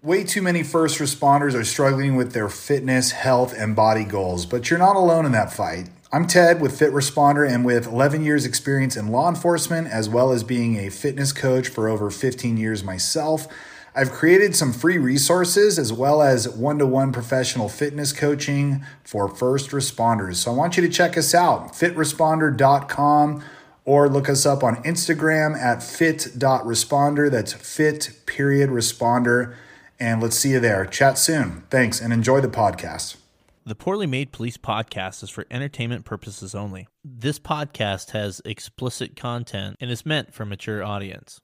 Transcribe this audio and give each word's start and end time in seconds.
Way 0.00 0.22
too 0.22 0.42
many 0.42 0.62
first 0.62 1.00
responders 1.00 1.54
are 1.54 1.64
struggling 1.64 2.14
with 2.14 2.30
their 2.30 2.48
fitness, 2.48 3.10
health, 3.10 3.52
and 3.52 3.74
body 3.74 4.04
goals, 4.04 4.46
but 4.46 4.70
you're 4.70 4.78
not 4.78 4.94
alone 4.94 5.26
in 5.26 5.32
that 5.32 5.52
fight. 5.52 5.88
I'm 6.12 6.28
Ted 6.28 6.60
with 6.60 6.78
Fit 6.78 6.92
Responder 6.92 7.50
and 7.50 7.64
with 7.64 7.88
11 7.88 8.22
years 8.24 8.46
experience 8.46 8.96
in 8.96 9.08
law 9.08 9.28
enforcement 9.28 9.88
as 9.88 10.08
well 10.08 10.30
as 10.30 10.44
being 10.44 10.76
a 10.76 10.88
fitness 10.88 11.32
coach 11.32 11.66
for 11.66 11.88
over 11.88 12.12
15 12.12 12.56
years 12.56 12.84
myself. 12.84 13.48
I've 13.92 14.12
created 14.12 14.54
some 14.54 14.72
free 14.72 14.98
resources 14.98 15.80
as 15.80 15.92
well 15.92 16.22
as 16.22 16.48
one-to-one 16.48 17.10
professional 17.10 17.68
fitness 17.68 18.12
coaching 18.12 18.84
for 19.02 19.26
first 19.26 19.70
responders. 19.70 20.36
So 20.36 20.52
I 20.52 20.54
want 20.54 20.76
you 20.76 20.84
to 20.84 20.88
check 20.88 21.18
us 21.18 21.34
out, 21.34 21.72
fitresponder.com 21.72 23.42
or 23.84 24.08
look 24.08 24.28
us 24.28 24.46
up 24.46 24.62
on 24.62 24.76
Instagram 24.84 25.58
at 25.58 25.82
fit.responder. 25.82 27.28
That's 27.28 27.52
fit 27.52 28.12
period 28.26 28.70
responder 28.70 29.56
and 30.00 30.22
let's 30.22 30.36
see 30.36 30.50
you 30.50 30.60
there. 30.60 30.84
Chat 30.86 31.18
soon. 31.18 31.64
Thanks 31.70 32.00
and 32.00 32.12
enjoy 32.12 32.40
the 32.40 32.48
podcast. 32.48 33.16
The 33.64 33.74
Poorly 33.74 34.06
Made 34.06 34.32
Police 34.32 34.56
podcast 34.56 35.22
is 35.22 35.28
for 35.28 35.46
entertainment 35.50 36.06
purposes 36.06 36.54
only. 36.54 36.88
This 37.04 37.38
podcast 37.38 38.12
has 38.12 38.40
explicit 38.46 39.14
content 39.14 39.76
and 39.78 39.90
is 39.90 40.06
meant 40.06 40.32
for 40.32 40.46
mature 40.46 40.82
audience. 40.82 41.40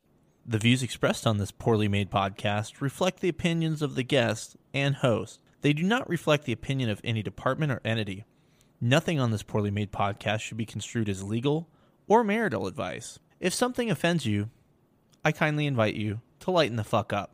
The 0.46 0.58
views 0.58 0.82
expressed 0.82 1.26
on 1.26 1.36
this 1.36 1.50
poorly 1.50 1.88
made 1.88 2.10
podcast 2.10 2.80
reflect 2.80 3.20
the 3.20 3.28
opinions 3.28 3.82
of 3.82 3.94
the 3.94 4.02
guest 4.02 4.56
and 4.72 4.96
host. 4.96 5.38
They 5.60 5.72
do 5.72 5.82
not 5.82 6.08
reflect 6.08 6.44
the 6.44 6.52
opinion 6.52 6.88
of 6.88 7.00
any 7.04 7.22
department 7.22 7.72
or 7.72 7.82
entity. 7.84 8.24
Nothing 8.80 9.20
on 9.20 9.30
this 9.30 9.42
poorly 9.42 9.70
made 9.70 9.92
podcast 9.92 10.40
should 10.40 10.56
be 10.56 10.66
construed 10.66 11.08
as 11.08 11.22
legal 11.22 11.68
or 12.06 12.24
marital 12.24 12.66
advice. 12.66 13.18
If 13.40 13.52
something 13.52 13.90
offends 13.90 14.24
you, 14.24 14.48
I 15.24 15.32
kindly 15.32 15.66
invite 15.66 15.94
you 15.94 16.20
to 16.40 16.50
lighten 16.50 16.76
the 16.76 16.84
fuck 16.84 17.12
up. 17.12 17.33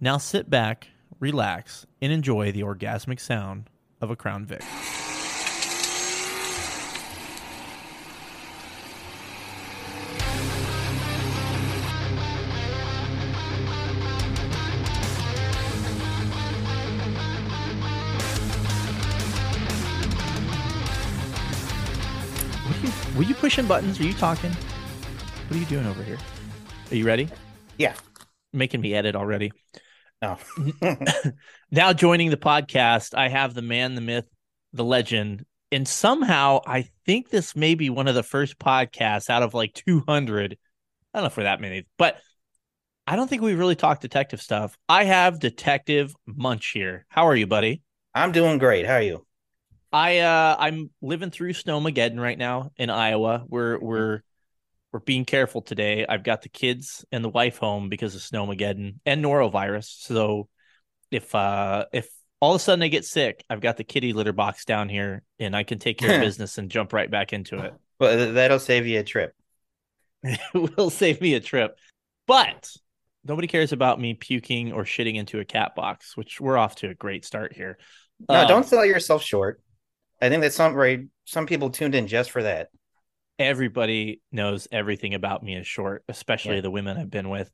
Now 0.00 0.16
sit 0.16 0.48
back, 0.48 0.90
relax, 1.18 1.84
and 2.00 2.12
enjoy 2.12 2.52
the 2.52 2.60
orgasmic 2.60 3.18
sound 3.18 3.68
of 4.00 4.12
a 4.12 4.16
Crown 4.16 4.46
Vic. 4.46 4.62
Were 23.16 23.24
you, 23.24 23.34
pushing 23.34 23.66
buttons? 23.66 23.98
Are 23.98 24.04
you 24.04 24.12
talking? 24.12 24.52
What 24.52 25.56
are 25.56 25.58
you 25.58 25.66
doing 25.66 25.86
over 25.86 26.04
here? 26.04 26.18
Are 26.92 26.94
you 26.94 27.04
ready? 27.04 27.28
Yeah. 27.76 27.94
Making 28.52 28.80
me 28.80 28.94
edit 28.94 29.16
already. 29.16 29.50
No. 30.20 30.38
now 31.70 31.92
joining 31.92 32.30
the 32.30 32.36
podcast, 32.36 33.16
I 33.16 33.28
have 33.28 33.54
the 33.54 33.62
man, 33.62 33.94
the 33.94 34.00
myth, 34.00 34.28
the 34.72 34.84
legend. 34.84 35.44
And 35.70 35.86
somehow 35.86 36.60
I 36.66 36.88
think 37.06 37.28
this 37.28 37.54
may 37.54 37.74
be 37.74 37.90
one 37.90 38.08
of 38.08 38.14
the 38.14 38.22
first 38.22 38.58
podcasts 38.58 39.30
out 39.30 39.42
of 39.42 39.54
like 39.54 39.74
200. 39.74 40.58
I 41.14 41.18
don't 41.18 41.22
know 41.22 41.26
if 41.26 41.36
we're 41.36 41.44
that 41.44 41.60
many, 41.60 41.86
but 41.98 42.18
I 43.06 43.16
don't 43.16 43.28
think 43.28 43.42
we 43.42 43.54
really 43.54 43.76
talked 43.76 44.02
detective 44.02 44.42
stuff. 44.42 44.76
I 44.88 45.04
have 45.04 45.38
Detective 45.38 46.14
Munch 46.26 46.72
here. 46.72 47.06
How 47.08 47.26
are 47.28 47.36
you, 47.36 47.46
buddy? 47.46 47.82
I'm 48.14 48.32
doing 48.32 48.58
great. 48.58 48.86
How 48.86 48.94
are 48.94 49.02
you? 49.02 49.26
I 49.92 50.18
uh 50.18 50.56
I'm 50.58 50.90
living 51.00 51.30
through 51.30 51.54
Snowmageddon 51.54 52.20
right 52.20 52.36
now 52.36 52.70
in 52.76 52.90
Iowa. 52.90 53.44
We're 53.48 53.78
we're 53.78 54.20
we're 54.92 55.00
being 55.00 55.24
careful 55.24 55.62
today. 55.62 56.06
I've 56.08 56.22
got 56.24 56.42
the 56.42 56.48
kids 56.48 57.04
and 57.12 57.22
the 57.24 57.28
wife 57.28 57.58
home 57.58 57.88
because 57.88 58.14
of 58.14 58.22
Snowmageddon 58.22 58.96
and 59.04 59.24
norovirus. 59.24 59.84
So 60.00 60.48
if 61.10 61.34
uh 61.34 61.86
if 61.92 62.08
all 62.40 62.54
of 62.54 62.60
a 62.60 62.64
sudden 62.64 62.82
I 62.82 62.88
get 62.88 63.04
sick, 63.04 63.44
I've 63.50 63.60
got 63.60 63.76
the 63.76 63.84
kitty 63.84 64.12
litter 64.12 64.32
box 64.32 64.64
down 64.64 64.88
here 64.88 65.22
and 65.38 65.54
I 65.56 65.64
can 65.64 65.78
take 65.78 65.98
care 65.98 66.14
of 66.16 66.20
business 66.24 66.58
and 66.58 66.70
jump 66.70 66.92
right 66.92 67.10
back 67.10 67.32
into 67.32 67.58
it. 67.58 67.74
Well, 67.98 68.32
that'll 68.32 68.60
save 68.60 68.86
you 68.86 69.00
a 69.00 69.02
trip. 69.02 69.34
it 70.22 70.76
will 70.76 70.90
save 70.90 71.20
me 71.20 71.34
a 71.34 71.40
trip. 71.40 71.76
But 72.26 72.70
nobody 73.24 73.48
cares 73.48 73.72
about 73.72 74.00
me 74.00 74.14
puking 74.14 74.72
or 74.72 74.84
shitting 74.84 75.16
into 75.16 75.40
a 75.40 75.44
cat 75.44 75.74
box, 75.74 76.16
which 76.16 76.40
we're 76.40 76.56
off 76.58 76.76
to 76.76 76.88
a 76.88 76.94
great 76.94 77.24
start 77.24 77.52
here. 77.54 77.78
No, 78.28 78.42
Um, 78.42 78.48
don't 78.48 78.66
sell 78.66 78.84
yourself 78.84 79.22
short. 79.22 79.60
I 80.20 80.28
think 80.28 80.42
that's 80.42 80.56
some 80.56 80.74
right. 80.74 81.00
Some 81.24 81.46
people 81.46 81.70
tuned 81.70 81.94
in 81.94 82.06
just 82.06 82.30
for 82.30 82.42
that. 82.42 82.68
Everybody 83.38 84.20
knows 84.32 84.68
everything 84.72 85.14
about 85.14 85.42
me 85.42 85.56
is 85.56 85.66
short, 85.66 86.04
especially 86.08 86.56
Yeah. 86.56 86.60
the 86.62 86.70
women 86.70 86.96
I've 86.98 87.10
been 87.10 87.28
with. 87.28 87.50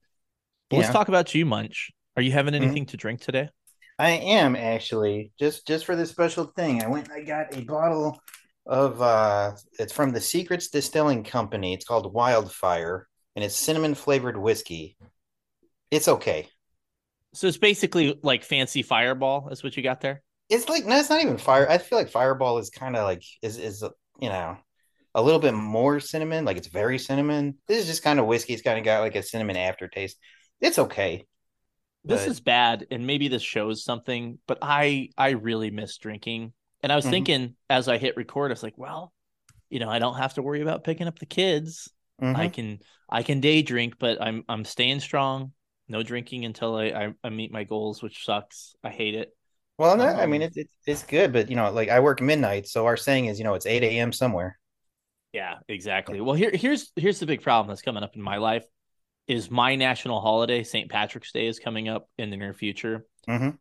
But 0.71 0.78
Let's 0.78 0.91
talk 0.91 1.09
about 1.09 1.34
you, 1.34 1.45
Munch. 1.47 1.91
Are 2.17 2.22
you 2.22 2.33
having 2.33 2.55
Mhm. 2.55 2.62
anything 2.62 2.87
to 2.87 2.97
drink 2.97 3.21
today? 3.21 3.50
I 3.99 4.11
am 4.11 4.56
actually 4.56 5.33
just 5.39 5.67
just 5.67 5.84
for 5.84 5.94
this 5.94 6.11
special 6.11 6.47
thing. 6.56 6.83
I 6.83 6.89
went. 6.89 7.09
and 7.09 7.17
I 7.17 7.25
got 7.25 7.56
a 7.56 7.61
bottle 7.62 8.21
of. 8.67 9.00
uh 9.00 9.53
It's 9.78 9.93
from 9.93 10.12
the 10.12 10.21
Secrets 10.21 10.69
Distilling 10.69 11.23
Company. 11.23 11.75
It's 11.75 11.84
called 11.84 12.12
Wildfire, 12.12 13.06
and 13.37 13.44
it's 13.44 13.55
cinnamon 13.56 13.94
flavored 13.94 14.37
whiskey. 14.37 14.97
It's 15.91 16.09
okay. 16.09 16.49
So 17.34 17.47
it's 17.47 17.56
basically 17.59 18.19
like 18.23 18.43
fancy 18.43 18.83
fireball, 18.83 19.49
is 19.50 19.62
what 19.62 19.77
you 19.77 19.83
got 19.83 20.00
there. 20.00 20.23
It's 20.49 20.69
like 20.69 20.84
no, 20.87 20.99
it's 20.99 21.11
not 21.11 21.21
even 21.23 21.39
fire. 21.39 21.69
I 21.69 21.78
feel 21.78 21.99
like 21.99 22.11
Fireball 22.11 22.59
is 22.59 22.71
kind 22.71 22.97
of 22.97 23.05
like 23.05 23.23
is 23.43 23.59
is 23.59 23.83
you 24.21 24.28
know 24.28 24.56
a 25.15 25.23
little 25.23 25.41
bit 25.41 25.55
more 25.55 26.01
cinnamon. 26.01 26.45
Like 26.45 26.57
it's 26.57 26.69
very 26.69 26.99
cinnamon. 26.99 27.57
This 27.69 27.79
is 27.79 27.87
just 27.87 28.03
kind 28.03 28.19
of 28.21 28.27
whiskey. 28.27 28.53
It's 28.55 28.63
kind 28.63 28.79
of 28.79 28.85
got 28.85 29.01
like 29.01 29.15
a 29.15 29.23
cinnamon 29.23 29.57
aftertaste. 29.57 30.19
It's 30.61 30.79
okay. 30.79 31.27
This 32.05 32.23
But- 32.23 32.31
is 32.31 32.41
bad, 32.41 32.87
and 32.91 33.07
maybe 33.07 33.29
this 33.29 33.43
shows 33.43 33.85
something, 33.85 34.39
but 34.47 34.59
I 34.63 35.11
I 35.17 35.31
really 35.31 35.71
miss 35.71 35.97
drinking. 35.99 36.53
And 36.83 36.93
I 36.93 36.97
was 36.97 37.07
Mhm. 37.07 37.11
thinking 37.11 37.57
as 37.71 37.89
I 37.89 37.97
hit 37.99 38.17
record, 38.17 38.51
I 38.51 38.55
was 38.55 38.63
like, 38.63 38.77
well, 38.77 39.13
you 39.71 39.79
know, 39.81 39.89
I 39.89 39.99
don't 39.99 40.17
have 40.19 40.35
to 40.35 40.43
worry 40.43 40.61
about 40.61 40.85
picking 40.85 41.07
up 41.07 41.19
the 41.19 41.27
kids. 41.27 41.91
Mhm. 42.23 42.37
I 42.37 42.49
can 42.49 42.79
I 43.09 43.23
can 43.23 43.41
day 43.41 43.63
drink, 43.63 43.95
but 43.99 44.21
I'm 44.21 44.45
I'm 44.49 44.65
staying 44.65 45.01
strong. 45.01 45.53
No 45.89 46.03
drinking 46.03 46.45
until 46.45 46.77
I, 46.77 46.85
I, 46.87 47.15
I 47.25 47.29
meet 47.31 47.53
my 47.53 47.65
goals, 47.65 48.03
which 48.03 48.25
sucks. 48.25 48.75
I 48.83 48.91
hate 48.91 49.15
it. 49.15 49.35
Well, 49.79 49.97
no, 49.97 50.05
I 50.07 50.27
mean 50.27 50.43
Um, 50.43 50.49
it's 50.49 50.57
it's 50.57 50.75
it's 50.87 51.03
good, 51.05 51.33
but 51.33 51.49
you 51.51 51.57
know, 51.57 51.71
like 51.73 51.89
I 51.89 52.01
work 52.01 52.21
midnight, 52.21 52.69
so 52.69 52.87
our 52.87 52.97
saying 52.97 53.27
is, 53.27 53.39
you 53.39 53.45
know, 53.45 53.55
it's 53.55 53.67
eight 53.67 53.83
a.m. 53.83 54.13
somewhere. 54.13 54.59
Yeah, 55.34 55.56
exactly. 55.69 56.21
Well, 56.21 56.37
here 56.37 56.53
here's 56.55 56.93
here's 56.95 57.19
the 57.19 57.27
big 57.27 57.43
problem 57.43 57.67
that's 57.67 57.83
coming 57.83 58.05
up 58.05 58.15
in 58.15 58.22
my 58.22 58.37
life 58.37 58.65
is 59.27 59.50
my 59.50 59.75
national 59.75 60.21
holiday, 60.21 60.62
St. 60.62 60.89
Patrick's 60.89 61.33
Day 61.33 61.49
is 61.49 61.59
coming 61.59 61.89
up 61.89 62.09
in 62.19 62.31
the 62.31 62.37
near 62.37 62.53
future. 62.53 63.05
Mhm. 63.28 63.59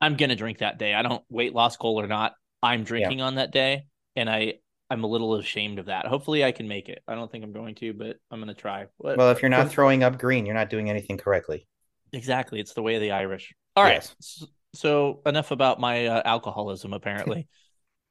I'm 0.00 0.16
gonna 0.16 0.34
drink 0.34 0.58
that 0.58 0.78
day. 0.78 0.94
I 0.94 1.02
don't 1.02 1.22
weight 1.28 1.54
loss 1.54 1.76
goal 1.76 2.00
or 2.00 2.06
not. 2.06 2.32
I'm 2.62 2.84
drinking 2.84 3.20
on 3.20 3.34
that 3.34 3.50
day, 3.50 3.84
and 4.16 4.30
I 4.30 4.54
I'm 4.88 5.04
a 5.04 5.06
little 5.06 5.34
ashamed 5.34 5.78
of 5.78 5.86
that. 5.86 6.06
Hopefully, 6.06 6.42
I 6.42 6.52
can 6.52 6.66
make 6.68 6.88
it. 6.88 7.02
I 7.06 7.16
don't 7.16 7.30
think 7.30 7.44
I'm 7.44 7.52
going 7.52 7.74
to, 7.76 7.92
but 7.92 8.16
I'm 8.30 8.40
gonna 8.40 8.54
try. 8.54 8.86
But 8.98 9.18
Well, 9.18 9.30
if 9.30 9.42
you're 9.42 9.50
not 9.50 9.70
throwing 9.70 10.02
up 10.02 10.18
green, 10.18 10.46
you're 10.46 10.54
not 10.54 10.70
doing 10.70 10.88
anything 10.88 11.18
correctly. 11.18 11.66
exactly, 12.14 12.60
it's 12.60 12.72
the 12.72 12.82
way 12.82 12.94
of 12.94 13.02
the 13.02 13.10
Irish. 13.10 13.54
All 13.76 13.84
right. 13.84 13.94
Yes. 13.94 14.46
So 14.74 15.20
enough 15.26 15.50
about 15.50 15.80
my 15.80 16.06
uh, 16.06 16.22
alcoholism. 16.24 16.94
Apparently, 16.94 17.46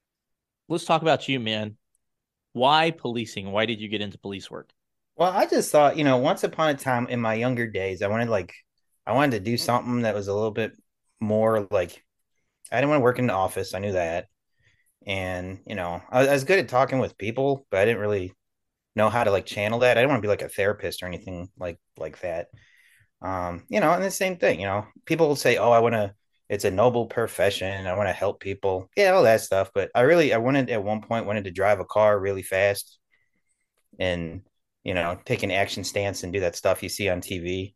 let's 0.70 0.86
talk 0.86 1.02
about 1.02 1.28
you, 1.28 1.40
man. 1.40 1.76
Why 2.54 2.92
policing? 2.92 3.52
Why 3.52 3.66
did 3.66 3.80
you 3.80 3.88
get 3.88 4.02
into 4.02 4.18
police 4.18 4.50
work? 4.50 4.72
Well, 5.16 5.32
I 5.32 5.46
just 5.46 5.72
thought, 5.72 5.98
you 5.98 6.04
know, 6.04 6.18
once 6.18 6.44
upon 6.44 6.70
a 6.70 6.76
time 6.76 7.08
in 7.08 7.20
my 7.20 7.34
younger 7.34 7.68
days, 7.68 8.02
I 8.02 8.08
wanted 8.08 8.30
like 8.30 8.54
I 9.06 9.14
wanted 9.14 9.32
to 9.32 9.40
do 9.40 9.58
something 9.58 10.02
that 10.02 10.16
was 10.16 10.28
a 10.28 10.34
little 10.34 10.52
bit 10.52 10.74
more 11.20 11.68
like 11.72 12.04
I 12.72 12.78
didn't 12.78 12.90
want 12.90 13.00
to 13.00 13.04
work 13.04 13.20
in 13.20 13.28
the 13.28 13.34
office. 13.34 13.74
I 13.74 13.80
knew 13.80 13.94
that. 13.94 14.28
And, 15.06 15.60
you 15.66 15.76
know, 15.76 16.02
I, 16.12 16.26
was 16.26 16.44
good 16.44 16.60
at 16.60 16.70
talking 16.70 17.00
with 17.00 17.18
people, 17.18 17.66
but 17.72 17.80
I 17.80 17.86
didn't 17.86 18.02
really 18.02 18.34
know 18.96 19.10
how 19.10 19.24
to 19.24 19.32
like 19.32 19.46
channel 19.46 19.80
that. 19.80 19.98
I 19.98 20.02
didn't 20.02 20.12
want 20.12 20.22
to 20.22 20.26
be 20.26 20.30
like 20.30 20.42
a 20.42 20.50
therapist 20.50 21.02
or 21.02 21.08
anything 21.08 21.50
like 21.58 21.80
like 21.98 22.20
that. 22.22 22.48
Um, 23.22 23.66
you 23.70 23.80
know, 23.80 23.92
and 23.92 24.04
the 24.04 24.12
same 24.12 24.38
thing, 24.38 24.60
you 24.60 24.68
know, 24.68 24.86
people 25.06 25.28
will 25.28 25.36
say, 25.36 25.58
"Oh, 25.58 25.72
I 25.72 25.80
want 25.80 25.96
to 25.96 26.14
it's 26.50 26.66
a 26.66 26.72
noble 26.72 27.06
profession. 27.06 27.88
I 27.88 27.96
want 27.96 28.10
to 28.10 28.14
help 28.14 28.40
people." 28.40 28.90
Yeah, 28.96 29.12
all 29.12 29.24
that 29.24 29.42
stuff, 29.42 29.72
but 29.74 29.92
I 29.96 30.02
really 30.02 30.34
I 30.34 30.38
wanted 30.38 30.70
at 30.70 30.84
one 30.84 31.02
point 31.02 31.26
wanted 31.26 31.46
to 31.46 31.52
drive 31.52 31.80
a 31.80 31.86
car 31.86 32.20
really 32.20 32.44
fast 32.44 33.00
and, 34.00 34.42
you 34.84 34.94
know, 34.94 35.20
take 35.26 35.44
an 35.44 35.52
action 35.52 35.84
stance 35.84 36.24
and 36.24 36.34
do 36.34 36.40
that 36.42 36.56
stuff 36.56 36.82
you 36.84 36.90
see 36.90 37.10
on 37.10 37.22
TV. 37.22 37.76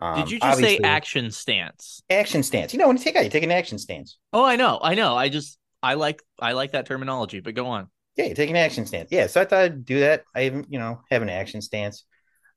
Um, 0.00 0.22
Did 0.22 0.30
you 0.30 0.38
just 0.38 0.58
say 0.58 0.78
action 0.82 1.30
stance? 1.30 2.02
action 2.10 2.42
stance? 2.42 2.72
You 2.72 2.78
know, 2.78 2.86
when 2.86 2.96
you 2.96 3.02
take 3.02 3.16
out, 3.16 3.24
you 3.24 3.30
take 3.30 3.42
an 3.42 3.50
action 3.50 3.78
stance. 3.78 4.18
Oh, 4.32 4.44
I 4.44 4.56
know, 4.56 4.78
I 4.82 4.94
know. 4.94 5.16
I 5.16 5.28
just 5.28 5.58
I 5.82 5.94
like 5.94 6.22
I 6.38 6.52
like 6.52 6.72
that 6.72 6.86
terminology. 6.86 7.40
But 7.40 7.54
go 7.54 7.66
on. 7.66 7.88
Yeah, 8.16 8.26
you 8.26 8.34
take 8.34 8.50
an 8.50 8.56
action 8.56 8.86
stance. 8.86 9.08
Yeah, 9.10 9.26
so 9.26 9.40
I 9.40 9.44
thought 9.44 9.62
I'd 9.62 9.84
do 9.84 10.00
that. 10.00 10.24
I 10.34 10.44
even, 10.44 10.66
you 10.68 10.78
know, 10.78 11.00
have 11.10 11.22
an 11.22 11.30
action 11.30 11.62
stance. 11.62 12.04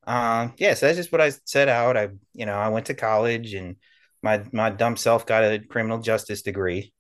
Um, 0.06 0.54
yeah, 0.58 0.74
so 0.74 0.86
that's 0.86 0.98
just 0.98 1.12
what 1.12 1.22
I 1.22 1.32
set 1.46 1.70
out. 1.70 1.96
I, 1.96 2.10
you 2.34 2.46
know, 2.46 2.56
I 2.56 2.70
went 2.70 2.88
to 2.88 2.94
college 2.94 3.54
and 3.54 3.78
my 4.24 4.44
my 4.54 4.70
dumb 4.70 4.98
self 4.98 5.26
got 5.26 5.44
a 5.44 5.60
criminal 5.60 6.00
justice 6.00 6.42
degree, 6.42 6.94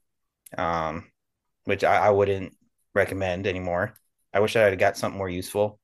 um, 0.57 1.11
which 1.65 1.83
I, 1.83 2.07
I 2.07 2.11
wouldn't 2.11 2.55
recommend 2.95 3.47
anymore. 3.47 3.95
I 4.33 4.41
wish 4.41 4.55
I 4.55 4.61
had 4.61 4.79
got 4.79 4.97
something 4.97 5.17
more 5.17 5.29
useful. 5.29 5.79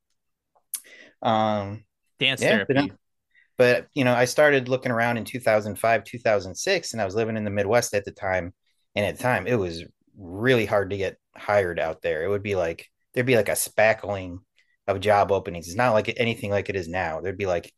Um, 1.21 1.83
Dance 2.19 2.45
Yeah, 2.45 2.59
therapy. 2.67 2.67
but, 2.67 2.91
but 3.57 3.87
you 3.95 4.05
know, 4.05 4.13
I 4.15 4.25
started 4.25 4.69
looking 4.69 4.91
around 4.91 5.17
in 5.17 5.25
2005, 5.25 6.05
2006, 6.05 6.93
and 6.93 7.01
I 7.01 7.05
was 7.05 7.15
living 7.15 7.37
in 7.37 7.43
the 7.45 7.51
Midwest 7.51 7.93
at 7.95 8.05
the 8.05 8.11
time. 8.11 8.53
And 8.95 9.05
at 9.05 9.17
the 9.17 9.23
time, 9.23 9.47
it 9.47 9.55
was 9.55 9.83
really 10.17 10.65
hard 10.65 10.91
to 10.91 10.97
get 10.97 11.17
hired 11.35 11.79
out 11.79 12.01
there. 12.01 12.23
It 12.23 12.29
would 12.29 12.43
be 12.43 12.55
like 12.55 12.87
there'd 13.13 13.27
be 13.27 13.37
like 13.37 13.49
a 13.49 13.53
spackling 13.53 14.39
of 14.87 15.01
job 15.01 15.31
openings. 15.31 15.67
It's 15.67 15.77
not 15.77 15.93
like 15.93 16.13
anything 16.17 16.51
like 16.51 16.69
it 16.69 16.75
is 16.77 16.87
now. 16.89 17.21
There'd 17.21 17.37
be 17.37 17.47
like 17.47 17.73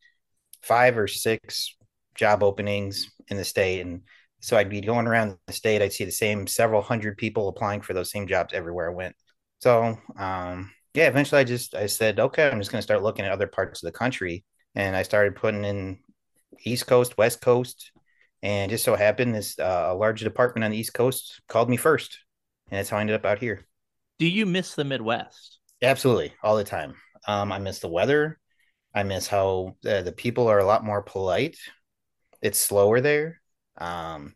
five 0.62 0.98
or 0.98 1.08
six 1.08 1.76
job 2.14 2.42
openings 2.42 3.10
in 3.28 3.36
the 3.36 3.44
state, 3.44 3.80
and 3.80 4.02
so 4.40 4.56
I'd 4.56 4.68
be 4.68 4.80
going 4.80 5.06
around 5.06 5.38
the 5.46 5.52
state. 5.52 5.82
I'd 5.82 5.92
see 5.92 6.04
the 6.04 6.10
same 6.10 6.46
several 6.46 6.82
hundred 6.82 7.16
people 7.16 7.48
applying 7.48 7.80
for 7.80 7.94
those 7.94 8.10
same 8.10 8.26
jobs 8.26 8.52
everywhere 8.52 8.90
I 8.90 8.94
went. 8.94 9.16
So, 9.60 9.96
um, 10.18 10.72
yeah, 10.94 11.06
eventually 11.08 11.40
I 11.40 11.44
just 11.44 11.74
I 11.74 11.86
said, 11.86 12.18
okay, 12.18 12.48
I'm 12.48 12.58
just 12.58 12.72
going 12.72 12.80
to 12.80 12.82
start 12.82 13.02
looking 13.02 13.24
at 13.24 13.32
other 13.32 13.46
parts 13.46 13.82
of 13.82 13.86
the 13.86 13.98
country, 13.98 14.44
and 14.74 14.96
I 14.96 15.02
started 15.02 15.36
putting 15.36 15.64
in 15.64 15.98
East 16.64 16.86
Coast, 16.86 17.16
West 17.16 17.40
Coast, 17.40 17.92
and 18.42 18.70
just 18.70 18.84
so 18.84 18.96
happened 18.96 19.34
this 19.34 19.58
uh, 19.58 19.88
a 19.90 19.94
large 19.94 20.20
department 20.20 20.64
on 20.64 20.72
the 20.72 20.76
East 20.76 20.94
Coast 20.94 21.40
called 21.48 21.70
me 21.70 21.76
first, 21.76 22.18
and 22.70 22.78
that's 22.78 22.90
how 22.90 22.98
I 22.98 23.00
ended 23.00 23.16
up 23.16 23.24
out 23.24 23.38
here. 23.38 23.66
Do 24.18 24.26
you 24.26 24.46
miss 24.46 24.74
the 24.74 24.84
Midwest? 24.84 25.60
Absolutely, 25.80 26.32
all 26.42 26.56
the 26.56 26.64
time. 26.64 26.94
Um, 27.26 27.52
I 27.52 27.58
miss 27.58 27.78
the 27.78 27.88
weather. 27.88 28.38
I 28.94 29.04
miss 29.04 29.26
how 29.26 29.76
uh, 29.88 30.02
the 30.02 30.12
people 30.12 30.48
are 30.48 30.58
a 30.58 30.66
lot 30.66 30.84
more 30.84 31.02
polite. 31.02 31.56
It's 32.42 32.58
slower 32.60 33.00
there. 33.00 33.40
Um, 33.78 34.34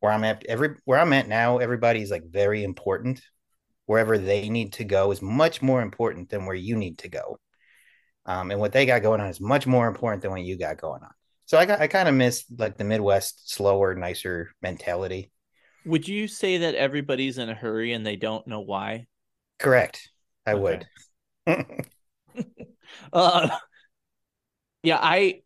where 0.00 0.12
I'm 0.12 0.24
at, 0.24 0.44
every 0.46 0.76
where 0.84 0.98
I'm 1.00 1.12
at 1.12 1.28
now, 1.28 1.58
everybody's 1.58 2.10
like 2.10 2.24
very 2.30 2.64
important. 2.64 3.20
Wherever 3.86 4.18
they 4.18 4.48
need 4.50 4.74
to 4.74 4.84
go 4.84 5.10
is 5.12 5.22
much 5.22 5.62
more 5.62 5.82
important 5.82 6.30
than 6.30 6.46
where 6.46 6.56
you 6.56 6.76
need 6.76 6.98
to 6.98 7.08
go. 7.08 7.40
Um, 8.26 8.50
and 8.50 8.60
what 8.60 8.72
they 8.72 8.86
got 8.86 9.02
going 9.02 9.20
on 9.20 9.28
is 9.28 9.40
much 9.40 9.66
more 9.66 9.88
important 9.88 10.22
than 10.22 10.32
what 10.32 10.42
you 10.42 10.58
got 10.58 10.80
going 10.80 11.02
on. 11.02 11.12
So 11.46 11.58
I 11.58 11.66
got 11.66 11.80
I 11.80 11.88
kind 11.88 12.08
of 12.08 12.14
miss 12.14 12.44
like 12.58 12.76
the 12.78 12.84
Midwest 12.84 13.50
slower, 13.52 13.94
nicer 13.94 14.50
mentality. 14.62 15.32
Would 15.82 16.06
you 16.06 16.28
say 16.28 16.56
that 16.58 16.76
everybody's 16.76 17.36
in 17.36 17.48
a 17.48 17.54
hurry 17.54 17.92
and 17.92 18.06
they 18.06 18.14
don't 18.14 18.46
know 18.46 18.60
why? 18.60 19.08
Correct. 19.58 20.10
I 20.46 20.54
Okay. 20.54 20.56
would. 20.56 20.88
Uh, 23.12 23.48
yeah, 24.82 24.98
I 25.00 25.42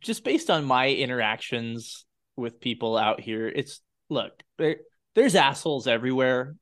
just 0.00 0.24
based 0.24 0.50
on 0.50 0.64
my 0.64 0.88
interactions 0.90 2.04
with 2.36 2.60
people 2.60 2.96
out 2.96 3.20
here, 3.20 3.48
it's 3.48 3.80
look, 4.08 4.32
there, 4.58 4.76
there's 5.14 5.34
assholes 5.34 5.86
everywhere, 5.86 6.54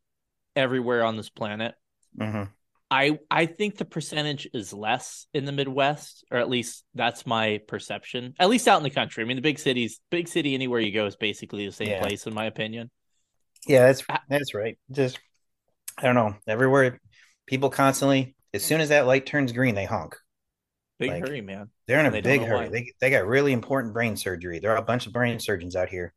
everywhere 0.56 1.04
on 1.04 1.16
this 1.16 1.28
planet. 1.30 1.74
Mhm. 2.18 2.50
I 2.90 3.18
I 3.30 3.46
think 3.46 3.76
the 3.76 3.84
percentage 3.84 4.48
is 4.52 4.72
less 4.72 5.26
in 5.32 5.44
the 5.44 5.52
Midwest, 5.52 6.24
or 6.30 6.38
at 6.38 6.48
least 6.50 6.84
that's 6.94 7.24
my 7.24 7.60
perception. 7.68 8.34
At 8.40 8.48
least 8.48 8.66
out 8.66 8.78
in 8.78 8.82
the 8.82 8.90
country. 8.90 9.22
I 9.22 9.26
mean, 9.26 9.36
the 9.36 9.42
big 9.42 9.60
cities, 9.60 10.00
big 10.10 10.26
city 10.26 10.54
anywhere 10.54 10.80
you 10.80 10.90
go 10.92 11.06
is 11.06 11.14
basically 11.16 11.66
the 11.66 11.72
same 11.72 11.88
Yeah. 11.88 12.00
place, 12.02 12.26
in 12.26 12.34
my 12.34 12.46
opinion. 12.46 12.90
Yeah, 13.66 13.86
that's 13.86 14.02
Ah. 14.08 14.22
that's 14.28 14.54
right. 14.54 14.76
Just 14.90 15.20
I 15.98 16.02
don't 16.02 16.16
know. 16.16 16.34
Everywhere 16.48 17.00
people 17.46 17.70
constantly, 17.70 18.34
as 18.54 18.64
soon 18.64 18.80
as 18.80 18.88
that 18.88 19.06
light 19.06 19.24
turns 19.26 19.52
green, 19.52 19.74
they 19.76 19.84
honk. 19.84 20.16
Big 21.00 21.10
Like- 21.10 21.26
hurry, 21.26 21.40
man. 21.40 21.70
They're 21.86 21.98
in 21.98 22.06
a 22.06 22.10
They 22.10 22.20
big 22.20 22.42
hurry. 22.42 22.66
why. 22.66 22.68
They 22.68 22.92
they 23.00 23.10
got 23.10 23.26
really 23.26 23.52
important 23.52 23.92
brain 23.94 24.16
surgery. 24.16 24.58
There 24.60 24.70
are 24.70 24.76
a 24.76 24.82
bunch 24.82 25.06
of 25.06 25.12
brain 25.12 25.40
surgeons 25.40 25.74
out 25.74 25.88
here. 25.88 26.12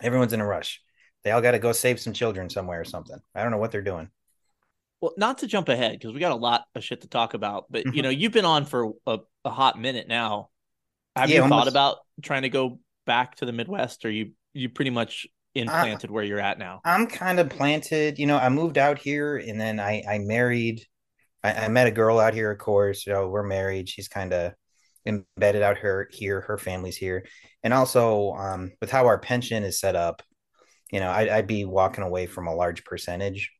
Everyone's 0.00 0.32
in 0.34 0.40
a 0.40 0.46
rush. 0.46 0.80
They 1.24 1.30
all 1.30 1.40
got 1.40 1.52
to 1.52 1.58
go 1.58 1.72
save 1.72 1.98
some 1.98 2.12
children 2.12 2.50
somewhere 2.50 2.80
or 2.80 2.84
something. 2.84 3.18
I 3.34 3.42
don't 3.42 3.50
know 3.50 3.56
what 3.58 3.72
they're 3.72 3.80
doing. 3.82 4.10
Well, 5.00 5.14
not 5.16 5.38
to 5.38 5.46
jump 5.46 5.68
ahead 5.70 5.92
because 5.92 6.12
we 6.12 6.20
got 6.20 6.32
a 6.32 6.36
lot 6.36 6.64
of 6.74 6.84
shit 6.84 7.00
to 7.00 7.08
talk 7.08 7.34
about, 7.34 7.64
but 7.70 7.86
you 7.86 7.92
Mhm. 7.92 8.02
know, 8.04 8.08
you've 8.10 8.32
been 8.32 8.44
on 8.44 8.64
for 8.66 8.92
a, 9.06 9.18
a 9.44 9.50
hot 9.50 9.78
minute 9.80 10.06
now. 10.06 10.50
Have 11.16 11.30
Yeah, 11.30 11.36
you 11.36 11.42
thought 11.42 11.52
almost- 11.52 11.70
about 11.70 11.98
trying 12.22 12.42
to 12.42 12.48
go 12.50 12.78
back 13.06 13.36
to 13.36 13.46
the 13.46 13.52
Midwest, 13.52 14.04
or 14.04 14.10
you 14.10 14.32
you 14.52 14.68
pretty 14.68 14.90
much 14.90 15.26
implanted 15.54 16.10
where 16.10 16.24
you're 16.24 16.40
at 16.40 16.58
now? 16.58 16.80
I'm 16.84 17.06
kind 17.06 17.40
of 17.40 17.48
planted. 17.48 18.18
You 18.18 18.26
know, 18.26 18.36
I 18.36 18.48
moved 18.50 18.76
out 18.78 18.98
here 18.98 19.36
and 19.38 19.58
then 19.60 19.80
I 19.80 20.02
I 20.08 20.18
married. 20.18 20.86
I, 21.44 21.66
I 21.66 21.68
met 21.68 21.86
a 21.86 21.92
girl 21.92 22.18
out 22.18 22.34
here, 22.34 22.50
of 22.50 22.58
course. 22.58 23.06
You 23.06 23.12
know, 23.12 23.28
we're 23.28 23.44
married. 23.44 23.88
She's 23.88 24.08
kind 24.08 24.32
of 24.32 24.54
embedded 25.06 25.62
out 25.62 25.78
here. 25.78 26.08
Here, 26.10 26.40
her 26.40 26.58
family's 26.58 26.96
here, 26.96 27.26
and 27.62 27.74
also 27.74 28.32
um, 28.32 28.72
with 28.80 28.90
how 28.90 29.06
our 29.06 29.18
pension 29.18 29.62
is 29.62 29.78
set 29.78 29.94
up, 29.94 30.22
you 30.90 31.00
know, 31.00 31.10
I, 31.10 31.36
I'd 31.36 31.46
be 31.46 31.64
walking 31.64 32.04
away 32.04 32.26
from 32.26 32.46
a 32.46 32.54
large 32.54 32.84
percentage. 32.84 33.50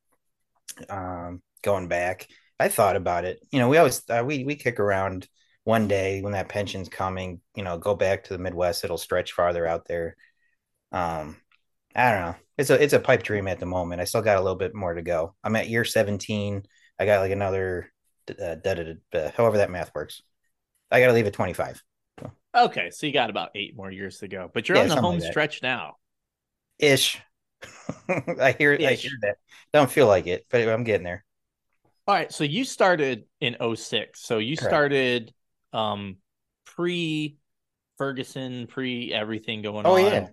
Um, 0.89 1.43
going 1.63 1.89
back, 1.89 2.27
I 2.59 2.69
thought 2.69 2.97
about 2.97 3.25
it. 3.25 3.41
You 3.53 3.59
know, 3.61 3.69
we 3.69 3.79
always 3.79 4.03
uh, 4.09 4.25
we 4.27 4.45
we 4.45 4.57
kick 4.57 4.81
around 4.81 5.29
one 5.65 5.89
day 5.89 6.23
when 6.23 6.33
that 6.33 6.49
pension's 6.49 6.89
coming. 6.89 7.41
You 7.55 7.65
know, 7.65 7.79
go 7.79 7.95
back 7.95 8.25
to 8.25 8.33
the 8.33 8.39
Midwest. 8.39 8.85
It'll 8.85 8.99
stretch 8.99 9.33
farther 9.33 9.67
out 9.67 9.87
there. 9.87 10.17
Um, 10.93 11.37
I 11.95 12.11
don't 12.11 12.21
know. 12.21 12.35
It's 12.59 12.71
a 12.71 12.83
it's 12.83 12.93
a 12.93 13.01
pipe 13.01 13.23
dream 13.23 13.49
at 13.49 13.61
the 13.61 13.67
moment. 13.67 14.01
I 14.01 14.05
still 14.05 14.23
got 14.23 14.37
a 14.39 14.41
little 14.41 14.59
bit 14.59 14.75
more 14.75 14.95
to 14.95 15.03
go. 15.03 15.35
I'm 15.45 15.57
at 15.57 15.69
year 15.69 15.85
17. 15.85 16.63
I 16.99 17.07
got 17.07 17.21
like 17.21 17.33
another 17.33 17.93
uh, 18.31 18.55
da, 18.57 18.75
da, 18.75 18.85
da, 18.85 18.95
da, 19.13 19.31
however 19.37 19.59
that 19.59 19.71
math 19.71 19.95
works. 19.95 20.23
I 20.91 21.01
got 21.01 21.09
to 21.09 21.15
leave 21.15 21.27
at 21.27 21.35
25 21.35 21.83
Okay, 22.55 22.91
so 22.91 23.07
you 23.07 23.13
got 23.13 23.31
about 23.31 23.51
eight 23.57 23.77
more 23.77 23.91
years 23.91 24.19
to 24.19 24.29
go, 24.29 24.49
but 24.53 24.69
you're 24.69 24.79
Yeah, 24.79 24.83
on 24.83 24.89
the 24.89 24.97
home 24.97 25.19
like 25.21 25.21
stretch 25.21 25.61
now. 25.63 25.97
ish. 26.79 27.21
I 28.09 28.55
hear 28.59 28.81
I 28.85 28.95
Ish. 28.95 29.03
hear 29.03 29.19
that. 29.23 29.37
Don't 29.73 29.91
feel 29.91 30.07
like 30.07 30.27
it, 30.27 30.47
but 30.51 30.69
I'm 30.69 30.85
getting 30.85 31.05
there. 31.05 31.25
All 32.07 32.15
right, 32.15 32.31
so 32.33 32.45
you 32.45 32.65
started 32.65 33.25
in 33.41 33.57
06. 33.61 34.21
So 34.23 34.39
you 34.39 34.57
Correct. 34.57 34.57
started 34.57 35.33
um 35.73 36.19
pre 36.65 37.37
Ferguson, 37.99 38.67
pre 38.67 39.13
everything 39.13 39.63
going 39.63 39.87
Oh 39.87 39.97
on. 39.97 40.13
Oh, 40.15 40.25
yeah. 40.25 40.29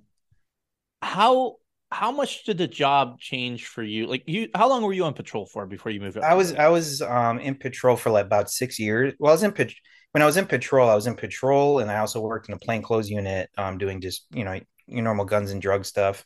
How 1.01 1.57
how 1.91 2.11
much 2.11 2.45
did 2.45 2.57
the 2.57 2.67
job 2.67 3.19
change 3.19 3.65
for 3.65 3.83
you? 3.83 4.07
Like 4.07 4.23
you 4.25 4.47
how 4.55 4.69
long 4.69 4.81
were 4.83 4.93
you 4.93 5.03
on 5.03 5.13
patrol 5.13 5.45
for 5.45 5.65
before 5.65 5.91
you 5.91 5.99
moved 5.99 6.17
up? 6.17 6.23
I 6.23 6.33
was 6.33 6.53
I 6.53 6.69
was 6.69 7.01
um 7.01 7.39
in 7.39 7.55
patrol 7.55 7.95
for 7.95 8.09
like 8.09 8.25
about 8.25 8.49
six 8.49 8.79
years. 8.79 9.13
Well, 9.19 9.31
I 9.31 9.33
was 9.33 9.43
in 9.43 9.51
pat- 9.51 9.73
when 10.11 10.21
I 10.21 10.25
was 10.25 10.37
in 10.37 10.45
patrol. 10.45 10.89
I 10.89 10.95
was 10.95 11.07
in 11.07 11.15
patrol, 11.15 11.79
and 11.79 11.91
I 11.91 11.99
also 11.99 12.21
worked 12.21 12.47
in 12.47 12.55
a 12.55 12.59
plainclothes 12.59 13.09
unit, 13.09 13.49
um, 13.57 13.77
doing 13.77 13.99
just 13.99 14.25
you 14.31 14.45
know 14.45 14.59
your 14.87 15.03
normal 15.03 15.25
guns 15.25 15.51
and 15.51 15.61
drug 15.61 15.85
stuff. 15.85 16.25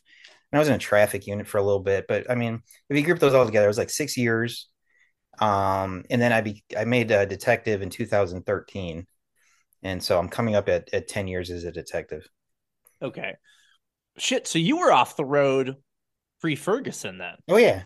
And 0.52 0.58
I 0.58 0.60
was 0.60 0.68
in 0.68 0.74
a 0.74 0.78
traffic 0.78 1.26
unit 1.26 1.48
for 1.48 1.58
a 1.58 1.62
little 1.62 1.80
bit, 1.80 2.06
but 2.06 2.30
I 2.30 2.36
mean, 2.36 2.62
if 2.88 2.96
you 2.96 3.02
group 3.02 3.18
those 3.18 3.34
all 3.34 3.44
together, 3.44 3.66
it 3.66 3.68
was 3.68 3.78
like 3.78 3.90
six 3.90 4.16
years. 4.16 4.68
Um, 5.40 6.04
and 6.08 6.22
then 6.22 6.32
I 6.32 6.40
be 6.42 6.64
I 6.78 6.84
made 6.84 7.10
a 7.10 7.26
detective 7.26 7.82
in 7.82 7.90
2013, 7.90 9.06
and 9.82 10.02
so 10.02 10.18
I'm 10.18 10.28
coming 10.28 10.54
up 10.54 10.68
at 10.68 10.94
at 10.94 11.08
10 11.08 11.26
years 11.26 11.50
as 11.50 11.64
a 11.64 11.72
detective. 11.72 12.28
Okay. 13.02 13.34
Shit, 14.18 14.46
so 14.46 14.58
you 14.58 14.78
were 14.78 14.92
off 14.92 15.16
the 15.16 15.24
road 15.24 15.76
pre 16.40 16.56
Ferguson 16.56 17.18
then. 17.18 17.34
Oh 17.48 17.56
yeah. 17.56 17.84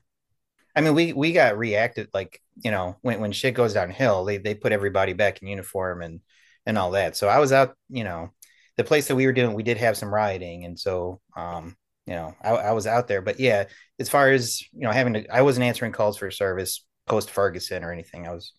I 0.75 0.81
mean, 0.81 0.95
we 0.95 1.13
we 1.13 1.33
got 1.33 1.59
reacted 1.59 2.09
like 2.15 2.41
you 2.63 2.71
know 2.71 2.97
when 3.03 3.21
when 3.21 3.33
shit 3.33 3.55
goes 3.55 3.75
downhill, 3.75 4.25
they 4.25 4.39
they 4.39 4.55
put 4.55 4.73
everybody 4.73 5.13
back 5.13 5.43
in 5.43 5.49
uniform 5.49 6.03
and 6.03 6.21
and 6.67 6.79
all 6.79 6.93
that. 6.93 7.17
So 7.17 7.29
I 7.29 7.39
was 7.39 7.53
out, 7.53 7.75
you 7.89 8.05
know, 8.05 8.31
the 8.77 8.85
place 8.85 9.09
that 9.09 9.17
we 9.17 9.27
were 9.27 9.33
doing, 9.33 9.55
we 9.55 9.63
did 9.63 9.79
have 9.79 9.97
some 9.97 10.13
rioting, 10.13 10.65
and 10.65 10.79
so 10.79 11.21
um, 11.37 11.77
you 12.07 12.15
know, 12.15 12.35
I, 12.43 12.51
I 12.51 12.73
was 12.73 12.87
out 12.87 13.09
there. 13.09 13.23
But 13.23 13.41
yeah, 13.41 13.65
as 13.99 14.09
far 14.09 14.31
as 14.31 14.63
you 14.73 14.81
know, 14.81 14.91
having 14.91 15.15
to, 15.15 15.29
I 15.29 15.43
wasn't 15.43 15.65
answering 15.67 15.93
calls 15.93 16.17
for 16.17 16.31
service 16.31 16.85
post 17.07 17.31
Ferguson 17.31 17.85
or 17.85 17.93
anything. 17.93 18.27
I 18.27 18.33
was 18.33 18.53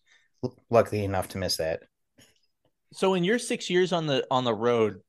l- 0.44 0.56
lucky 0.70 1.04
enough 1.04 1.30
to 1.30 1.38
miss 1.38 1.58
that. 1.58 1.82
So 2.94 3.13
in 3.13 3.24
your 3.24 3.40
six 3.40 3.70
years 3.70 3.94
on 3.94 4.08
the 4.08 4.25
on 4.30 4.44
the 4.44 4.54
road, 4.54 5.01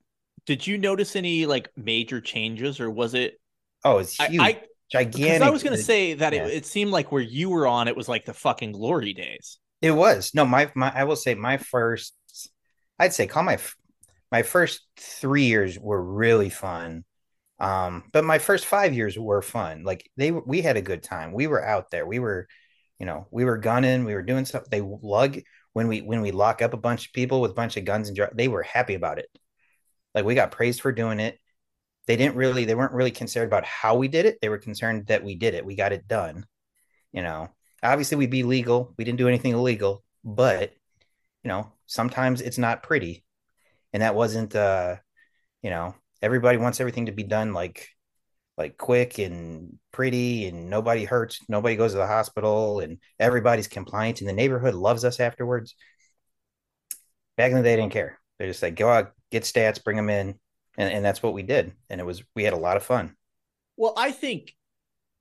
did 0.47 0.67
you 0.67 0.79
notice 0.79 1.17
any 1.17 1.47
like 1.47 1.71
major 1.77 2.21
changes 2.21 2.81
or 2.81 2.91
was 2.91 3.15
it 3.15 3.39
Oh, 3.85 3.99
it's 3.99 4.19
I, 4.21 4.29
huge, 4.29 4.41
I 4.41 4.53
because 4.53 5.15
gigantic. 5.15 5.43
I 5.43 5.51
was 5.51 5.63
gonna 5.63 5.77
say 5.77 6.15
that 6.15 6.33
yeah. 6.33 6.47
it, 6.47 6.55
it 6.55 6.67
seemed 6.67 6.91
like 6.91 7.11
where 7.11 7.23
you 7.23 7.51
were 7.51 7.67
on 7.67 7.89
it 7.89 7.97
was 7.97 8.09
like 8.09 8.25
the 8.25 8.35
fucking 8.35 8.73
glory 8.73 9.13
days. 9.13 9.59
It 9.81 9.93
was 9.93 10.33
no 10.35 10.45
my 10.45 10.71
my 10.75 10.93
I 10.95 11.05
will 11.05 11.17
say 11.17 11.35
my 11.35 11.57
first 11.57 12.15
I'd 12.99 13.13
say 13.13 13.27
call 13.27 13.43
my 13.43 13.59
my 14.31 14.43
first 14.43 14.83
three 14.97 15.45
years 15.45 15.79
were 15.79 16.03
really 16.03 16.51
fun, 16.51 17.05
um, 17.59 18.05
but 18.13 18.25
my 18.25 18.39
first 18.39 18.65
five 18.65 18.95
years 18.95 19.19
were 19.19 19.43
fun. 19.43 19.83
Like 19.85 20.09
they 20.17 20.31
we 20.31 20.63
had 20.63 20.77
a 20.77 20.83
good 20.83 21.03
time. 21.03 21.33
We 21.33 21.47
were 21.47 21.65
out 21.65 21.91
there. 21.91 22.07
We 22.07 22.19
were, 22.19 22.47
you 22.99 23.07
know, 23.07 23.27
we 23.31 23.45
were 23.45 23.59
gunning. 23.59 24.05
We 24.05 24.15
were 24.15 24.23
doing 24.23 24.45
stuff. 24.45 24.65
They 24.71 24.81
lug 24.81 25.39
when 25.73 25.89
we 25.89 26.01
when 26.01 26.23
we 26.23 26.31
lock 26.31 26.63
up 26.63 26.75
a 26.75 26.79
bunch 26.79 27.07
of 27.07 27.13
people 27.13 27.41
with 27.41 27.51
a 27.51 27.55
bunch 27.55 27.77
of 27.77 27.85
guns 27.85 28.09
and 28.09 28.19
they 28.35 28.49
were 28.49 28.63
happy 28.63 28.95
about 28.95 29.19
it. 29.19 29.29
Like 30.15 30.25
we 30.25 30.35
got 30.35 30.51
praised 30.51 30.81
for 30.81 30.93
doing 30.93 31.21
it. 31.21 31.39
They 32.07 32.17
didn't 32.17 32.37
really, 32.37 32.65
they 32.65 32.75
weren't 32.75 32.93
really 32.93 33.11
concerned 33.11 33.47
about 33.47 33.65
how 33.65 33.97
we 33.97 34.09
did 34.09 34.27
it. 34.27 34.39
They 34.41 34.49
were 34.49 34.59
concerned 34.59 35.07
that 35.07 35.25
we 35.25 35.37
did 35.37 35.55
it. 35.55 35.65
We 35.65 35.77
got 35.77 35.93
it 35.93 36.09
done. 36.09 36.47
You 37.13 37.23
know, 37.23 37.49
obviously 37.83 38.17
we'd 38.17 38.31
be 38.31 38.43
legal. 38.43 38.95
We 38.99 39.05
didn't 39.05 39.19
do 39.19 39.29
anything 39.29 39.53
illegal, 39.53 40.03
but 40.25 40.73
you 41.45 41.49
know, 41.49 41.73
sometimes 41.87 42.41
it's 42.41 42.59
not 42.59 42.83
pretty. 42.83 43.25
And 43.93 44.03
that 44.03 44.15
wasn't 44.15 44.57
uh, 44.57 44.97
you 45.63 45.71
know, 45.71 45.95
everybody 46.21 46.59
wants 46.59 46.81
everything 46.81 47.07
to 47.07 47.13
be 47.13 47.25
done 47.25 47.53
like 47.53 47.89
like 48.57 48.77
quick 48.77 49.19
and 49.19 49.79
pretty 49.93 50.47
and 50.47 50.69
nobody 50.69 51.05
hurts 51.05 51.41
nobody 51.49 51.75
goes 51.75 51.93
to 51.93 51.99
the 51.99 52.07
hospital 52.07 52.81
and 52.81 52.99
everybody's 53.19 53.69
compliant 53.69 54.21
and 54.21 54.29
the 54.29 54.33
neighborhood 54.33 54.75
loves 54.75 55.05
us 55.05 55.21
afterwards 55.21 55.75
back 57.37 57.51
in 57.51 57.57
the 57.57 57.63
day 57.63 57.77
they 57.77 57.81
didn't 57.81 57.93
care 57.93 58.21
they 58.39 58.47
just 58.47 58.63
like 58.63 58.77
go 58.77 58.89
out 58.89 59.13
get 59.33 59.43
stats 59.43 59.83
bring 59.83 59.97
them 59.97 60.11
in 60.11 60.35
and, 60.79 60.93
and 60.93 61.05
that's 61.05 61.23
what 61.23 61.35
we 61.35 61.43
did 61.43 61.73
and 61.91 62.01
it 62.01 62.05
was 62.05 62.23
we 62.35 62.45
had 62.45 62.53
a 62.53 62.59
lot 62.59 62.77
of 62.77 62.83
fun 62.83 63.15
well 63.77 63.95
i 63.97 64.11
think 64.11 64.55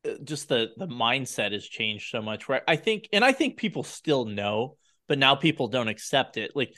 uh, 0.08 0.13
just 0.24 0.50
the 0.50 0.70
the 0.77 0.88
mindset 0.88 1.51
has 1.51 1.65
changed 1.65 2.10
so 2.10 2.22
much 2.22 2.48
right 2.48 2.63
i 2.68 2.75
think 2.75 3.08
and 3.12 3.25
i 3.25 3.32
think 3.32 3.58
people 3.58 3.84
still 3.84 4.25
know 4.25 4.75
but 5.08 5.18
now 5.18 5.36
people 5.36 5.68
don't 5.68 5.88
accept 5.88 6.38
it 6.38 6.51
like 6.56 6.74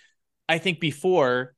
i 0.47 0.57
think 0.57 0.79
before 0.79 1.53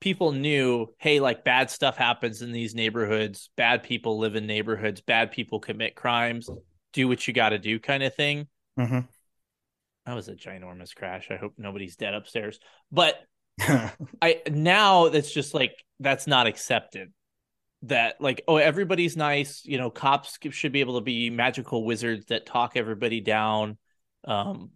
people 0.00 0.32
knew, 0.32 0.86
hey, 0.98 1.20
like 1.20 1.44
bad 1.44 1.70
stuff 1.70 1.96
happens 1.96 2.42
in 2.42 2.52
these 2.52 2.74
neighborhoods, 2.74 3.50
bad 3.56 3.82
people 3.82 4.18
live 4.18 4.36
in 4.36 4.46
neighborhoods, 4.46 5.00
bad 5.00 5.32
people 5.32 5.60
commit 5.60 5.94
crimes, 5.94 6.48
do 6.92 7.08
what 7.08 7.26
you 7.26 7.34
got 7.34 7.50
to 7.50 7.58
do, 7.58 7.78
kind 7.78 8.02
of 8.02 8.14
thing. 8.14 8.46
Mm-hmm. 8.78 9.00
That 10.04 10.14
was 10.14 10.28
a 10.28 10.34
ginormous 10.34 10.94
crash. 10.94 11.28
I 11.30 11.36
hope 11.36 11.54
nobody's 11.58 11.96
dead 11.96 12.14
upstairs. 12.14 12.60
But 12.92 13.16
I 14.22 14.42
now 14.50 15.08
that's 15.08 15.32
just 15.32 15.54
like 15.54 15.82
that's 16.00 16.26
not 16.26 16.46
accepted. 16.46 17.12
That 17.82 18.20
like 18.20 18.42
oh 18.48 18.56
everybody's 18.56 19.16
nice, 19.16 19.64
you 19.64 19.78
know, 19.78 19.90
cops 19.90 20.38
should 20.50 20.72
be 20.72 20.80
able 20.80 20.98
to 20.98 21.04
be 21.04 21.30
magical 21.30 21.84
wizards 21.84 22.26
that 22.26 22.46
talk 22.46 22.72
everybody 22.76 23.20
down. 23.20 23.78
Um, 24.24 24.70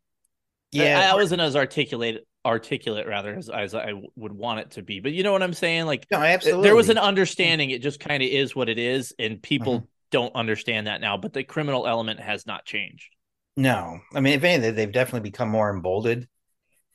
yeah, 0.72 1.00
I, 1.00 1.12
I 1.12 1.14
wasn't 1.14 1.40
as 1.40 1.56
articulate 1.56 2.26
articulate 2.44 3.06
rather 3.06 3.34
as, 3.34 3.50
as 3.50 3.74
I 3.74 3.92
would 4.16 4.32
want 4.32 4.60
it 4.60 4.70
to 4.72 4.82
be. 4.82 5.00
But 5.00 5.12
you 5.12 5.22
know 5.22 5.32
what 5.32 5.42
I'm 5.42 5.52
saying? 5.52 5.86
Like, 5.86 6.06
no, 6.10 6.18
absolutely. 6.18 6.62
There 6.62 6.76
was 6.76 6.88
an 6.88 6.98
understanding. 6.98 7.70
It 7.70 7.82
just 7.82 8.00
kind 8.00 8.22
of 8.22 8.28
is 8.28 8.54
what 8.54 8.68
it 8.68 8.78
is, 8.78 9.12
and 9.18 9.42
people 9.42 9.78
mm-hmm. 9.78 9.86
don't 10.10 10.34
understand 10.34 10.86
that 10.86 11.00
now. 11.00 11.16
But 11.16 11.32
the 11.32 11.44
criminal 11.44 11.86
element 11.86 12.20
has 12.20 12.46
not 12.46 12.64
changed. 12.64 13.14
No, 13.56 14.00
I 14.14 14.20
mean, 14.20 14.34
if 14.34 14.44
anything, 14.44 14.74
they've 14.74 14.92
definitely 14.92 15.28
become 15.28 15.48
more 15.48 15.70
emboldened. 15.70 16.28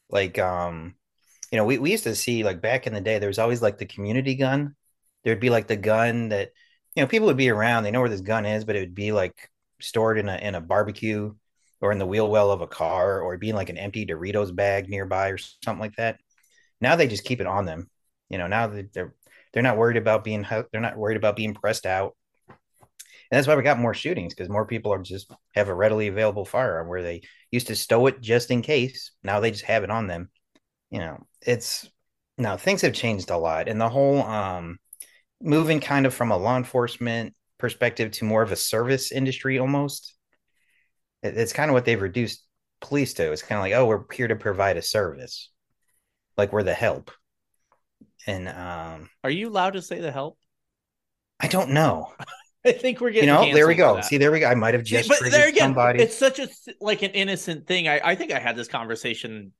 Like, 0.09 0.39
um, 0.39 0.95
you 1.55 1.61
know, 1.61 1.65
we, 1.65 1.77
we 1.77 1.91
used 1.91 2.03
to 2.03 2.15
see 2.15 2.43
like 2.43 2.59
back 2.59 2.85
in 2.85 2.93
the 2.93 2.99
day, 2.99 3.17
there 3.17 3.29
was 3.29 3.39
always 3.39 3.61
like 3.61 3.77
the 3.77 3.85
community 3.85 4.35
gun. 4.35 4.75
There'd 5.23 5.39
be 5.39 5.49
like 5.49 5.67
the 5.67 5.77
gun 5.77 6.27
that, 6.27 6.49
you 6.95 7.01
know, 7.01 7.07
people 7.07 7.27
would 7.27 7.37
be 7.37 7.47
around. 7.47 7.83
They 7.83 7.91
know 7.91 8.01
where 8.01 8.09
this 8.09 8.19
gun 8.19 8.45
is, 8.45 8.65
but 8.65 8.75
it 8.75 8.81
would 8.81 8.93
be 8.93 9.13
like 9.13 9.49
stored 9.79 10.19
in 10.19 10.27
a 10.27 10.35
in 10.35 10.53
a 10.53 10.59
barbecue 10.59 11.33
or 11.79 11.93
in 11.93 11.97
the 11.97 12.05
wheel 12.05 12.29
well 12.29 12.51
of 12.51 12.59
a 12.59 12.67
car 12.67 13.21
or 13.21 13.37
being 13.37 13.55
like 13.55 13.69
an 13.69 13.77
empty 13.77 14.05
Doritos 14.05 14.53
bag 14.53 14.89
nearby 14.89 15.29
or 15.29 15.37
something 15.37 15.79
like 15.79 15.95
that. 15.95 16.19
Now 16.81 16.97
they 16.97 17.07
just 17.07 17.23
keep 17.23 17.39
it 17.39 17.47
on 17.47 17.63
them. 17.63 17.89
You 18.27 18.37
know, 18.37 18.47
now 18.47 18.67
they're 18.67 19.13
they're 19.53 19.63
not 19.63 19.77
worried 19.77 19.95
about 19.95 20.25
being 20.25 20.45
they're 20.49 20.81
not 20.81 20.97
worried 20.97 21.15
about 21.15 21.37
being 21.37 21.53
pressed 21.53 21.85
out. 21.85 22.17
And 22.49 22.57
that's 23.31 23.47
why 23.47 23.55
we 23.55 23.63
got 23.63 23.79
more 23.79 23.93
shootings 23.93 24.33
because 24.33 24.49
more 24.49 24.65
people 24.65 24.93
are 24.93 25.01
just 25.01 25.31
have 25.53 25.69
a 25.69 25.73
readily 25.73 26.09
available 26.09 26.43
firearm 26.43 26.89
where 26.89 27.01
they 27.01 27.21
used 27.49 27.67
to 27.67 27.77
stow 27.77 28.07
it 28.07 28.19
just 28.19 28.51
in 28.51 28.61
case. 28.61 29.11
Now 29.23 29.39
they 29.39 29.51
just 29.51 29.63
have 29.63 29.85
it 29.85 29.89
on 29.89 30.07
them. 30.07 30.29
You 30.91 30.99
know, 30.99 31.25
it's 31.45 31.89
now 32.37 32.57
things 32.57 32.81
have 32.81 32.93
changed 32.93 33.29
a 33.29 33.37
lot. 33.37 33.67
And 33.67 33.79
the 33.79 33.89
whole 33.89 34.21
um 34.21 34.77
moving 35.41 35.79
kind 35.79 36.05
of 36.05 36.13
from 36.13 36.31
a 36.31 36.37
law 36.37 36.57
enforcement 36.57 37.33
perspective 37.57 38.11
to 38.11 38.25
more 38.25 38.41
of 38.41 38.51
a 38.51 38.55
service 38.55 39.11
industry 39.11 39.59
almost 39.59 40.15
it's 41.33 41.53
kind 41.53 41.69
of 41.69 41.73
what 41.73 41.85
they've 41.85 42.01
reduced 42.01 42.43
police 42.81 43.13
to. 43.15 43.31
It's 43.31 43.41
kind 43.41 43.57
of 43.57 43.63
like, 43.63 43.73
oh, 43.73 43.85
we're 43.85 44.03
here 44.13 44.27
to 44.27 44.35
provide 44.35 44.77
a 44.77 44.81
service, 44.81 45.49
like 46.37 46.53
we're 46.53 46.63
the 46.63 46.73
help. 46.73 47.11
And 48.27 48.47
um, 48.47 49.09
are 49.23 49.29
you 49.29 49.49
allowed 49.49 49.73
to 49.73 49.81
say 49.81 50.01
the 50.01 50.11
help? 50.11 50.37
I 51.39 51.47
don't 51.47 51.71
know. 51.71 52.13
I 52.65 52.71
think 52.71 52.99
we're 52.99 53.11
getting. 53.11 53.29
You 53.29 53.35
know, 53.35 53.53
there 53.53 53.67
we 53.67 53.75
go. 53.75 54.01
See, 54.01 54.17
there 54.17 54.31
we 54.31 54.39
go. 54.39 54.47
I 54.47 54.55
might 54.55 54.73
have 54.73 54.83
just 54.83 55.09
See, 55.09 55.15
but 55.21 55.31
there 55.31 55.47
again, 55.47 55.61
somebody. 55.61 56.01
It's 56.01 56.17
such 56.17 56.39
a 56.39 56.47
like 56.81 57.03
an 57.03 57.11
innocent 57.11 57.67
thing. 57.67 57.87
I 57.87 58.01
I 58.03 58.15
think 58.15 58.31
I 58.31 58.39
had 58.39 58.55
this 58.55 58.67
conversation. 58.67 59.51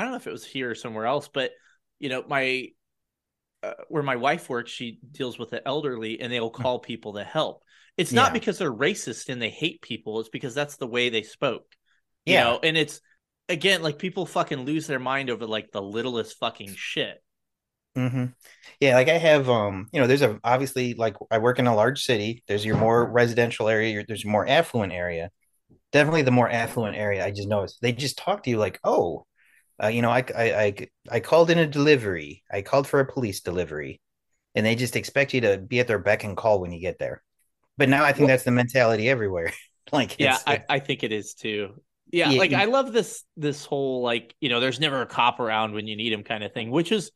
I 0.00 0.04
don't 0.04 0.12
know 0.12 0.16
if 0.16 0.26
it 0.26 0.32
was 0.32 0.46
here 0.46 0.70
or 0.70 0.74
somewhere 0.74 1.04
else, 1.04 1.28
but 1.28 1.50
you 1.98 2.08
know, 2.08 2.24
my 2.26 2.68
uh, 3.62 3.74
where 3.88 4.02
my 4.02 4.16
wife 4.16 4.48
works, 4.48 4.70
she 4.70 4.98
deals 5.12 5.38
with 5.38 5.50
the 5.50 5.66
elderly, 5.68 6.20
and 6.20 6.32
they'll 6.32 6.48
hmm. 6.48 6.62
call 6.62 6.78
people 6.78 7.12
to 7.14 7.22
help. 7.24 7.62
It's 7.98 8.10
not 8.10 8.28
yeah. 8.28 8.32
because 8.32 8.56
they're 8.56 8.72
racist 8.72 9.28
and 9.28 9.42
they 9.42 9.50
hate 9.50 9.82
people. 9.82 10.20
It's 10.20 10.30
because 10.30 10.54
that's 10.54 10.76
the 10.76 10.86
way 10.86 11.10
they 11.10 11.22
spoke. 11.22 11.66
You 12.24 12.32
yeah. 12.32 12.44
know, 12.44 12.60
and 12.62 12.78
it's 12.78 13.02
again 13.50 13.82
like 13.82 13.98
people 13.98 14.24
fucking 14.24 14.60
lose 14.60 14.86
their 14.86 14.98
mind 14.98 15.28
over 15.28 15.46
like 15.46 15.70
the 15.70 15.82
littlest 15.82 16.38
fucking 16.38 16.74
shit. 16.76 17.22
Mm-hmm. 17.94 18.26
Yeah, 18.80 18.94
like 18.94 19.10
I 19.10 19.18
have, 19.18 19.50
um, 19.50 19.88
you 19.92 20.00
know, 20.00 20.06
there's 20.06 20.22
a 20.22 20.40
obviously 20.42 20.94
like 20.94 21.16
I 21.30 21.36
work 21.36 21.58
in 21.58 21.66
a 21.66 21.74
large 21.74 22.02
city. 22.02 22.42
There's 22.48 22.64
your 22.64 22.78
more 22.78 23.06
residential 23.06 23.68
area. 23.68 23.92
Your, 23.92 24.04
There's 24.08 24.24
your 24.24 24.32
more 24.32 24.48
affluent 24.48 24.94
area. 24.94 25.30
Definitely 25.92 26.22
the 26.22 26.30
more 26.30 26.48
affluent 26.48 26.96
area. 26.96 27.22
I 27.22 27.32
just 27.32 27.48
noticed 27.48 27.80
they 27.82 27.92
just 27.92 28.16
talk 28.16 28.44
to 28.44 28.50
you 28.50 28.56
like, 28.56 28.80
oh, 28.82 29.26
uh, 29.82 29.88
you 29.88 30.02
know, 30.02 30.10
I, 30.10 30.24
I 30.36 30.44
I 30.44 30.88
I 31.10 31.20
called 31.20 31.50
in 31.50 31.58
a 31.58 31.66
delivery. 31.66 32.42
I 32.50 32.62
called 32.62 32.86
for 32.86 33.00
a 33.00 33.10
police 33.10 33.40
delivery, 33.40 34.00
and 34.54 34.64
they 34.64 34.74
just 34.74 34.96
expect 34.96 35.34
you 35.34 35.40
to 35.42 35.58
be 35.58 35.80
at 35.80 35.86
their 35.86 35.98
beck 35.98 36.24
and 36.24 36.36
call 36.36 36.60
when 36.60 36.72
you 36.72 36.80
get 36.80 36.98
there. 36.98 37.22
But 37.78 37.88
now 37.88 38.04
I 38.04 38.12
think 38.12 38.20
well, 38.20 38.28
that's 38.28 38.44
the 38.44 38.50
mentality 38.50 39.08
everywhere. 39.08 39.52
like, 39.92 40.18
yeah, 40.18 40.38
I, 40.46 40.62
I 40.68 40.78
think 40.80 41.02
it 41.02 41.12
is 41.12 41.34
too. 41.34 41.80
Yeah, 42.12 42.30
yeah, 42.30 42.38
like 42.38 42.52
I 42.52 42.64
love 42.64 42.92
this 42.92 43.24
this 43.36 43.64
whole 43.64 44.02
like 44.02 44.34
you 44.40 44.48
know, 44.48 44.60
there's 44.60 44.80
never 44.80 45.00
a 45.00 45.06
cop 45.06 45.40
around 45.40 45.72
when 45.72 45.86
you 45.86 45.96
need 45.96 46.12
him 46.12 46.24
kind 46.24 46.44
of 46.44 46.52
thing, 46.52 46.70
which 46.70 46.92
is 46.92 47.12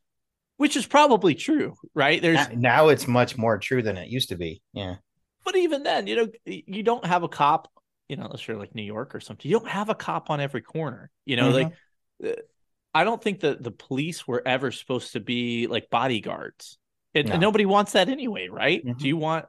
which 0.57 0.77
is 0.77 0.85
probably 0.85 1.35
true, 1.35 1.75
right? 1.93 2.21
There's 2.21 2.49
now 2.55 2.87
it's 2.87 3.07
much 3.07 3.37
more 3.37 3.57
true 3.57 3.81
than 3.81 3.97
it 3.97 4.07
used 4.07 4.29
to 4.29 4.37
be. 4.37 4.61
Yeah, 4.73 4.95
but 5.43 5.55
even 5.55 5.83
then, 5.83 6.07
you 6.07 6.15
know, 6.15 6.27
you 6.45 6.81
don't 6.81 7.05
have 7.05 7.23
a 7.23 7.27
cop, 7.27 7.69
you 8.07 8.15
know, 8.15 8.23
unless 8.23 8.47
you're 8.47 8.57
like 8.57 8.73
New 8.73 8.83
York 8.83 9.13
or 9.13 9.19
something. 9.19 9.49
You 9.49 9.59
don't 9.59 9.69
have 9.69 9.89
a 9.89 9.95
cop 9.95 10.29
on 10.29 10.39
every 10.39 10.61
corner. 10.61 11.11
You 11.25 11.35
know, 11.35 11.51
mm-hmm. 11.51 11.69
like 12.23 12.37
uh, 12.37 12.41
I 12.95 13.03
don't 13.03 13.21
think 13.21 13.41
that 13.41 13.61
the 13.61 13.71
police 13.71 14.25
were 14.25 14.41
ever 14.45 14.71
supposed 14.71 15.13
to 15.13 15.19
be 15.19 15.67
like 15.67 15.89
bodyguards. 15.89 16.77
It, 17.13 17.27
no. 17.27 17.37
nobody 17.37 17.65
wants 17.65 17.91
that 17.91 18.09
anyway, 18.09 18.47
right? 18.47 18.83
Mm-hmm. 18.83 18.97
Do 18.97 19.07
you 19.07 19.17
want 19.17 19.45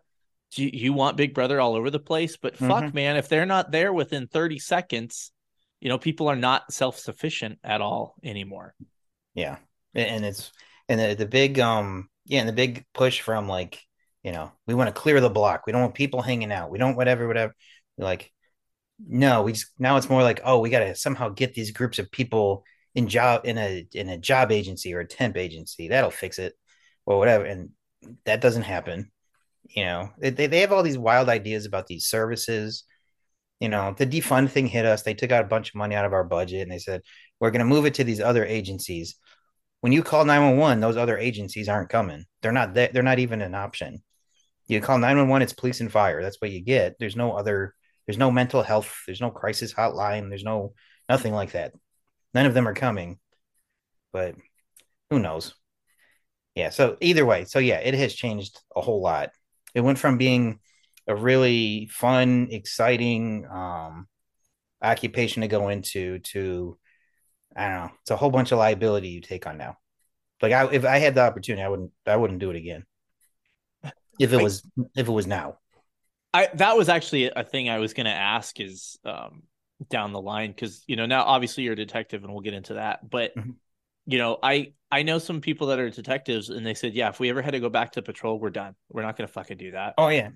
you, 0.57 0.71
you 0.73 0.93
want 0.93 1.17
Big 1.17 1.33
Brother 1.33 1.61
all 1.61 1.77
over 1.77 1.91
the 1.91 2.01
place, 2.01 2.37
but 2.37 2.57
fuck, 2.57 2.85
mm-hmm. 2.85 2.95
man, 2.95 3.17
if 3.17 3.29
they're 3.29 3.47
not 3.47 3.71
there 3.71 3.93
within 3.93 4.27
30 4.27 4.59
seconds, 4.59 5.33
you 5.81 5.89
know, 5.89 5.99
people 5.99 6.29
are 6.29 6.37
not 6.37 6.73
self 6.73 6.99
sufficient 6.99 7.59
at 7.63 7.81
all 7.81 8.17
anymore. 8.25 8.75
Yeah. 9.35 9.59
And 9.95 10.25
it's, 10.25 10.53
and 10.89 11.01
the, 11.01 11.15
the 11.15 11.27
big, 11.27 11.59
um, 11.59 12.09
yeah, 12.25 12.41
and 12.41 12.49
the 12.49 12.53
big 12.53 12.85
push 12.95 13.21
from 13.21 13.49
like, 13.49 13.81
you 14.23 14.33
know, 14.33 14.51
we 14.67 14.75
want 14.75 14.89
to 14.89 15.01
clear 15.01 15.21
the 15.21 15.31
block. 15.31 15.67
We 15.67 15.73
don't 15.73 15.83
want 15.83 15.95
people 15.95 16.23
hanging 16.23 16.53
out. 16.53 16.71
We 16.71 16.79
don't 16.79 16.97
whatever, 16.97 17.29
whatever. 17.29 17.55
Like, 17.97 18.33
no, 18.99 19.43
we 19.43 19.53
just 19.53 19.67
now 19.79 19.97
it's 19.97 20.11
more 20.11 20.23
like, 20.23 20.41
oh, 20.45 20.59
we 20.59 20.71
got 20.71 20.81
to 20.81 20.95
somehow 20.95 21.29
get 21.29 21.55
these 21.55 21.71
groups 21.71 21.99
of 21.99 22.11
people 22.11 22.65
in 22.97 23.09
job 23.09 23.43
in 23.45 23.59
a 23.59 23.87
in 23.93 24.09
a 24.09 24.19
job 24.19 24.51
agency 24.51 24.93
or 24.95 25.01
a 25.01 25.07
temp 25.07 25.37
agency. 25.37 25.89
That'll 25.89 26.11
fix 26.11 26.41
it, 26.41 26.55
or 27.07 27.19
whatever. 27.19 27.45
And 27.45 27.71
that 28.25 28.41
doesn't 28.41 28.63
happen 28.63 29.13
you 29.75 29.85
know. 29.85 30.11
They, 30.19 30.31
they 30.31 30.61
have 30.61 30.73
all 30.73 30.83
these 30.83 30.99
wild 30.99 31.29
ideas 31.29 31.67
about 31.67 31.87
these 31.87 32.07
services. 32.07 32.85
You 33.61 33.71
know 33.71 33.95
the 33.97 34.07
defund 34.07 34.51
thing 34.51 34.67
hit 34.67 34.85
us. 34.85 35.03
They 35.03 35.15
took 35.15 35.33
out 35.33 35.45
a 35.45 35.49
bunch 35.49 35.71
of 35.71 35.77
money 35.77 35.95
out 35.95 36.05
of 36.05 36.13
our 36.13 36.25
budget 36.25 36.63
and 36.63 36.71
they 36.71 36.79
said 36.79 37.01
we're 37.41 37.51
going 37.51 37.61
to 37.61 37.65
move 37.65 37.87
it 37.87 37.95
to 37.95 38.05
these 38.05 38.21
other 38.21 38.45
agencies. 38.45 39.17
When 39.81 39.93
you 39.93 40.03
call 40.03 40.25
911 40.25 40.81
those 40.81 40.97
other 40.97 41.17
agencies 41.17 41.69
aren't 41.69 41.89
coming. 41.89 42.25
They're 42.43 42.53
not 42.53 42.75
there 42.75 42.91
they're 42.93 43.03
not 43.03 43.19
even 43.19 43.41
an 43.41 43.55
option. 43.55 44.03
You 44.67 44.81
call 44.81 44.99
911 44.99 45.43
it's 45.43 45.53
police 45.55 45.81
and 45.81 45.91
fire. 45.91 46.23
That's 46.23 46.41
what 46.41 46.51
you 46.51 46.61
get. 46.61 46.97
There's 46.99 47.17
no 47.17 47.33
other 47.33 47.75
there's 48.07 48.19
no 48.19 48.31
mental 48.31 48.63
health 48.63 48.95
there's 49.07 49.21
no 49.21 49.31
crisis 49.31 49.73
hotline 49.73 50.29
there's 50.29 50.45
no 50.45 50.75
nothing 51.09 51.33
like 51.33 51.53
that 51.53 51.73
none 52.35 52.47
of 52.47 52.55
them 52.55 52.69
are 52.69 52.75
coming 52.75 53.19
but 54.13 54.35
who 55.11 55.19
knows 55.19 55.55
yeah 56.55 56.71
so 56.71 56.97
either 57.01 57.25
way 57.25 57.45
so 57.45 57.59
yeah 57.59 57.79
it 57.79 57.95
has 57.95 58.15
changed 58.15 58.61
a 58.75 58.81
whole 58.81 59.01
lot 59.03 59.31
it 59.75 59.81
went 59.81 59.99
from 59.99 60.17
being 60.17 60.59
a 61.07 61.15
really 61.15 61.87
fun, 61.91 62.49
exciting 62.51 63.47
um, 63.51 64.09
occupation 64.83 65.43
to 65.43 65.49
go 65.49 65.69
into 65.69 66.19
to 66.21 66.79
I 67.57 67.69
don't 67.69 67.77
know. 67.77 67.91
It's 68.03 68.11
a 68.11 68.17
whole 68.17 68.31
bunch 68.31 68.53
of 68.53 68.59
liability 68.59 69.09
you 69.09 69.21
take 69.21 69.47
on 69.47 69.57
now. 69.57 69.79
Like 70.43 70.53
I, 70.53 70.71
if 70.73 70.85
I 70.85 70.99
had 70.99 71.15
the 71.15 71.23
opportunity, 71.23 71.63
I 71.63 71.69
wouldn't. 71.69 71.93
I 72.07 72.17
wouldn't 72.17 72.41
do 72.41 72.51
it 72.51 72.57
again. 72.57 72.85
If 74.19 74.33
it 74.33 74.43
was, 74.43 74.63
if 74.95 75.09
it 75.09 75.13
was 75.13 75.27
now. 75.27 75.59
I 76.35 76.51
that 76.55 76.77
was 76.77 76.89
actually 76.89 77.31
a 77.31 77.45
thing 77.45 77.71
I 77.71 77.79
was 77.79 77.95
going 77.95 78.07
to 78.07 78.13
ask 78.13 78.61
is 78.61 78.99
um, 79.05 79.45
down 79.91 80.13
the 80.13 80.21
line 80.21 80.51
because 80.51 80.83
you 80.87 80.97
know 80.97 81.07
now 81.07 81.23
obviously 81.25 81.65
you're 81.65 81.75
a 81.75 81.77
detective 81.77 82.25
and 82.25 82.33
we'll 82.33 82.43
get 82.43 82.55
into 82.55 82.75
that, 82.75 83.09
but 83.09 83.37
mm-hmm. 83.37 83.51
you 84.07 84.19
know, 84.19 84.39
I 84.43 84.73
I 84.91 85.03
know 85.03 85.19
some 85.19 85.41
people 85.41 85.69
that 85.69 85.79
are 85.79 85.91
detectives, 85.91 86.49
and 86.49 86.65
they 86.65 86.75
said, 86.75 86.95
yeah, 86.95 87.09
if 87.09 87.21
we 87.21 87.31
ever 87.31 87.43
had 87.43 87.53
to 87.53 87.61
go 87.61 87.69
back 87.69 87.93
to 87.93 88.03
patrol, 88.03 88.39
we're 88.39 88.51
done. 88.51 88.75
We're 88.89 89.03
not 89.03 89.17
gonna 89.17 89.29
fucking 89.29 89.59
do 89.59 89.73
that. 89.73 89.95
Oh 89.99 90.09
yeah, 90.09 90.31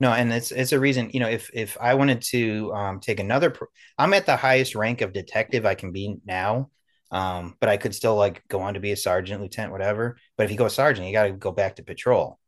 no, 0.00 0.12
and 0.12 0.32
it's 0.32 0.52
it's 0.52 0.72
a 0.72 0.80
reason. 0.80 1.10
You 1.12 1.20
know, 1.20 1.28
if 1.28 1.50
if 1.54 1.76
I 1.80 1.94
wanted 1.94 2.22
to 2.30 2.72
um, 2.74 3.00
take 3.00 3.20
another, 3.20 3.50
pro- 3.50 3.68
I'm 3.98 4.14
at 4.14 4.26
the 4.26 4.36
highest 4.36 4.74
rank 4.74 5.00
of 5.00 5.12
detective 5.12 5.66
I 5.66 5.74
can 5.74 5.92
be 5.92 6.16
now. 6.24 6.70
Um, 7.10 7.54
but 7.60 7.68
I 7.68 7.76
could 7.76 7.94
still 7.94 8.16
like 8.16 8.42
go 8.48 8.60
on 8.60 8.74
to 8.74 8.80
be 8.80 8.90
a 8.90 8.96
sergeant, 8.96 9.40
lieutenant, 9.40 9.72
whatever. 9.72 10.16
But 10.36 10.44
if 10.44 10.50
you 10.50 10.56
go 10.56 10.66
sergeant, 10.66 11.06
you 11.06 11.12
got 11.12 11.24
to 11.24 11.32
go 11.32 11.52
back 11.52 11.76
to 11.76 11.84
patrol, 11.84 12.40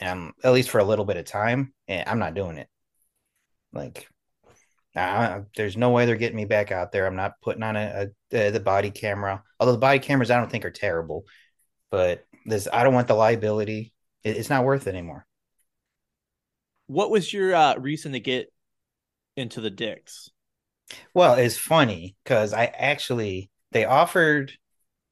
and 0.00 0.10
i'm 0.10 0.32
at 0.42 0.52
least 0.52 0.70
for 0.70 0.78
a 0.78 0.84
little 0.84 1.04
bit 1.04 1.16
of 1.16 1.26
time. 1.26 1.72
And 1.86 2.08
I'm 2.08 2.18
not 2.18 2.34
doing 2.34 2.58
it. 2.58 2.68
Like, 3.72 4.08
uh, 4.98 5.42
there's 5.56 5.76
no 5.76 5.90
way 5.90 6.06
they're 6.06 6.16
getting 6.16 6.36
me 6.36 6.44
back 6.44 6.72
out 6.72 6.92
there. 6.92 7.06
I'm 7.06 7.16
not 7.16 7.40
putting 7.42 7.62
on 7.62 7.76
a, 7.76 8.08
a, 8.32 8.50
the 8.50 8.60
body 8.60 8.90
camera. 8.90 9.42
Although 9.58 9.72
the 9.72 9.78
body 9.78 9.98
cameras, 9.98 10.30
I 10.30 10.38
don't 10.38 10.50
think 10.50 10.64
are 10.64 10.70
terrible, 10.70 11.24
but 11.90 12.24
this 12.46 12.68
I 12.72 12.84
don't 12.84 12.94
want 12.94 13.08
the 13.08 13.14
liability. 13.14 13.92
It, 14.24 14.36
it's 14.36 14.50
not 14.50 14.64
worth 14.64 14.86
it 14.86 14.94
anymore. 14.94 15.26
What 16.86 17.10
was 17.10 17.32
your 17.32 17.54
uh, 17.54 17.76
reason 17.76 18.12
to 18.12 18.20
get 18.20 18.52
into 19.36 19.60
the 19.60 19.70
dicks? 19.70 20.30
Well, 21.12 21.34
it's 21.34 21.58
funny 21.58 22.16
because 22.24 22.52
I 22.52 22.64
actually 22.66 23.50
they 23.72 23.84
offered 23.84 24.52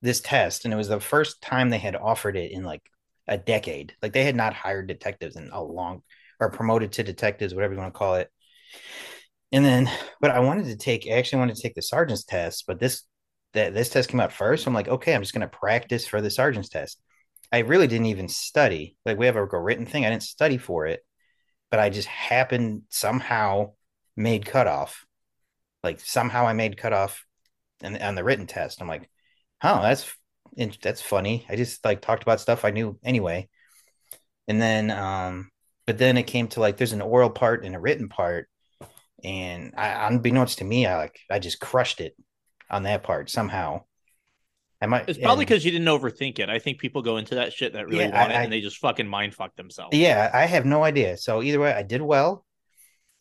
this 0.01 0.21
test, 0.21 0.65
and 0.65 0.73
it 0.73 0.77
was 0.77 0.89
the 0.89 1.01
first 1.01 1.43
time 1.43 1.69
they 1.69 1.79
had 1.79 1.97
offered 1.97 2.37
it 2.37 2.51
in 2.51 2.65
like 2.65 2.83
a 3.29 3.37
decade. 3.37 3.95
Like 4.03 4.13
they 4.13 4.25
had 4.25 4.37
not 4.37 4.55
hired 4.55 4.87
detectives 4.87 5.37
in 5.37 5.51
a 5.53 5.63
long 5.63 6.03
or 6.41 6.51
promoted 6.51 6.93
to 6.93 7.03
detectives, 7.03 7.55
whatever 7.55 7.75
you 7.75 7.81
want 7.81 7.93
to 7.93 7.99
call 7.99 8.17
it. 8.17 8.31
And 9.53 9.65
then, 9.65 9.91
but 10.21 10.31
I 10.31 10.41
wanted 10.41 10.67
to 10.67 10.77
take, 10.77 11.07
I 11.07 11.13
actually 11.13 11.41
wanted 11.41 11.57
to 11.57 11.63
take 11.63 11.75
the 11.75 11.83
sergeant's 11.83 12.25
test, 12.25 12.65
but 12.67 12.81
this 12.81 13.03
that 13.53 13.73
this 13.73 13.89
test 13.89 14.11
came 14.11 14.21
out 14.21 14.33
first. 14.33 14.67
I'm 14.67 14.75
like, 14.75 14.89
okay, 14.89 15.15
I'm 15.15 15.23
just 15.23 15.33
going 15.33 15.49
to 15.49 15.49
practice 15.49 16.07
for 16.07 16.21
the 16.21 16.31
sergeant's 16.31 16.69
test. 16.69 17.01
I 17.53 17.61
really 17.61 17.87
didn't 17.87 18.07
even 18.07 18.29
study. 18.29 18.97
Like 19.07 19.19
we 19.19 19.27
have 19.27 19.37
a, 19.37 19.45
a 19.45 19.61
written 19.61 19.87
thing. 19.87 20.05
I 20.05 20.11
didn't 20.11 20.25
study 20.25 20.59
for 20.59 20.87
it 20.87 21.01
but 21.71 21.81
I 21.81 21.91
just 21.91 22.09
happened 22.09 22.83
somehow 22.91 23.73
made 24.17 24.47
cutoff. 24.47 25.05
Like 25.83 26.01
somehow 26.01 26.47
I 26.47 26.53
made 26.53 26.77
cutoff 26.77 27.25
and 27.81 27.99
on 27.99 28.15
the 28.15 28.25
written 28.25 28.47
test. 28.47 28.81
I'm 28.81 28.89
like, 28.89 29.11
oh, 29.63 29.83
that's 29.83 30.11
that's 30.81 31.03
funny. 31.03 31.47
I 31.49 31.57
just 31.57 31.85
like 31.85 32.01
talked 32.01 32.23
about 32.23 32.41
stuff 32.41 32.65
I 32.65 32.71
knew 32.71 32.99
anyway. 33.05 33.49
And 34.49 34.61
then 34.61 34.91
um, 34.91 35.51
but 35.87 35.99
then 35.99 36.17
it 36.17 36.25
came 36.25 36.49
to 36.49 36.61
like 36.61 36.77
there's 36.77 36.93
an 36.93 37.03
oral 37.03 37.31
part 37.31 37.65
and 37.65 37.75
a 37.75 37.81
written 37.81 38.09
part. 38.09 38.49
And 39.25 39.75
I 39.77 40.07
unbeknownst 40.09 40.59
to 40.59 40.65
me, 40.65 40.87
I 40.87 40.97
like 40.97 41.19
I 41.31 41.39
just 41.39 41.61
crushed 41.61 42.01
it 42.01 42.17
on 42.71 42.85
that 42.85 43.03
part 43.03 43.31
somehow. 43.31 43.83
I 44.81 44.87
might. 44.87 45.09
It's 45.09 45.19
probably 45.19 45.45
because 45.45 45.65
you 45.65 45.71
didn't 45.71 45.89
overthink 45.89 46.39
it. 46.39 46.51
I 46.51 46.59
think 46.59 46.79
people 46.79 47.01
go 47.01 47.17
into 47.17 47.37
that 47.37 47.53
shit 47.53 47.73
that 47.73 47.87
really 47.87 48.05
yeah, 48.05 48.21
want 48.21 48.33
I, 48.33 48.41
it, 48.41 48.45
and 48.45 48.53
they 48.53 48.61
just 48.61 48.77
fucking 48.79 49.09
mind 49.09 49.35
fuck 49.35 49.57
themselves. 49.57 49.97
Yeah, 49.97 50.31
I 50.33 50.45
have 50.45 50.67
no 50.67 50.85
idea. 50.85 51.17
So 51.17 51.43
either 51.43 51.59
way, 51.59 51.73
I 51.73 51.83
did 51.83 52.03
well, 52.03 52.45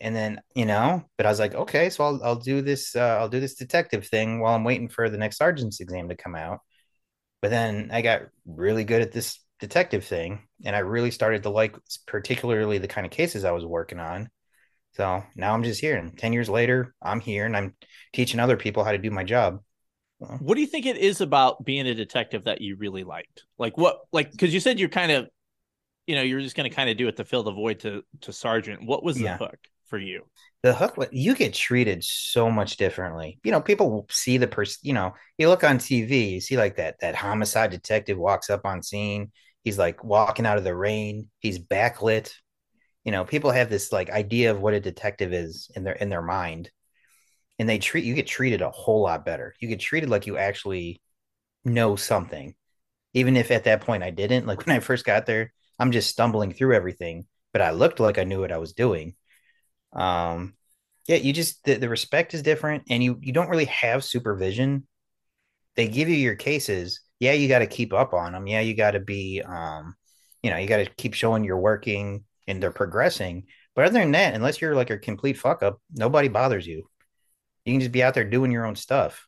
and 0.02 0.14
then 0.14 0.42
you 0.54 0.66
know, 0.66 1.06
but 1.18 1.26
I 1.26 1.30
was 1.30 1.40
like, 1.40 1.56
okay, 1.56 1.90
so 1.90 2.04
I'll 2.04 2.20
I'll 2.24 2.36
do 2.36 2.62
this. 2.62 2.96
Uh, 2.96 3.18
I'll 3.20 3.30
do 3.30 3.40
this 3.40 3.56
detective 3.56 4.06
thing 4.06 4.42
while 4.42 4.54
I'm 4.54 4.66
waiting 4.66 4.90
for 4.90 5.10
the 5.10 5.18
next 5.18 5.38
sergeant's 5.38 5.80
exam 5.80 6.10
to 6.10 6.16
come 6.16 6.36
out. 6.36 6.60
But 7.42 7.52
then 7.52 7.90
I 7.94 8.02
got 8.02 8.24
really 8.46 8.84
good 8.84 9.02
at 9.02 9.14
this 9.14 9.40
detective 9.60 10.04
thing, 10.04 10.48
and 10.66 10.76
I 10.76 10.80
really 10.80 11.12
started 11.12 11.44
to 11.44 11.50
like, 11.50 11.78
particularly 12.06 12.80
the 12.80 12.88
kind 12.88 13.06
of 13.06 13.12
cases 13.12 13.46
I 13.46 13.52
was 13.52 13.66
working 13.66 14.00
on. 14.00 14.30
So 14.96 15.24
now 15.36 15.54
I'm 15.54 15.64
just 15.64 15.82
here, 15.82 15.98
and 15.98 16.18
ten 16.18 16.32
years 16.32 16.50
later, 16.50 16.96
I'm 17.02 17.20
here, 17.20 17.46
and 17.46 17.56
I'm 17.56 17.76
teaching 18.14 18.40
other 18.40 18.56
people 18.56 18.84
how 18.84 18.92
to 18.92 18.98
do 18.98 19.12
my 19.12 19.24
job. 19.24 19.60
What 20.40 20.56
do 20.56 20.62
you 20.62 20.68
think 20.68 20.86
it 20.86 20.98
is 20.98 21.20
about 21.20 21.66
being 21.66 21.86
a 21.88 21.94
detective 21.94 22.46
that 22.46 22.62
you 22.62 22.78
really 22.78 23.04
liked? 23.04 23.44
Like 23.60 23.78
what 23.78 24.00
like 24.14 24.32
because 24.32 24.54
you 24.54 24.60
said 24.60 24.80
you're 24.80 24.90
kind 24.90 25.12
of 25.12 25.28
you 26.08 26.16
know, 26.16 26.22
you're 26.22 26.40
just 26.40 26.56
gonna 26.56 26.70
kind 26.70 26.90
of 26.90 26.98
do 26.98 27.08
it 27.08 27.18
to 27.18 27.26
fill 27.26 27.44
the 27.44 27.52
void 27.52 27.80
to 27.82 28.04
to 28.22 28.32
sergeant. 28.32 28.86
What 28.86 29.04
was 29.04 29.18
the 29.18 29.24
yeah. 29.24 29.38
hook 29.38 29.58
for 29.88 29.98
you? 29.98 30.24
The 30.64 30.74
hook 30.74 30.96
you 31.12 31.36
get 31.36 31.54
treated 31.54 32.04
so 32.04 32.50
much 32.50 32.78
differently. 32.78 33.40
You 33.44 33.52
know, 33.52 33.62
people 33.62 34.06
see 34.10 34.38
the 34.38 34.48
person, 34.48 34.80
you 34.84 34.94
know, 34.94 35.14
you 35.38 35.50
look 35.50 35.64
on 35.64 35.78
TV, 35.78 36.32
you 36.32 36.42
see 36.42 36.58
like 36.58 36.78
that 36.78 36.96
that 37.02 37.16
homicide 37.16 37.72
detective 37.72 38.18
walks 38.18 38.50
up 38.50 38.66
on 38.66 38.82
scene, 38.82 39.32
he's 39.64 39.78
like 39.78 40.04
walking 40.04 40.46
out 40.46 40.58
of 40.58 40.64
the 40.64 40.76
rain, 40.76 41.30
he's 41.40 41.60
backlit. 41.60 42.34
You 43.06 43.12
know, 43.12 43.24
people 43.24 43.52
have 43.52 43.70
this 43.70 43.92
like 43.94 44.10
idea 44.10 44.52
of 44.52 44.60
what 44.60 44.74
a 44.74 44.82
detective 44.82 45.34
is 45.34 45.72
in 45.76 45.84
their 45.84 45.94
in 45.94 46.10
their 46.10 46.24
mind 46.24 46.72
and 47.60 47.70
they 47.70 47.78
treat 47.80 48.04
you 48.04 48.14
get 48.14 48.28
treated 48.28 48.62
a 48.62 48.70
whole 48.70 49.02
lot 49.02 49.26
better. 49.26 49.56
You 49.60 49.68
get 49.68 49.80
treated 49.80 50.10
like 50.10 50.28
you 50.28 50.38
actually 50.38 51.02
know 51.64 51.96
something, 51.96 52.56
even 53.14 53.38
if 53.38 53.52
at 53.52 53.66
that 53.66 53.82
point 53.82 54.04
I 54.04 54.12
didn't. 54.12 54.48
Like 54.48 54.60
when 54.66 54.76
I 54.76 54.80
first 54.80 55.06
got 55.06 55.26
there, 55.26 55.54
I'm 55.80 55.92
just 55.92 56.10
stumbling 56.10 56.54
through 56.54 56.76
everything, 56.76 57.26
but 57.54 57.62
I 57.62 57.72
looked 57.72 58.00
like 58.00 58.18
I 58.18 58.24
knew 58.24 58.42
what 58.42 58.52
I 58.52 58.58
was 58.58 58.74
doing. 58.74 59.16
Um, 59.94 60.56
yeah, 61.08 61.18
you 61.18 61.34
just 61.34 61.64
the, 61.64 61.76
the 61.76 61.90
respect 61.90 62.34
is 62.34 62.42
different, 62.42 62.84
and 62.90 63.04
you 63.04 63.20
you 63.22 63.32
don't 63.34 63.50
really 63.50 63.66
have 63.66 64.04
supervision. 64.04 64.88
They 65.76 65.88
give 65.88 66.10
you 66.10 66.16
your 66.16 66.36
cases. 66.36 67.02
Yeah, 67.20 67.34
you 67.34 67.48
got 67.48 67.60
to 67.60 67.68
keep 67.68 67.94
up 67.94 68.14
on 68.14 68.34
them. 68.34 68.48
Yeah, 68.48 68.62
you 68.62 68.76
got 68.76 68.92
to 68.92 69.00
be, 69.00 69.42
um, 69.42 69.96
you 70.44 70.50
know, 70.50 70.58
you 70.58 70.68
got 70.68 70.78
to 70.78 70.86
keep 70.86 71.14
showing 71.14 71.44
you're 71.44 71.58
working 71.58 72.26
and 72.48 72.62
they're 72.62 72.72
progressing. 72.72 73.46
But 73.76 73.86
other 73.86 74.00
than 74.00 74.12
that, 74.12 74.34
unless 74.34 74.62
you're 74.62 74.76
like 74.76 74.90
a 74.90 74.98
complete 74.98 75.38
fuck 75.38 75.64
up, 75.64 75.82
nobody 75.92 76.28
bothers 76.28 76.66
you. 76.66 76.90
You 77.66 77.74
can 77.74 77.80
just 77.80 77.92
be 77.92 78.04
out 78.04 78.14
there 78.14 78.24
doing 78.24 78.52
your 78.52 78.66
own 78.66 78.76
stuff, 78.76 79.28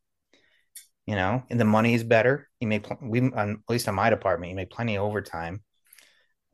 you 1.06 1.15
know, 1.15 1.43
and 1.49 1.60
the 1.60 1.65
money 1.65 1.93
is 1.93 2.03
better. 2.03 2.47
You 2.60 2.67
make 2.67 2.86
we 3.01 3.21
on, 3.21 3.36
at 3.36 3.69
least 3.69 3.88
on 3.88 3.95
my 3.95 4.10
department, 4.10 4.51
you 4.51 4.56
make 4.56 4.69
plenty 4.69 4.95
of 4.95 5.03
overtime. 5.03 5.63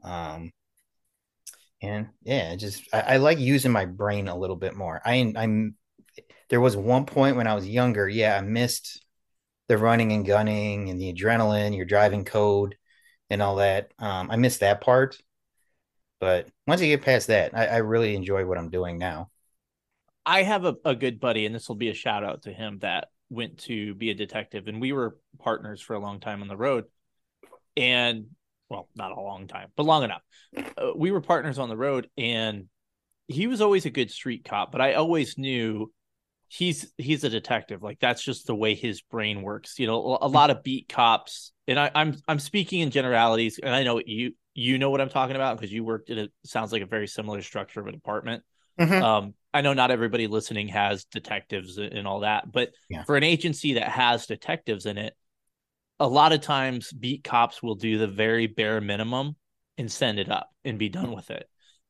Um, 0.04 0.52
and 1.82 2.08
yeah, 2.24 2.56
just 2.56 2.88
I, 2.94 3.02
I 3.02 3.18
like 3.18 3.40
using 3.40 3.72
my 3.72 3.86
brain 3.86 4.28
a 4.28 4.38
little 4.38 4.56
bit 4.56 4.76
more. 4.76 5.02
I 5.06 5.34
I'm 5.36 5.76
there 6.50 6.62
was 6.62 6.78
one 6.78 7.06
point 7.06 7.36
when 7.36 7.48
I 7.48 7.56
was 7.56 7.68
younger, 7.68 8.08
yeah, 8.08 8.38
I 8.38 8.42
missed 8.42 9.04
the 9.68 9.78
running 9.78 10.12
and 10.12 10.26
gunning 10.26 10.90
and 10.90 11.00
the 11.00 11.14
adrenaline, 11.14 11.76
your 11.76 11.86
driving 11.86 12.26
code, 12.26 12.76
and 13.30 13.42
all 13.42 13.58
that. 13.58 13.92
Um, 14.00 14.30
I 14.32 14.36
missed 14.38 14.60
that 14.62 14.82
part, 14.82 15.18
but 16.24 16.48
once 16.66 16.80
you 16.80 16.88
get 16.88 17.02
past 17.02 17.28
that, 17.28 17.54
I, 17.54 17.66
I 17.66 17.78
really 17.78 18.16
enjoy 18.16 18.46
what 18.46 18.58
I'm 18.58 18.70
doing 18.70 18.98
now. 18.98 19.30
I 20.26 20.44
have 20.44 20.64
a, 20.64 20.76
a 20.86 20.96
good 20.96 21.20
buddy, 21.20 21.46
and 21.46 21.54
this 21.54 21.68
will 21.68 21.76
be 21.76 21.90
a 21.90 21.94
shout 21.94 22.24
out 22.24 22.44
to 22.44 22.54
him 22.54 22.80
that 22.80 23.10
went 23.30 23.58
to 23.64 23.94
be 23.96 24.10
a 24.10 24.14
detective, 24.14 24.70
and 24.70 24.80
we 24.80 24.94
were 24.94 25.18
partners 25.40 25.82
for 25.82 25.96
a 25.96 26.00
long 26.00 26.22
time 26.22 26.42
on 26.42 26.48
the 26.48 26.56
road. 26.56 26.86
And 27.76 28.28
well, 28.70 28.88
not 28.96 29.12
a 29.12 29.20
long 29.20 29.48
time, 29.48 29.68
but 29.76 29.86
long 29.86 30.04
enough. 30.06 30.22
Uh, 30.56 30.92
we 30.96 31.12
were 31.12 31.20
partners 31.20 31.60
on 31.60 31.68
the 31.68 31.76
road, 31.76 32.10
and 32.18 32.68
he 33.28 33.48
was 33.48 33.60
always 33.60 33.86
a 33.86 33.90
good 33.90 34.10
street 34.10 34.46
cop, 34.46 34.72
but 34.72 34.80
I 34.80 34.94
always 34.94 35.38
knew 35.38 35.92
he's 36.48 36.90
he's 36.98 37.26
a 37.26 37.30
detective. 37.30 37.84
Like 37.84 38.00
that's 38.00 38.24
just 38.24 38.48
the 38.48 38.56
way 38.56 38.76
his 38.76 39.02
brain 39.02 39.42
works. 39.42 39.78
You 39.78 39.88
know, 39.88 40.18
a 40.22 40.28
lot 40.30 40.52
of 40.52 40.64
beat 40.64 40.88
cops, 40.88 41.52
and 41.68 41.78
I, 41.78 41.92
I'm 41.94 42.16
I'm 42.30 42.40
speaking 42.40 42.80
in 42.80 42.92
generalities, 42.92 43.60
and 43.62 43.76
I 43.76 43.84
know 43.84 44.02
you 44.06 44.36
you 44.56 44.78
know 44.78 44.90
what 44.90 45.02
I'm 45.02 45.10
talking 45.10 45.36
about 45.36 45.58
because 45.58 45.72
you 45.72 45.84
worked 45.84 46.10
in 46.10 46.20
a 46.20 46.28
sounds 46.46 46.72
like 46.72 46.82
a 46.82 46.88
very 46.88 47.08
similar 47.08 47.42
structure 47.42 47.80
of 47.80 47.88
a 47.88 47.92
department. 47.92 48.44
Mm-hmm. 48.80 49.04
Um, 49.04 49.34
I 49.54 49.62
know 49.62 49.74
not 49.74 49.92
everybody 49.92 50.28
listening 50.28 50.70
has 50.70 51.06
detectives 51.06 51.78
and 51.78 52.08
all 52.08 52.22
that, 52.22 52.52
but 52.52 52.72
yeah. 52.90 53.04
for 53.04 53.16
an 53.16 53.24
agency 53.24 53.74
that 53.74 53.90
has 53.90 54.26
detectives 54.26 54.86
in 54.86 54.98
it, 54.98 55.14
a 56.00 56.08
lot 56.08 56.34
of 56.34 56.42
times 56.42 56.92
beat 56.92 57.24
cops 57.24 57.62
will 57.62 57.76
do 57.76 57.98
the 57.98 58.08
very 58.08 58.48
bare 58.48 58.82
minimum 58.82 59.36
and 59.78 59.92
send 59.92 60.20
it 60.20 60.30
up 60.30 60.50
and 60.66 60.80
be 60.80 60.90
done 60.90 61.12
with 61.16 61.30
it. 61.30 61.48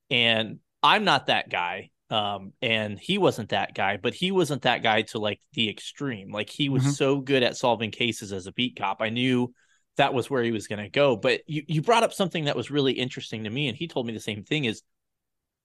And 0.09 0.59
I'm 0.81 1.05
not 1.05 1.27
that 1.27 1.49
guy. 1.49 1.89
Um, 2.09 2.51
and 2.61 2.99
he 2.99 3.17
wasn't 3.17 3.49
that 3.49 3.73
guy, 3.73 3.97
but 3.97 4.13
he 4.13 4.31
wasn't 4.31 4.63
that 4.63 4.83
guy 4.83 5.03
to 5.03 5.19
like 5.19 5.39
the 5.53 5.69
extreme. 5.69 6.31
Like 6.31 6.49
he 6.49 6.69
was 6.69 6.83
mm-hmm. 6.83 6.91
so 6.91 7.21
good 7.21 7.43
at 7.43 7.57
solving 7.57 7.91
cases 7.91 8.31
as 8.33 8.45
a 8.45 8.51
beat 8.51 8.77
cop. 8.77 9.01
I 9.01 9.09
knew 9.09 9.53
that 9.97 10.13
was 10.13 10.29
where 10.29 10.43
he 10.43 10.51
was 10.51 10.67
going 10.67 10.83
to 10.83 10.89
go. 10.89 11.15
But 11.15 11.41
you, 11.47 11.63
you 11.67 11.81
brought 11.81 12.03
up 12.03 12.13
something 12.13 12.45
that 12.45 12.55
was 12.55 12.71
really 12.71 12.93
interesting 12.93 13.43
to 13.43 13.49
me. 13.49 13.67
And 13.67 13.77
he 13.77 13.87
told 13.87 14.07
me 14.07 14.13
the 14.13 14.19
same 14.19 14.43
thing 14.43 14.65
is 14.65 14.81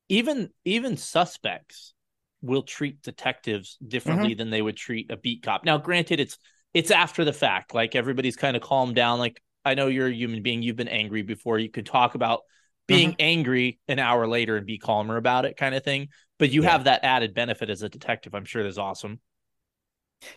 even 0.09 0.51
even 0.65 0.97
suspects 0.97 1.95
will 2.41 2.63
treat 2.63 3.03
detectives 3.03 3.77
differently 3.87 4.31
mm-hmm. 4.31 4.39
than 4.39 4.51
they 4.51 4.63
would 4.63 4.77
treat 4.77 5.11
a 5.11 5.17
beat 5.17 5.43
cop. 5.43 5.65
Now, 5.65 5.79
granted, 5.79 6.21
it's 6.21 6.39
it's 6.75 6.91
after 6.91 7.25
the 7.25 7.33
fact. 7.33 7.75
Like 7.75 7.95
everybody's 7.95 8.37
kind 8.37 8.57
of 8.57 8.63
calmed 8.63 8.95
down. 8.95 9.19
Like 9.19 9.43
I 9.65 9.75
know 9.75 9.89
you're 9.89 10.09
a 10.09 10.13
human 10.13 10.43
being. 10.43 10.63
You've 10.63 10.77
been 10.77 10.89
angry 10.89 11.23
before. 11.23 11.59
You 11.59 11.71
could 11.71 11.87
talk 11.87 12.15
about 12.15 12.41
being 12.87 13.11
mm-hmm. 13.11 13.21
angry 13.21 13.81
an 13.89 13.99
hour 13.99 14.27
later 14.27 14.57
and 14.57 14.67
be 14.67 14.79
calmer 14.79 15.17
about 15.17 15.45
it, 15.45 15.57
kind 15.57 15.75
of 15.75 15.85
thing. 15.85 16.09
But 16.39 16.51
you 16.51 16.63
yeah. 16.63 16.71
have 16.71 16.85
that 16.85 17.05
added 17.05 17.35
benefit 17.35 17.71
as 17.71 17.83
a 17.83 17.89
detective. 17.89 18.35
I'm 18.35 18.45
sure 18.45 18.63
that's 18.63 18.79
awesome. 18.79 19.21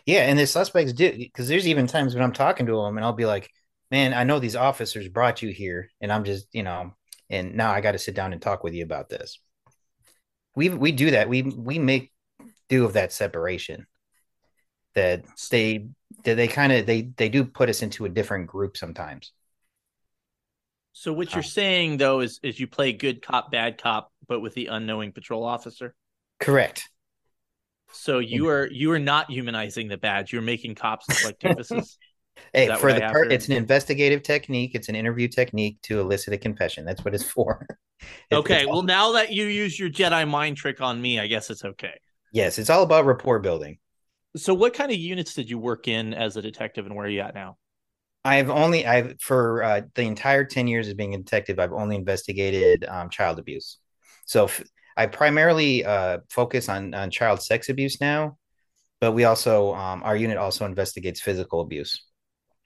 Yeah, 0.06 0.22
and 0.28 0.38
the 0.38 0.46
suspects 0.46 0.92
do 0.92 1.12
because 1.16 1.48
there's 1.48 1.66
even 1.66 1.86
times 1.86 2.14
when 2.14 2.22
I'm 2.22 2.32
talking 2.32 2.66
to 2.66 2.82
them 2.82 2.96
and 2.96 3.04
I'll 3.04 3.12
be 3.12 3.26
like, 3.26 3.50
"Man, 3.92 4.12
I 4.12 4.24
know 4.24 4.40
these 4.40 4.56
officers 4.56 5.06
brought 5.08 5.42
you 5.42 5.50
here, 5.50 5.88
and 6.00 6.12
I'm 6.12 6.24
just, 6.24 6.48
you 6.52 6.64
know, 6.64 6.96
and 7.30 7.54
now 7.54 7.70
I 7.70 7.80
got 7.80 7.92
to 7.92 7.98
sit 7.98 8.16
down 8.16 8.32
and 8.32 8.42
talk 8.42 8.64
with 8.64 8.74
you 8.74 8.82
about 8.82 9.08
this." 9.08 9.38
we 10.54 10.68
we 10.68 10.92
do 10.92 11.12
that. 11.12 11.28
We 11.28 11.42
we 11.42 11.78
make 11.78 12.12
do 12.68 12.84
of 12.84 12.94
that 12.94 13.12
separation. 13.12 13.86
That 14.94 15.24
they 15.50 15.88
they, 16.24 16.34
they 16.34 16.48
kind 16.48 16.72
of 16.72 16.86
they 16.86 17.02
they 17.16 17.28
do 17.28 17.44
put 17.44 17.68
us 17.68 17.82
into 17.82 18.04
a 18.04 18.08
different 18.08 18.46
group 18.46 18.76
sometimes. 18.76 19.32
So 20.92 21.12
what 21.12 21.30
you're 21.30 21.38
um, 21.38 21.44
saying 21.44 21.96
though 21.96 22.20
is 22.20 22.38
is 22.42 22.60
you 22.60 22.66
play 22.66 22.92
good 22.92 23.22
cop, 23.22 23.50
bad 23.50 23.80
cop, 23.80 24.12
but 24.28 24.40
with 24.40 24.54
the 24.54 24.66
unknowing 24.66 25.12
patrol 25.12 25.44
officer. 25.44 25.94
Correct. 26.38 26.88
So 27.94 28.18
you 28.18 28.48
are 28.48 28.68
you 28.70 28.90
are 28.92 28.98
not 28.98 29.30
humanizing 29.30 29.88
the 29.88 29.96
badge. 29.96 30.32
You're 30.32 30.42
making 30.42 30.74
cops 30.74 31.08
look 31.08 31.24
like 31.24 31.38
doofuses. 31.56 31.96
Hey, 32.52 32.66
for 32.76 32.92
the 32.92 33.00
per- 33.00 33.24
it's 33.24 33.46
an 33.48 33.52
investigative 33.54 34.22
technique. 34.22 34.72
It's 34.74 34.88
an 34.88 34.94
interview 34.94 35.28
technique 35.28 35.78
to 35.82 36.00
elicit 36.00 36.34
a 36.34 36.38
confession. 36.38 36.84
That's 36.84 37.04
what 37.04 37.14
it's 37.14 37.24
for. 37.36 37.66
It- 38.30 38.34
okay, 38.34 38.56
it's 38.58 38.66
all- 38.66 38.72
well 38.72 38.82
now 38.82 39.12
that 39.12 39.32
you 39.32 39.44
use 39.46 39.78
your 39.78 39.90
Jedi 39.90 40.28
mind 40.28 40.56
trick 40.56 40.80
on 40.80 41.00
me, 41.00 41.18
I 41.20 41.26
guess 41.26 41.50
it's 41.50 41.64
okay. 41.64 41.94
yes, 42.32 42.58
it's 42.58 42.70
all 42.70 42.82
about 42.82 43.04
rapport 43.06 43.38
building. 43.38 43.78
So 44.36 44.54
what 44.54 44.72
kind 44.72 44.90
of 44.90 44.96
units 44.98 45.34
did 45.34 45.50
you 45.50 45.58
work 45.58 45.88
in 45.88 46.14
as 46.14 46.36
a 46.36 46.42
detective 46.42 46.86
and 46.86 46.94
where 46.96 47.06
are 47.06 47.10
you 47.10 47.20
at 47.20 47.34
now? 47.34 47.58
I've 48.24 48.50
only 48.50 48.86
I've 48.86 49.20
for 49.20 49.62
uh, 49.62 49.80
the 49.94 50.02
entire 50.02 50.44
ten 50.44 50.66
years 50.68 50.88
of 50.88 50.96
being 50.96 51.14
a 51.14 51.18
detective, 51.18 51.58
I've 51.58 51.72
only 51.72 51.96
investigated 51.96 52.84
um, 52.88 53.10
child 53.10 53.38
abuse. 53.38 53.78
So 54.26 54.44
f- 54.44 54.62
I 54.96 55.06
primarily 55.06 55.84
uh, 55.84 56.18
focus 56.30 56.68
on 56.68 56.94
on 56.94 57.10
child 57.10 57.42
sex 57.42 57.68
abuse 57.68 58.00
now, 58.00 58.38
but 59.00 59.12
we 59.12 59.24
also 59.24 59.74
um, 59.74 60.02
our 60.04 60.16
unit 60.16 60.38
also 60.38 60.64
investigates 60.64 61.20
physical 61.20 61.60
abuse. 61.60 62.02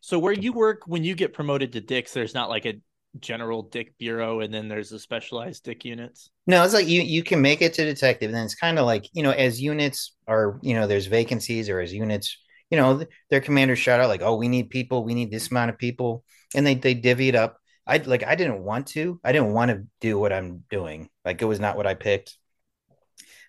So 0.06 0.20
where 0.20 0.32
you 0.32 0.52
work 0.52 0.82
when 0.86 1.02
you 1.02 1.16
get 1.16 1.32
promoted 1.32 1.72
to 1.72 1.80
dicks, 1.80 2.12
there's 2.12 2.32
not 2.32 2.48
like 2.48 2.64
a 2.64 2.80
general 3.18 3.62
dick 3.62 3.98
bureau 3.98 4.38
and 4.38 4.54
then 4.54 4.68
there's 4.68 4.88
the 4.88 5.00
specialized 5.00 5.64
dick 5.64 5.84
units. 5.84 6.30
No, 6.46 6.62
it's 6.62 6.74
like 6.74 6.86
you 6.86 7.02
you 7.02 7.24
can 7.24 7.42
make 7.42 7.60
it 7.60 7.74
to 7.74 7.84
detective, 7.84 8.28
and 8.28 8.36
then 8.36 8.44
it's 8.44 8.54
kind 8.54 8.78
of 8.78 8.86
like 8.86 9.10
you 9.14 9.24
know 9.24 9.32
as 9.32 9.60
units 9.60 10.14
are 10.28 10.60
you 10.62 10.74
know 10.74 10.86
there's 10.86 11.06
vacancies 11.06 11.68
or 11.68 11.80
as 11.80 11.92
units 11.92 12.38
you 12.70 12.78
know 12.78 13.04
their 13.30 13.40
commanders 13.40 13.80
shout 13.80 13.98
out 13.98 14.08
like 14.08 14.22
oh 14.22 14.36
we 14.36 14.46
need 14.46 14.70
people 14.70 15.02
we 15.02 15.12
need 15.12 15.32
this 15.32 15.50
amount 15.50 15.70
of 15.70 15.78
people 15.78 16.22
and 16.54 16.64
they 16.64 16.76
they 16.76 16.94
divvy 16.94 17.28
it 17.28 17.34
up. 17.34 17.58
I 17.84 17.96
like 17.96 18.22
I 18.22 18.36
didn't 18.36 18.62
want 18.62 18.86
to 18.88 19.18
I 19.24 19.32
didn't 19.32 19.54
want 19.54 19.72
to 19.72 19.88
do 20.00 20.20
what 20.20 20.32
I'm 20.32 20.62
doing 20.70 21.10
like 21.24 21.42
it 21.42 21.46
was 21.46 21.58
not 21.58 21.76
what 21.76 21.88
I 21.88 21.94
picked. 21.94 22.38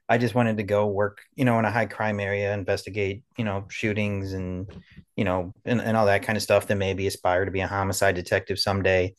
I 0.09 0.17
just 0.17 0.35
wanted 0.35 0.57
to 0.57 0.63
go 0.63 0.87
work 0.87 1.21
you 1.35 1.45
know 1.45 1.59
in 1.59 1.65
a 1.65 1.71
high 1.71 1.85
crime 1.85 2.19
area, 2.19 2.53
investigate 2.53 3.23
you 3.37 3.45
know 3.45 3.65
shootings 3.69 4.33
and 4.33 4.67
you 5.15 5.25
know 5.25 5.53
and, 5.65 5.81
and 5.81 5.97
all 5.97 6.05
that 6.07 6.23
kind 6.23 6.37
of 6.37 6.43
stuff. 6.43 6.67
Then 6.67 6.77
maybe 6.77 7.07
aspire 7.07 7.45
to 7.45 7.51
be 7.51 7.61
a 7.61 7.67
homicide 7.67 8.15
detective 8.15 8.59
someday. 8.59 9.15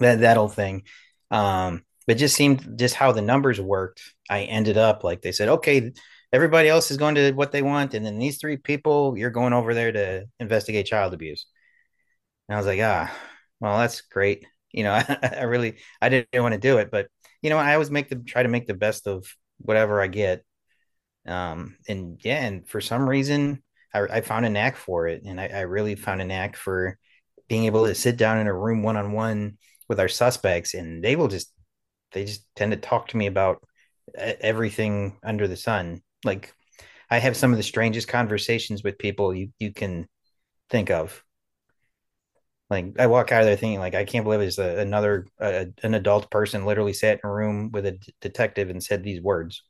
That 0.00 0.20
that 0.20 0.36
whole 0.36 0.48
thing. 0.48 0.82
Um, 1.30 1.82
but 2.06 2.18
just 2.18 2.36
seemed 2.36 2.78
just 2.78 2.94
how 2.94 3.12
the 3.12 3.22
numbers 3.22 3.60
worked. 3.60 4.02
I 4.30 4.42
ended 4.42 4.76
up 4.76 5.04
like 5.04 5.22
they 5.22 5.32
said, 5.32 5.48
okay, 5.48 5.92
everybody 6.32 6.68
else 6.68 6.90
is 6.90 6.96
going 6.96 7.14
to 7.16 7.32
what 7.32 7.52
they 7.52 7.62
want, 7.62 7.94
and 7.94 8.04
then 8.04 8.18
these 8.18 8.38
three 8.38 8.56
people, 8.56 9.16
you're 9.16 9.30
going 9.30 9.52
over 9.52 9.74
there 9.74 9.92
to 9.92 10.26
investigate 10.40 10.86
child 10.86 11.14
abuse. 11.14 11.46
And 12.48 12.54
I 12.56 12.58
was 12.58 12.66
like, 12.66 12.80
ah, 12.82 13.12
well, 13.60 13.78
that's 13.78 14.02
great. 14.02 14.46
You 14.72 14.84
know, 14.84 14.92
I, 14.92 15.18
I 15.38 15.42
really 15.42 15.78
I 16.00 16.08
didn't 16.08 16.42
want 16.42 16.54
to 16.54 16.60
do 16.60 16.78
it, 16.78 16.90
but 16.90 17.08
you 17.42 17.50
know, 17.50 17.58
I 17.58 17.74
always 17.74 17.90
make 17.90 18.08
the 18.08 18.16
try 18.16 18.42
to 18.42 18.48
make 18.48 18.66
the 18.66 18.74
best 18.74 19.06
of 19.06 19.26
whatever 19.58 20.00
I 20.00 20.06
get. 20.08 20.44
Um, 21.26 21.76
and 21.88 22.20
yeah, 22.22 22.44
and 22.44 22.68
for 22.68 22.80
some 22.80 23.08
reason, 23.08 23.62
I, 23.92 24.00
I 24.00 24.20
found 24.20 24.46
a 24.46 24.50
knack 24.50 24.76
for 24.76 25.08
it, 25.08 25.22
and 25.24 25.40
I, 25.40 25.48
I 25.48 25.60
really 25.60 25.94
found 25.94 26.20
a 26.20 26.24
knack 26.24 26.56
for 26.56 26.98
being 27.48 27.64
able 27.64 27.86
to 27.86 27.94
sit 27.94 28.16
down 28.16 28.38
in 28.38 28.46
a 28.46 28.54
room 28.54 28.82
one 28.82 28.96
on 28.96 29.12
one 29.12 29.58
with 29.88 30.00
our 30.00 30.08
suspects, 30.08 30.74
and 30.74 31.02
they 31.02 31.16
will 31.16 31.28
just 31.28 31.52
they 32.12 32.24
just 32.24 32.46
tend 32.54 32.72
to 32.72 32.78
talk 32.78 33.08
to 33.08 33.16
me 33.16 33.26
about 33.26 33.62
everything 34.16 35.18
under 35.22 35.48
the 35.48 35.56
sun. 35.56 36.02
Like 36.24 36.52
I 37.10 37.18
have 37.18 37.36
some 37.36 37.52
of 37.52 37.56
the 37.56 37.62
strangest 37.62 38.08
conversations 38.08 38.82
with 38.82 38.98
people 38.98 39.34
you 39.34 39.50
you 39.58 39.72
can 39.72 40.08
think 40.70 40.90
of. 40.90 41.22
Like 42.68 42.98
I 42.98 43.06
walk 43.06 43.30
out 43.30 43.42
of 43.42 43.46
there 43.46 43.56
thinking, 43.56 43.78
like 43.78 43.94
I 43.94 44.04
can't 44.04 44.24
believe 44.24 44.40
it's 44.40 44.58
a, 44.58 44.78
another 44.78 45.26
uh, 45.40 45.66
an 45.82 45.94
adult 45.94 46.30
person 46.30 46.64
literally 46.64 46.92
sat 46.92 47.20
in 47.22 47.28
a 47.28 47.32
room 47.32 47.70
with 47.72 47.86
a 47.86 47.92
d- 47.92 48.14
detective 48.20 48.70
and 48.70 48.82
said 48.82 49.04
these 49.04 49.20
words. 49.20 49.62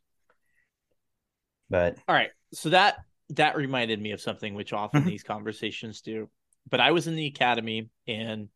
But 1.69 1.99
All 2.09 2.15
right. 2.15 2.31
So 2.55 2.71
that 2.71 2.97
that 3.31 3.57
reminded 3.57 4.01
me 4.01 4.13
of 4.13 4.21
something 4.21 4.55
which 4.55 4.73
often 4.73 5.03
Mhm. 5.03 5.07
these 5.07 5.23
conversations 5.25 6.01
do. 6.01 6.31
But 6.71 6.81
I 6.81 6.93
was 6.93 7.07
in 7.07 7.17
the 7.17 7.27
academy 7.27 7.91
and 8.07 8.49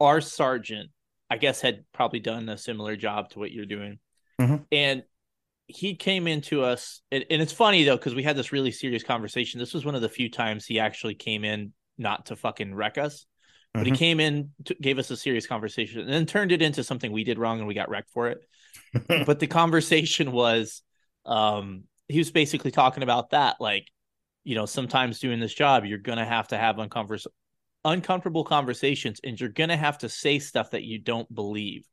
our 0.00 0.20
sergeant, 0.20 0.90
I 1.30 1.36
guess, 1.36 1.60
had 1.60 1.84
probably 1.92 2.20
done 2.20 2.48
a 2.48 2.58
similar 2.58 2.96
job 2.96 3.30
to 3.30 3.38
what 3.38 3.52
you're 3.52 3.66
doing. 3.66 3.98
Mhm. 4.40 4.66
And 4.72 5.04
he 5.66 5.96
came 5.96 6.26
into 6.26 6.64
us, 6.64 7.02
and, 7.12 7.24
and 7.30 7.42
it's 7.42 7.52
funny 7.52 7.84
though, 7.84 7.96
because 7.96 8.14
we 8.14 8.22
had 8.24 8.36
this 8.36 8.52
really 8.52 8.72
serious 8.72 9.04
conversation. 9.04 9.60
This 9.60 9.74
was 9.74 9.84
one 9.84 9.94
of 9.94 10.02
the 10.02 10.08
few 10.08 10.30
times 10.30 10.66
he 10.66 10.80
actually 10.80 11.14
came 11.14 11.44
in 11.44 11.74
not 11.98 12.26
to 12.26 12.36
fucking 12.36 12.74
wreck 12.74 12.98
us, 12.98 13.26
but 13.74 13.86
he 13.86 13.92
Mhm. 13.92 13.96
came 13.96 14.20
in, 14.20 14.50
to, 14.64 14.74
gave 14.74 14.98
us 14.98 15.10
a 15.10 15.16
serious 15.16 15.46
conversation, 15.46 16.00
and 16.00 16.08
then 16.10 16.26
turned 16.26 16.52
it 16.52 16.62
into 16.62 16.82
something 16.82 17.12
we 17.12 17.24
did 17.24 17.38
wrong 17.38 17.58
and 17.58 17.68
we 17.68 17.74
got 17.74 17.88
wrecked 17.90 18.10
for 18.10 18.28
it. 18.28 18.38
But 19.26 19.38
the 19.38 19.46
conversation 19.46 20.32
was 20.32 20.82
um 21.26 21.84
he 22.08 22.18
was 22.18 22.30
basically 22.30 22.70
talking 22.70 23.02
about 23.02 23.30
that 23.30 23.56
like 23.60 23.86
you 24.44 24.54
know 24.54 24.64
sometimes 24.64 25.18
doing 25.18 25.40
this 25.40 25.52
job 25.52 25.84
you're 25.84 25.98
gonna 25.98 26.24
have 26.24 26.48
to 26.48 26.56
have 26.56 26.76
uncomfort- 26.76 27.26
uncomfortable 27.84 28.44
conversations 28.44 29.20
and 29.22 29.38
you're 29.38 29.50
gonna 29.50 29.76
have 29.76 29.98
to 29.98 30.08
say 30.08 30.38
stuff 30.38 30.70
that 30.70 30.84
you 30.84 30.98
don't 30.98 31.32
believe 31.34 31.84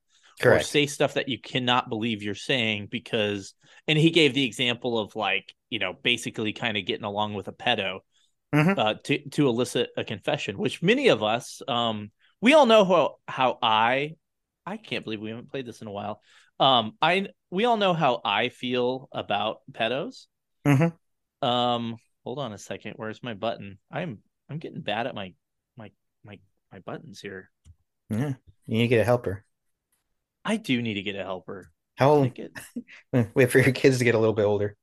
or 0.44 0.60
say 0.62 0.86
stuff 0.86 1.16
that 1.16 1.28
you 1.28 1.40
cannot 1.40 1.90
believe 1.90 2.24
you're 2.24 2.36
saying 2.36 2.88
because 2.90 3.54
and 3.88 3.98
he 3.98 4.10
gave 4.10 4.34
the 4.34 4.46
example 4.46 4.98
of 4.98 5.16
like 5.16 5.54
you 5.70 5.80
know 5.80 5.94
basically 6.02 6.54
kind 6.54 6.78
of 6.78 6.86
getting 6.86 7.06
along 7.06 7.34
with 7.34 7.48
a 7.48 7.54
pedo 7.54 8.00
Mhm. 8.56 8.78
uh, 8.78 8.94
to 9.04 9.30
to 9.30 9.48
elicit 9.50 9.90
a 9.98 10.04
confession 10.04 10.58
which 10.58 10.82
many 10.82 11.10
of 11.10 11.22
us 11.24 11.62
um 11.68 12.12
we 12.42 12.54
all 12.54 12.66
know 12.66 12.86
how 12.86 13.16
how 13.28 13.58
i 13.62 14.16
i 14.66 14.78
can't 14.78 15.04
believe 15.04 15.20
we 15.22 15.30
haven't 15.30 15.52
played 15.52 15.66
this 15.66 15.82
in 15.82 15.88
a 15.88 15.92
while 15.92 16.22
um 16.60 16.94
i 17.02 17.28
we 17.52 17.66
all 17.66 17.78
know 17.78 17.94
how 17.94 18.22
i 18.24 18.50
feel 18.50 19.10
about 19.12 19.58
pedos 19.72 20.28
Mhm. 20.66 20.94
um 21.42 21.98
hold 22.24 22.40
on 22.40 22.54
a 22.54 22.58
second 22.58 22.94
where's 22.96 23.22
my 23.22 23.34
button 23.34 23.78
i'm 23.92 24.20
i'm 24.50 24.58
getting 24.58 24.82
bad 24.82 25.06
at 25.08 25.16
my 25.16 25.34
my 25.76 25.92
my 26.24 26.40
my 26.72 26.80
buttons 26.80 27.20
here 27.20 27.52
Yeah, 28.10 28.34
you 28.68 28.78
need 28.78 28.84
to 28.84 28.88
get 28.88 29.02
a 29.02 29.06
helper. 29.06 29.44
i 30.46 30.58
do 30.58 30.82
need 30.82 30.96
to 30.96 31.02
get 31.04 31.16
a 31.16 31.24
helper 31.24 31.72
How 31.98 32.10
old? 32.12 32.34
get- 32.34 32.52
Wait 33.34 33.52
for 33.52 33.60
your 33.60 33.72
kids 33.72 33.98
to 34.00 34.04
get 34.06 34.16
a 34.16 34.20
little 34.20 34.34
bit 34.36 34.44
older. 34.46 34.76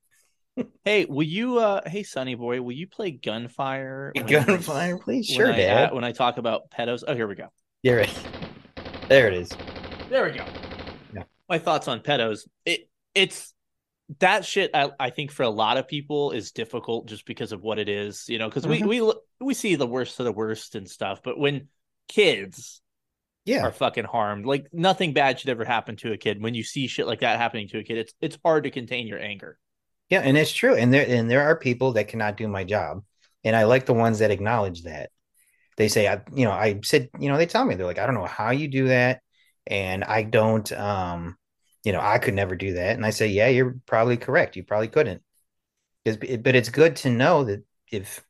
Hey, 0.85 1.07
will 1.07 1.23
you 1.23 1.59
uh 1.59 1.81
hey 1.88 2.03
Sonny 2.03 2.35
boy, 2.35 2.61
will 2.61 2.73
you 2.73 2.87
play 2.87 3.11
gunfire? 3.11 4.12
Gunfire, 4.27 4.99
please. 4.99 5.29
when 5.31 5.37
Sure, 5.37 5.53
I, 5.53 5.57
Dad. 5.57 5.95
when 5.95 6.05
I 6.05 6.12
talk 6.12 6.37
about 6.38 6.71
pedos. 6.71 7.03
Oh, 7.07 7.15
here 7.15 7.27
we 7.27 7.35
go. 7.35 7.49
You're 7.83 7.99
right. 7.99 8.27
There 9.09 9.29
it 9.29 9.35
is. 9.35 9.51
There 10.11 10.25
we 10.25 10.33
go. 10.33 10.45
Yeah. 11.15 11.23
My 11.49 11.59
thoughts 11.59 11.88
on 11.88 12.01
pedos. 12.01 12.47
It 12.67 12.88
it's 13.15 13.55
that 14.19 14.45
shit 14.45 14.73
I, 14.75 14.91
I 15.01 15.11
think 15.11 15.31
for 15.31 15.45
a 15.45 15.49
lot 15.51 15.79
of 15.79 15.88
people 15.88 16.33
is 16.33 16.53
difficult 16.53 17.07
just 17.07 17.25
because 17.25 17.53
of 17.53 17.62
what 17.62 17.79
it 17.79 17.88
is, 17.88 18.29
you 18.29 18.38
know, 18.38 18.49
because 18.49 18.65
Mhm. 18.67 18.87
we 18.87 19.01
we 19.01 19.12
we 19.41 19.55
see 19.55 19.75
the 19.77 19.87
worst 19.87 20.21
of 20.21 20.25
the 20.27 20.33
worst 20.33 20.75
and 20.75 20.88
stuff, 20.88 21.21
but 21.25 21.38
when 21.38 21.69
kids 22.09 22.83
Yeah. 23.47 23.62
are 23.65 23.73
fucking 23.73 24.05
harmed, 24.05 24.45
like 24.45 24.67
nothing 24.73 25.15
bad 25.15 25.41
should 25.41 25.49
ever 25.51 25.65
happen 25.65 25.97
to 25.97 26.12
a 26.12 26.19
kid. 26.19 26.43
When 26.43 26.53
you 26.55 26.62
see 26.62 26.88
shit 26.88 27.07
like 27.07 27.21
that 27.21 27.38
happening 27.38 27.69
to 27.69 27.79
a 27.79 27.85
kid, 27.85 27.97
it's 27.99 28.12
it's 28.21 28.38
hard 28.45 28.65
to 28.65 28.71
contain 28.71 29.07
your 29.07 29.19
anger. 29.21 29.59
Yeah, 30.12 30.20
and 30.20 30.37
it's 30.37 30.53
true. 30.53 30.75
And 30.77 30.92
there 30.92 31.07
and 31.09 31.31
there 31.31 31.42
are 31.42 31.57
people 31.57 31.92
that 31.94 32.09
cannot 32.09 32.37
do 32.37 32.46
my 32.46 32.64
job. 32.64 33.03
And 33.44 33.57
I 33.57 33.64
like 33.64 33.87
the 33.87 33.94
ones 33.94 34.18
that 34.18 34.31
acknowledge 34.31 34.83
that. 34.85 35.11
They 35.79 35.88
say, 35.88 36.09
I, 36.09 36.22
you 36.35 36.44
know, 36.46 36.53
I 36.53 36.81
said, 36.85 37.11
you 37.20 37.29
know, 37.31 37.38
they 37.38 37.46
tell 37.46 37.64
me 37.64 37.75
they're 37.77 37.87
like, 37.87 37.98
I 37.98 38.07
don't 38.07 38.14
know 38.16 38.27
how 38.27 38.51
you 38.53 38.68
do 38.68 38.88
that. 38.88 39.22
And 39.66 40.05
I 40.05 40.25
don't 40.25 40.70
um, 40.72 41.37
you 41.85 41.92
know, 41.92 42.01
I 42.01 42.18
could 42.18 42.35
never 42.35 42.57
do 42.57 42.75
that. 42.75 42.96
And 42.96 43.07
I 43.07 43.11
say, 43.11 43.29
Yeah, 43.29 43.48
you're 43.48 43.77
probably 43.87 44.18
correct. 44.18 44.57
You 44.57 44.64
probably 44.64 44.88
couldn't. 44.88 45.22
'Cause- 46.07 46.16
But 46.18 46.57
it's 46.57 46.68
good 46.70 46.96
to 46.98 47.11
know 47.11 47.44
that 47.44 47.64
if 47.92 48.22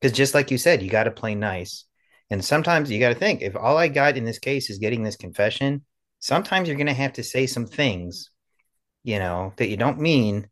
because 0.00 0.16
just 0.16 0.34
like 0.34 0.50
you 0.50 0.58
said, 0.58 0.82
you 0.82 0.90
got 0.90 1.04
to 1.04 1.10
play 1.12 1.34
nice. 1.34 1.84
And 2.30 2.44
sometimes 2.44 2.90
you 2.90 3.00
got 3.00 3.10
to 3.10 3.14
think 3.16 3.42
if 3.42 3.56
all 3.56 3.76
I 3.78 3.88
got 3.88 4.16
in 4.16 4.24
this 4.24 4.38
case 4.38 4.70
is 4.70 4.78
getting 4.78 5.02
this 5.04 5.16
confession, 5.16 5.84
sometimes 6.20 6.68
you're 6.68 6.76
going 6.78 6.86
to 6.88 6.94
have 6.94 7.14
to 7.14 7.24
say 7.24 7.46
some 7.46 7.66
things, 7.66 8.30
you 9.04 9.18
know, 9.20 9.52
that 9.58 9.68
you 9.68 9.76
don't 9.76 10.00
mean, 10.00 10.48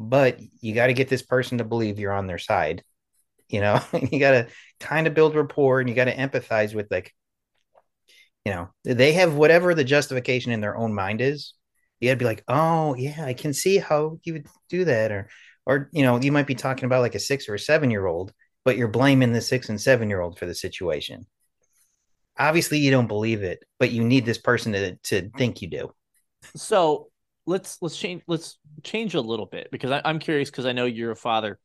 but 0.00 0.40
you 0.62 0.74
got 0.74 0.86
to 0.86 0.94
get 0.94 1.08
this 1.08 1.20
person 1.20 1.58
to 1.58 1.64
believe 1.64 1.98
you're 1.98 2.14
on 2.14 2.26
their 2.26 2.38
side. 2.38 2.82
You 3.50 3.60
know, 3.60 3.80
you 4.10 4.18
got 4.18 4.32
to 4.32 4.46
kind 4.80 5.06
of 5.06 5.14
build 5.14 5.34
rapport 5.34 5.78
and 5.80 5.88
you 5.88 5.94
got 5.94 6.06
to 6.06 6.16
empathize 6.16 6.74
with, 6.74 6.90
like, 6.90 7.14
you 8.46 8.52
know, 8.52 8.70
they 8.84 9.12
have 9.12 9.34
whatever 9.34 9.74
the 9.74 9.84
justification 9.84 10.52
in 10.52 10.62
their 10.62 10.76
own 10.76 10.94
mind 10.94 11.20
is. 11.20 11.52
You 12.00 12.08
got 12.08 12.14
to 12.14 12.18
be 12.18 12.24
like, 12.24 12.42
oh, 12.48 12.94
yeah, 12.94 13.22
I 13.22 13.34
can 13.34 13.52
see 13.52 13.76
how 13.76 14.18
you 14.24 14.32
would 14.32 14.46
do 14.70 14.86
that. 14.86 15.12
Or, 15.12 15.28
or, 15.66 15.90
you 15.92 16.02
know, 16.02 16.18
you 16.18 16.32
might 16.32 16.46
be 16.46 16.54
talking 16.54 16.86
about 16.86 17.02
like 17.02 17.14
a 17.14 17.20
six 17.20 17.46
or 17.46 17.54
a 17.54 17.58
seven 17.58 17.90
year 17.90 18.06
old, 18.06 18.32
but 18.64 18.78
you're 18.78 18.88
blaming 18.88 19.34
the 19.34 19.42
six 19.42 19.68
and 19.68 19.78
seven 19.78 20.08
year 20.08 20.22
old 20.22 20.38
for 20.38 20.46
the 20.46 20.54
situation. 20.54 21.26
Obviously, 22.38 22.78
you 22.78 22.90
don't 22.90 23.06
believe 23.06 23.42
it, 23.42 23.62
but 23.78 23.90
you 23.90 24.02
need 24.02 24.24
this 24.24 24.38
person 24.38 24.72
to, 24.72 24.96
to 24.96 25.28
think 25.36 25.60
you 25.60 25.68
do. 25.68 25.92
So 26.56 27.09
let's 27.50 27.78
let's 27.82 27.96
change 27.96 28.22
let's 28.28 28.58
change 28.84 29.14
a 29.14 29.20
little 29.20 29.44
bit 29.44 29.68
because 29.72 29.90
I, 29.90 30.00
I'm 30.04 30.20
curious 30.20 30.50
because 30.50 30.66
I 30.66 30.72
know 30.72 30.86
you're 30.86 31.10
a 31.10 31.16
father. 31.16 31.58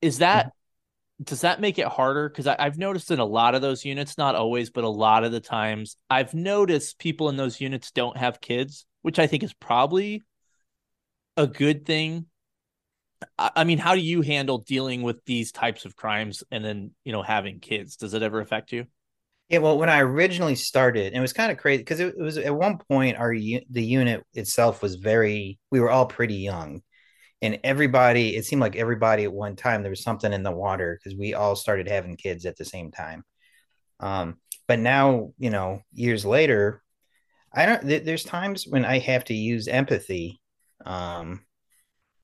Is 0.00 0.18
that 0.18 0.46
mm-hmm. 0.46 1.24
does 1.24 1.42
that 1.42 1.60
make 1.60 1.78
it 1.78 1.86
harder? 1.86 2.28
Because 2.28 2.46
I've 2.46 2.78
noticed 2.78 3.10
in 3.10 3.18
a 3.18 3.24
lot 3.24 3.54
of 3.54 3.62
those 3.62 3.84
units, 3.84 4.16
not 4.16 4.34
always, 4.34 4.70
but 4.70 4.84
a 4.84 4.88
lot 4.88 5.24
of 5.24 5.30
the 5.30 5.40
times, 5.40 5.96
I've 6.08 6.34
noticed 6.34 6.98
people 6.98 7.28
in 7.28 7.36
those 7.36 7.60
units 7.60 7.90
don't 7.90 8.16
have 8.16 8.40
kids, 8.40 8.86
which 9.02 9.18
I 9.18 9.26
think 9.26 9.42
is 9.42 9.52
probably 9.52 10.22
a 11.36 11.46
good 11.46 11.84
thing. 11.84 12.26
I 13.36 13.64
mean, 13.64 13.78
how 13.78 13.94
do 13.94 14.00
you 14.00 14.22
handle 14.22 14.58
dealing 14.58 15.02
with 15.02 15.24
these 15.26 15.50
types 15.50 15.84
of 15.84 15.96
crimes 15.96 16.44
and 16.52 16.64
then, 16.64 16.92
you 17.04 17.12
know, 17.12 17.22
having 17.22 17.58
kids? 17.58 17.96
Does 17.96 18.14
it 18.14 18.22
ever 18.22 18.40
affect 18.40 18.72
you? 18.72 18.86
Yeah, 19.48 19.58
well, 19.58 19.78
when 19.78 19.88
I 19.88 20.00
originally 20.00 20.54
started, 20.54 21.14
it 21.14 21.20
was 21.20 21.32
kind 21.32 21.50
of 21.50 21.56
crazy 21.56 21.78
because 21.78 22.00
it, 22.00 22.14
it, 22.18 22.22
was 22.22 22.36
at 22.36 22.54
one 22.54 22.76
point 22.76 23.16
our 23.16 23.32
the 23.32 23.82
unit 23.82 24.22
itself 24.34 24.82
was 24.82 24.96
very. 24.96 25.58
We 25.70 25.80
were 25.80 25.90
all 25.90 26.04
pretty 26.04 26.34
young, 26.34 26.82
and 27.40 27.58
everybody. 27.64 28.36
It 28.36 28.44
seemed 28.44 28.60
like 28.60 28.76
everybody 28.76 29.24
at 29.24 29.32
one 29.32 29.56
time 29.56 29.82
there 29.82 29.90
was 29.90 30.02
something 30.02 30.34
in 30.34 30.42
the 30.42 30.52
water 30.52 30.98
because 30.98 31.18
we 31.18 31.32
all 31.32 31.56
started 31.56 31.88
having 31.88 32.16
kids 32.16 32.44
at 32.44 32.58
the 32.58 32.64
same 32.66 32.90
time. 32.90 33.24
Um, 34.00 34.36
but 34.66 34.78
now, 34.80 35.32
you 35.38 35.48
know, 35.48 35.80
years 35.94 36.26
later, 36.26 36.82
I 37.52 37.64
don't. 37.64 37.86
Th- 37.86 38.04
there's 38.04 38.24
times 38.24 38.66
when 38.68 38.84
I 38.84 38.98
have 38.98 39.24
to 39.26 39.34
use 39.34 39.66
empathy, 39.66 40.42
um, 40.84 41.40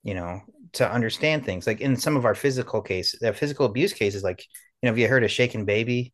you 0.03 0.13
know, 0.13 0.41
to 0.73 0.91
understand 0.91 1.43
things. 1.43 1.65
Like 1.65 1.81
in 1.81 1.95
some 1.97 2.17
of 2.17 2.25
our 2.25 2.35
physical 2.35 2.83
cases, 2.83 3.19
the 3.19 3.33
physical 3.33 3.65
abuse 3.65 3.93
cases, 3.93 4.23
like 4.23 4.45
you 4.81 4.87
know, 4.87 4.91
have 4.91 4.99
you 4.99 5.07
heard 5.07 5.23
of 5.23 5.31
shaken 5.31 5.65
baby? 5.65 6.13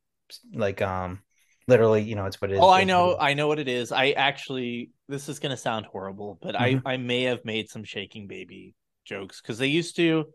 Like 0.53 0.81
um 0.81 1.21
literally 1.67 2.01
you 2.01 2.15
know 2.15 2.25
it's 2.25 2.41
what 2.41 2.51
it 2.51 2.55
is. 2.55 2.59
Oh 2.61 2.69
i 2.69 2.83
know 2.83 3.17
i 3.19 3.33
know 3.33 3.47
what 3.47 3.59
it 3.59 3.67
is. 3.67 3.91
I 3.91 4.11
actually 4.11 4.91
this 5.07 5.29
is 5.29 5.39
going 5.39 5.51
to 5.51 5.57
sound 5.57 5.85
horrible 5.85 6.37
but 6.41 6.55
mm-hmm. 6.55 6.87
i 6.87 6.93
i 6.93 6.97
may 6.97 7.23
have 7.23 7.45
made 7.45 7.69
some 7.69 7.83
shaking 7.83 8.27
baby 8.27 8.75
jokes 9.05 9.41
because 9.41 9.57
they 9.57 9.67
used 9.67 9.95
to 9.97 10.25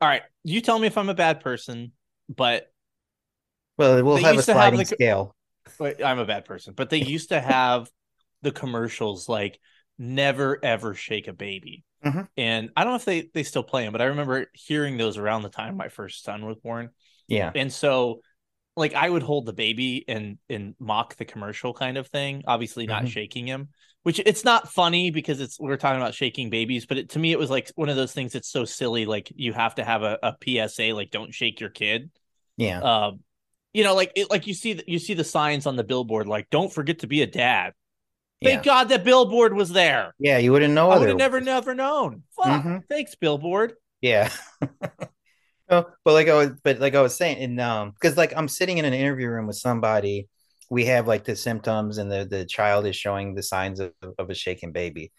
all 0.00 0.08
right 0.08 0.22
you 0.44 0.60
tell 0.60 0.78
me 0.78 0.86
if 0.86 0.96
i'm 0.96 1.08
a 1.08 1.14
bad 1.14 1.40
person 1.40 1.92
but 2.28 2.66
well 3.76 4.02
we'll 4.02 4.16
have 4.16 4.38
a 4.38 4.42
sliding 4.42 4.78
have 4.78 4.88
the, 4.88 4.94
scale. 4.94 5.36
I'm 5.80 6.18
a 6.18 6.24
bad 6.24 6.44
person 6.46 6.74
but 6.74 6.90
they 6.90 6.98
used 6.98 7.28
to 7.28 7.40
have 7.40 7.88
the 8.42 8.50
commercials 8.50 9.28
like 9.28 9.60
never 9.98 10.58
ever 10.62 10.94
shake 10.94 11.28
a 11.28 11.32
baby. 11.32 11.84
Mm-hmm. 12.04 12.22
and 12.38 12.70
i 12.74 12.82
don't 12.82 12.92
know 12.92 12.96
if 12.96 13.04
they 13.04 13.28
they 13.34 13.42
still 13.42 13.62
play 13.62 13.84
them 13.84 13.92
but 13.92 14.00
i 14.00 14.06
remember 14.06 14.46
hearing 14.54 14.96
those 14.96 15.18
around 15.18 15.42
the 15.42 15.50
time 15.50 15.76
my 15.76 15.88
first 15.88 16.24
son 16.24 16.46
was 16.46 16.56
born. 16.56 16.88
Yeah. 17.28 17.52
And 17.54 17.72
so 17.72 18.22
like 18.80 18.94
I 18.94 19.08
would 19.08 19.22
hold 19.22 19.46
the 19.46 19.52
baby 19.52 20.04
and 20.08 20.38
and 20.48 20.74
mock 20.78 21.16
the 21.16 21.24
commercial 21.24 21.72
kind 21.72 21.96
of 21.96 22.08
thing, 22.08 22.42
obviously 22.46 22.86
not 22.86 23.02
mm-hmm. 23.02 23.10
shaking 23.10 23.46
him. 23.46 23.68
Which 24.02 24.18
it's 24.18 24.44
not 24.44 24.72
funny 24.72 25.10
because 25.10 25.40
it's 25.40 25.60
we're 25.60 25.76
talking 25.76 26.00
about 26.00 26.14
shaking 26.14 26.48
babies, 26.48 26.86
but 26.86 26.96
it, 26.96 27.10
to 27.10 27.18
me 27.18 27.32
it 27.32 27.38
was 27.38 27.50
like 27.50 27.70
one 27.74 27.90
of 27.90 27.96
those 27.96 28.12
things 28.12 28.32
that's 28.32 28.50
so 28.50 28.64
silly. 28.64 29.04
Like 29.04 29.30
you 29.34 29.52
have 29.52 29.74
to 29.74 29.84
have 29.84 30.02
a, 30.02 30.18
a 30.22 30.68
PSA, 30.68 30.94
like 30.94 31.10
don't 31.10 31.34
shake 31.34 31.60
your 31.60 31.68
kid. 31.68 32.10
Yeah. 32.56 32.80
Um, 32.80 33.20
you 33.74 33.84
know, 33.84 33.94
like 33.94 34.12
it, 34.16 34.30
like 34.30 34.46
you 34.46 34.54
see 34.54 34.82
you 34.86 34.98
see 34.98 35.14
the 35.14 35.24
signs 35.24 35.66
on 35.66 35.76
the 35.76 35.84
billboard, 35.84 36.26
like 36.26 36.48
don't 36.50 36.72
forget 36.72 37.00
to 37.00 37.06
be 37.06 37.20
a 37.22 37.26
dad. 37.26 37.74
Thank 38.42 38.64
yeah. 38.64 38.72
God 38.72 38.88
that 38.88 39.04
billboard 39.04 39.52
was 39.52 39.70
there. 39.70 40.14
Yeah, 40.18 40.38
you 40.38 40.50
wouldn't 40.52 40.72
know. 40.72 40.90
I 40.90 40.98
would 40.98 41.08
have 41.08 41.18
never, 41.18 41.42
never 41.42 41.74
known. 41.74 42.22
Fuck. 42.36 42.46
Mm-hmm. 42.46 42.76
Thanks, 42.88 43.14
billboard. 43.14 43.74
Yeah. 44.00 44.30
No, 45.70 45.86
but 46.04 46.12
like 46.14 46.28
I 46.28 46.34
was, 46.34 46.50
but 46.64 46.80
like 46.80 46.94
I 46.94 47.02
was 47.02 47.14
saying, 47.16 47.38
and 47.42 47.60
um, 47.60 47.92
because 47.92 48.16
like 48.16 48.32
I'm 48.36 48.48
sitting 48.48 48.78
in 48.78 48.84
an 48.84 48.92
interview 48.94 49.28
room 49.28 49.46
with 49.46 49.56
somebody, 49.56 50.28
we 50.68 50.86
have 50.86 51.06
like 51.06 51.24
the 51.24 51.36
symptoms, 51.36 51.98
and 51.98 52.10
the 52.10 52.24
the 52.28 52.44
child 52.44 52.86
is 52.86 52.96
showing 52.96 53.34
the 53.34 53.42
signs 53.42 53.78
of, 53.80 53.92
of 54.18 54.30
a 54.30 54.34
shaken 54.34 54.72
baby, 54.72 55.12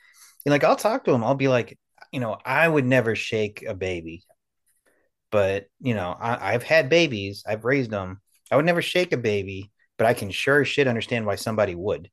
and 0.45 0.51
like 0.51 0.63
I'll 0.63 0.75
talk 0.75 1.05
to 1.05 1.11
him, 1.13 1.23
I'll 1.23 1.35
be 1.35 1.47
like, 1.47 1.77
you 2.11 2.19
know, 2.19 2.37
I 2.45 2.67
would 2.67 2.85
never 2.85 3.15
shake 3.15 3.63
a 3.63 3.73
baby, 3.73 4.23
but 5.31 5.67
you 5.79 5.93
know, 5.93 6.15
I, 6.19 6.53
I've 6.53 6.63
had 6.63 6.89
babies, 6.89 7.43
I've 7.47 7.65
raised 7.65 7.91
them, 7.91 8.21
I 8.51 8.55
would 8.55 8.65
never 8.65 8.81
shake 8.81 9.13
a 9.13 9.17
baby, 9.17 9.71
but 9.97 10.07
I 10.07 10.13
can 10.13 10.31
sure 10.31 10.65
shit 10.65 10.87
understand 10.87 11.25
why 11.25 11.35
somebody 11.35 11.75
would. 11.75 12.09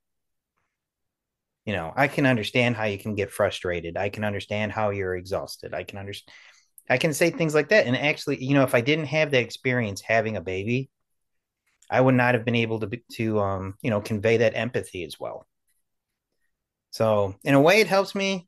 You 1.65 1.75
know, 1.75 1.93
I 1.95 2.09
can 2.09 2.25
understand 2.27 2.77
how 2.77 2.85
you 2.85 2.99
can 2.99 3.15
get 3.15 3.31
frustrated. 3.31 3.97
I 3.99 4.09
can 4.09 4.25
understand 4.25 4.73
how 4.73 4.91
you're 4.91 5.17
exhausted. 5.17 5.75
I 5.75 5.85
can 5.85 5.99
understand 5.99 6.33
I 6.91 6.99
can 6.99 7.13
say 7.13 7.31
things 7.31 7.55
like 7.55 7.69
that. 7.69 7.87
And 7.87 7.97
actually, 7.97 8.43
you 8.43 8.55
know, 8.55 8.63
if 8.63 8.75
I 8.75 8.81
didn't 8.81 9.07
have 9.07 9.31
that 9.31 9.43
experience 9.43 10.01
having 10.01 10.37
a 10.37 10.41
baby, 10.41 10.91
I 11.91 12.01
would 12.01 12.15
not 12.15 12.35
have 12.35 12.45
been 12.45 12.55
able 12.55 12.81
to 12.81 12.91
to 13.13 13.41
um, 13.41 13.75
you 13.83 13.91
know, 13.91 14.01
convey 14.01 14.39
that 14.39 14.57
empathy 14.57 15.05
as 15.05 15.19
well. 15.19 15.47
So 16.91 17.35
in 17.45 17.55
a 17.55 17.61
way, 17.61 17.81
it 17.81 17.87
helps 17.87 18.15
me. 18.15 18.47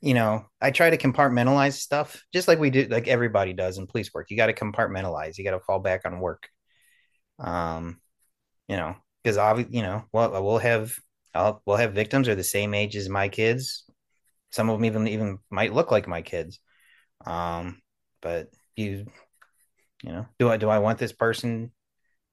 You 0.00 0.14
know, 0.14 0.46
I 0.60 0.70
try 0.70 0.90
to 0.90 0.96
compartmentalize 0.96 1.74
stuff 1.74 2.22
just 2.32 2.46
like 2.46 2.60
we 2.60 2.70
do, 2.70 2.84
like 2.84 3.08
everybody 3.08 3.52
does 3.52 3.78
in 3.78 3.88
police 3.88 4.14
work. 4.14 4.30
You 4.30 4.36
got 4.36 4.46
to 4.46 4.52
compartmentalize. 4.52 5.36
You 5.36 5.44
got 5.44 5.52
to 5.52 5.60
fall 5.60 5.80
back 5.80 6.02
on 6.04 6.20
work. 6.20 6.48
Um, 7.38 8.00
you 8.68 8.76
know, 8.76 8.96
because 9.22 9.38
obviously, 9.38 9.76
you 9.76 9.82
know, 9.82 10.04
well, 10.12 10.42
we'll 10.42 10.58
have 10.58 10.96
I'll, 11.34 11.62
we'll 11.66 11.76
have 11.76 11.94
victims 11.94 12.28
are 12.28 12.34
the 12.34 12.44
same 12.44 12.74
age 12.74 12.96
as 12.96 13.08
my 13.08 13.28
kids. 13.28 13.84
Some 14.50 14.70
of 14.70 14.78
them 14.78 14.84
even 14.84 15.08
even 15.08 15.38
might 15.50 15.74
look 15.74 15.90
like 15.90 16.08
my 16.08 16.22
kids. 16.22 16.60
Um, 17.26 17.80
but 18.20 18.50
you, 18.76 19.06
you 20.02 20.12
know, 20.12 20.26
do 20.38 20.48
I 20.50 20.56
do 20.56 20.68
I 20.68 20.78
want 20.78 20.98
this 20.98 21.12
person 21.12 21.72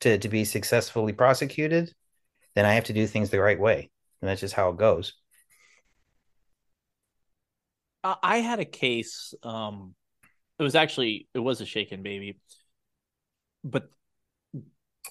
to 0.01 0.17
to 0.17 0.29
be 0.29 0.45
successfully 0.45 1.13
prosecuted? 1.13 1.93
Then 2.55 2.65
I 2.65 2.73
have 2.73 2.85
to 2.85 2.93
do 2.93 3.07
things 3.07 3.29
the 3.29 3.41
right 3.41 3.59
way, 3.59 3.89
and 4.21 4.29
that's 4.29 4.41
just 4.41 4.53
how 4.53 4.69
it 4.69 4.77
goes. 4.77 5.13
I 8.03 8.37
had 8.37 8.59
a 8.59 8.65
case. 8.65 9.33
Um, 9.41 9.95
it 10.59 10.63
was 10.63 10.75
actually 10.75 11.27
it 11.33 11.39
was 11.39 11.59
a 11.61 11.65
shaken 11.65 12.03
baby, 12.03 12.39
but 13.63 13.89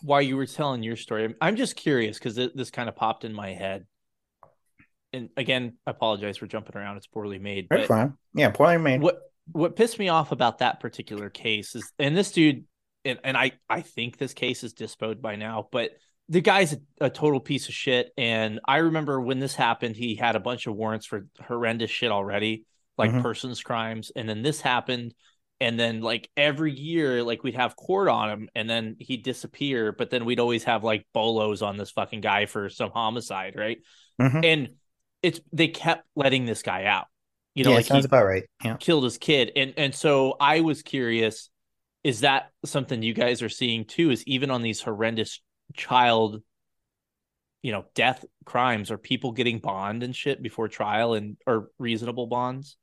while 0.03 0.23
you 0.23 0.37
were 0.37 0.47
telling 0.47 0.83
your 0.83 0.97
story, 0.97 1.35
I'm 1.41 1.57
just 1.57 1.77
curious 1.77 2.19
because 2.19 2.35
this 2.37 2.71
kind 2.71 2.89
of 2.89 2.97
popped 2.97 3.25
in 3.25 3.33
my 3.33 3.53
head. 3.53 3.87
And 5.13 5.31
again, 5.37 5.75
I 5.87 5.93
apologize 5.93 6.39
for 6.39 6.47
jumping 6.47 6.77
around. 6.77 6.97
It's 6.97 7.07
poorly 7.07 7.39
made. 7.39 7.69
Very 7.69 7.87
fine. 7.87 8.15
Yeah, 8.35 8.51
poorly 8.51 8.79
made. 8.79 9.01
What 9.01 9.21
what 9.53 9.77
pissed 9.77 9.99
me 9.99 10.09
off 10.09 10.33
about 10.33 10.59
that 10.59 10.81
particular 10.81 11.31
case 11.31 11.75
is, 11.75 11.93
and 11.99 12.17
this 12.17 12.33
dude, 12.33 12.65
and, 13.05 13.19
and 13.23 13.37
I, 13.37 13.53
I 13.69 13.83
think 13.83 14.17
this 14.17 14.33
case 14.33 14.65
is 14.65 14.73
disposed 14.73 15.21
by 15.21 15.37
now, 15.37 15.69
but 15.71 15.91
the 16.29 16.41
guy's 16.41 16.73
a, 16.73 16.79
a, 17.03 17.11
total 17.11 17.41
piece 17.41 17.69
of 17.69 17.75
shit. 17.75 18.11
And 18.17 18.61
I 18.67 18.79
remember 18.79 19.21
when 19.21 19.41
this 19.41 19.55
happened, 19.55 19.97
he 19.97 20.15
had 20.15 20.37
a 20.37 20.41
bunch 20.41 20.67
of 20.67 20.75
warrants 20.75 21.07
for 21.07 21.27
horrendous 21.47 21.91
shit 21.91 22.11
already, 22.11 22.65
like 22.97 23.11
mm-hmm. 23.11 23.23
persons 23.23 23.63
crimes. 23.63 24.11
And 24.15 24.29
then 24.29 24.43
this 24.43 24.61
happened. 24.61 25.15
And 25.61 25.79
then 25.79 26.01
like 26.01 26.31
every 26.37 26.73
year, 26.73 27.23
like 27.23 27.43
we'd 27.43 27.55
have 27.55 27.77
court 27.77 28.09
on 28.09 28.31
him 28.31 28.49
and 28.55 28.69
then 28.69 28.97
he'd 28.99 29.23
disappear. 29.23 29.93
But 29.93 30.11
then 30.11 30.25
we'd 30.25 30.41
always 30.41 30.65
have 30.65 30.83
like 30.83 31.07
bolos 31.13 31.63
on 31.63 31.77
this 31.77 31.91
fucking 31.91 32.23
guy 32.23 32.47
for 32.47 32.69
some 32.71 32.91
homicide. 32.91 33.55
Right. 33.57 33.79
Mm-hmm. 34.21 34.45
And 34.45 34.69
it's, 35.23 35.41
they 35.53 35.69
kept 35.69 36.07
letting 36.17 36.47
this 36.47 36.63
guy 36.63 36.85
out. 36.87 37.07
You 37.55 37.65
know, 37.65 37.71
yeah, 37.71 37.77
like 37.77 37.87
sounds 37.87 38.05
about 38.05 38.27
right. 38.27 38.45
Yeah. 38.65 38.77
Killed 38.77 39.05
his 39.05 39.19
kid. 39.19 39.53
And 39.55 39.75
and 39.77 39.95
so 39.95 40.37
I 40.41 40.61
was 40.61 40.83
curious, 40.83 41.51
is 42.03 42.21
that 42.21 42.51
something 42.65 43.03
you 43.03 43.15
guys 43.15 43.43
are 43.43 43.49
seeing 43.49 43.85
too? 43.85 44.11
Is 44.11 44.25
even 44.27 44.51
on 44.51 44.63
these 44.63 44.81
horrendous 44.81 45.41
child, 45.75 46.43
you 47.63 47.73
know, 47.73 47.85
death 47.95 48.25
crimes, 48.45 48.91
are 48.91 48.99
people 48.99 49.33
getting 49.33 49.61
bond 49.61 50.03
and 50.03 50.15
shit 50.15 50.43
before 50.43 50.69
trial 50.69 51.15
and 51.15 51.37
or 51.47 51.71
reasonable 51.79 52.27
bonds? 52.27 52.77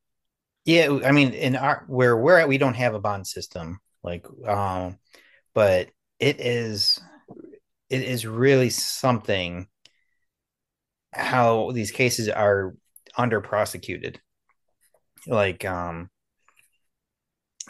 Yeah, 0.64 1.00
I 1.04 1.12
mean, 1.12 1.34
in 1.34 1.56
our 1.56 1.84
where 1.88 2.16
we're 2.16 2.38
at, 2.38 2.48
we 2.48 2.58
don't 2.58 2.76
have 2.76 2.94
a 2.94 3.00
bond 3.00 3.28
system. 3.28 3.80
Like 4.04 4.26
um, 4.48 4.98
but 5.54 5.90
it 6.20 6.40
is 6.40 7.00
it 7.90 8.04
is 8.04 8.26
really 8.26 8.70
something 8.70 9.68
how 11.12 11.72
these 11.72 11.92
cases 11.92 12.30
are 12.30 12.74
under 13.18 13.42
prosecuted 13.42 14.22
like 15.28 15.66
um 15.66 16.10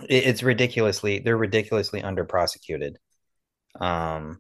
it, 0.07 0.25
it's 0.25 0.43
ridiculously 0.43 1.19
they're 1.19 1.37
ridiculously 1.37 2.01
under 2.01 2.25
prosecuted 2.25 2.97
um 3.79 4.39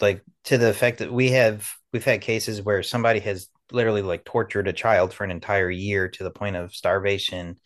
like 0.00 0.22
to 0.44 0.58
the 0.58 0.68
effect 0.68 0.98
that 0.98 1.12
we 1.12 1.30
have 1.30 1.68
we've 1.92 2.04
had 2.04 2.20
cases 2.20 2.62
where 2.62 2.82
somebody 2.82 3.20
has 3.20 3.48
literally 3.70 4.02
like 4.02 4.24
tortured 4.24 4.68
a 4.68 4.72
child 4.72 5.14
for 5.14 5.24
an 5.24 5.30
entire 5.30 5.70
year 5.70 6.08
to 6.08 6.24
the 6.24 6.30
point 6.30 6.56
of 6.56 6.74
starvation 6.74 7.56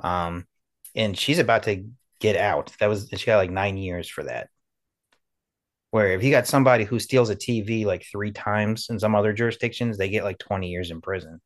um 0.00 0.46
and 0.94 1.18
she's 1.18 1.38
about 1.38 1.64
to 1.64 1.84
get 2.20 2.36
out. 2.36 2.72
That 2.80 2.86
was 2.88 3.08
she 3.14 3.26
got 3.26 3.36
like 3.36 3.50
nine 3.50 3.76
years 3.76 4.08
for 4.08 4.24
that. 4.24 4.48
Where 5.90 6.12
if 6.12 6.24
you 6.24 6.30
got 6.30 6.46
somebody 6.46 6.84
who 6.84 6.98
steals 6.98 7.30
a 7.30 7.36
tv 7.36 7.84
like 7.84 8.04
three 8.10 8.32
times 8.32 8.88
in 8.90 8.98
some 8.98 9.14
other 9.14 9.32
jurisdictions 9.32 9.96
they 9.96 10.08
get 10.08 10.24
like 10.24 10.38
20 10.38 10.68
years 10.68 10.90
in 10.90 11.00
prison 11.00 11.40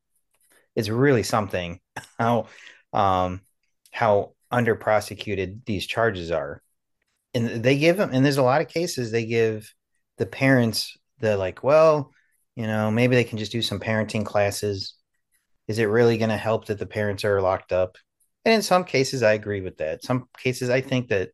it's 0.79 0.89
really 0.89 1.25
something 1.25 1.81
how 2.19 2.47
um 2.95 3.43
how 3.91 4.33
under 4.51 4.75
prosecuted 4.75 5.63
these 5.67 5.87
charges 5.87 6.31
are. 6.31 6.63
And 7.35 7.63
they 7.63 7.77
give 7.77 7.99
them 7.99 8.11
and 8.13 8.25
there's 8.25 8.39
a 8.39 8.43
lot 8.43 8.63
of 8.63 8.69
cases 8.69 9.11
they 9.11 9.27
give 9.27 9.71
the 10.17 10.25
parents 10.25 10.97
the 11.19 11.37
like 11.37 11.63
well 11.63 12.13
you 12.57 12.67
know 12.67 12.91
maybe 12.91 13.17
they 13.17 13.25
can 13.25 13.39
just 13.39 13.53
do 13.53 13.61
some 13.61 13.81
parenting 13.81 14.25
classes. 14.25 14.95
Is 15.67 15.79
it 15.79 15.85
really 15.85 16.17
going 16.17 16.31
to 16.31 16.37
help 16.37 16.67
that 16.67 16.79
the 16.79 16.87
parents 16.87 17.25
are 17.25 17.43
locked 17.43 17.73
up? 17.73 17.99
And 18.45 18.55
in 18.55 18.63
some 18.63 18.85
cases 18.85 19.23
i 19.23 19.33
agree 19.33 19.61
with 19.61 19.79
that. 19.79 20.05
Some 20.05 20.29
cases 20.39 20.71
i 20.71 20.81
think 20.81 21.09
that 21.09 21.31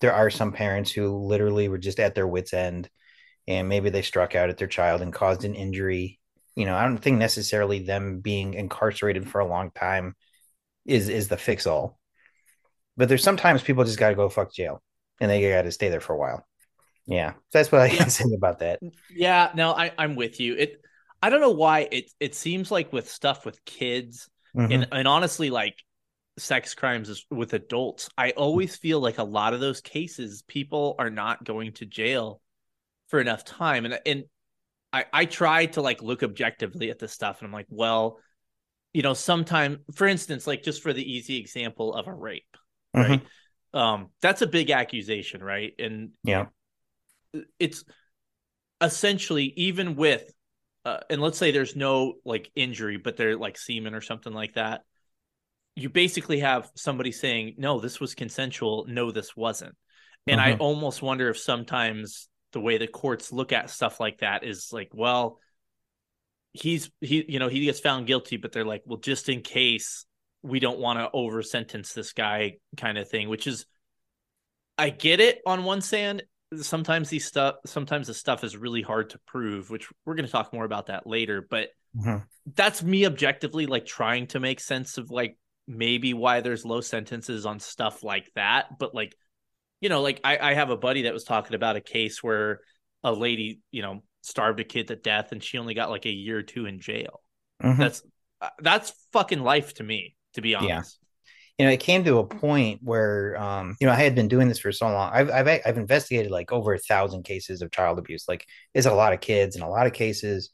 there 0.00 0.12
are 0.12 0.30
some 0.30 0.52
parents 0.52 0.90
who 0.90 1.16
literally 1.16 1.68
were 1.68 1.78
just 1.78 2.00
at 2.00 2.14
their 2.14 2.26
wits 2.26 2.52
end 2.52 2.90
and 3.46 3.68
maybe 3.68 3.90
they 3.90 4.02
struck 4.02 4.34
out 4.34 4.50
at 4.50 4.58
their 4.58 4.68
child 4.68 5.00
and 5.00 5.12
caused 5.12 5.44
an 5.44 5.54
injury 5.54 6.19
you 6.56 6.66
know 6.66 6.76
i 6.76 6.84
don't 6.84 6.98
think 6.98 7.18
necessarily 7.18 7.80
them 7.80 8.20
being 8.20 8.54
incarcerated 8.54 9.28
for 9.28 9.40
a 9.40 9.46
long 9.48 9.70
time 9.72 10.14
is 10.86 11.08
is 11.08 11.28
the 11.28 11.36
fix 11.36 11.66
all 11.66 11.98
but 12.96 13.08
there's 13.08 13.22
sometimes 13.22 13.62
people 13.62 13.84
just 13.84 13.98
got 13.98 14.10
to 14.10 14.14
go 14.14 14.28
fuck 14.28 14.52
jail 14.52 14.82
and 15.20 15.30
they 15.30 15.48
got 15.50 15.62
to 15.62 15.72
stay 15.72 15.88
there 15.88 16.00
for 16.00 16.14
a 16.14 16.18
while 16.18 16.44
yeah 17.06 17.34
that's 17.52 17.72
what 17.72 17.80
i 17.80 17.88
can 17.88 18.10
say 18.10 18.24
about 18.34 18.60
that 18.60 18.80
Yeah, 19.08 19.50
no, 19.54 19.72
I, 19.72 19.92
I'm 19.98 20.16
with 20.16 20.40
you. 20.40 20.54
It 20.56 20.80
I 21.22 21.28
don't 21.30 21.40
know 21.40 21.50
why 21.50 21.88
it 21.90 22.10
it 22.18 22.34
seems 22.34 22.70
like 22.70 22.92
with 22.92 23.10
stuff 23.10 23.44
with 23.44 23.64
kids 23.64 24.28
Mhm. 24.54 24.72
and 24.72 24.88
and 24.92 25.08
honestly 25.08 25.50
like 25.50 25.76
sex 26.38 26.74
crimes 26.74 27.26
with 27.30 27.54
adults, 27.54 28.08
I 28.18 28.30
always 28.32 28.76
feel 28.76 29.00
like 29.00 29.18
a 29.18 29.24
lot 29.24 29.54
of 29.54 29.60
those 29.60 29.80
cases 29.80 30.42
people 30.48 30.96
are 30.98 31.10
not 31.10 31.44
going 31.44 31.72
to 31.74 31.86
jail 31.86 32.40
for 33.08 33.20
enough 33.20 33.44
time. 33.44 33.86
And 33.86 34.00
and 34.06 34.24
I 34.92 35.04
I 35.12 35.24
try 35.24 35.66
to 35.66 35.82
like 35.82 36.02
look 36.02 36.22
objectively 36.22 36.90
at 36.90 36.98
this 36.98 37.12
stuff 37.12 37.40
and 37.40 37.46
I'm 37.46 37.52
like, 37.52 37.66
well, 37.68 38.18
you 38.92 39.02
know, 39.02 39.14
sometime 39.14 39.78
for 39.94 40.06
instance, 40.06 40.46
like 40.46 40.62
just 40.62 40.82
for 40.82 40.92
the 40.92 41.12
easy 41.12 41.38
example 41.38 41.94
of 41.94 42.06
a 42.08 42.14
rape, 42.14 42.56
Mhm. 42.94 43.02
right? 43.08 43.22
Um, 43.72 44.08
that's 44.20 44.42
a 44.42 44.46
big 44.48 44.70
accusation, 44.70 45.42
right? 45.42 45.72
And 45.78 46.10
yeah 46.24 46.46
it's 47.58 47.84
essentially 48.80 49.52
even 49.56 49.96
with 49.96 50.32
uh, 50.84 50.98
and 51.10 51.20
let's 51.20 51.38
say 51.38 51.50
there's 51.50 51.76
no 51.76 52.14
like 52.24 52.50
injury 52.56 52.96
but 52.96 53.16
they're 53.16 53.36
like 53.36 53.58
semen 53.58 53.94
or 53.94 54.00
something 54.00 54.32
like 54.32 54.54
that 54.54 54.82
you 55.76 55.90
basically 55.90 56.40
have 56.40 56.70
somebody 56.76 57.12
saying 57.12 57.54
no 57.58 57.80
this 57.80 58.00
was 58.00 58.14
consensual 58.14 58.86
no 58.88 59.12
this 59.12 59.36
wasn't 59.36 59.76
and 60.26 60.40
i 60.40 60.52
Mhm. 60.52 60.58
almost 60.60 61.02
wonder 61.02 61.28
if 61.28 61.38
sometimes 61.38 62.29
the 62.52 62.60
way 62.60 62.78
the 62.78 62.86
courts 62.86 63.32
look 63.32 63.52
at 63.52 63.70
stuff 63.70 64.00
like 64.00 64.18
that 64.18 64.44
is 64.44 64.70
like 64.72 64.90
well 64.92 65.38
he's 66.52 66.90
he 67.00 67.24
you 67.28 67.38
know 67.38 67.48
he 67.48 67.64
gets 67.64 67.80
found 67.80 68.06
guilty 68.06 68.36
but 68.36 68.52
they're 68.52 68.64
like 68.64 68.82
well 68.84 68.98
just 68.98 69.28
in 69.28 69.40
case 69.40 70.04
we 70.42 70.58
don't 70.58 70.78
want 70.78 70.98
to 70.98 71.08
over 71.12 71.42
sentence 71.42 71.92
this 71.92 72.12
guy 72.12 72.54
kind 72.76 72.98
of 72.98 73.08
thing 73.08 73.28
which 73.28 73.46
is 73.46 73.66
i 74.76 74.90
get 74.90 75.20
it 75.20 75.40
on 75.46 75.64
one 75.64 75.80
sand 75.80 76.22
sometimes 76.60 77.08
these 77.08 77.24
stuff 77.24 77.56
sometimes 77.66 78.08
the 78.08 78.14
stuff 78.14 78.42
is 78.42 78.56
really 78.56 78.82
hard 78.82 79.10
to 79.10 79.18
prove 79.26 79.70
which 79.70 79.88
we're 80.04 80.14
going 80.14 80.26
to 80.26 80.32
talk 80.32 80.52
more 80.52 80.64
about 80.64 80.86
that 80.86 81.06
later 81.06 81.46
but 81.48 81.68
Mhm. 81.96 82.24
that's 82.54 82.82
me 82.82 83.06
objectively 83.06 83.66
like 83.66 83.84
trying 83.86 84.26
to 84.28 84.40
make 84.40 84.60
sense 84.60 84.98
of 84.98 85.10
like 85.10 85.36
maybe 85.68 86.14
why 86.14 86.40
there's 86.40 86.64
low 86.64 86.80
sentences 86.80 87.46
on 87.46 87.60
stuff 87.60 88.02
like 88.02 88.30
that 88.34 88.78
but 88.78 88.94
like 88.94 89.14
you 89.80 89.88
know 89.88 90.02
like 90.02 90.20
i, 90.24 90.38
I 90.50 90.54
have 90.54 90.70
a 90.70 90.76
buddy 90.76 91.02
that 91.02 91.12
was 91.14 91.24
talking 91.24 91.54
about 91.54 91.76
a 91.76 91.80
case 91.80 92.22
where 92.22 92.60
a 93.02 93.12
lady 93.12 93.60
you 93.70 93.82
know 93.82 94.02
starved 94.22 94.60
a 94.60 94.64
kid 94.64 94.88
to 94.88 94.96
death 94.96 95.32
and 95.32 95.42
she 95.42 95.58
only 95.58 95.74
got 95.74 95.90
like 95.90 96.06
a 96.06 96.10
year 96.10 96.38
or 96.38 96.42
two 96.42 96.66
in 96.66 96.80
jail 96.80 97.22
Mhm. 97.62 97.76
that's 97.78 98.02
uh, 98.40 98.50
that's 98.60 98.92
fucking 99.12 99.40
life 99.42 99.74
to 99.74 99.82
me 99.84 100.16
to 100.34 100.40
be 100.42 100.54
honest. 100.54 100.68
Yeah. 100.68 100.82
you 101.58 101.66
know, 101.66 101.72
it 101.72 101.80
came 101.80 102.04
to 102.04 102.18
a 102.18 102.26
point 102.26 102.80
where, 102.82 103.36
um, 103.40 103.76
you 103.80 103.86
know, 103.86 103.92
I 103.92 103.96
had 103.96 104.14
been 104.14 104.28
doing 104.28 104.48
this 104.48 104.58
for 104.60 104.72
so 104.72 104.86
long. 104.88 105.12
I've, 105.12 105.30
I've, 105.30 105.62
I've 105.66 105.78
investigated 105.78 106.30
like 106.32 106.52
over 106.52 106.74
a 106.74 106.78
thousand 106.78 107.24
cases 107.24 107.62
of 107.62 107.70
child 107.72 107.98
abuse. 107.98 108.26
Like, 108.28 108.46
it's 108.74 108.86
a 108.86 108.94
lot 108.94 109.12
of 109.14 109.20
kids 109.20 109.56
and 109.56 109.64
a 109.64 109.68
lot 109.68 109.86
of 109.86 109.92
cases. 109.92 110.50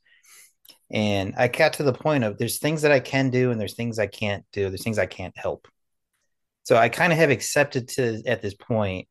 And 0.91 1.35
I 1.37 1.49
got 1.49 1.75
to 1.75 1.85
the 1.85 1.93
point 1.93 2.25
of 2.25 2.39
there's 2.39 2.59
things 2.59 2.83
that 2.83 2.93
I 2.93 3.01
can 3.01 3.31
do 3.31 3.51
and 3.51 3.61
there's 3.61 3.75
things 3.77 3.99
I 3.99 4.07
can't 4.09 4.45
do. 4.53 4.69
There's 4.71 4.85
things 4.85 4.99
I 4.99 5.07
can't 5.07 5.37
help. 5.39 5.69
So 6.65 6.77
I 6.77 6.89
kind 6.89 7.13
of 7.13 7.19
have 7.19 7.31
accepted 7.31 7.89
to 7.91 8.23
at 8.27 8.43
this 8.43 8.55
point 8.55 9.09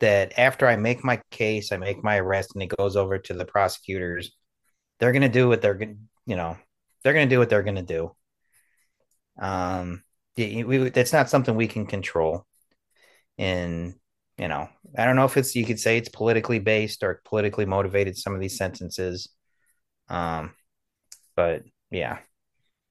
that 0.00 0.38
after 0.38 0.66
I 0.66 0.76
make 0.76 1.02
my 1.04 1.20
case, 1.30 1.72
I 1.72 1.76
make 1.78 2.02
my 2.04 2.18
arrest, 2.18 2.52
and 2.54 2.62
it 2.62 2.74
goes 2.76 2.96
over 2.96 3.18
to 3.18 3.34
the 3.34 3.44
prosecutors. 3.44 4.32
They're 4.98 5.12
gonna 5.12 5.28
do 5.28 5.48
what 5.48 5.62
they're 5.62 5.74
gonna, 5.74 5.96
you 6.26 6.36
know, 6.36 6.56
they're 7.02 7.12
gonna 7.14 7.26
do 7.26 7.38
what 7.38 7.48
they're 7.50 7.62
gonna 7.62 7.82
do. 7.82 8.14
Um, 9.38 10.02
yeah, 10.36 10.64
we, 10.64 10.90
that's 10.90 11.12
not 11.12 11.30
something 11.30 11.54
we 11.54 11.68
can 11.68 11.86
control. 11.86 12.44
And 13.38 13.94
you 14.38 14.48
know, 14.48 14.68
I 14.98 15.04
don't 15.06 15.16
know 15.16 15.24
if 15.24 15.36
it's 15.36 15.54
you 15.54 15.64
could 15.64 15.80
say 15.80 15.96
it's 15.98 16.08
politically 16.10 16.58
based 16.58 17.02
or 17.02 17.20
politically 17.24 17.64
motivated. 17.66 18.16
Some 18.18 18.34
of 18.34 18.40
these 18.40 18.56
sentences, 18.58 19.28
um, 20.08 20.52
but 21.34 21.62
yeah, 21.90 22.18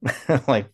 like 0.48 0.74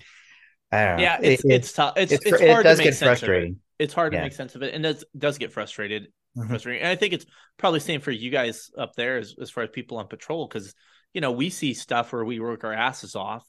I 0.72 0.86
don't 0.86 0.98
know. 0.98 1.04
yeah 1.04 1.20
it's 1.22 1.44
It- 1.44 1.52
it's 1.52 1.74
tough 1.74 1.94
it's 1.98 2.14
it's, 2.14 2.26
it's, 2.26 2.40
hard 2.42 2.66
it 2.66 2.70
does 2.70 2.78
to 2.78 2.84
make 2.84 2.92
get 2.92 2.96
sense 2.96 3.02
of 3.02 3.08
it. 3.08 3.08
frustrating. 3.20 3.60
it's 3.80 3.94
hard 3.94 4.12
to 4.14 4.18
Yeah. 4.18 4.24
make 4.24 4.32
sense 4.34 4.56
of 4.56 4.62
it 4.64 4.74
and 4.74 4.84
does 4.84 5.04
does 5.18 5.38
get 5.38 5.52
frustrated 5.52 6.08
Mhm. 6.38 6.48
frustrating 6.48 6.82
and 6.82 6.90
i 6.92 6.96
think 6.96 7.14
it's 7.14 7.26
probably 7.58 7.80
same 7.82 8.00
for 8.02 8.12
you 8.12 8.30
guys 8.32 8.70
up 8.78 8.94
there 8.96 9.18
as, 9.18 9.36
as 9.42 9.50
far 9.50 9.64
as 9.66 9.70
people 9.72 9.98
on 9.98 10.08
patrol 10.08 10.48
because 10.48 10.74
you 11.14 11.20
know 11.22 11.32
we 11.32 11.50
see 11.50 11.74
stuff 11.74 12.14
where 12.14 12.24
we 12.24 12.40
work 12.40 12.64
our 12.64 12.74
asses 12.74 13.16
off 13.16 13.46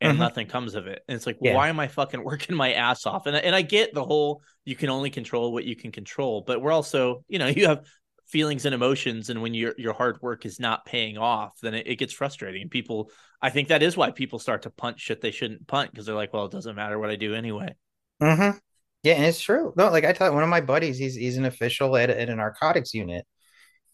and 0.00 0.16
Mhm. 0.16 0.20
nothing 0.20 0.46
comes 0.46 0.74
of 0.76 0.86
it 0.86 1.02
and 1.08 1.16
it's 1.16 1.26
like 1.26 1.38
Yeah. 1.40 1.54
why 1.54 1.68
am 1.68 1.80
i 1.80 1.88
fucking 1.88 2.22
working 2.24 2.54
my 2.56 2.72
ass 2.74 3.04
off 3.06 3.26
and, 3.26 3.36
I- 3.36 3.40
and 3.40 3.54
i 3.54 3.62
get 3.62 3.94
the 3.94 4.04
whole 4.04 4.42
you 4.64 4.76
can 4.76 4.90
only 4.90 5.10
control 5.10 5.52
what 5.52 5.64
you 5.64 5.74
can 5.74 5.90
control 5.92 6.42
but 6.46 6.62
we're 6.62 6.72
also 6.72 7.24
you 7.28 7.38
know 7.38 7.46
you 7.58 7.66
have 7.66 7.84
feelings 8.28 8.64
and 8.64 8.76
emotions 8.76 9.28
and 9.28 9.42
when 9.42 9.52
your 9.54 9.74
your 9.76 9.92
hard 9.92 10.22
work 10.22 10.46
is 10.46 10.60
not 10.60 10.84
paying 10.84 11.18
off 11.18 11.58
then 11.62 11.74
it, 11.74 11.88
it 11.88 11.96
gets 11.96 12.12
frustrating 12.12 12.62
and 12.62 12.70
people 12.70 13.10
i 13.42 13.50
think 13.50 13.68
that 13.68 13.82
is 13.82 13.96
why 13.96 14.12
people 14.12 14.38
start 14.38 14.62
to 14.62 14.70
punch 14.70 15.00
shit 15.00 15.20
they 15.20 15.32
shouldn't 15.32 15.66
punt 15.66 15.90
because 15.90 16.06
they're 16.06 16.14
like 16.14 16.32
well 16.32 16.44
it 16.44 16.52
doesn't 16.52 16.76
matter 16.76 16.96
what 16.96 17.10
i 17.10 17.16
do 17.16 17.34
anyway 17.34 17.74
Mm-hmm. 18.22 18.56
Yeah, 19.02 19.14
and 19.14 19.24
it's 19.24 19.40
true. 19.40 19.72
No, 19.76 19.90
like 19.90 20.04
I 20.04 20.12
tell 20.12 20.32
one 20.34 20.42
of 20.42 20.48
my 20.50 20.60
buddies, 20.60 20.98
he's 20.98 21.14
he's 21.14 21.38
an 21.38 21.46
official 21.46 21.96
at, 21.96 22.10
at 22.10 22.28
a 22.28 22.36
narcotics 22.36 22.92
unit, 22.92 23.26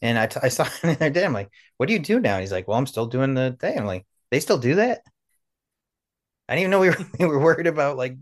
and 0.03 0.19
I, 0.19 0.27
t- 0.29 0.41
I 0.43 0.49
saw 0.49 0.65
him 0.67 0.91
the 0.91 0.97
other 0.97 1.11
day. 1.11 1.25
I'm 1.25 1.33
like, 1.35 1.51
"What 1.79 1.87
do 1.89 1.95
you 1.95 2.01
do 2.01 2.21
now?" 2.21 2.41
He's 2.41 2.53
like, 2.53 2.69
"Well, 2.69 2.79
I'm 2.79 2.87
still 2.87 3.07
doing 3.07 3.35
the 3.35 3.57
thing." 3.61 3.79
I'm 3.79 3.87
like, 3.87 4.07
"They 4.31 4.41
still 4.41 4.59
do 4.59 4.77
that?" 4.77 5.03
I 6.49 6.55
didn't 6.55 6.63
even 6.63 6.71
know 6.71 6.81
we 6.81 6.91
were 6.91 6.97
we 7.21 7.27
were 7.27 7.39
worried 7.39 7.67
about 7.67 7.97
like 7.97 8.17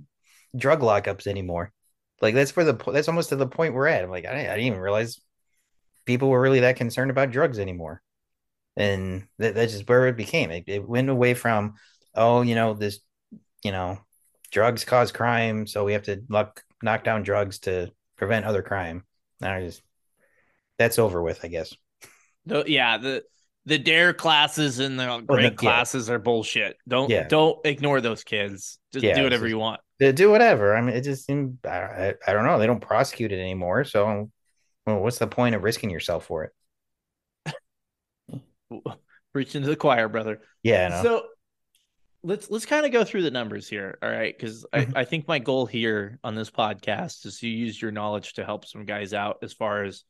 drug 0.57 0.81
lockups 0.81 1.27
anymore. 1.27 1.73
Like 2.21 2.35
that's 2.35 2.57
where 2.57 2.65
the 2.67 2.75
that's 2.93 3.09
almost 3.09 3.31
to 3.31 3.37
the 3.37 3.47
point 3.47 3.75
we're 3.75 3.89
at. 3.89 4.05
I'm 4.05 4.11
like, 4.11 4.27
I 4.27 4.33
didn't, 4.35 4.51
I 4.51 4.57
didn't 4.57 4.67
even 4.69 4.81
realize 4.81 5.21
people 6.07 6.31
were 6.31 6.41
really 6.41 6.61
that 6.63 6.77
concerned 6.77 7.11
about 7.13 7.31
drugs 7.33 7.59
anymore, 7.61 8.03
and 8.77 9.29
that, 9.39 9.55
that's 9.55 9.73
just 9.75 9.89
where 9.89 10.09
it 10.09 10.17
became. 10.17 10.51
It, 10.51 10.65
it 10.69 10.89
went 10.89 11.11
away 11.11 11.35
from, 11.35 11.75
oh, 12.15 12.43
you 12.43 12.55
know, 12.57 12.75
this, 12.75 13.01
you 13.65 13.73
know, 13.73 13.99
drugs 14.53 14.85
cause 14.85 15.13
crime, 15.13 15.67
so 15.67 15.85
we 15.85 15.95
have 15.95 16.05
to 16.05 16.23
lock, 16.31 16.63
knock 16.85 17.03
down 17.03 17.23
drugs 17.23 17.59
to 17.61 17.91
prevent 18.17 18.45
other 18.45 18.63
crime. 18.63 19.05
Now 19.41 19.55
I 19.55 19.63
just 19.63 19.83
that's 20.79 20.99
over 20.99 21.23
with, 21.23 21.41
I 21.45 21.49
guess. 21.49 21.75
No, 22.47 22.65
yeah, 22.67 22.99
the 22.99 23.25
the 23.67 23.79
dare 23.79 24.13
classes 24.13 24.79
and 24.79 25.01
the 25.01 25.11
oh, 25.11 25.21
the- 25.21 25.27
grade 25.27 25.45
yeah. 25.45 25.57
classes 25.57 26.11
are 26.11 26.19
bullshit. 26.19 26.77
Don't 26.87 27.11
Yeah. 27.11 27.27
don't 27.27 27.59
ignore 27.65 28.01
those 28.01 28.23
kids. 28.23 28.79
Just 28.93 29.05
Yeah, 29.05 29.17
do 29.17 29.25
whatever 29.25 29.47
just- 29.47 29.51
you 29.51 29.59
want. 29.59 29.81
Do 30.01 30.29
whatever. 30.31 30.77
I 30.77 30.83
mean, 30.83 30.95
it 30.95 31.03
just 31.03 31.25
seemed 31.25 31.59
I, 31.65 31.79
I, 31.79 32.15
I 32.27 32.33
don't 32.33 32.45
know. 32.45 32.59
They 32.59 32.67
don't 32.67 32.81
prosecute 32.81 33.33
it 33.33 33.39
anymore, 33.41 33.85
so 33.85 34.31
well, 34.87 35.01
what's 35.01 35.19
the 35.19 35.27
point 35.27 35.55
of 35.55 35.63
risking 35.63 35.89
yourself 35.89 36.27
for 36.27 36.51
it? 37.47 37.55
Preaching 39.33 39.63
to 39.63 39.69
the 39.69 39.77
choir, 39.77 40.09
brother. 40.09 40.43
Yeah, 40.63 40.87
I 40.87 40.89
know. 40.91 41.03
So 41.03 41.23
let's 42.25 42.51
let's 42.51 42.67
kind 42.67 42.85
of 42.87 42.91
go 42.93 43.05
through 43.05 43.23
the 43.23 43.31
numbers 43.31 43.69
here. 43.69 43.99
All 44.03 44.11
right, 44.11 44.37
because. 44.37 44.67
I, 44.73 44.87
I 44.97 45.05
think 45.05 45.29
my 45.29 45.39
goal 45.39 45.67
here 45.67 46.19
on 46.25 46.35
this 46.35 46.51
podcast 46.51 47.25
is 47.27 47.39
to 47.41 47.49
use 47.49 47.81
your 47.81 47.93
knowledge 47.93 48.33
to 48.35 48.45
help 48.45 48.65
some 48.67 48.85
guys 48.85 49.15
out 49.15 49.39
as 49.43 49.53
far 49.53 49.85
as 49.85 50.03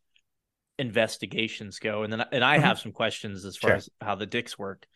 investigations 0.79 1.79
go, 1.79 2.03
and 2.03 2.13
then 2.13 2.25
and 2.33 2.43
I 2.45 2.59
Mhm. 2.59 2.63
have 2.63 2.79
some 2.79 2.93
questions 2.93 3.45
as 3.45 3.57
far 3.57 3.71
Sure. 3.71 3.77
as 3.77 3.91
how 4.01 4.15
the 4.15 4.27
dicks 4.27 4.59
work. 4.59 4.87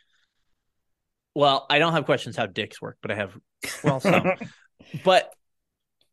Well, 1.34 1.66
I 1.70 1.78
don't 1.78 1.92
have 1.92 2.04
questions 2.04 2.36
how 2.36 2.46
dicks 2.46 2.80
work, 2.82 2.96
but 3.02 3.10
I 3.10 3.14
have 3.14 3.36
well 3.84 4.00
some. 4.00 4.32
but 5.04 5.32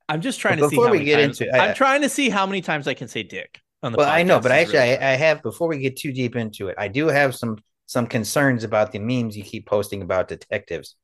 I'm 0.07 0.21
just 0.21 0.39
trying 0.39 0.59
But 0.59 0.65
to 0.65 0.69
see 0.69 0.75
before 0.75 0.87
how 0.87 0.91
we 0.91 0.97
many 0.99 1.05
get 1.09 1.21
times, 1.21 1.41
into- 1.41 1.55
I- 1.55 1.69
I'm 1.69 1.75
trying 1.75 2.01
to 2.03 2.09
see 2.09 2.29
how 2.29 2.45
many 2.45 2.61
times 2.61 2.87
I 2.87 2.93
can 2.93 3.07
say 3.07 3.23
dick 3.23 3.59
on 3.81 3.91
the 3.91 3.97
well, 3.97 4.09
I 4.09 4.21
know, 4.23 4.39
but 4.39 4.51
is 4.51 4.57
actually, 4.67 4.79
really 4.79 4.97
I, 4.97 5.13
I 5.13 5.15
have 5.15 5.41
before 5.41 5.67
we 5.67 5.79
get 5.79 5.95
too 5.97 6.11
deep 6.11 6.35
into 6.35 6.67
it, 6.67 6.75
I 6.77 6.87
do 6.87 7.07
have 7.07 7.33
some 7.35 7.57
some 7.87 8.05
concerns 8.07 8.63
about 8.63 8.91
the 8.91 8.99
memes 8.99 9.35
you 9.37 9.43
keep 9.43 9.65
posting 9.67 10.01
about 10.01 10.27
detectives. 10.27 10.95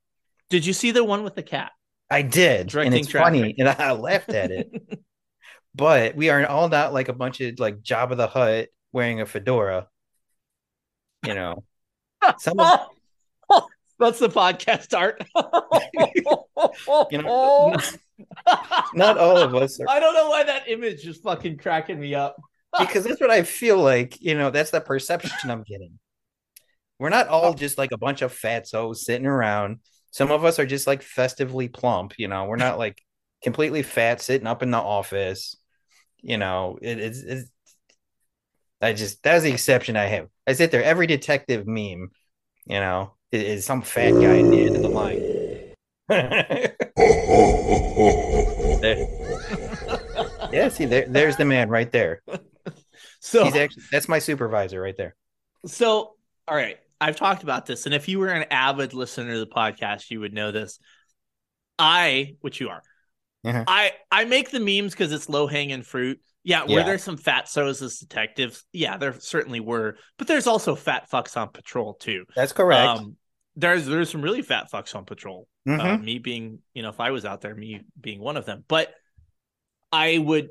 Did 0.51 0.65
you 0.65 0.73
see 0.73 0.91
the 0.91 1.03
one 1.03 1.23
with 1.23 1.35
the 1.35 1.43
cat? 1.43 1.71
I 2.09 2.23
did, 2.23 2.59
and 2.59 2.69
Directing 2.69 2.99
it's 2.99 3.11
funny, 3.11 3.55
and 3.57 3.69
I 3.69 3.93
laughed 3.93 4.29
at 4.29 4.51
it. 4.51 4.69
but 5.75 6.13
we 6.13 6.29
are 6.29 6.45
all 6.45 6.67
not 6.67 6.93
like 6.93 7.07
a 7.07 7.13
bunch 7.13 7.39
of 7.39 7.57
like 7.57 7.81
Jabba 7.81 8.17
the 8.17 8.27
Hutt 8.27 8.67
wearing 8.91 9.21
a 9.21 9.25
fedora. 9.25 9.87
You 11.25 11.35
know, 11.35 11.63
some 12.37 12.59
of, 12.59 12.79
That's 13.99 14.19
the 14.19 14.27
podcast 14.27 14.97
art. 14.97 15.23
you 17.11 17.21
know, 17.21 17.77
not 18.93 19.17
all 19.17 19.37
of 19.37 19.55
us 19.55 19.79
are 19.79 19.87
I 19.87 19.99
don't 20.01 20.13
know 20.13 20.27
why 20.29 20.43
that 20.43 20.67
image 20.67 21.07
is 21.07 21.17
fucking 21.17 21.59
cracking 21.59 21.99
me 21.99 22.13
up. 22.13 22.35
because 22.77 23.05
that's 23.05 23.21
what 23.21 23.29
I 23.29 23.43
feel 23.43 23.77
like. 23.77 24.19
You 24.19 24.35
know, 24.35 24.49
that's 24.49 24.71
the 24.71 24.81
perception 24.81 25.49
I'm 25.49 25.63
getting. 25.63 25.99
We're 26.99 27.09
not 27.09 27.29
all 27.29 27.51
oh. 27.51 27.53
just 27.53 27.77
like 27.77 27.91
a 27.93 27.97
bunch 27.97 28.21
of 28.21 28.33
fatsos 28.37 28.97
sitting 28.97 29.27
around. 29.27 29.79
Some 30.11 30.31
of 30.31 30.45
us 30.45 30.59
are 30.59 30.65
just 30.65 30.87
like 30.87 31.01
festively 31.01 31.67
plump. 31.67 32.13
You 32.17 32.27
know, 32.27 32.45
we're 32.45 32.57
not 32.57 32.77
like 32.77 33.01
completely 33.43 33.81
fat 33.81 34.21
sitting 34.21 34.47
up 34.47 34.61
in 34.61 34.71
the 34.71 34.77
office. 34.77 35.55
you 36.21 36.37
know, 36.37 36.77
it, 36.81 36.99
it's, 36.99 37.19
it's 37.19 37.49
I 38.81 38.93
just 38.93 39.21
that's 39.23 39.43
the 39.43 39.51
exception 39.51 39.95
I 39.95 40.05
have. 40.05 40.27
I 40.47 40.53
sit 40.53 40.71
there 40.71 40.83
every 40.83 41.07
detective 41.07 41.67
meme, 41.67 42.11
you 42.65 42.79
know, 42.79 43.13
is, 43.31 43.43
is 43.43 43.65
some 43.65 43.81
fat 43.81 44.11
guy 44.11 44.39
at 44.39 44.49
the 44.49 44.65
end 44.65 44.75
of 44.75 44.81
the 44.81 44.89
line. 44.89 45.21
yeah, 50.51 50.69
see, 50.69 50.85
there, 50.85 51.05
there's 51.07 51.37
the 51.37 51.45
man 51.45 51.69
right 51.69 51.91
there. 51.91 52.21
So 53.23 53.43
He's 53.43 53.55
actually 53.55 53.83
that's 53.91 54.09
my 54.09 54.17
supervisor 54.17 54.81
right 54.81 54.97
there. 54.97 55.15
So, 55.67 56.15
all 56.47 56.55
right, 56.55 56.79
I've 57.01 57.15
talked 57.17 57.43
about 57.43 57.65
this, 57.65 57.85
and 57.85 57.95
if 57.95 58.07
you 58.07 58.19
were 58.19 58.29
an 58.29 58.45
avid 58.51 58.93
listener 58.93 59.33
to 59.33 59.39
the 59.39 59.47
podcast, 59.47 60.09
you 60.11 60.19
would 60.21 60.33
know 60.33 60.51
this. 60.51 60.79
I, 61.79 62.35
which 62.41 62.61
you 62.61 62.69
are, 62.69 62.83
Uh-huh. 63.43 63.63
I 63.67 63.93
I 64.11 64.25
make 64.25 64.51
the 64.51 64.59
memes 64.59 64.91
because 64.93 65.11
it's 65.11 65.27
low 65.27 65.47
hanging 65.47 65.81
fruit. 65.81 66.21
Yeah, 66.43 66.63
were 66.63 66.69
Yeah. 66.79 66.83
there 66.83 66.97
some 66.99 67.17
fat 67.17 67.49
sos 67.49 67.81
as 67.81 67.97
detectives? 67.99 68.63
Yeah, 68.71 68.97
there 68.97 69.19
certainly 69.19 69.59
were, 69.59 69.97
but 70.17 70.27
there's 70.27 70.47
also 70.47 70.75
fat 70.75 71.09
fucks 71.11 71.35
on 71.35 71.49
patrol 71.49 71.95
too. 71.95 72.25
That's 72.35 72.53
correct. 72.53 72.99
Um, 72.99 73.17
there's 73.55 73.85
there's 73.87 74.09
some 74.11 74.21
really 74.21 74.41
fat 74.43 74.71
fucks 74.71 74.95
on 74.95 75.05
patrol. 75.05 75.47
Uh, 75.67 75.71
Mhm. 75.71 76.03
me 76.03 76.19
being, 76.19 76.59
you 76.73 76.81
know, 76.83 76.89
if 76.89 76.99
I 76.99 77.11
was 77.11 77.25
out 77.25 77.41
there, 77.41 77.53
me 77.55 77.81
being 77.99 78.19
one 78.19 78.37
of 78.37 78.45
them. 78.45 78.63
But 78.67 78.93
I 79.91 80.17
would, 80.17 80.49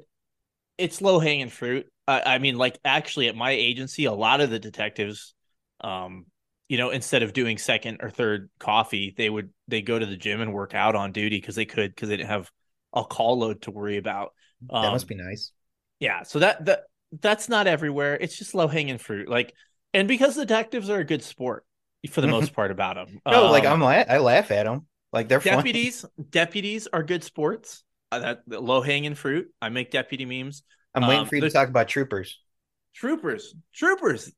it's 0.78 1.00
low 1.00 1.18
hanging 1.18 1.48
fruit. 1.48 1.86
I, 2.06 2.34
I 2.34 2.38
mean, 2.38 2.56
like 2.56 2.78
actually 2.84 3.28
at 3.28 3.34
my 3.36 3.50
agency, 3.52 4.04
a 4.04 4.12
lot 4.12 4.40
of 4.40 4.50
the 4.50 4.58
detectives, 4.58 5.34
um, 5.80 6.26
you 6.70 6.78
know, 6.78 6.90
instead 6.90 7.24
of 7.24 7.32
doing 7.32 7.58
second 7.58 7.98
or 8.00 8.10
third 8.10 8.48
coffee, 8.60 9.12
they 9.16 9.28
would 9.28 9.50
they 9.66 9.82
go 9.82 9.98
to 9.98 10.06
the 10.06 10.16
gym 10.16 10.40
and 10.40 10.54
work 10.54 10.72
out 10.72 10.94
on 10.94 11.10
duty 11.10 11.36
because 11.36 11.56
they 11.56 11.64
could 11.64 11.92
because 11.92 12.08
they 12.08 12.16
didn't 12.16 12.30
have 12.30 12.48
a 12.94 13.02
call 13.02 13.40
load 13.40 13.62
to 13.62 13.72
worry 13.72 13.96
about. 13.96 14.34
Um, 14.70 14.84
that 14.84 14.92
must 14.92 15.08
be 15.08 15.16
nice. 15.16 15.50
yeah, 15.98 16.22
so 16.22 16.38
that 16.38 16.64
that 16.66 16.82
that's 17.20 17.48
not 17.48 17.66
everywhere. 17.66 18.16
It's 18.20 18.38
just 18.38 18.54
low 18.54 18.68
hanging 18.68 18.98
fruit. 18.98 19.28
Like, 19.28 19.52
and 19.92 20.06
because 20.06 20.36
detectives 20.36 20.88
are 20.90 21.00
a 21.00 21.04
good 21.04 21.24
sport 21.24 21.66
for 22.08 22.20
the 22.20 22.28
most 22.28 22.52
part 22.52 22.70
about 22.70 22.94
them. 22.94 23.18
No, 23.26 23.50
like 23.50 23.66
I'm 23.66 23.80
la- 23.80 24.04
I 24.08 24.18
laugh 24.18 24.52
at 24.52 24.62
them. 24.62 24.86
Like 25.12 25.28
they're 25.28 25.40
deputies. 25.40 26.04
Deputies 26.30 26.86
are 26.92 27.02
good 27.02 27.24
sports. 27.24 27.82
Uh, 28.12 28.36
that 28.46 28.62
low 28.62 28.80
hanging 28.80 29.16
fruit. 29.16 29.48
I 29.60 29.70
make 29.70 29.90
deputy 29.90 30.24
memes. 30.24 30.62
I'm 30.94 31.02
waiting 31.02 31.22
um, 31.22 31.26
for 31.26 31.34
you 31.34 31.40
to 31.40 31.50
talk 31.50 31.68
about 31.68 31.88
troopers. 31.88 32.38
Troopers, 32.94 33.56
troopers. 33.74 34.30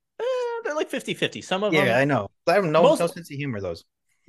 They're 0.64 0.74
like 0.74 0.90
50-50. 0.90 1.42
Some 1.42 1.64
of 1.64 1.72
Yeah, 1.72 1.80
them 1.80 1.88
Yeah, 1.88 1.98
I 1.98 2.04
know. 2.04 2.28
I 2.46 2.54
have 2.54 2.64
no 2.64 2.82
most- 2.82 3.00
no 3.00 3.06
sense 3.06 3.30
of 3.30 3.36
humor. 3.36 3.60
Those. 3.60 3.84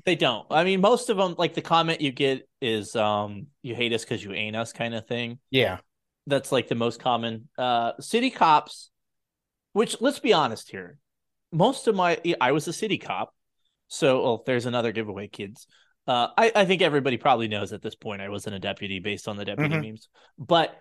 they 0.06 0.16
don't. 0.16 0.46
I 0.50 0.64
mean, 0.64 0.82
most 0.82 1.10
of 1.10 1.18
them, 1.18 1.36
like 1.38 1.54
the 1.54 1.62
comment 1.62 2.02
you 2.02 2.12
get 2.12 2.48
is, 2.62 2.96
um, 2.96 3.48
"You 3.62 3.74
hate 3.76 3.94
us 3.94 4.04
because 4.04 4.24
you 4.24 4.34
ain't 4.34 4.56
us," 4.56 4.74
kind 4.74 4.94
of 4.96 5.06
thing. 5.08 5.40
Yeah. 5.52 5.80
that's 6.28 6.52
like 6.54 6.70
the 6.70 6.76
most 6.76 7.02
common 7.02 7.50
uh 7.58 7.92
city 8.00 8.30
cops 8.30 8.90
which 9.74 10.00
let's 10.00 10.20
be 10.20 10.32
honest 10.32 10.72
here 10.72 10.98
most 11.52 11.86
of 11.90 11.96
my 11.96 12.18
i 12.40 12.54
was 12.54 12.66
a 12.66 12.72
city 12.72 12.98
cop 12.98 13.36
so 13.90 14.24
well, 14.24 14.44
there's 14.46 14.66
another 14.66 14.94
giveaway 14.94 15.28
kids 15.28 15.68
uh 16.08 16.30
I, 16.38 16.50
I 16.56 16.64
think 16.66 16.82
everybody 16.82 17.18
probably 17.18 17.50
knows 17.50 17.74
at 17.74 17.82
this 17.82 17.96
point 17.96 18.22
i 18.22 18.30
wasn't 18.30 18.56
a 18.56 18.60
deputy 18.60 19.00
based 19.00 19.28
on 19.28 19.36
the 19.36 19.44
deputy 19.44 19.76
Mhm. 19.76 19.82
memes 19.86 20.08
but 20.38 20.74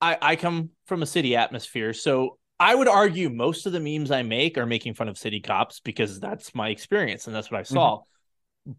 i 0.00 0.16
i 0.22 0.36
come 0.36 0.70
from 0.86 1.02
a 1.02 1.06
city 1.06 1.34
atmosphere 1.34 1.92
so 1.92 2.38
i 2.60 2.72
would 2.72 2.86
argue 2.88 3.28
most 3.28 3.66
of 3.66 3.72
the 3.72 3.80
memes 3.80 4.12
i 4.12 4.22
make 4.22 4.56
are 4.56 4.66
making 4.66 4.94
fun 4.94 5.08
of 5.08 5.18
city 5.18 5.40
cops 5.40 5.80
because 5.80 6.20
that's 6.20 6.54
my 6.54 6.68
experience 6.68 7.26
and 7.26 7.34
that's 7.34 7.50
what 7.50 7.58
i 7.58 7.64
saw 7.64 8.00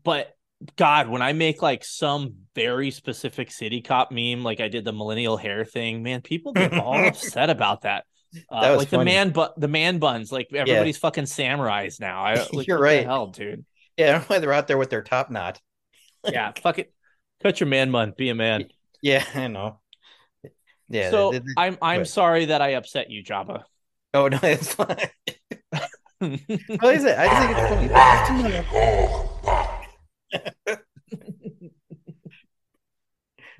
but 0.03 0.35
God, 0.75 1.09
when 1.09 1.21
I 1.21 1.33
make 1.33 1.61
like 1.61 1.83
some 1.83 2.35
very 2.55 2.91
specific 2.91 3.51
city 3.51 3.81
cop 3.81 4.11
meme, 4.11 4.43
like 4.43 4.59
I 4.59 4.67
did 4.67 4.85
the 4.85 4.93
millennial 4.93 5.37
hair 5.37 5.65
thing, 5.65 6.03
man, 6.03 6.21
people 6.21 6.53
get 6.53 6.73
all 6.73 6.93
upset 7.07 7.49
about 7.49 7.81
that. 7.81 8.05
Uh, 8.49 8.61
That 8.61 8.71
was 8.71 8.79
like 8.79 8.89
the 8.89 9.03
man, 9.03 9.31
but 9.31 9.59
the 9.59 9.67
man 9.67 9.97
buns, 9.97 10.31
like 10.31 10.49
everybody's 10.53 10.97
fucking 10.97 11.25
samurais 11.25 11.99
now. 11.99 12.23
I, 12.23 12.45
like, 12.53 12.67
You're 12.67 12.77
what 12.77 12.85
right. 12.85 13.05
hell, 13.05 13.27
dude. 13.27 13.65
Yeah, 13.97 14.07
I 14.07 14.11
don't 14.11 14.21
know 14.21 14.35
why 14.35 14.39
they're 14.39 14.53
out 14.53 14.67
there 14.67 14.77
with 14.77 14.89
their 14.89 15.01
top 15.01 15.31
knot. 15.31 15.59
Yeah, 16.23 16.51
fuck 16.61 16.79
it. 16.79 16.93
Cut 17.41 17.59
your 17.59 17.67
man 17.67 17.91
bun. 17.91 18.13
Be 18.15 18.29
a 18.29 18.35
man. 18.35 18.65
Yeah, 19.03 19.25
I 19.33 19.47
know. 19.47 19.80
Yeah. 20.91 21.09
so 21.11 21.31
they- 21.31 21.39
they- 21.39 21.45
I'm 21.57 21.77
I'm 21.81 22.01
good. 22.01 22.07
sorry 22.07 22.45
that 22.45 22.61
I 22.61 22.69
upset 22.73 23.09
you, 23.09 23.23
Jabba. 23.23 23.63
oh 24.13 24.27
no, 24.27 24.39
it's 24.43 24.73
fine. 24.73 24.97
What 26.19 26.95
is 26.95 27.03
it? 27.05 27.17
I 27.17 27.27
just 27.27 27.41
think 27.41 27.91
it's 27.91 28.69
funny. 30.61 30.71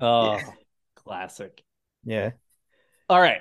oh, 0.00 0.38
classic. 0.96 1.62
Yeah, 2.04 2.30
All 3.08 3.20
right. 3.20 3.40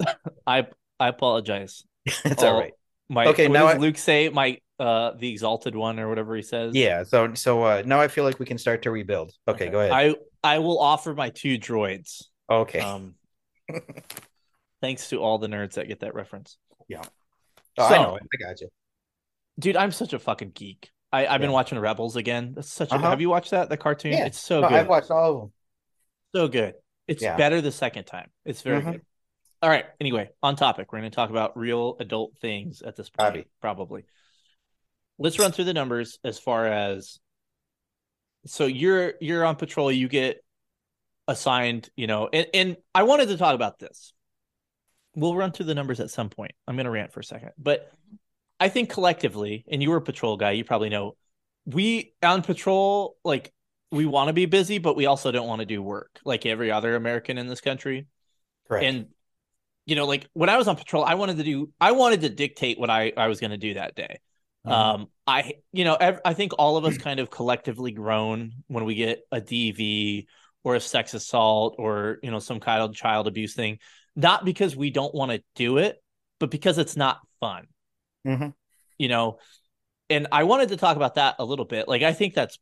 I 0.46 0.66
I 1.00 1.08
apologize. 1.08 1.84
it's 2.04 2.42
Oh, 2.42 2.48
all 2.48 2.60
right. 2.60 2.72
My 3.08 3.26
Okay, 3.26 3.48
now 3.48 3.66
I- 3.66 3.76
Luke 3.76 3.98
say? 3.98 4.28
My 4.28 4.58
uh 4.78 5.12
the 5.16 5.30
exalted 5.30 5.76
one 5.76 6.00
or 6.00 6.08
whatever 6.08 6.34
he 6.34 6.42
says. 6.42 6.74
Yeah. 6.74 7.04
So 7.04 7.34
so 7.34 7.62
uh, 7.62 7.82
now 7.86 8.00
I 8.00 8.08
feel 8.08 8.24
like 8.24 8.38
we 8.38 8.46
can 8.46 8.58
start 8.58 8.82
to 8.82 8.90
rebuild. 8.90 9.32
Okay, 9.46 9.68
go 9.70 9.80
ahead. 9.80 9.92
I 9.92 10.14
I 10.42 10.58
will 10.58 10.80
offer 10.80 11.14
my 11.14 11.30
two 11.30 11.58
droids. 11.58 12.24
Okay. 12.50 12.80
Um 12.80 13.14
thanks 14.80 15.08
to 15.10 15.18
all 15.18 15.38
the 15.38 15.46
nerds 15.46 15.74
that 15.74 15.88
get 15.88 16.00
that 16.00 16.14
reference. 16.14 16.58
Yeah. 16.88 17.02
oh, 17.78 17.84
I 17.84 17.96
know. 18.02 18.16
it. 18.16 18.22
I 18.34 18.48
got 18.48 18.60
you. 18.60 18.68
Dude, 19.58 19.76
I'm 19.76 19.90
such 19.92 20.12
a 20.12 20.18
fucking 20.18 20.50
geek. 20.54 20.90
I, 21.12 21.26
I've 21.26 21.40
been 21.40 21.52
watching 21.52 21.78
Rebels 21.78 22.16
again. 22.16 22.52
That's 22.54 22.70
such 22.72 22.90
a 22.90 22.96
Uh-huh. 22.96 23.08
have 23.10 23.20
you 23.20 23.28
watched 23.30 23.52
that? 23.52 23.68
The 23.68 23.76
cartoon? 23.76 24.12
Yeah. 24.12 24.26
It's 24.26 24.38
so 24.40 24.60
No, 24.60 24.68
good. 24.68 24.76
I've 24.78 24.88
watched 24.88 25.10
all 25.10 25.30
of 25.32 25.40
them. 25.40 25.52
so 26.34 26.48
good. 26.48 26.74
It's 27.06 27.22
Yeah. 27.22 27.36
better 27.36 27.60
the 27.60 27.70
second 27.72 28.04
time. 28.04 28.30
It's 28.44 28.62
very 28.62 28.82
Mhm. 28.82 28.92
good. 28.92 29.02
All 29.62 29.70
right. 29.70 29.86
Anyway, 30.00 30.30
on 30.42 30.56
topic. 30.56 30.92
We're 30.92 30.98
going 30.98 31.10
to 31.10 31.14
talk 31.14 31.30
about 31.30 31.56
real 31.56 31.96
adult 32.00 32.36
things 32.38 32.82
at 32.82 32.96
this 32.96 33.08
point, 33.08 33.16
Bobby. 33.28 33.46
probably. 33.60 34.04
Let's 35.18 35.38
run 35.38 35.52
through 35.52 35.64
the 35.66 35.72
numbers 35.74 36.18
as 36.24 36.38
far 36.38 36.66
as 36.66 37.18
so 38.46 38.66
you're 38.66 39.14
you're 39.22 39.44
on 39.44 39.56
patrol, 39.56 39.90
you 39.90 40.06
get 40.08 40.43
assigned, 41.26 41.90
you 41.96 42.06
know, 42.06 42.28
and, 42.32 42.46
and 42.54 42.76
I 42.94 43.04
wanted 43.04 43.28
to 43.28 43.36
talk 43.36 43.54
about 43.54 43.78
this. 43.78 44.12
We'll 45.16 45.36
run 45.36 45.52
through 45.52 45.66
the 45.66 45.74
numbers 45.74 46.00
at 46.00 46.10
some 46.10 46.28
point. 46.28 46.52
I'm 46.66 46.76
going 46.76 46.86
to 46.86 46.90
rant 46.90 47.12
for 47.12 47.20
a 47.20 47.24
second. 47.24 47.50
But 47.56 47.90
I 48.58 48.68
think 48.68 48.90
collectively, 48.90 49.64
and 49.70 49.82
you 49.82 49.90
were 49.90 49.96
a 49.96 50.02
patrol 50.02 50.36
guy, 50.36 50.52
you 50.52 50.64
probably 50.64 50.88
know, 50.88 51.16
we 51.66 52.12
on 52.22 52.42
patrol, 52.42 53.16
like 53.24 53.52
we 53.90 54.06
want 54.06 54.28
to 54.28 54.32
be 54.32 54.46
busy, 54.46 54.78
but 54.78 54.96
we 54.96 55.06
also 55.06 55.30
don't 55.30 55.46
want 55.46 55.60
to 55.60 55.66
do 55.66 55.82
work 55.82 56.18
like 56.24 56.46
every 56.46 56.70
other 56.70 56.96
American 56.96 57.38
in 57.38 57.46
this 57.46 57.60
country. 57.60 58.06
Correct. 58.68 58.84
And 58.84 59.06
you 59.86 59.96
know, 59.96 60.06
like 60.06 60.28
when 60.32 60.48
I 60.48 60.56
was 60.56 60.66
on 60.66 60.76
patrol, 60.76 61.04
I 61.04 61.14
wanted 61.14 61.36
to 61.38 61.44
do, 61.44 61.70
I 61.80 61.92
wanted 61.92 62.22
to 62.22 62.28
dictate 62.28 62.78
what 62.78 62.90
I 62.90 63.12
I 63.16 63.28
was 63.28 63.40
going 63.40 63.50
to 63.50 63.58
do 63.58 63.74
that 63.74 63.94
day. 63.94 64.18
Mhm. 64.66 64.72
Um, 64.72 65.08
I 65.26 65.54
you 65.72 65.84
know, 65.84 65.94
ev- 65.94 66.20
I 66.24 66.34
think 66.34 66.52
all 66.58 66.76
of 66.76 66.84
us 66.84 66.98
kind 66.98 67.20
of 67.20 67.30
collectively 67.30 67.92
groan 67.92 68.52
when 68.66 68.84
we 68.84 68.94
get 68.94 69.26
a 69.30 69.40
DV 69.40 70.26
or 70.64 70.74
a 70.74 70.80
sex 70.80 71.14
assault 71.14 71.76
or 71.78 72.18
you 72.22 72.30
know 72.30 72.40
some 72.40 72.58
kind 72.58 72.82
of 72.82 72.94
child 72.94 73.28
abuse 73.28 73.54
thing, 73.54 73.78
not 74.16 74.44
because 74.44 74.74
we 74.74 74.90
don't 74.90 75.14
want 75.14 75.30
to 75.30 75.42
do 75.54 75.78
it, 75.78 76.02
but 76.40 76.50
because 76.50 76.78
it's 76.78 76.96
not 76.96 77.20
fun. 77.38 77.66
Mhm. 78.26 78.54
You 78.98 79.08
know, 79.08 79.38
and 80.10 80.26
I 80.32 80.44
wanted 80.44 80.70
to 80.70 80.76
talk 80.76 80.96
about 80.96 81.14
that 81.16 81.36
a 81.38 81.44
little 81.44 81.64
bit. 81.64 81.86
Like 81.86 82.02
I 82.02 82.12
think 82.12 82.34
that's 82.34 82.58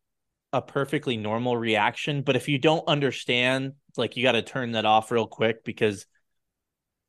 a 0.53 0.61
perfectly 0.61 1.17
normal 1.17 1.57
reaction, 1.57 2.23
but 2.23 2.37
if 2.37 2.49
you 2.49 2.59
don't 2.59 2.87
understand, 2.87 3.73
like 3.97 4.17
you 4.17 4.23
got 4.23 4.33
to 4.33 4.43
turn 4.43 4.73
that 4.73 4.85
off 4.85 5.11
real 5.11 5.27
quick 5.27 5.65
because 5.65 6.07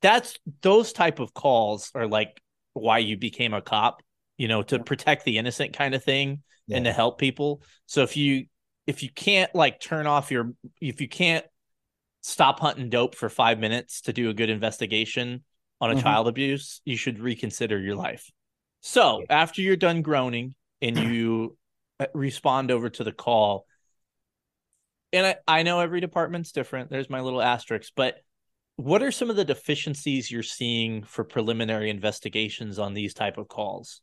that's 0.01 0.37
those 0.61 0.93
type 0.93 1.19
of 1.19 1.33
calls 1.33 1.91
are 1.95 2.07
like 2.07 2.41
why 2.73 2.99
you 2.99 3.17
became 3.17 3.53
a 3.53 3.61
cop, 3.61 4.01
you 4.37 4.47
know, 4.47 4.61
to 4.61 4.79
protect 4.79 5.25
the 5.25 5.37
innocent 5.37 5.73
kind 5.73 5.95
of 5.95 6.03
thing 6.03 6.43
and 6.69 6.85
to 6.85 6.93
help 6.93 7.19
people. 7.19 7.61
So 7.85 8.03
if 8.03 8.15
you 8.15 8.45
if 8.88 9.03
you 9.03 9.09
can't 9.09 9.53
like 9.55 9.79
turn 9.79 10.07
off 10.07 10.31
your 10.31 10.53
if 10.81 11.01
you 11.01 11.07
can't 11.07 11.45
stop 12.21 12.59
hunting 12.59 12.89
dope 12.89 13.15
for 13.15 13.29
5 13.29 13.59
minutes 13.59 14.01
to 14.01 14.13
do 14.13 14.29
a 14.29 14.34
good 14.34 14.49
investigation 14.49 15.43
on 15.81 15.91
a 15.91 15.95
Mhm. 15.95 16.03
child 16.03 16.27
abuse, 16.27 16.81
you 16.86 16.95
should 16.95 17.19
reconsider 17.19 17.79
your 17.79 17.95
life. 17.95 18.29
So, 18.81 19.23
after 19.29 19.61
you're 19.61 19.75
done 19.75 20.01
groaning 20.01 20.55
and 20.81 20.97
you 20.97 21.57
uh, 21.99 22.07
respond 22.13 22.71
over 22.71 22.89
to 22.89 23.03
the 23.03 23.11
call, 23.11 23.65
and 25.11 25.25
I, 25.25 25.36
I 25.47 25.63
know 25.63 25.79
every 25.79 25.99
department's 25.99 26.51
different. 26.51 26.89
There's 26.89 27.09
my 27.09 27.21
little 27.21 27.41
asterisk, 27.41 27.91
but 27.95 28.15
what 28.77 29.03
are 29.03 29.11
some 29.11 29.29
of 29.29 29.36
the 29.36 29.45
deficiencies 29.45 30.31
you're 30.31 30.43
seeing 30.43 31.03
for 31.03 31.23
preliminary 31.23 31.89
investigations 31.89 32.79
on 32.79 32.93
these 32.93 33.13
type 33.13 33.38
of 33.38 33.47
calls 33.47 34.01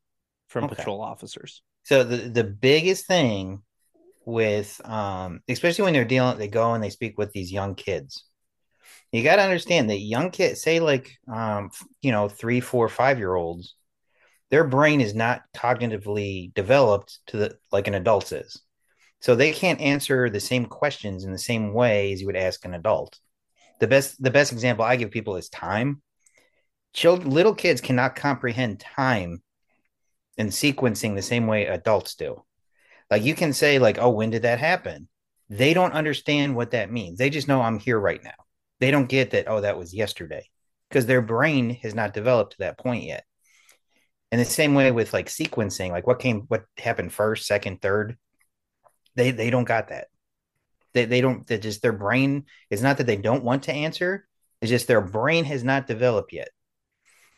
from 0.48 0.64
Okay. 0.64 0.76
patrol 0.76 1.00
officers? 1.00 1.62
So 1.82 2.04
the 2.04 2.28
the 2.28 2.44
biggest 2.44 3.06
thing 3.06 3.62
with 4.24 4.80
um 4.84 5.40
especially 5.48 5.84
when 5.84 5.92
they're 5.94 6.04
dealing 6.04 6.38
they 6.38 6.48
go 6.48 6.74
and 6.74 6.82
they 6.84 6.90
speak 6.90 7.18
with 7.18 7.32
these 7.32 7.52
young 7.52 7.74
kids. 7.74 8.24
You 9.12 9.24
got 9.24 9.36
to 9.36 9.42
understand 9.42 9.90
that 9.90 9.98
young 9.98 10.30
kids 10.30 10.62
say 10.62 10.80
like 10.80 11.10
um 11.32 11.70
you 12.02 12.12
know, 12.12 12.28
three, 12.28 12.60
four, 12.60 12.88
five 12.88 13.18
year 13.18 13.34
olds, 13.34 13.74
their 14.50 14.64
brain 14.64 15.00
is 15.00 15.14
not 15.14 15.42
cognitively 15.56 16.52
developed 16.54 17.20
to 17.28 17.36
the 17.36 17.58
like 17.72 17.88
an 17.88 17.94
adult's 17.94 18.32
is. 18.32 18.60
So 19.20 19.34
they 19.34 19.52
can't 19.52 19.80
answer 19.80 20.30
the 20.30 20.40
same 20.40 20.66
questions 20.66 21.24
in 21.24 21.32
the 21.32 21.38
same 21.38 21.74
way 21.74 22.12
as 22.12 22.20
you 22.20 22.26
would 22.26 22.36
ask 22.36 22.64
an 22.64 22.74
adult. 22.74 23.18
the 23.80 23.86
best 23.86 24.22
the 24.22 24.30
best 24.30 24.52
example 24.52 24.84
I 24.84 24.96
give 24.96 25.10
people 25.10 25.36
is 25.36 25.48
time. 25.48 26.02
Children, 26.92 27.30
little 27.30 27.54
kids 27.54 27.80
cannot 27.80 28.16
comprehend 28.16 28.80
time 28.80 29.42
and 30.38 30.50
sequencing 30.50 31.14
the 31.14 31.22
same 31.22 31.46
way 31.46 31.66
adults 31.66 32.14
do. 32.14 32.42
Like 33.10 33.24
you 33.24 33.34
can 33.34 33.52
say, 33.52 33.78
like, 33.78 33.98
oh, 33.98 34.10
when 34.10 34.30
did 34.30 34.42
that 34.42 34.58
happen? 34.58 35.08
They 35.48 35.74
don't 35.74 35.92
understand 35.92 36.54
what 36.54 36.72
that 36.72 36.92
means. 36.92 37.18
They 37.18 37.30
just 37.30 37.48
know 37.48 37.60
I'm 37.60 37.78
here 37.78 37.98
right 37.98 38.22
now. 38.22 38.30
They 38.78 38.90
don't 38.90 39.08
get 39.08 39.32
that, 39.32 39.48
oh, 39.48 39.60
that 39.60 39.78
was 39.78 39.92
yesterday, 39.92 40.48
because 40.88 41.06
their 41.06 41.20
brain 41.20 41.70
has 41.82 41.94
not 41.94 42.14
developed 42.14 42.52
to 42.52 42.58
that 42.60 42.78
point 42.78 43.04
yet. 43.04 43.24
And 44.30 44.40
the 44.40 44.44
same 44.44 44.74
way 44.74 44.92
with 44.92 45.12
like 45.12 45.26
sequencing, 45.26 45.90
like 45.90 46.06
what 46.06 46.20
came, 46.20 46.42
what 46.42 46.64
happened 46.78 47.12
first, 47.12 47.46
second, 47.46 47.82
third, 47.82 48.16
they 49.16 49.32
they 49.32 49.50
don't 49.50 49.64
got 49.64 49.88
that. 49.88 50.06
They 50.94 51.04
they 51.04 51.20
don't. 51.20 51.46
They 51.46 51.58
just 51.58 51.82
their 51.82 51.92
brain. 51.92 52.44
It's 52.70 52.82
not 52.82 52.98
that 52.98 53.06
they 53.06 53.16
don't 53.16 53.44
want 53.44 53.64
to 53.64 53.72
answer. 53.72 54.26
It's 54.60 54.70
just 54.70 54.86
their 54.86 55.00
brain 55.00 55.44
has 55.44 55.64
not 55.64 55.86
developed 55.86 56.32
yet. 56.32 56.50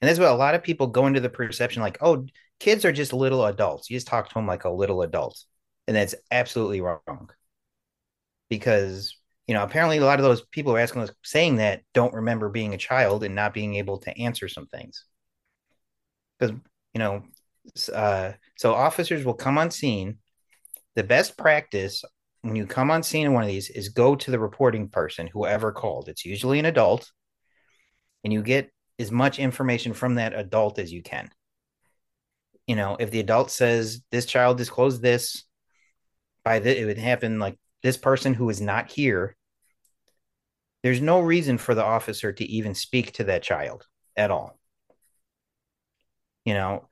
And 0.01 0.09
that's 0.09 0.19
what 0.19 0.29
a 0.29 0.35
lot 0.35 0.55
of 0.55 0.63
people 0.63 0.89
go 0.89 1.07
into 1.07 1.21
the 1.21 1.29
perception 1.31 1.81
like, 1.81 1.99
oh, 2.01 2.27
kids 2.61 2.85
are 2.85 2.93
just 2.93 3.13
little 3.13 3.45
adults. 3.47 3.89
You 3.89 3.97
just 3.97 4.09
talk 4.09 4.29
to 4.29 4.35
them 4.35 4.47
like 4.47 4.65
a 4.65 4.71
little 4.71 5.03
adult, 5.03 5.43
and 5.87 5.97
that's 5.97 6.15
absolutely 6.31 6.81
wrong. 6.81 7.31
Because 8.49 9.17
you 9.47 9.55
know, 9.55 9.65
apparently 9.65 9.99
a 9.99 10.05
lot 10.05 10.19
of 10.19 10.25
those 10.25 10.43
people 10.47 10.75
are 10.75 10.79
asking 10.79 11.03
us 11.03 11.11
saying 11.23 11.57
that 11.57 11.83
don't 11.95 12.15
remember 12.15 12.49
being 12.49 12.75
a 12.75 12.79
child 12.79 13.25
and 13.25 13.35
not 13.35 13.55
being 13.55 13.75
able 13.75 13.99
to 13.99 14.19
answer 14.19 14.49
some 14.49 14.67
things. 14.67 15.05
Because 16.39 16.57
you 16.95 16.99
know, 16.99 17.25
uh, 17.93 18.33
so 18.57 18.75
officers 18.75 19.25
will 19.25 19.35
come 19.35 19.59
on 19.59 19.71
scene. 19.71 20.19
The 20.95 21.03
best 21.03 21.37
practice 21.37 22.05
when 22.43 22.57
you 22.57 22.67
come 22.67 22.91
on 22.91 23.03
scene 23.03 23.27
in 23.27 23.33
one 23.33 23.43
of 23.43 23.49
these 23.49 23.71
is 23.71 23.89
go 23.89 24.15
to 24.15 24.31
the 24.31 24.39
reporting 24.39 24.89
person, 24.89 25.27
whoever 25.27 25.73
called. 25.73 26.09
It's 26.09 26.25
usually 26.25 26.59
an 26.59 26.67
adult, 26.67 27.11
and 28.25 28.33
you 28.33 28.43
get 28.43 28.71
as 28.99 29.11
much 29.11 29.39
information 29.39 29.93
from 29.93 30.17
that 30.17 30.35
adult 30.35 30.79
as 30.79 30.93
you 30.93 31.03
can. 31.03 31.31
You 32.67 32.77
know, 32.77 32.97
if 32.99 33.11
the 33.11 33.21
adult 33.21 33.51
says 33.51 34.03
this 34.11 34.27
child 34.27 34.57
disclosed 34.57 35.03
this 35.03 35.45
by 36.45 36.59
the, 36.59 36.81
it 36.81 36.85
would 36.85 36.99
happen 36.99 37.39
like 37.39 37.59
this 37.83 37.97
person 37.97 38.35
who 38.35 38.49
is 38.51 38.61
not 38.61 38.91
here. 38.91 39.37
There's 40.83 41.01
no 41.01 41.21
reason 41.21 41.59
for 41.59 41.75
the 41.75 41.85
officer 41.85 42.33
to 42.33 42.45
even 42.45 42.75
speak 42.75 43.13
to 43.13 43.25
that 43.25 43.43
child 43.43 43.87
at 44.17 44.31
all 44.31 44.59
you 46.45 46.55
know 46.55 46.89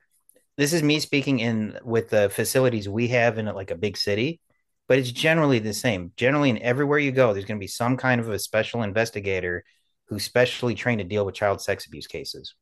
this 0.57 0.73
is 0.73 0.83
me 0.83 0.99
speaking 0.99 1.39
in 1.39 1.77
with 1.83 2.09
the 2.09 2.29
facilities 2.29 2.87
we 2.87 3.07
have 3.09 3.37
in 3.37 3.45
like 3.47 3.71
a 3.71 3.75
big 3.75 3.97
city 3.97 4.39
but 4.87 4.97
it's 4.97 5.11
generally 5.11 5.59
the 5.59 5.73
same 5.73 6.11
generally 6.15 6.49
in 6.49 6.61
everywhere 6.61 6.99
you 6.99 7.11
go 7.11 7.33
there's 7.33 7.45
going 7.45 7.57
to 7.57 7.63
be 7.63 7.67
some 7.67 7.97
kind 7.97 8.21
of 8.21 8.29
a 8.29 8.39
special 8.39 8.83
investigator 8.83 9.63
who's 10.07 10.23
specially 10.23 10.75
trained 10.75 10.99
to 10.99 11.05
deal 11.05 11.25
with 11.25 11.35
child 11.35 11.61
sex 11.61 11.85
abuse 11.85 12.07
cases 12.07 12.55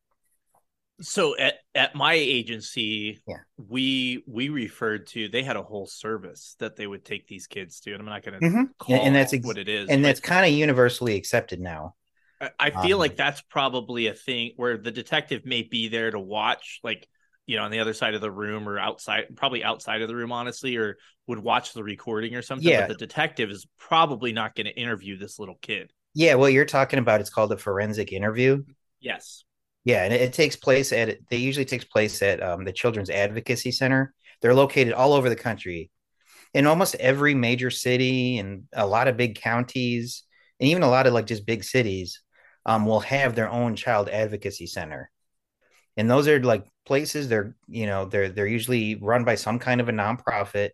so 1.01 1.37
at, 1.37 1.58
at 1.75 1.93
my 1.95 2.13
agency 2.13 3.21
Yeah. 3.27 3.37
we 3.57 4.23
we 4.27 4.49
referred 4.49 5.07
to 5.07 5.29
they 5.29 5.43
had 5.43 5.55
a 5.55 5.61
whole 5.63 5.85
service 5.85 6.55
that 6.59 6.75
they 6.75 6.87
would 6.87 7.05
take 7.05 7.27
these 7.27 7.45
kids 7.47 7.79
to 7.81 7.91
and 7.93 7.99
i'm 8.01 8.07
not 8.07 8.23
going 8.23 8.39
to 8.39 8.45
Mhm. 8.45 8.65
call 8.79 8.95
and 8.95 9.15
that's 9.15 9.33
ex- 9.33 9.45
what 9.45 9.57
it 9.57 9.69
is 9.69 9.87
and 9.89 10.03
that's 10.03 10.19
kind 10.19 10.45
of 10.45 10.51
universally 10.51 11.15
accepted 11.15 11.59
now 11.59 11.95
I- 12.41 12.51
I 12.59 12.69
feel 12.85 12.95
Um, 12.95 12.99
like 12.99 13.17
that's 13.17 13.41
probably 13.41 14.07
a 14.07 14.13
thing 14.13 14.53
where 14.55 14.77
the 14.77 14.91
detective 14.91 15.45
may 15.45 15.61
be 15.63 15.89
there 15.89 16.09
to 16.09 16.19
watch, 16.19 16.79
like, 16.85 17.05
you 17.45 17.57
know, 17.57 17.63
on 17.63 17.71
the 17.71 17.79
other 17.79 17.93
side 17.93 18.13
of 18.13 18.21
the 18.21 18.31
room 18.31 18.69
or 18.69 18.79
outside, 18.79 19.25
probably 19.35 19.61
outside 19.61 20.01
of 20.01 20.07
the 20.07 20.15
room, 20.15 20.31
honestly, 20.31 20.77
or 20.77 20.97
would 21.27 21.39
watch 21.39 21.73
the 21.73 21.83
recording 21.83 22.35
or 22.35 22.41
something. 22.41 22.65
Yeah. 22.65 22.87
But 22.87 22.97
the 22.97 23.05
detective 23.05 23.49
is 23.49 23.67
probably 23.77 24.31
not 24.31 24.55
going 24.55 24.67
to 24.67 24.71
interview 24.73 25.17
this 25.17 25.37
little 25.37 25.59
kid. 25.61 25.91
yeah 26.15 26.35
what 26.35 26.53
you're 26.53 26.63
talking 26.65 26.97
about 26.97 27.19
it's 27.21 27.29
called 27.29 27.51
a 27.51 27.57
forensic 27.57 28.13
interview 28.13 28.63
Yes. 29.01 29.43
Yeah, 29.89 30.03
and 30.03 30.13
it, 30.13 30.21
it 30.21 30.33
takes 30.33 30.55
place 30.55 30.93
at 30.93 31.17
they 31.29 31.37
usually 31.37 31.65
takes 31.65 31.83
place 31.83 32.21
at 32.21 32.43
um, 32.43 32.63
the 32.63 32.71
Children's 32.71 33.09
Advocacy 33.09 33.71
Center. 33.71 34.13
They're 34.39 34.53
located 34.53 34.93
all 34.93 35.13
over 35.13 35.29
the 35.29 35.35
country, 35.35 35.89
in 36.53 36.67
almost 36.67 36.93
every 36.95 37.33
major 37.33 37.71
city 37.71 38.37
and 38.37 38.65
a 38.71 38.85
lot 38.85 39.07
of 39.07 39.17
big 39.17 39.41
counties, 39.41 40.23
and 40.59 40.69
even 40.69 40.83
a 40.83 40.89
lot 40.89 41.07
of 41.07 41.13
like 41.13 41.25
just 41.25 41.47
big 41.47 41.63
cities 41.63 42.21
um, 42.67 42.85
will 42.85 42.99
have 42.99 43.33
their 43.33 43.49
own 43.49 43.75
child 43.75 44.09
advocacy 44.09 44.67
center. 44.67 45.09
And 45.97 46.07
those 46.07 46.27
are 46.27 46.39
like 46.39 46.65
places 46.85 47.27
they're 47.27 47.55
you 47.67 47.87
know 47.87 48.05
they're 48.05 48.29
they're 48.29 48.45
usually 48.45 48.93
run 48.95 49.23
by 49.25 49.35
some 49.35 49.57
kind 49.57 49.81
of 49.81 49.89
a 49.89 49.91
nonprofit, 49.91 50.69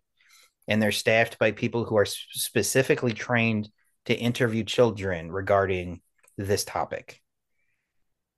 and 0.68 0.82
they're 0.82 0.92
staffed 0.92 1.38
by 1.38 1.52
people 1.52 1.86
who 1.86 1.96
are 1.96 2.06
specifically 2.06 3.14
trained 3.14 3.70
to 4.04 4.14
interview 4.14 4.62
children 4.62 5.32
regarding 5.32 6.02
this 6.36 6.64
topic 6.64 7.22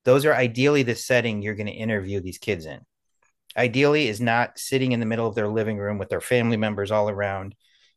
those 0.04 0.24
are 0.24 0.34
ideally 0.34 0.82
the 0.82 0.94
setting 0.94 1.42
you're 1.42 1.54
going 1.54 1.66
to 1.66 1.72
interview 1.72 2.20
these 2.20 2.38
kids 2.38 2.66
in. 2.66 2.80
Ideally, 3.56 4.08
is 4.08 4.20
not 4.20 4.58
sitting 4.58 4.92
in 4.92 5.00
the 5.00 5.06
middle 5.06 5.26
of 5.26 5.34
their 5.34 5.48
living 5.48 5.78
room 5.78 5.98
with 5.98 6.08
their 6.08 6.20
family 6.20 6.56
members 6.56 6.90
all 6.90 7.10
around, 7.10 7.54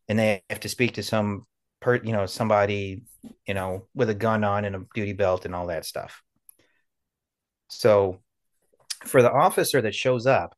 and 0.08 0.18
they 0.18 0.42
have 0.50 0.62
to 0.62 0.70
speak 0.70 0.94
to 0.94 1.04
some 1.04 1.46
per, 1.82 1.96
you 1.98 2.14
know, 2.14 2.26
somebody, 2.26 3.04
you 3.46 3.54
know, 3.54 3.88
with 3.94 4.10
a 4.10 4.16
gun 4.16 4.44
on 4.44 4.66
and 4.66 4.76
a 4.76 4.86
duty 4.96 5.14
belt 5.14 5.46
and 5.46 5.54
all 5.54 5.68
that 5.68 5.86
stuff. 5.86 6.22
So, 7.70 8.20
for 9.06 9.22
the 9.22 9.32
officer 9.32 9.82
that 9.82 9.96
shows 9.96 10.26
up, 10.26 10.56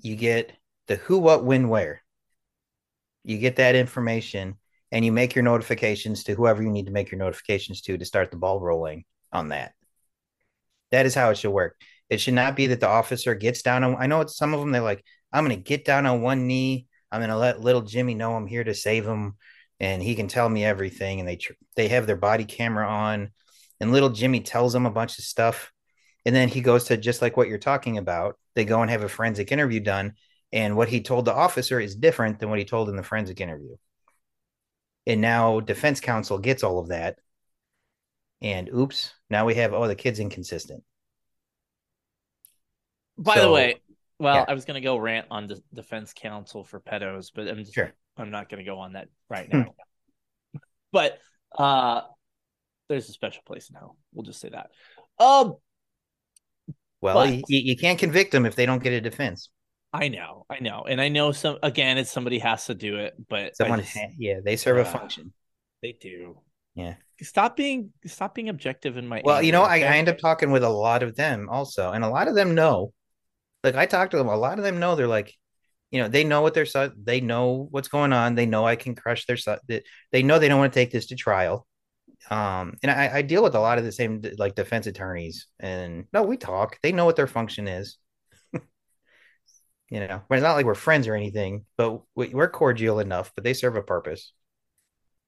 you 0.00 0.16
get 0.16 0.52
the 0.88 0.96
who, 0.96 1.18
what, 1.18 1.44
when, 1.44 1.68
where. 1.68 2.02
You 3.24 3.38
get 3.38 3.56
that 3.56 3.76
information, 3.76 4.56
and 4.90 5.04
you 5.04 5.12
make 5.12 5.34
your 5.34 5.44
notifications 5.44 6.24
to 6.24 6.34
whoever 6.34 6.62
you 6.62 6.70
need 6.70 6.86
to 6.86 6.92
make 6.92 7.10
your 7.10 7.18
notifications 7.18 7.80
to 7.82 7.96
to 7.96 8.04
start 8.04 8.30
the 8.30 8.36
ball 8.36 8.60
rolling 8.60 9.04
on 9.32 9.48
that. 9.48 9.72
That 10.92 11.06
is 11.06 11.14
how 11.14 11.30
it 11.30 11.38
should 11.38 11.50
work. 11.50 11.76
It 12.08 12.20
should 12.20 12.34
not 12.34 12.54
be 12.54 12.68
that 12.68 12.80
the 12.80 12.88
officer 12.88 13.34
gets 13.34 13.62
down 13.62 13.82
on. 13.82 13.96
I 13.98 14.06
know 14.06 14.24
some 14.26 14.54
of 14.54 14.60
them. 14.60 14.70
They're 14.70 14.82
like, 14.82 15.04
I'm 15.32 15.44
going 15.44 15.56
to 15.56 15.62
get 15.62 15.84
down 15.84 16.06
on 16.06 16.22
one 16.22 16.46
knee. 16.46 16.86
I'm 17.10 17.20
going 17.20 17.30
to 17.30 17.36
let 17.36 17.60
little 17.60 17.82
Jimmy 17.82 18.14
know 18.14 18.34
I'm 18.34 18.46
here 18.46 18.64
to 18.64 18.74
save 18.74 19.06
him, 19.06 19.34
and 19.80 20.02
he 20.02 20.14
can 20.14 20.28
tell 20.28 20.48
me 20.48 20.64
everything. 20.64 21.20
And 21.20 21.28
they 21.28 21.36
tr- 21.36 21.52
they 21.74 21.88
have 21.88 22.06
their 22.06 22.16
body 22.16 22.44
camera 22.44 22.86
on, 22.86 23.30
and 23.80 23.92
little 23.92 24.10
Jimmy 24.10 24.40
tells 24.40 24.72
them 24.72 24.86
a 24.86 24.90
bunch 24.90 25.18
of 25.18 25.24
stuff, 25.24 25.72
and 26.24 26.34
then 26.34 26.48
he 26.48 26.60
goes 26.60 26.84
to 26.84 26.96
just 26.96 27.22
like 27.22 27.36
what 27.36 27.48
you're 27.48 27.58
talking 27.58 27.98
about. 27.98 28.38
They 28.54 28.64
go 28.64 28.80
and 28.82 28.90
have 28.90 29.02
a 29.02 29.08
forensic 29.08 29.50
interview 29.50 29.80
done, 29.80 30.14
and 30.52 30.76
what 30.76 30.88
he 30.88 31.00
told 31.00 31.24
the 31.24 31.34
officer 31.34 31.80
is 31.80 31.96
different 31.96 32.38
than 32.38 32.50
what 32.50 32.58
he 32.58 32.64
told 32.64 32.88
in 32.88 32.96
the 32.96 33.02
forensic 33.02 33.40
interview. 33.40 33.76
And 35.06 35.20
now 35.20 35.60
defense 35.60 36.00
counsel 36.00 36.38
gets 36.38 36.62
all 36.62 36.78
of 36.78 36.88
that, 36.88 37.18
and 38.42 38.68
oops, 38.68 39.12
now 39.30 39.46
we 39.46 39.54
have 39.54 39.72
oh 39.72 39.86
the 39.88 39.94
kid's 39.94 40.18
inconsistent. 40.20 40.82
By 43.18 43.40
the 43.40 43.50
way, 43.50 43.80
well, 44.18 44.36
yeah. 44.36 44.44
I 44.48 44.54
was 44.54 44.64
going 44.64 44.74
to 44.74 44.80
go 44.80 44.96
rant 44.96 45.26
on 45.30 45.46
the 45.46 45.62
defense 45.74 46.12
counsel 46.14 46.64
for 46.64 46.80
pedos, 46.80 47.30
but 47.34 47.48
I'm 47.48 47.58
just, 47.58 47.74
Sure. 47.74 47.92
I'm 48.16 48.30
not 48.30 48.48
going 48.48 48.64
to 48.64 48.68
go 48.70 48.78
on 48.78 48.94
that 48.94 49.08
right 49.30 49.48
Hmm. 49.50 49.58
now. 49.60 49.74
but 50.92 51.18
uh 51.56 52.02
there's 52.88 53.08
a 53.08 53.12
special 53.12 53.42
place 53.46 53.70
in 53.70 53.76
hell. 53.76 53.96
We'll 54.12 54.24
just 54.24 54.40
say 54.40 54.50
that. 54.50 54.70
Um, 55.22 55.54
Well, 57.00 57.14
But- 57.14 57.30
you, 57.32 57.42
you 57.48 57.76
can't 57.76 57.98
convict 57.98 58.32
them 58.32 58.44
if 58.46 58.54
they 58.54 58.66
don't 58.66 58.82
get 58.82 58.92
a 58.92 59.00
defense. 59.00 59.48
I 59.94 60.08
know, 60.08 60.46
I 60.48 60.60
know, 60.60 60.84
and 60.88 61.00
I 61.02 61.08
know 61.08 61.32
some. 61.32 61.58
Again, 61.62 61.98
it's 61.98 62.10
somebody 62.10 62.38
has 62.38 62.64
to 62.66 62.74
do 62.74 62.96
it, 62.96 63.14
but 63.28 63.54
Someone, 63.56 63.80
just- 63.80 63.96
yeah, 64.18 64.40
they 64.42 64.56
serve 64.56 64.78
a 64.78 64.88
Ah. 64.88 64.92
function. 64.92 65.32
they 65.82 65.92
do. 65.92 66.40
Yeah. 66.74 66.94
Stop 67.22 67.56
being 67.56 67.90
stop 68.06 68.34
being 68.34 68.48
objective 68.48 68.96
in 68.96 69.06
my. 69.06 69.22
Well, 69.24 69.42
you 69.42 69.52
know, 69.52 69.62
I, 69.62 69.78
okay? 69.78 69.86
I 69.86 69.96
end 69.96 70.08
up 70.08 70.18
talking 70.18 70.50
with 70.50 70.64
a 70.64 70.68
lot 70.68 71.02
of 71.02 71.16
them 71.16 71.48
also, 71.48 71.92
and 71.92 72.04
a 72.04 72.08
lot 72.08 72.28
of 72.28 72.34
them 72.34 72.54
know. 72.54 72.92
Like 73.64 73.76
I 73.76 73.86
talk 73.86 74.10
to 74.10 74.16
them, 74.16 74.28
a 74.28 74.36
lot 74.36 74.58
of 74.58 74.64
them 74.64 74.80
know. 74.80 74.96
They're 74.96 75.06
like, 75.06 75.32
you 75.92 76.00
know, 76.00 76.08
they 76.08 76.24
know 76.24 76.42
what 76.42 76.54
their 76.54 76.66
son, 76.66 76.94
they 77.00 77.20
know 77.20 77.68
what's 77.70 77.88
going 77.88 78.12
on. 78.12 78.34
They 78.34 78.46
know 78.46 78.66
I 78.66 78.76
can 78.76 78.94
crush 78.94 79.26
their 79.26 79.36
son. 79.36 79.58
They, 79.68 80.22
know 80.22 80.38
they 80.38 80.48
don't 80.48 80.58
want 80.58 80.72
to 80.72 80.80
take 80.80 80.90
this 80.90 81.06
to 81.06 81.14
trial. 81.14 81.66
Um, 82.30 82.74
and 82.82 82.90
I, 82.90 83.16
I 83.16 83.22
deal 83.22 83.42
with 83.42 83.54
a 83.54 83.60
lot 83.60 83.78
of 83.78 83.84
the 83.84 83.92
same 83.92 84.22
like 84.38 84.54
defense 84.54 84.86
attorneys, 84.86 85.46
and 85.60 86.06
no, 86.12 86.22
we 86.22 86.36
talk. 86.36 86.78
They 86.82 86.92
know 86.92 87.04
what 87.04 87.16
their 87.16 87.26
function 87.26 87.68
is. 87.68 87.98
you 88.52 88.60
know, 90.00 90.22
but 90.28 90.36
it's 90.36 90.42
not 90.42 90.54
like 90.54 90.66
we're 90.66 90.74
friends 90.74 91.06
or 91.06 91.14
anything, 91.14 91.66
but 91.76 92.02
we, 92.14 92.28
we're 92.28 92.48
cordial 92.48 93.00
enough. 93.00 93.32
But 93.34 93.44
they 93.44 93.54
serve 93.54 93.76
a 93.76 93.82
purpose. 93.82 94.32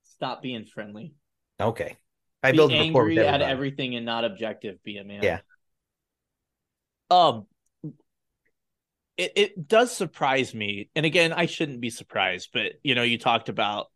stop 0.04 0.40
being 0.40 0.64
friendly. 0.64 1.14
Okay, 1.60 1.96
I 2.42 2.52
be 2.52 2.58
build 2.58 2.72
angry 2.72 3.18
at 3.18 3.40
everything 3.40 3.94
and 3.94 4.04
not 4.04 4.24
objective. 4.24 4.82
Be 4.82 4.98
a 4.98 5.04
man. 5.04 5.22
Yeah. 5.22 5.40
Um. 7.10 7.46
It 9.16 9.32
it 9.36 9.68
does 9.68 9.96
surprise 9.96 10.54
me, 10.54 10.90
and 10.96 11.06
again, 11.06 11.32
I 11.32 11.46
shouldn't 11.46 11.80
be 11.80 11.90
surprised, 11.90 12.50
but 12.52 12.72
you 12.82 12.94
know, 12.96 13.02
you 13.04 13.18
talked 13.18 13.48
about 13.48 13.86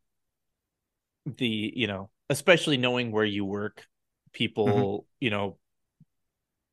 the 1.26 1.72
you 1.74 1.86
know, 1.86 2.11
especially 2.30 2.76
knowing 2.76 3.11
where 3.11 3.24
you 3.24 3.44
work, 3.44 3.84
people, 4.32 4.66
Mm-hmm. 4.66 5.04
you 5.20 5.30
know, 5.30 5.59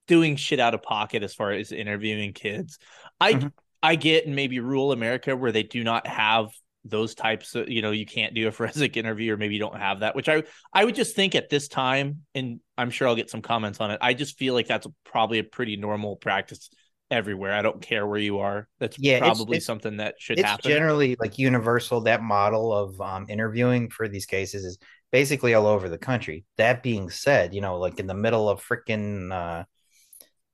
doing 0.08 0.36
shit 0.36 0.60
out 0.60 0.76
of 0.76 0.84
pocket 0.84 1.24
as 1.24 1.34
far 1.34 1.52
as 1.52 1.72
interviewing 1.72 2.34
kids. 2.34 2.78
I 3.20 3.34
Mhm. 3.34 3.52
I 3.82 3.96
get 3.96 4.26
in 4.26 4.36
maybe 4.36 4.60
rural 4.60 4.92
America 4.92 5.36
where 5.36 5.52
they 5.52 5.64
do 5.64 5.84
not 5.84 6.08
have 6.08 6.50
those 6.86 7.16
types 7.16 7.56
of 7.56 7.68
you 7.68 7.82
know 7.82 7.92
you 7.92 8.06
can't 8.06 8.34
do 8.36 8.48
a 8.48 8.52
forensic 8.58 8.96
interview 8.96 9.34
or 9.34 9.38
maybe 9.38 9.56
you 9.56 9.60
don't 9.60 9.78
have 9.80 10.02
that 10.02 10.16
which 10.16 10.30
i 10.30 10.44
i 10.74 10.86
would 10.86 10.96
just 10.96 11.16
think 11.16 11.36
at 11.36 11.50
this 11.50 11.68
time 11.68 12.22
and 12.36 12.60
i'm 12.78 12.92
sure 12.92 13.08
i'll 13.08 13.16
get 13.16 13.30
some 13.30 13.42
comments 13.42 13.82
on 13.82 13.90
it 13.92 13.98
i 14.02 14.14
just 14.14 14.38
feel 14.38 14.54
like 14.54 14.68
that's 14.68 14.88
probably 15.04 15.40
a 15.40 15.44
pretty 15.44 15.76
normal 15.76 16.16
practice 16.16 16.70
everywhere. 17.12 17.54
I 17.54 17.62
don't 17.62 17.84
care 17.84 18.06
where 18.08 18.20
you 18.20 18.40
are. 18.40 18.68
That's 18.80 18.98
Yeah, 18.98 19.18
it's- 19.18 19.38
probably 19.38 19.58
it's- 19.58 19.66
something 19.68 19.98
that 19.98 20.16
should 20.18 20.40
it's 20.40 20.48
happen. 20.48 20.72
generally 20.72 21.16
like 21.20 21.38
universal 21.38 22.02
that 22.02 22.24
model 22.24 22.74
of 22.74 23.00
um, 23.00 23.28
interviewing 23.30 23.92
for 23.92 24.08
these 24.08 24.26
cases 24.26 24.66
is 24.66 24.80
basically 25.12 25.54
all 25.54 25.68
over 25.68 25.88
the 25.88 26.00
country. 26.00 26.46
That 26.58 26.82
being 26.82 27.12
said 27.12 27.54
you 27.54 27.62
know 27.62 27.78
like 27.78 28.00
in 28.00 28.08
the 28.08 28.16
middle 28.16 28.50
of 28.50 28.60
freaking 28.60 29.32
uh, 29.32 29.66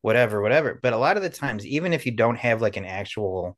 whatever 0.02 0.42
whatever 0.42 0.78
but 0.84 0.92
a 0.92 0.98
lot 0.98 1.16
of 1.16 1.24
the 1.24 1.30
times 1.30 1.66
even 1.66 1.94
if 1.94 2.06
you 2.06 2.12
don't 2.12 2.38
have 2.38 2.62
like 2.62 2.76
an 2.76 2.86
actual 2.86 3.58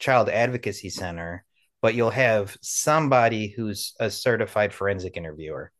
child 0.00 0.28
advocacy 0.28 0.90
center 0.90 1.44
but 1.82 1.94
you'll 1.94 2.10
have 2.10 2.56
somebody 2.62 3.48
who's 3.48 3.94
a 4.00 4.10
certified 4.10 4.72
forensic 4.72 5.16
interviewer 5.16 5.70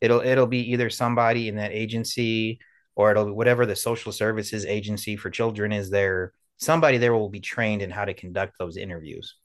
it'll 0.00 0.20
it'll 0.20 0.46
be 0.46 0.72
either 0.72 0.90
somebody 0.90 1.48
in 1.48 1.56
that 1.56 1.72
agency 1.72 2.58
or 2.94 3.10
it'll 3.10 3.26
be 3.26 3.32
whatever 3.32 3.64
the 3.64 3.76
social 3.76 4.12
services 4.12 4.66
agency 4.66 5.16
for 5.16 5.30
children 5.30 5.72
is 5.72 5.88
there 5.88 6.32
somebody 6.58 6.98
there 6.98 7.14
will 7.14 7.30
be 7.30 7.40
trained 7.40 7.80
in 7.82 7.90
how 7.90 8.04
to 8.04 8.14
conduct 8.14 8.58
those 8.58 8.76
interviews 8.76 9.36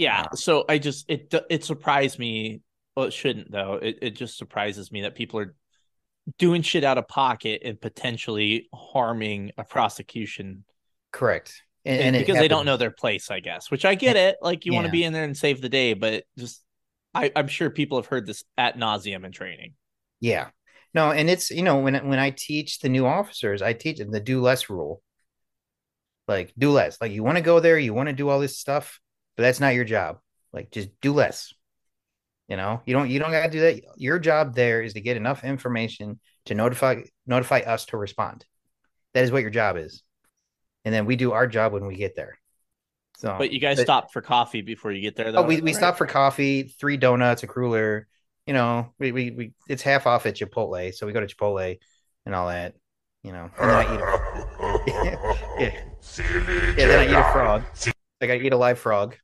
Yeah. 0.00 0.22
Uh, 0.32 0.34
so 0.34 0.64
I 0.66 0.78
just 0.78 1.04
it 1.10 1.34
it 1.50 1.62
surprised 1.62 2.18
me. 2.18 2.62
Well, 2.96 3.06
it 3.06 3.12
shouldn't 3.12 3.52
though. 3.52 3.74
It 3.74 3.98
it 4.00 4.10
just 4.16 4.38
surprises 4.38 4.90
me 4.90 5.02
that 5.02 5.14
people 5.14 5.40
are 5.40 5.54
doing 6.38 6.62
shit 6.62 6.84
out 6.84 6.96
of 6.96 7.06
pocket 7.06 7.62
and 7.64 7.78
potentially 7.78 8.68
harming 8.72 9.52
a 9.58 9.64
prosecution 9.64 10.64
correct 11.12 11.62
and, 11.84 12.16
and 12.16 12.26
because 12.26 12.38
they 12.40 12.48
don't 12.48 12.66
know 12.66 12.76
their 12.76 12.90
place. 12.90 13.30
I 13.30 13.40
guess, 13.40 13.70
which 13.70 13.84
I 13.84 13.94
get 13.94 14.16
it. 14.16 14.36
Like 14.42 14.66
you 14.66 14.72
want 14.72 14.86
to 14.86 14.92
be 14.92 15.04
in 15.04 15.12
there 15.12 15.24
and 15.24 15.36
save 15.36 15.60
the 15.60 15.68
day, 15.68 15.94
but 15.94 16.24
just 16.38 16.62
I 17.14 17.32
I'm 17.34 17.48
sure 17.48 17.70
people 17.70 17.98
have 17.98 18.06
heard 18.06 18.26
this 18.26 18.44
at 18.58 18.76
nauseum 18.76 19.24
in 19.24 19.32
training. 19.32 19.74
yeah. 20.20 20.48
No 20.92 21.12
and 21.12 21.30
it's 21.30 21.50
you 21.50 21.62
know 21.62 21.78
when 21.78 21.94
when 22.08 22.18
i 22.18 22.30
teach 22.30 22.80
the 22.80 22.88
new 22.88 23.06
officers 23.06 23.62
i 23.62 23.72
teach 23.72 23.98
them 23.98 24.10
the 24.10 24.20
do 24.20 24.40
less 24.40 24.68
rule. 24.68 25.02
Like 26.26 26.52
do 26.58 26.70
less. 26.70 27.00
Like 27.00 27.12
you 27.12 27.22
want 27.22 27.38
to 27.38 27.42
go 27.42 27.60
there 27.60 27.78
you 27.78 27.94
want 27.94 28.08
to 28.08 28.12
do 28.12 28.28
all 28.28 28.40
this 28.40 28.58
stuff 28.58 29.00
but 29.36 29.44
that's 29.44 29.60
not 29.60 29.74
your 29.74 29.84
job. 29.84 30.18
Like 30.52 30.70
just 30.70 30.88
do 31.00 31.12
less. 31.12 31.54
You 32.48 32.56
know 32.56 32.82
you 32.84 32.92
don't 32.92 33.08
you 33.08 33.20
don't 33.20 33.30
got 33.30 33.44
to 33.44 33.50
do 33.50 33.60
that. 33.60 33.82
Your 33.96 34.18
job 34.18 34.54
there 34.54 34.82
is 34.82 34.94
to 34.94 35.00
get 35.00 35.16
enough 35.16 35.44
information 35.44 36.18
to 36.46 36.54
notify 36.54 37.02
notify 37.24 37.60
us 37.60 37.86
to 37.86 37.96
respond. 37.96 38.44
That 39.14 39.24
is 39.24 39.32
what 39.32 39.42
your 39.42 39.50
job 39.50 39.76
is 39.76 40.02
and 40.84 40.94
then 40.94 41.06
we 41.06 41.16
do 41.16 41.32
our 41.32 41.46
job 41.46 41.72
when 41.72 41.86
we 41.86 41.96
get 41.96 42.16
there 42.16 42.40
so 43.20 43.36
But 43.36 43.52
you 43.52 43.60
guys 43.60 43.76
but- 43.76 43.82
stop 43.82 44.12
for 44.12 44.22
coffee 44.22 44.62
before 44.62 44.92
you 44.92 45.02
get 45.02 45.14
there, 45.14 45.30
though. 45.30 45.40
Oh, 45.40 45.42
we, 45.42 45.56
we 45.60 45.72
right? 45.72 45.76
stop 45.76 45.98
for 45.98 46.06
coffee, 46.06 46.62
three 46.62 46.96
donuts, 46.96 47.42
a 47.42 47.46
cruller. 47.46 48.06
You 48.46 48.54
know, 48.54 48.94
we, 48.98 49.12
we 49.12 49.30
we 49.30 49.52
it's 49.68 49.82
half 49.82 50.06
off 50.06 50.24
at 50.24 50.36
Chipotle, 50.36 50.94
so 50.94 51.06
we 51.06 51.12
go 51.12 51.20
to 51.20 51.26
Chipotle 51.26 51.78
and 52.24 52.34
all 52.34 52.48
that. 52.48 52.76
You 53.22 53.32
know, 53.32 53.50
and 53.60 53.70
then 53.70 53.76
I 53.76 53.94
eat 53.94 54.00
a, 54.00 55.04
yeah, 55.60 55.80
yeah, 56.78 56.86
then 56.86 56.98
I 56.98 57.12
eat 57.12 57.14
a 57.14 57.32
frog. 57.32 57.64
Like 58.22 58.30
I 58.30 58.36
eat 58.36 58.54
a 58.54 58.56
live 58.56 58.78
frog. 58.78 59.16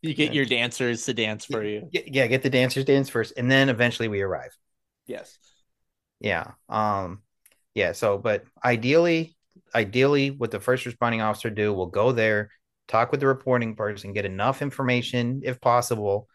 You 0.00 0.14
get 0.14 0.32
your 0.32 0.46
dancers 0.46 1.04
to 1.04 1.12
dance 1.12 1.44
for 1.44 1.62
you. 1.62 1.86
Yeah, 1.92 2.00
yeah, 2.06 2.26
get 2.28 2.42
the 2.42 2.48
dancers 2.48 2.86
dance 2.86 3.10
first, 3.10 3.34
and 3.36 3.50
then 3.50 3.68
eventually 3.68 4.08
we 4.08 4.22
arrive. 4.22 4.56
Yes. 5.06 5.36
Yeah. 6.18 6.52
Um. 6.70 7.20
Yeah. 7.74 7.92
So, 7.92 8.16
but 8.16 8.44
ideally, 8.64 9.36
ideally, 9.74 10.30
what 10.30 10.50
the 10.50 10.60
first 10.60 10.86
responding 10.86 11.22
officer 11.22 11.50
do 11.50 11.72
will 11.72 11.86
go 11.86 12.12
there, 12.12 12.50
talk 12.88 13.10
with 13.10 13.20
the 13.20 13.26
reporting 13.26 13.74
person, 13.76 14.12
get 14.12 14.24
enough 14.24 14.62
information, 14.62 15.42
if 15.44 15.60
possible, 15.60 16.28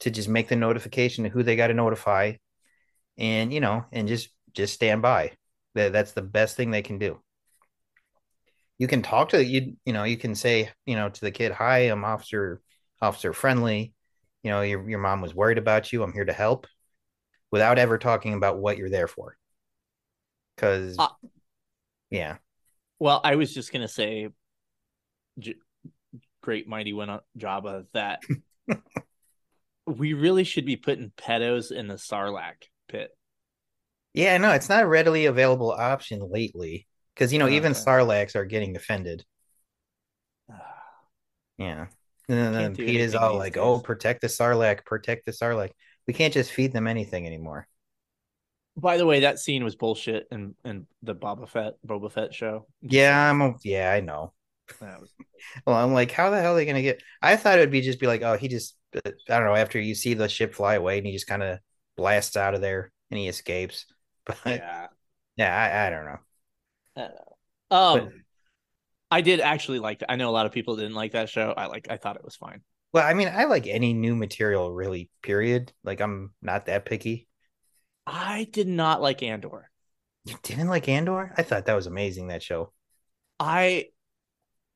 to 0.00 0.10
just 0.10 0.28
make 0.28 0.48
the 0.48 0.56
notification 0.56 1.26
of 1.26 1.32
who 1.32 1.42
they 1.42 1.56
got 1.56 1.68
to 1.68 1.74
notify, 1.74 2.34
and 3.18 3.52
you 3.52 3.60
know, 3.60 3.84
and 3.92 4.08
just 4.08 4.30
just 4.52 4.74
stand 4.74 5.02
by. 5.02 5.32
That 5.74 5.92
that's 5.92 6.12
the 6.12 6.22
best 6.22 6.56
thing 6.56 6.70
they 6.70 6.82
can 6.82 6.98
do. 6.98 7.20
You 8.78 8.86
can 8.86 9.02
talk 9.02 9.30
to 9.30 9.44
you. 9.44 9.76
You 9.84 9.92
know, 9.92 10.04
you 10.04 10.16
can 10.16 10.34
say, 10.34 10.70
you 10.86 10.96
know, 10.96 11.08
to 11.08 11.20
the 11.20 11.30
kid, 11.32 11.52
"Hi, 11.52 11.80
I'm 11.80 12.04
Officer 12.04 12.60
Officer 13.02 13.32
Friendly. 13.32 13.92
You 14.42 14.50
know, 14.50 14.62
your 14.62 14.88
your 14.88 15.00
mom 15.00 15.20
was 15.20 15.34
worried 15.34 15.58
about 15.58 15.92
you. 15.92 16.02
I'm 16.02 16.12
here 16.12 16.24
to 16.24 16.32
help." 16.32 16.66
without 17.50 17.78
ever 17.78 17.98
talking 17.98 18.34
about 18.34 18.58
what 18.58 18.76
you're 18.78 18.90
there 18.90 19.08
for. 19.08 19.36
Because, 20.56 20.96
Uh, 20.98 21.08
yeah, 22.10 22.38
Well, 22.98 23.20
I 23.22 23.36
was 23.36 23.52
just 23.54 23.72
gonna 23.72 23.88
say, 23.88 24.28
J- 25.38 25.54
great 26.42 26.66
mighty 26.68 26.92
went 26.92 27.10
on 27.10 27.20
Jabba 27.38 27.86
that 27.92 28.20
we 29.86 30.12
really 30.14 30.44
should 30.44 30.66
be 30.66 30.76
putting 30.76 31.10
pedos 31.16 31.70
in 31.70 31.88
the 31.88 31.94
Sarlacc 31.94 32.64
pit. 32.88 33.10
yeah, 34.14 34.36
no, 34.38 34.50
it's 34.52 34.68
not 34.68 34.84
a 34.84 34.86
readily 34.88 35.26
available 35.26 35.70
option 35.70 36.20
lately. 36.30 36.86
Because 37.14 37.32
you 37.32 37.38
know, 37.38 37.48
even 37.48 37.72
Okay. 37.72 37.80
Sarlaccs 37.80 38.36
are 38.36 38.44
getting 38.44 38.72
defended. 38.72 39.24
Yeah, 41.58 41.86
and 42.28 42.54
then, 42.54 42.76
Pete 42.76 43.00
is 43.00 43.16
all 43.16 43.36
like, 43.36 43.54
days. 43.54 43.62
"Oh, 43.64 43.80
protect 43.80 44.20
the 44.20 44.28
Sarlacc, 44.28 44.84
protect 44.84 45.26
the 45.26 45.32
Sarlacc." 45.32 45.72
We 46.06 46.14
can't 46.14 46.32
just 46.32 46.52
feed 46.52 46.72
them 46.72 46.86
anything 46.86 47.26
anymore. 47.26 47.66
By 48.80 48.96
the 48.96 49.06
way, 49.06 49.20
that 49.20 49.38
scene 49.38 49.64
was 49.64 49.76
bullshit 49.76 50.28
in, 50.30 50.54
in 50.64 50.86
the 51.02 51.14
Boba 51.14 51.48
Fett 51.48 51.74
Boba 51.86 52.10
Fett 52.10 52.34
show. 52.34 52.66
Yeah, 52.80 53.30
I'm. 53.30 53.40
a- 53.40 53.54
Yeah, 53.64 53.90
I 53.92 54.00
know. 54.00 54.32
Was- 54.80 55.12
Well, 55.66 55.76
I'm 55.76 55.92
like, 55.94 56.10
how 56.10 56.30
the 56.30 56.40
hell 56.40 56.52
are 56.52 56.56
they 56.56 56.66
gonna 56.66 56.82
get? 56.82 57.02
I 57.22 57.36
thought 57.36 57.58
it 57.58 57.62
would 57.62 57.70
be 57.70 57.80
just 57.80 58.00
be 58.00 58.06
like, 58.06 58.22
oh, 58.22 58.36
he 58.36 58.48
just, 58.48 58.76
I 58.94 59.00
don't 59.28 59.44
know. 59.44 59.54
After 59.54 59.78
you 59.80 59.94
see 59.94 60.14
the 60.14 60.28
ship 60.28 60.54
fly 60.54 60.74
away, 60.74 60.98
and 60.98 61.06
he 61.06 61.12
just 61.12 61.26
kind 61.28 61.42
of 61.42 61.58
blasts 61.96 62.36
out 62.36 62.54
of 62.54 62.60
there 62.60 62.90
and 63.10 63.18
he 63.18 63.28
escapes. 63.28 63.86
But 64.26 64.36
yeah. 64.44 64.86
yeah, 65.36 65.56
I, 65.56 65.86
I 65.86 65.90
don't 65.90 66.04
know. 66.04 66.18
Um, 67.70 67.98
But- 68.06 68.12
I 69.10 69.20
did 69.22 69.40
actually 69.40 69.78
like. 69.78 70.02
I 70.08 70.16
know 70.16 70.28
a 70.28 70.32
lot 70.32 70.44
of 70.46 70.52
people 70.52 70.76
didn't 70.76 70.94
like 70.94 71.12
that 71.12 71.30
show. 71.30 71.54
I 71.56 71.66
like. 71.66 71.86
I 71.90 71.96
thought 71.96 72.16
it 72.16 72.24
was 72.24 72.36
fine. 72.36 72.62
Well, 72.92 73.06
I 73.06 73.14
mean, 73.14 73.28
I 73.28 73.44
like 73.44 73.66
any 73.66 73.92
new 73.94 74.14
material, 74.16 74.72
really. 74.72 75.08
Period. 75.22 75.72
Like, 75.84 76.00
I'm 76.00 76.32
not 76.42 76.66
that 76.66 76.84
picky. 76.84 77.27
I 78.08 78.48
did 78.50 78.66
not 78.66 79.02
like 79.02 79.22
Andor. 79.22 79.70
You 80.24 80.36
didn't 80.42 80.68
like 80.68 80.88
Andor? 80.88 81.32
I 81.36 81.42
thought 81.42 81.66
that 81.66 81.76
was 81.76 81.86
amazing. 81.86 82.28
That 82.28 82.42
show. 82.42 82.72
I 83.38 83.86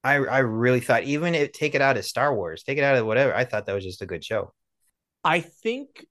I 0.04 0.16
I 0.16 0.38
really 0.38 0.80
thought 0.80 1.04
even 1.04 1.34
if 1.34 1.52
take 1.52 1.74
it 1.74 1.80
out 1.80 1.96
of 1.96 2.04
Star 2.04 2.34
Wars, 2.34 2.62
take 2.62 2.78
it 2.78 2.84
out 2.84 2.96
of 2.96 3.06
whatever. 3.06 3.34
I 3.34 3.44
thought 3.44 3.66
that 3.66 3.74
was 3.74 3.84
just 3.84 4.02
a 4.02 4.06
good 4.06 4.22
show. 4.22 4.52
I 5.24 5.40
think 5.40 6.06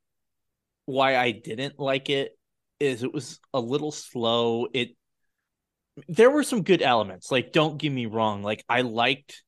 why 0.86 1.16
I 1.16 1.32
didn't 1.32 1.80
like 1.80 2.10
it 2.10 2.38
is 2.80 3.04
it 3.04 3.14
was 3.14 3.40
a 3.54 3.60
little 3.60 3.92
slow. 3.92 4.68
It 4.74 4.96
there 6.08 6.32
were 6.32 6.44
some 6.44 6.64
good 6.64 6.82
elements. 6.82 7.32
Like 7.32 7.52
don't 7.52 7.78
get 7.78 7.92
me 7.92 8.08
wrong, 8.08 8.42
like 8.42 8.64
I 8.68 8.82
liked 8.82 9.44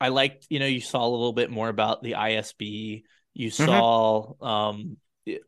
I 0.00 0.08
liked, 0.08 0.46
you 0.48 0.58
know, 0.58 0.66
you 0.66 0.80
saw 0.80 1.06
a 1.06 1.10
little 1.10 1.32
bit 1.32 1.50
more 1.50 1.68
about 1.68 2.02
the 2.02 2.12
ISB. 2.12 3.02
You 3.34 3.50
saw 3.50 4.32
um 4.40 4.96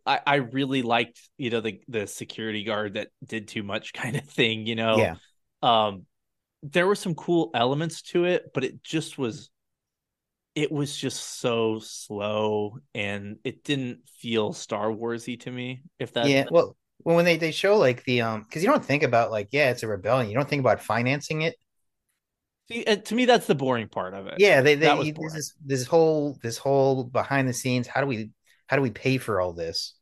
I 0.06 0.20
I 0.26 0.34
really 0.36 0.82
liked, 0.82 1.20
you 1.36 1.50
know, 1.50 1.60
the 1.60 1.80
the 1.88 2.06
security 2.06 2.64
guard 2.64 2.94
that 2.94 3.08
did 3.24 3.48
too 3.48 3.62
much 3.62 3.92
kind 3.94 4.16
of 4.16 4.24
thing, 4.24 4.66
you 4.66 4.76
know. 4.76 4.96
Yeah. 4.98 5.14
Um 5.62 6.06
there 6.62 6.86
were 6.86 6.94
some 6.94 7.14
cool 7.14 7.50
elements 7.54 8.02
to 8.02 8.24
it, 8.26 8.52
but 8.52 8.64
it 8.64 8.82
just 8.82 9.18
was 9.18 9.50
it 10.54 10.70
was 10.70 10.96
just 10.96 11.40
so 11.40 11.78
slow 11.78 12.78
and 12.94 13.38
it 13.44 13.64
didn't 13.64 14.00
feel 14.18 14.52
Star 14.52 14.88
Warsy 14.88 15.40
to 15.40 15.50
me. 15.50 15.82
If 15.98 16.12
that 16.14 16.28
yeah. 16.28 16.46
Well, 16.50 16.76
well, 17.04 17.16
when 17.16 17.24
they 17.24 17.36
they 17.36 17.50
show 17.52 17.76
like 17.78 18.04
the 18.04 18.22
um, 18.22 18.42
because 18.42 18.62
you 18.62 18.68
don't 18.68 18.84
think 18.84 19.02
about 19.02 19.30
like 19.30 19.48
yeah, 19.52 19.70
it's 19.70 19.82
a 19.82 19.88
rebellion. 19.88 20.30
You 20.30 20.36
don't 20.36 20.48
think 20.48 20.60
about 20.60 20.82
financing 20.82 21.42
it. 21.42 21.56
See, 22.70 22.84
to 22.84 23.14
me 23.14 23.24
that's 23.24 23.46
the 23.46 23.54
boring 23.54 23.88
part 23.88 24.14
of 24.14 24.26
it. 24.26 24.34
Yeah, 24.38 24.60
they 24.60 24.74
they 24.74 25.12
this 25.32 25.54
this 25.64 25.86
whole 25.86 26.38
this 26.42 26.58
whole 26.58 27.04
behind 27.04 27.48
the 27.48 27.52
scenes. 27.52 27.86
How 27.86 28.00
do 28.00 28.06
we 28.06 28.30
how 28.70 28.76
do 28.76 28.82
we 28.82 28.90
pay 28.92 29.18
for 29.18 29.40
all 29.40 29.52
this? 29.52 29.94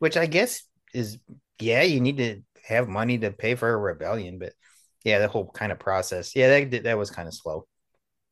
Which 0.00 0.16
I 0.16 0.26
guess 0.26 0.64
is 0.92 1.20
yeah, 1.60 1.82
you 1.82 2.00
need 2.00 2.16
to 2.16 2.42
have 2.66 2.88
money 2.88 3.16
to 3.18 3.30
pay 3.30 3.54
for 3.54 3.72
a 3.72 3.76
rebellion, 3.76 4.40
but 4.40 4.54
yeah, 5.04 5.20
the 5.20 5.28
whole 5.28 5.48
kind 5.52 5.70
of 5.70 5.78
process. 5.78 6.34
Yeah, 6.34 6.66
that 6.66 6.82
that 6.82 6.98
was 6.98 7.12
kind 7.12 7.28
of 7.28 7.34
slow. 7.34 7.64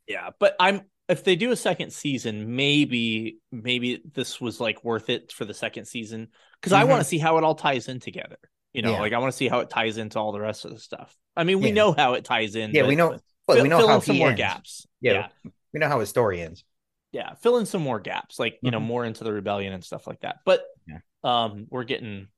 Yeah, 0.09 0.31
but 0.41 0.57
I'm 0.59 0.83
if 1.09 1.23
they 1.23 1.37
do 1.37 1.53
a 1.53 1.57
second 1.57 1.93
season, 1.93 2.57
maybe 2.57 3.39
maybe 3.53 4.03
this 4.13 4.41
was 4.41 4.59
like 4.59 4.83
worth 4.83 5.09
it 5.09 5.31
for 5.31 5.45
the 5.45 5.55
second 5.55 5.85
season 5.85 6.31
because 6.61 6.73
I 6.73 6.83
Mhm. 6.83 6.89
want 6.89 7.01
to 7.03 7.09
see 7.09 7.19
how 7.19 7.39
it 7.39 7.45
all 7.45 7.55
ties 7.55 7.87
in 7.87 8.01
together. 8.01 8.39
You 8.73 8.83
know, 8.83 8.91
Yeah. 8.95 9.01
like 9.01 9.13
I 9.13 9.19
want 9.19 9.33
to 9.33 9.37
see 9.37 9.47
how 9.47 9.61
it 9.61 9.71
ties 9.71 9.99
into 9.99 10.19
all 10.19 10.33
the 10.33 10.41
rest 10.41 10.65
of 10.65 10.73
the 10.73 10.81
stuff. 10.81 11.17
I 11.37 11.45
mean, 11.45 11.61
we 11.61 11.69
Yeah. 11.69 11.75
know 11.75 11.93
how 11.93 12.15
it 12.15 12.25
ties 12.25 12.57
in. 12.57 12.73
Yeah, 12.73 12.89
we 12.89 12.97
know. 12.97 13.11
Well, 13.47 13.57
Fill, 13.57 13.63
we 13.63 13.69
know 13.69 13.87
how 13.87 13.95
in 13.95 14.01
some 14.01 14.17
he 14.17 14.21
more 14.21 14.33
gaps. 14.33 14.89
Yeah. 15.01 15.29
yeah, 15.45 15.51
We 15.73 15.79
know 15.79 15.89
how 15.89 16.01
his 16.01 16.09
story 16.09 16.41
ends. 16.41 16.65
Yeah. 17.13 17.35
Fill 17.35 17.59
in 17.59 17.67
some 17.67 17.83
more 17.83 18.01
gaps, 18.01 18.39
like 18.39 18.59
you 18.63 18.71
know, 18.71 18.79
Mhm. 18.81 18.85
more 18.85 19.05
into 19.05 19.25
the 19.25 19.33
rebellion 19.33 19.73
and 19.73 19.85
stuff 19.85 20.07
like 20.07 20.21
that. 20.21 20.41
But 20.45 20.63
Yeah. 20.87 20.99
um, 21.25 21.67
we're 21.71 21.85
getting 21.85 22.29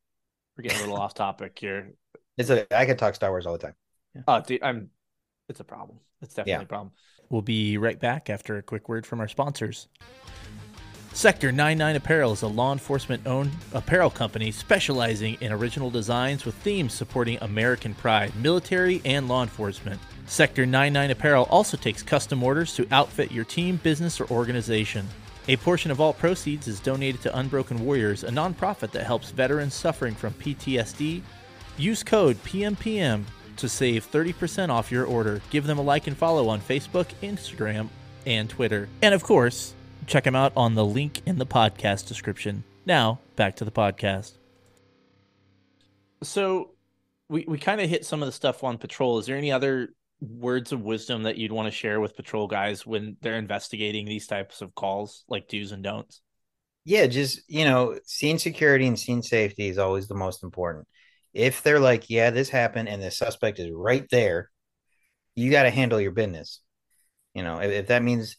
we're 0.56 0.62
getting 0.64 0.78
a 0.78 0.82
little 0.82 0.96
off 1.00 1.14
topic 1.14 1.58
here. 1.58 1.92
It's 2.36 2.50
a 2.50 2.66
I 2.76 2.86
could 2.86 2.98
talk 2.98 3.14
Star 3.14 3.30
Wars 3.30 3.46
all 3.46 3.52
the 3.52 3.58
time. 3.58 3.74
Oh, 4.28 4.40
dude, 4.40 4.62
I'm. 4.62 4.90
It's 5.48 5.60
a 5.60 5.64
problem. 5.64 5.98
It's 6.20 6.34
definitely 6.34 6.52
Yeah. 6.52 6.62
a 6.62 6.66
problem. 6.66 6.92
We'll 7.30 7.42
be 7.42 7.78
right 7.78 7.98
back 7.98 8.28
after 8.30 8.56
a 8.58 8.62
quick 8.62 8.88
word 8.88 9.06
from 9.06 9.20
our 9.20 9.28
sponsors. 9.28 9.88
Sector 11.14 11.52
99 11.52 11.96
Apparel 11.96 12.32
is 12.32 12.40
a 12.42 12.46
law 12.48 12.72
enforcement 12.72 13.26
owned 13.26 13.50
apparel 13.74 14.08
company 14.08 14.50
specializing 14.50 15.36
in 15.42 15.52
original 15.52 15.90
designs 15.90 16.46
with 16.46 16.54
themes 16.56 16.94
supporting 16.94 17.36
American 17.42 17.94
pride, 17.94 18.34
military, 18.36 19.02
and 19.04 19.28
law 19.28 19.42
enforcement. 19.42 20.00
Sector 20.26 20.66
99 20.66 21.10
Apparel 21.10 21.46
also 21.50 21.76
takes 21.76 22.02
custom 22.02 22.42
orders 22.42 22.74
to 22.74 22.86
outfit 22.90 23.32
your 23.32 23.44
team, 23.44 23.76
business, 23.76 24.20
or 24.20 24.30
organization. 24.30 25.06
A 25.48 25.56
portion 25.56 25.90
of 25.90 26.00
all 26.00 26.12
proceeds 26.12 26.68
is 26.68 26.78
donated 26.78 27.20
to 27.22 27.36
Unbroken 27.36 27.84
Warriors, 27.84 28.22
a 28.22 28.28
nonprofit 28.28 28.92
that 28.92 29.06
helps 29.06 29.30
veterans 29.30 29.74
suffering 29.74 30.14
from 30.14 30.32
PTSD. 30.34 31.20
Use 31.76 32.02
code 32.04 32.36
PMPM 32.44 33.24
to 33.56 33.68
save 33.68 34.10
30% 34.10 34.70
off 34.70 34.92
your 34.92 35.04
order. 35.04 35.42
Give 35.50 35.66
them 35.66 35.78
a 35.78 35.82
like 35.82 36.06
and 36.06 36.16
follow 36.16 36.48
on 36.48 36.60
Facebook, 36.60 37.06
Instagram, 37.22 37.88
and 38.24 38.48
Twitter. 38.48 38.88
And 39.02 39.14
of 39.14 39.24
course, 39.24 39.74
check 40.06 40.24
them 40.24 40.36
out 40.36 40.52
on 40.56 40.74
the 40.74 40.84
link 40.84 41.22
in 41.26 41.38
the 41.38 41.46
podcast 41.46 42.06
description. 42.06 42.62
Now, 42.86 43.18
back 43.34 43.56
to 43.56 43.64
the 43.64 43.72
podcast. 43.72 44.32
So, 46.22 46.70
we, 47.28 47.44
we 47.48 47.58
kind 47.58 47.80
of 47.80 47.88
hit 47.88 48.04
some 48.04 48.22
of 48.22 48.26
the 48.26 48.32
stuff 48.32 48.62
on 48.62 48.78
patrol. 48.78 49.18
Is 49.18 49.26
there 49.26 49.36
any 49.36 49.50
other 49.50 49.90
words 50.22 50.70
of 50.70 50.80
wisdom 50.82 51.24
that 51.24 51.36
you'd 51.36 51.52
want 51.52 51.66
to 51.66 51.76
share 51.76 52.00
with 52.00 52.16
patrol 52.16 52.46
guys 52.46 52.86
when 52.86 53.16
they're 53.20 53.38
investigating 53.38 54.06
these 54.06 54.26
types 54.26 54.62
of 54.62 54.74
calls, 54.74 55.24
like 55.28 55.48
do's 55.48 55.72
and 55.72 55.82
don'ts? 55.82 56.22
Yeah, 56.84 57.06
just, 57.06 57.40
you 57.48 57.64
know, 57.64 57.98
scene 58.06 58.38
security 58.38 58.86
and 58.86 58.98
scene 58.98 59.22
safety 59.22 59.68
is 59.68 59.78
always 59.78 60.08
the 60.08 60.14
most 60.14 60.42
important. 60.42 60.86
If 61.34 61.62
they're 61.62 61.80
like, 61.80 62.08
yeah, 62.08 62.30
this 62.30 62.48
happened 62.48 62.88
and 62.88 63.02
the 63.02 63.10
suspect 63.10 63.58
is 63.58 63.70
right 63.72 64.06
there, 64.10 64.50
you 65.34 65.50
got 65.50 65.64
to 65.64 65.70
handle 65.70 66.00
your 66.00 66.10
business. 66.12 66.60
You 67.34 67.42
know, 67.42 67.58
if, 67.58 67.70
if 67.72 67.86
that 67.88 68.02
means 68.02 68.36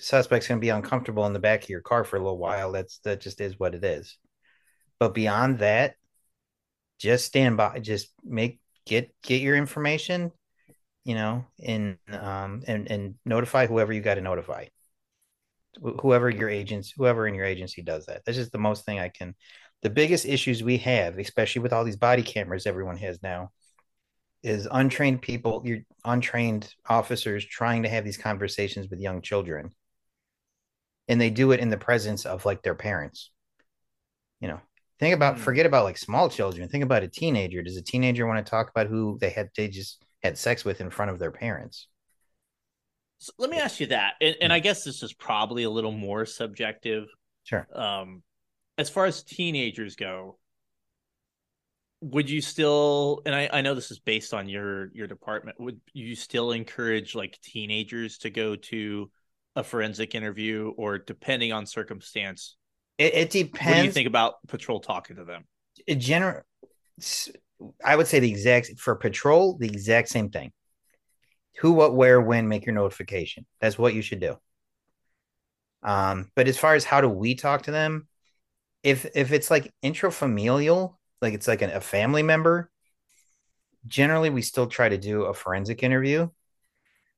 suspect's 0.00 0.48
going 0.48 0.58
to 0.58 0.64
be 0.64 0.70
uncomfortable 0.70 1.26
in 1.26 1.32
the 1.32 1.38
back 1.38 1.64
of 1.64 1.68
your 1.68 1.80
car 1.80 2.04
for 2.04 2.16
a 2.16 2.20
little 2.20 2.38
while, 2.38 2.72
that's 2.72 2.98
that 3.00 3.20
just 3.20 3.40
is 3.40 3.58
what 3.58 3.74
it 3.74 3.84
is. 3.84 4.18
But 4.98 5.14
beyond 5.14 5.58
that, 5.58 5.94
just 6.98 7.26
stand 7.26 7.56
by, 7.56 7.80
just 7.80 8.08
make 8.24 8.60
get 8.86 9.14
get 9.22 9.42
your 9.42 9.56
information, 9.56 10.32
you 11.04 11.14
know, 11.14 11.44
and 11.62 11.98
um 12.10 12.62
and 12.66 12.90
and 12.90 13.14
notify 13.24 13.66
whoever 13.66 13.92
you 13.92 14.00
got 14.00 14.14
to 14.14 14.20
notify. 14.20 14.66
Whoever 16.00 16.30
your 16.30 16.48
agents, 16.48 16.92
whoever 16.96 17.26
in 17.26 17.34
your 17.34 17.46
agency 17.46 17.82
does 17.82 18.06
that. 18.06 18.24
That's 18.24 18.38
just 18.38 18.52
the 18.52 18.58
most 18.58 18.84
thing 18.84 19.00
I 19.00 19.08
can. 19.08 19.34
The 19.82 19.90
biggest 19.90 20.24
issues 20.24 20.62
we 20.62 20.78
have, 20.78 21.18
especially 21.18 21.62
with 21.62 21.72
all 21.72 21.84
these 21.84 21.96
body 21.96 22.22
cameras 22.22 22.66
everyone 22.66 22.96
has 22.98 23.22
now, 23.22 23.50
is 24.44 24.68
untrained 24.70 25.22
people, 25.22 25.62
your 25.64 25.78
untrained 26.04 26.72
officers 26.88 27.44
trying 27.44 27.82
to 27.82 27.88
have 27.88 28.04
these 28.04 28.18
conversations 28.18 28.88
with 28.88 29.00
young 29.00 29.20
children. 29.20 29.70
And 31.08 31.20
they 31.20 31.30
do 31.30 31.52
it 31.52 31.60
in 31.60 31.70
the 31.70 31.76
presence 31.76 32.24
of 32.24 32.46
like 32.46 32.62
their 32.62 32.74
parents. 32.74 33.30
You 34.40 34.48
know, 34.48 34.60
think 35.00 35.14
about, 35.14 35.36
mm. 35.36 35.40
forget 35.40 35.66
about 35.66 35.84
like 35.84 35.98
small 35.98 36.28
children. 36.28 36.68
Think 36.68 36.84
about 36.84 37.02
a 37.02 37.08
teenager. 37.08 37.62
Does 37.62 37.76
a 37.76 37.82
teenager 37.82 38.26
want 38.26 38.44
to 38.44 38.50
talk 38.50 38.70
about 38.70 38.86
who 38.86 39.18
they 39.20 39.30
had, 39.30 39.48
they 39.56 39.68
just 39.68 40.02
had 40.24 40.38
sex 40.38 40.64
with 40.64 40.80
in 40.80 40.90
front 40.90 41.10
of 41.10 41.18
their 41.18 41.30
parents? 41.30 41.86
So 43.18 43.32
let 43.38 43.50
me 43.50 43.58
ask 43.58 43.78
you 43.78 43.86
that. 43.88 44.14
And, 44.20 44.34
and 44.40 44.52
I 44.52 44.58
guess 44.58 44.82
this 44.82 45.02
is 45.02 45.12
probably 45.12 45.62
a 45.62 45.70
little 45.70 45.92
more 45.92 46.26
subjective. 46.26 47.06
Sure. 47.44 47.68
Um, 47.72 48.22
as 48.76 48.90
far 48.90 49.04
as 49.04 49.22
teenagers 49.22 49.94
go, 49.94 50.38
would 52.00 52.28
you 52.28 52.40
still 52.40 53.22
and 53.24 53.34
I, 53.34 53.48
I 53.50 53.60
know 53.62 53.74
this 53.74 53.90
is 53.90 53.98
based 53.98 54.34
on 54.34 54.46
your 54.46 54.92
your 54.92 55.06
department 55.06 55.58
would 55.58 55.80
you 55.94 56.14
still 56.14 56.52
encourage 56.52 57.14
like 57.14 57.40
teenagers 57.40 58.18
to 58.18 58.30
go 58.30 58.56
to 58.56 59.10
a 59.56 59.64
forensic 59.64 60.14
interview 60.14 60.72
or 60.76 60.98
depending 60.98 61.52
on 61.52 61.64
circumstance 61.64 62.56
it, 62.98 63.14
it 63.14 63.30
depends 63.30 63.64
what 63.64 63.80
do 63.80 63.84
you 63.86 63.92
think 63.92 64.08
about 64.08 64.34
patrol 64.48 64.80
talking 64.80 65.16
to 65.16 65.24
them 65.24 65.44
it 65.86 65.94
general 65.94 66.42
i 67.84 67.94
would 67.94 68.06
say 68.06 68.20
the 68.20 68.30
exact 68.30 68.78
for 68.78 68.94
patrol 68.94 69.56
the 69.58 69.66
exact 69.66 70.08
same 70.08 70.30
thing 70.30 70.52
who 71.58 71.72
what 71.72 71.94
where 71.94 72.20
when 72.20 72.48
make 72.48 72.66
your 72.66 72.74
notification 72.74 73.46
that's 73.60 73.78
what 73.78 73.94
you 73.94 74.02
should 74.02 74.20
do 74.20 74.36
um 75.82 76.30
but 76.34 76.48
as 76.48 76.58
far 76.58 76.74
as 76.74 76.84
how 76.84 77.00
do 77.00 77.08
we 77.08 77.34
talk 77.34 77.62
to 77.62 77.70
them 77.70 78.08
if 78.82 79.06
if 79.14 79.32
it's 79.32 79.50
like 79.50 79.72
intrafamilial 79.82 80.96
like 81.24 81.34
it's 81.34 81.48
like 81.48 81.62
an, 81.62 81.70
a 81.70 81.80
family 81.80 82.22
member, 82.22 82.70
generally 83.86 84.30
we 84.30 84.42
still 84.42 84.66
try 84.66 84.88
to 84.88 84.98
do 84.98 85.22
a 85.22 85.34
forensic 85.34 85.82
interview. 85.82 86.28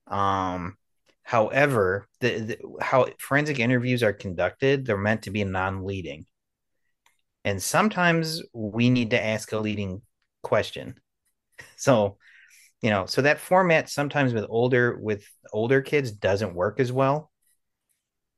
Um, 0.06 0.76
however, 1.24 2.06
the, 2.20 2.38
the 2.38 2.58
how 2.80 3.08
forensic 3.18 3.58
interviews 3.58 4.04
are 4.04 4.12
conducted, 4.12 4.86
they're 4.86 4.96
meant 4.96 5.22
to 5.22 5.30
be 5.30 5.42
non-leading. 5.42 6.26
And 7.44 7.60
sometimes 7.60 8.42
we 8.52 8.90
need 8.90 9.10
to 9.10 9.22
ask 9.22 9.50
a 9.52 9.58
leading 9.58 10.02
question. 10.46 10.94
So, 11.78 12.18
you 12.82 12.90
know, 12.90 13.06
so 13.06 13.22
that 13.22 13.40
format 13.40 13.88
sometimes 13.88 14.34
with 14.34 14.44
older 14.48 14.96
with 14.98 15.24
older 15.52 15.80
kids 15.80 16.12
doesn't 16.12 16.54
work 16.54 16.80
as 16.80 16.92
well 16.92 17.30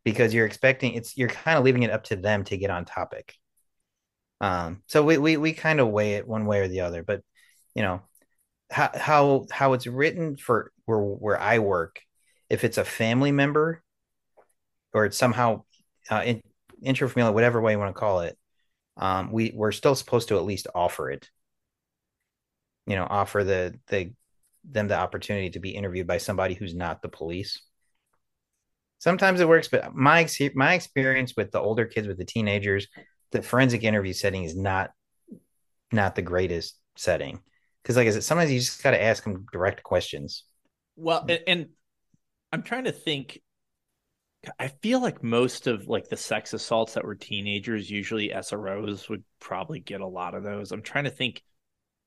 because 0.04 0.32
you're 0.32 0.46
expecting 0.46 0.94
it's 0.94 1.16
you're 1.16 1.28
kind 1.28 1.58
of 1.58 1.64
leaving 1.64 1.82
it 1.82 1.90
up 1.90 2.04
to 2.04 2.16
them 2.16 2.44
to 2.44 2.56
get 2.56 2.70
on 2.70 2.84
topic. 2.84 3.34
Um, 4.40 4.82
so 4.86 5.02
we 5.02 5.18
we 5.18 5.36
we 5.36 5.52
kind 5.52 5.80
of 5.80 5.88
weigh 5.88 6.14
it 6.14 6.28
one 6.28 6.46
way 6.46 6.60
or 6.60 6.68
the 6.68 6.82
other, 6.82 7.02
but 7.02 7.22
you 7.74 7.82
know 7.82 8.02
how 8.70 8.90
how 8.94 9.46
how 9.50 9.72
it's 9.72 9.86
written 9.86 10.36
for 10.36 10.72
where 10.84 10.98
where 10.98 11.40
I 11.40 11.58
work, 11.58 12.00
if 12.48 12.64
it's 12.64 12.78
a 12.78 12.84
family 12.84 13.32
member 13.32 13.82
or 14.92 15.06
it's 15.06 15.16
somehow 15.16 15.64
uh, 16.10 16.22
in, 16.24 16.42
intrafamilial, 16.84 17.34
whatever 17.34 17.60
way 17.60 17.72
you 17.72 17.78
want 17.78 17.94
to 17.94 17.98
call 17.98 18.20
it, 18.20 18.38
um, 18.96 19.32
we 19.32 19.52
we're 19.54 19.72
still 19.72 19.94
supposed 19.94 20.28
to 20.28 20.36
at 20.36 20.44
least 20.44 20.68
offer 20.74 21.10
it. 21.10 21.28
You 22.88 22.96
know, 22.96 23.06
offer 23.08 23.44
the 23.44 23.78
the 23.88 24.12
them 24.64 24.88
the 24.88 24.98
opportunity 24.98 25.50
to 25.50 25.60
be 25.60 25.70
interviewed 25.70 26.06
by 26.06 26.18
somebody 26.18 26.54
who's 26.54 26.74
not 26.74 27.02
the 27.02 27.08
police. 27.08 27.62
Sometimes 28.98 29.40
it 29.40 29.48
works, 29.48 29.68
but 29.68 29.94
my 29.94 30.26
my 30.54 30.74
experience 30.74 31.34
with 31.36 31.52
the 31.52 31.60
older 31.60 31.86
kids, 31.86 32.08
with 32.08 32.18
the 32.18 32.24
teenagers, 32.24 32.88
the 33.30 33.42
forensic 33.42 33.84
interview 33.84 34.12
setting 34.12 34.44
is 34.44 34.56
not 34.56 34.90
not 35.92 36.14
the 36.14 36.22
greatest 36.22 36.78
setting. 36.96 37.40
Because 37.82 37.96
like 37.96 38.08
i 38.08 38.10
said 38.10 38.24
sometimes 38.24 38.50
you 38.50 38.58
just 38.58 38.82
got 38.82 38.90
to 38.90 39.02
ask 39.02 39.22
them 39.22 39.46
direct 39.52 39.82
questions. 39.82 40.44
Well 40.96 41.24
and, 41.28 41.40
and 41.46 41.66
i'm 42.52 42.62
trying 42.62 42.84
to 42.84 42.92
think 42.92 43.40
i 44.58 44.68
feel 44.68 45.00
like 45.00 45.22
most 45.22 45.66
of 45.66 45.86
like 45.86 46.08
the 46.08 46.16
sex 46.16 46.54
assaults 46.54 46.94
that 46.94 47.04
were 47.04 47.14
teenagers 47.14 47.90
usually 47.90 48.30
sros 48.30 49.08
would 49.08 49.22
probably 49.38 49.80
get 49.80 50.00
a 50.00 50.06
lot 50.06 50.34
of 50.34 50.42
those. 50.42 50.72
I'm 50.72 50.82
trying 50.82 51.04
to 51.04 51.10
think 51.10 51.42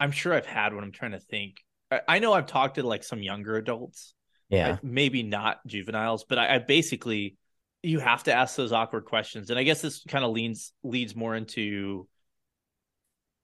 i'm 0.02 0.12
sure 0.12 0.34
i've 0.34 0.46
had 0.46 0.74
one 0.74 0.84
i'm 0.84 0.92
trying 0.92 1.12
to 1.12 1.20
think. 1.20 1.64
I, 1.90 2.02
I 2.08 2.20
know 2.20 2.34
i've 2.34 2.48
talked 2.48 2.76
to 2.76 2.84
like 2.84 3.04
some 3.04 3.24
younger 3.24 3.56
adults. 3.56 4.14
Yeah. 4.50 4.80
Maybe 4.84 5.24
not 5.24 5.66
juveniles 5.66 6.26
but 6.26 6.38
I, 6.38 6.56
I 6.56 6.60
basically 6.60 7.38
you 7.84 8.00
have 8.00 8.24
to 8.24 8.34
ask 8.34 8.58
those 8.58 8.74
awkward 8.74 9.06
questions 9.06 9.50
and 9.50 9.58
i 9.58 9.64
guess 9.64 9.82
this 9.82 10.04
kind 10.08 10.26
of 10.26 10.32
leans 10.32 10.74
leads 10.84 11.16
more 11.16 11.36
into 11.36 12.08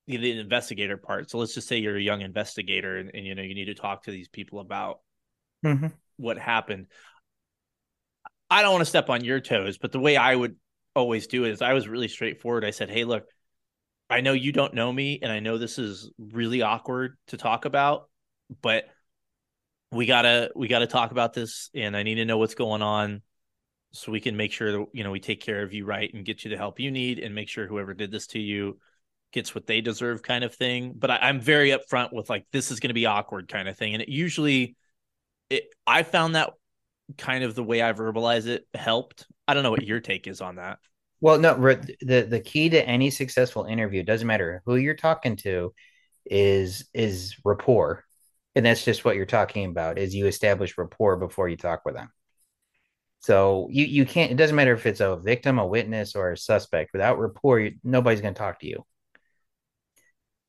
the, 0.07 0.17
the 0.17 0.39
investigator 0.39 0.97
part. 0.97 1.29
So 1.29 1.37
let's 1.37 1.53
just 1.53 1.67
say 1.67 1.77
you're 1.77 1.97
a 1.97 2.01
young 2.01 2.21
investigator 2.21 2.97
and, 2.97 3.11
and 3.13 3.25
you 3.25 3.35
know 3.35 3.43
you 3.43 3.53
need 3.53 3.65
to 3.65 3.75
talk 3.75 4.03
to 4.03 4.11
these 4.11 4.27
people 4.27 4.59
about 4.59 4.99
mm-hmm. 5.65 5.87
what 6.15 6.37
happened. 6.37 6.87
I 8.49 8.61
don't 8.61 8.71
want 8.71 8.81
to 8.81 8.89
step 8.89 9.09
on 9.09 9.23
your 9.23 9.41
toes 9.41 9.77
but 9.77 9.91
the 9.91 9.99
way 9.99 10.15
i 10.15 10.33
would 10.33 10.55
always 10.95 11.27
do 11.27 11.43
it 11.43 11.51
is 11.51 11.61
i 11.61 11.73
was 11.73 11.87
really 11.87 12.07
straightforward. 12.07 12.65
I 12.65 12.71
said 12.71 12.89
hey 12.89 13.03
look 13.03 13.25
i 14.09 14.21
know 14.21 14.33
you 14.33 14.51
don't 14.51 14.73
know 14.73 14.91
me 14.91 15.19
and 15.21 15.31
i 15.31 15.39
know 15.39 15.57
this 15.57 15.77
is 15.77 16.11
really 16.17 16.61
awkward 16.61 17.17
to 17.27 17.37
talk 17.37 17.65
about 17.65 18.09
but 18.61 18.85
we 19.91 20.05
gotta 20.05 20.51
we 20.55 20.67
gotta 20.67 20.87
talk 20.87 21.11
about 21.11 21.33
this 21.33 21.69
and 21.73 21.95
i 21.95 22.03
need 22.03 22.15
to 22.15 22.25
know 22.25 22.37
what's 22.37 22.55
going 22.55 22.81
on 22.81 23.21
so 23.91 24.11
we 24.11 24.19
can 24.19 24.35
make 24.35 24.51
sure 24.51 24.71
that 24.71 24.85
you 24.93 25.03
know 25.03 25.11
we 25.11 25.19
take 25.19 25.41
care 25.41 25.63
of 25.63 25.73
you 25.73 25.85
right 25.85 26.13
and 26.13 26.25
get 26.25 26.43
you 26.43 26.49
the 26.49 26.57
help 26.57 26.79
you 26.79 26.91
need 26.91 27.19
and 27.19 27.33
make 27.33 27.49
sure 27.49 27.67
whoever 27.67 27.93
did 27.93 28.11
this 28.11 28.27
to 28.27 28.39
you 28.39 28.77
gets 29.31 29.53
what 29.53 29.67
they 29.67 29.81
deserve 29.81 30.21
kind 30.23 30.43
of 30.43 30.55
thing. 30.55 30.93
But 30.95 31.11
I, 31.11 31.29
am 31.29 31.39
very 31.39 31.69
upfront 31.69 32.13
with 32.13 32.29
like 32.29 32.45
this 32.51 32.71
is 32.71 32.79
going 32.79 32.89
to 32.89 32.93
be 32.93 33.05
awkward 33.05 33.47
kind 33.47 33.67
of 33.67 33.77
thing. 33.77 33.93
And 33.93 34.01
it 34.01 34.09
usually 34.09 34.75
it 35.49 35.65
i 35.85 36.03
found 36.03 36.35
that 36.35 36.51
kind 37.17 37.43
of 37.45 37.55
the 37.55 37.63
way 37.63 37.81
i 37.81 37.93
verbalize 37.93 38.47
it 38.47 38.67
helped. 38.73 39.27
I 39.47 39.53
don't 39.53 39.63
know 39.63 39.71
what 39.71 39.83
your 39.83 39.99
take 39.99 40.27
is 40.27 40.41
on 40.41 40.55
that 40.55 40.79
well 41.21 41.39
no 41.39 41.55
the 42.01 42.27
the 42.29 42.39
key 42.39 42.69
to 42.69 42.87
any 42.87 43.09
successful 43.09 43.65
interview 43.65 44.03
doesn't 44.03 44.27
matter 44.27 44.61
who 44.65 44.75
you're 44.75 44.95
talking 44.95 45.35
to 45.35 45.73
is 46.25 46.87
is 46.93 47.35
rapport 47.45 48.03
and 48.55 48.65
that's 48.65 48.83
just 48.83 49.05
what 49.05 49.15
you're 49.15 49.25
talking 49.25 49.65
about 49.65 49.97
is 49.97 50.15
you 50.15 50.27
establish 50.27 50.77
rapport 50.77 51.17
before 51.17 51.47
you 51.47 51.57
talk 51.57 51.81
with 51.85 51.95
them 51.95 52.09
so 53.19 53.67
you 53.71 53.85
you 53.85 54.05
can't. 54.05 54.31
It 54.31 54.37
doesn't 54.37 54.55
matter 54.55 54.73
if 54.73 54.85
it's 54.85 54.99
a 54.99 55.17
victim, 55.17 55.59
a 55.59 55.65
witness, 55.67 56.15
or 56.15 56.31
a 56.31 56.37
suspect. 56.37 56.93
Without 56.93 57.19
rapport, 57.19 57.59
you, 57.59 57.75
nobody's 57.83 58.21
going 58.21 58.33
to 58.33 58.37
talk 58.37 58.59
to 58.59 58.67
you. 58.67 58.85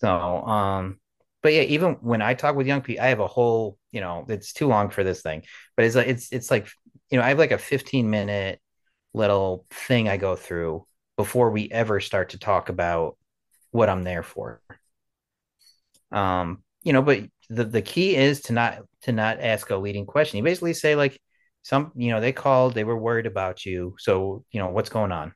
So, 0.01 0.09
um, 0.09 1.01
but 1.43 1.53
yeah, 1.53 1.63
even 1.63 1.95
when 1.95 2.23
I 2.23 2.35
talk 2.35 2.55
with 2.55 2.67
young 2.67 2.83
people, 2.83 3.03
I 3.05 3.09
have 3.09 3.21
a 3.21 3.27
whole, 3.27 3.79
you 3.91 4.01
know, 4.01 4.25
it's 4.29 4.53
too 4.53 4.69
long 4.69 4.91
for 4.91 5.03
this 5.03 5.23
thing, 5.23 5.43
but 5.77 5.87
it's 5.87 5.97
like 5.97 6.07
it's 6.09 6.33
it's 6.33 6.51
like 6.51 6.69
you 7.11 7.19
know, 7.19 7.25
I 7.25 7.31
have 7.31 7.39
like 7.39 7.53
a 7.53 7.59
15 7.59 8.09
minute 8.11 8.61
little 9.19 9.67
thing 9.71 10.09
I 10.09 10.17
go 10.17 10.37
through 10.37 10.87
before 11.17 11.51
we 11.51 11.71
ever 11.71 12.01
start 12.01 12.31
to 12.31 12.39
talk 12.39 12.69
about 12.69 13.19
what 13.73 13.91
I'm 13.91 14.05
there 14.05 14.23
for. 14.23 14.63
Um, 16.13 16.63
you 16.83 16.93
know, 16.93 17.03
but 17.03 17.25
the 17.51 17.65
the 17.65 17.83
key 17.83 18.17
is 18.17 18.43
to 18.43 18.53
not 18.53 18.79
to 19.03 19.13
not 19.13 19.41
ask 19.41 19.69
a 19.71 19.77
leading 19.77 20.07
question. 20.07 20.39
You 20.39 20.45
basically 20.45 20.75
say 20.75 20.95
like 20.95 21.21
some, 21.63 21.93
you 21.97 22.11
know, 22.11 22.21
they 22.21 22.33
called, 22.33 22.75
they 22.75 22.85
were 22.85 22.97
worried 22.97 23.27
about 23.27 23.67
you, 23.67 23.95
so 23.99 24.45
you 24.51 24.61
know 24.61 24.69
what's 24.71 24.89
going 24.89 25.13
on. 25.13 25.35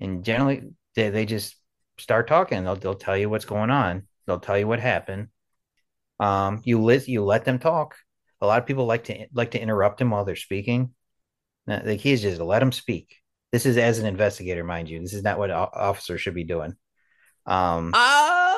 And 0.00 0.24
generally, 0.24 0.64
they 0.94 1.10
they 1.10 1.24
just 1.24 1.56
start 1.98 2.28
talking. 2.28 2.64
They'll 2.64 2.76
they'll 2.76 2.94
tell 2.94 3.16
you 3.16 3.30
what's 3.30 3.46
going 3.46 3.70
on. 3.70 4.06
They'll 4.26 4.40
tell 4.40 4.58
you 4.58 4.66
what 4.66 4.80
happened. 4.80 5.28
Um, 6.20 6.60
you 6.64 6.82
let 6.82 7.08
you 7.08 7.24
let 7.24 7.44
them 7.44 7.58
talk. 7.58 7.96
A 8.40 8.46
lot 8.46 8.60
of 8.60 8.66
people 8.66 8.86
like 8.86 9.04
to 9.04 9.26
like 9.32 9.52
to 9.52 9.60
interrupt 9.60 9.98
them 9.98 10.10
while 10.10 10.24
they're 10.24 10.36
speaking. 10.36 10.94
Now, 11.66 11.80
the 11.80 11.98
key 11.98 12.12
is 12.12 12.22
just 12.22 12.38
to 12.38 12.44
let 12.44 12.60
them 12.60 12.72
speak. 12.72 13.16
This 13.52 13.66
is 13.66 13.76
as 13.76 13.98
an 13.98 14.06
investigator, 14.06 14.64
mind 14.64 14.88
you. 14.88 15.00
This 15.00 15.14
is 15.14 15.22
not 15.22 15.38
what 15.38 15.50
officers 15.50 16.20
should 16.20 16.34
be 16.34 16.44
doing. 16.44 16.74
Um, 17.46 17.92
uh, 17.94 18.54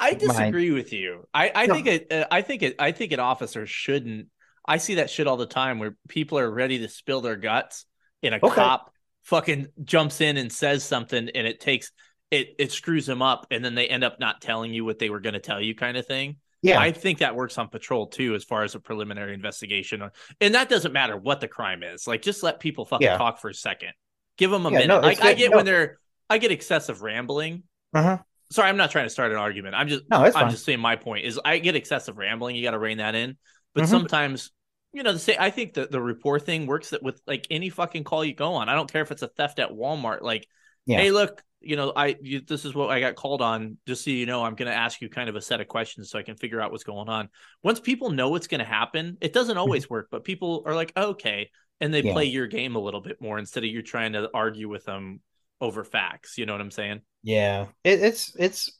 I 0.00 0.14
disagree 0.18 0.70
with 0.70 0.92
you. 0.92 1.26
I, 1.32 1.52
I 1.54 1.66
no. 1.66 1.74
think 1.74 1.86
it. 1.86 2.12
Uh, 2.12 2.26
I 2.30 2.42
think 2.42 2.62
it. 2.62 2.76
I 2.78 2.92
think 2.92 3.12
an 3.12 3.20
officer 3.20 3.66
shouldn't. 3.66 4.28
I 4.66 4.78
see 4.78 4.96
that 4.96 5.10
shit 5.10 5.26
all 5.26 5.36
the 5.36 5.46
time 5.46 5.78
where 5.78 5.96
people 6.08 6.38
are 6.38 6.50
ready 6.50 6.78
to 6.80 6.88
spill 6.88 7.20
their 7.20 7.36
guts, 7.36 7.86
and 8.22 8.34
a 8.34 8.44
okay. 8.44 8.54
cop 8.54 8.90
fucking 9.22 9.68
jumps 9.84 10.20
in 10.20 10.36
and 10.36 10.52
says 10.52 10.84
something, 10.84 11.30
and 11.34 11.46
it 11.46 11.60
takes 11.60 11.92
it 12.34 12.54
it 12.58 12.72
screws 12.72 13.06
them 13.06 13.22
up 13.22 13.46
and 13.50 13.64
then 13.64 13.74
they 13.74 13.86
end 13.86 14.04
up 14.04 14.18
not 14.18 14.40
telling 14.40 14.72
you 14.72 14.84
what 14.84 14.98
they 14.98 15.10
were 15.10 15.20
going 15.20 15.34
to 15.34 15.40
tell 15.40 15.60
you 15.60 15.74
kind 15.74 15.96
of 15.96 16.06
thing 16.06 16.36
yeah 16.64 16.80
i 16.80 16.90
think 16.90 17.18
that 17.18 17.36
works 17.36 17.58
on 17.58 17.68
patrol 17.68 18.06
too 18.06 18.34
as 18.34 18.42
far 18.42 18.64
as 18.64 18.74
a 18.74 18.80
preliminary 18.80 19.34
investigation 19.34 20.02
and 20.40 20.54
that 20.54 20.68
doesn't 20.68 20.92
matter 20.92 21.16
what 21.16 21.40
the 21.40 21.48
crime 21.48 21.82
is 21.82 22.06
like 22.06 22.22
just 22.22 22.42
let 22.42 22.58
people 22.58 22.84
fucking 22.84 23.06
yeah. 23.06 23.16
talk 23.16 23.38
for 23.38 23.48
a 23.48 23.54
second 23.54 23.92
give 24.36 24.50
them 24.50 24.66
a 24.66 24.70
yeah, 24.70 24.78
minute 24.78 24.88
no, 24.88 25.00
like 25.00 25.22
i 25.22 25.34
get 25.34 25.50
no. 25.50 25.58
when 25.58 25.66
they're 25.66 25.98
i 26.28 26.38
get 26.38 26.50
excessive 26.50 27.02
rambling 27.02 27.62
uh-huh 27.94 28.18
sorry 28.50 28.68
i'm 28.68 28.76
not 28.76 28.90
trying 28.90 29.04
to 29.06 29.10
start 29.10 29.30
an 29.30 29.38
argument 29.38 29.74
i'm 29.74 29.88
just 29.88 30.02
no, 30.10 30.18
i'm 30.18 30.32
fine. 30.32 30.50
just 30.50 30.64
saying 30.64 30.80
my 30.80 30.96
point 30.96 31.24
is 31.24 31.38
i 31.44 31.58
get 31.58 31.76
excessive 31.76 32.16
rambling 32.16 32.56
you 32.56 32.62
got 32.62 32.72
to 32.72 32.78
rein 32.78 32.98
that 32.98 33.14
in 33.14 33.36
but 33.74 33.82
mm-hmm. 33.82 33.90
sometimes 33.90 34.50
you 34.92 35.02
know 35.02 35.12
the 35.12 35.18
say 35.18 35.36
i 35.38 35.50
think 35.50 35.74
that 35.74 35.90
the 35.90 36.00
rapport 36.00 36.40
thing 36.40 36.66
works 36.66 36.90
that 36.90 37.02
with 37.02 37.20
like 37.26 37.46
any 37.50 37.68
fucking 37.68 38.04
call 38.04 38.24
you 38.24 38.34
go 38.34 38.54
on 38.54 38.68
i 38.68 38.74
don't 38.74 38.90
care 38.90 39.02
if 39.02 39.10
it's 39.10 39.22
a 39.22 39.28
theft 39.28 39.58
at 39.58 39.70
walmart 39.70 40.22
like 40.22 40.46
yeah. 40.86 40.98
hey 40.98 41.10
look 41.10 41.42
you 41.66 41.76
know, 41.76 41.92
I 41.94 42.16
you, 42.20 42.40
this 42.40 42.64
is 42.64 42.74
what 42.74 42.90
I 42.90 43.00
got 43.00 43.14
called 43.14 43.42
on. 43.42 43.78
Just 43.86 44.04
so 44.04 44.10
you 44.10 44.26
know, 44.26 44.44
I'm 44.44 44.54
going 44.54 44.70
to 44.70 44.76
ask 44.76 45.00
you 45.00 45.08
kind 45.08 45.28
of 45.28 45.36
a 45.36 45.40
set 45.40 45.60
of 45.60 45.68
questions 45.68 46.10
so 46.10 46.18
I 46.18 46.22
can 46.22 46.36
figure 46.36 46.60
out 46.60 46.70
what's 46.70 46.84
going 46.84 47.08
on. 47.08 47.28
Once 47.62 47.80
people 47.80 48.10
know 48.10 48.28
what's 48.30 48.46
going 48.46 48.60
to 48.60 48.64
happen, 48.64 49.16
it 49.20 49.32
doesn't 49.32 49.52
mm-hmm. 49.52 49.60
always 49.60 49.88
work, 49.88 50.08
but 50.10 50.24
people 50.24 50.62
are 50.66 50.74
like, 50.74 50.92
okay, 50.96 51.50
and 51.80 51.92
they 51.92 52.02
yeah. 52.02 52.12
play 52.12 52.24
your 52.26 52.46
game 52.46 52.76
a 52.76 52.78
little 52.78 53.00
bit 53.00 53.20
more 53.20 53.38
instead 53.38 53.64
of 53.64 53.70
you 53.70 53.82
trying 53.82 54.12
to 54.12 54.30
argue 54.32 54.68
with 54.68 54.84
them 54.84 55.20
over 55.60 55.84
facts. 55.84 56.38
You 56.38 56.46
know 56.46 56.52
what 56.52 56.60
I'm 56.60 56.70
saying? 56.70 57.00
Yeah, 57.22 57.66
it, 57.82 58.00
it's 58.00 58.34
it's. 58.36 58.78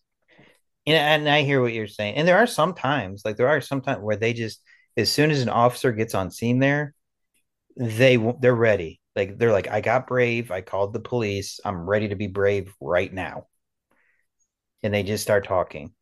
You 0.87 0.93
know, 0.93 1.01
and 1.01 1.29
I 1.29 1.43
hear 1.43 1.63
what 1.63 1.73
you're 1.73 1.87
saying, 1.87 2.17
and 2.17 2.29
there 2.29 2.39
are 2.39 2.47
some 2.47 2.75
times, 2.75 3.23
like 3.25 3.37
there 3.37 3.49
are 3.49 3.63
some 3.63 3.81
times 3.81 4.03
where 4.03 4.17
they 4.17 4.35
just, 4.35 4.61
as 4.99 5.11
soon 5.11 5.31
as 5.31 5.41
an 5.41 5.49
officer 5.49 5.93
gets 5.93 6.15
on 6.15 6.31
scene, 6.31 6.59
there, 6.59 6.95
they 7.77 8.19
they're 8.41 8.55
ready 8.55 9.01
like 9.17 9.39
they're 9.39 9.53
like, 9.53 9.69
I 9.69 9.81
got 9.81 10.07
brave. 10.07 10.51
I 10.51 10.61
called 10.61 10.93
the 10.93 11.01
police. 11.01 11.61
I'm 11.65 11.89
ready 11.89 12.09
to 12.09 12.17
be 12.17 12.27
brave 12.27 12.73
right 12.81 13.13
now. 13.13 13.47
And 14.83 14.93
they 14.93 15.03
just 15.03 15.23
start 15.23 15.47
talking. 15.47 15.93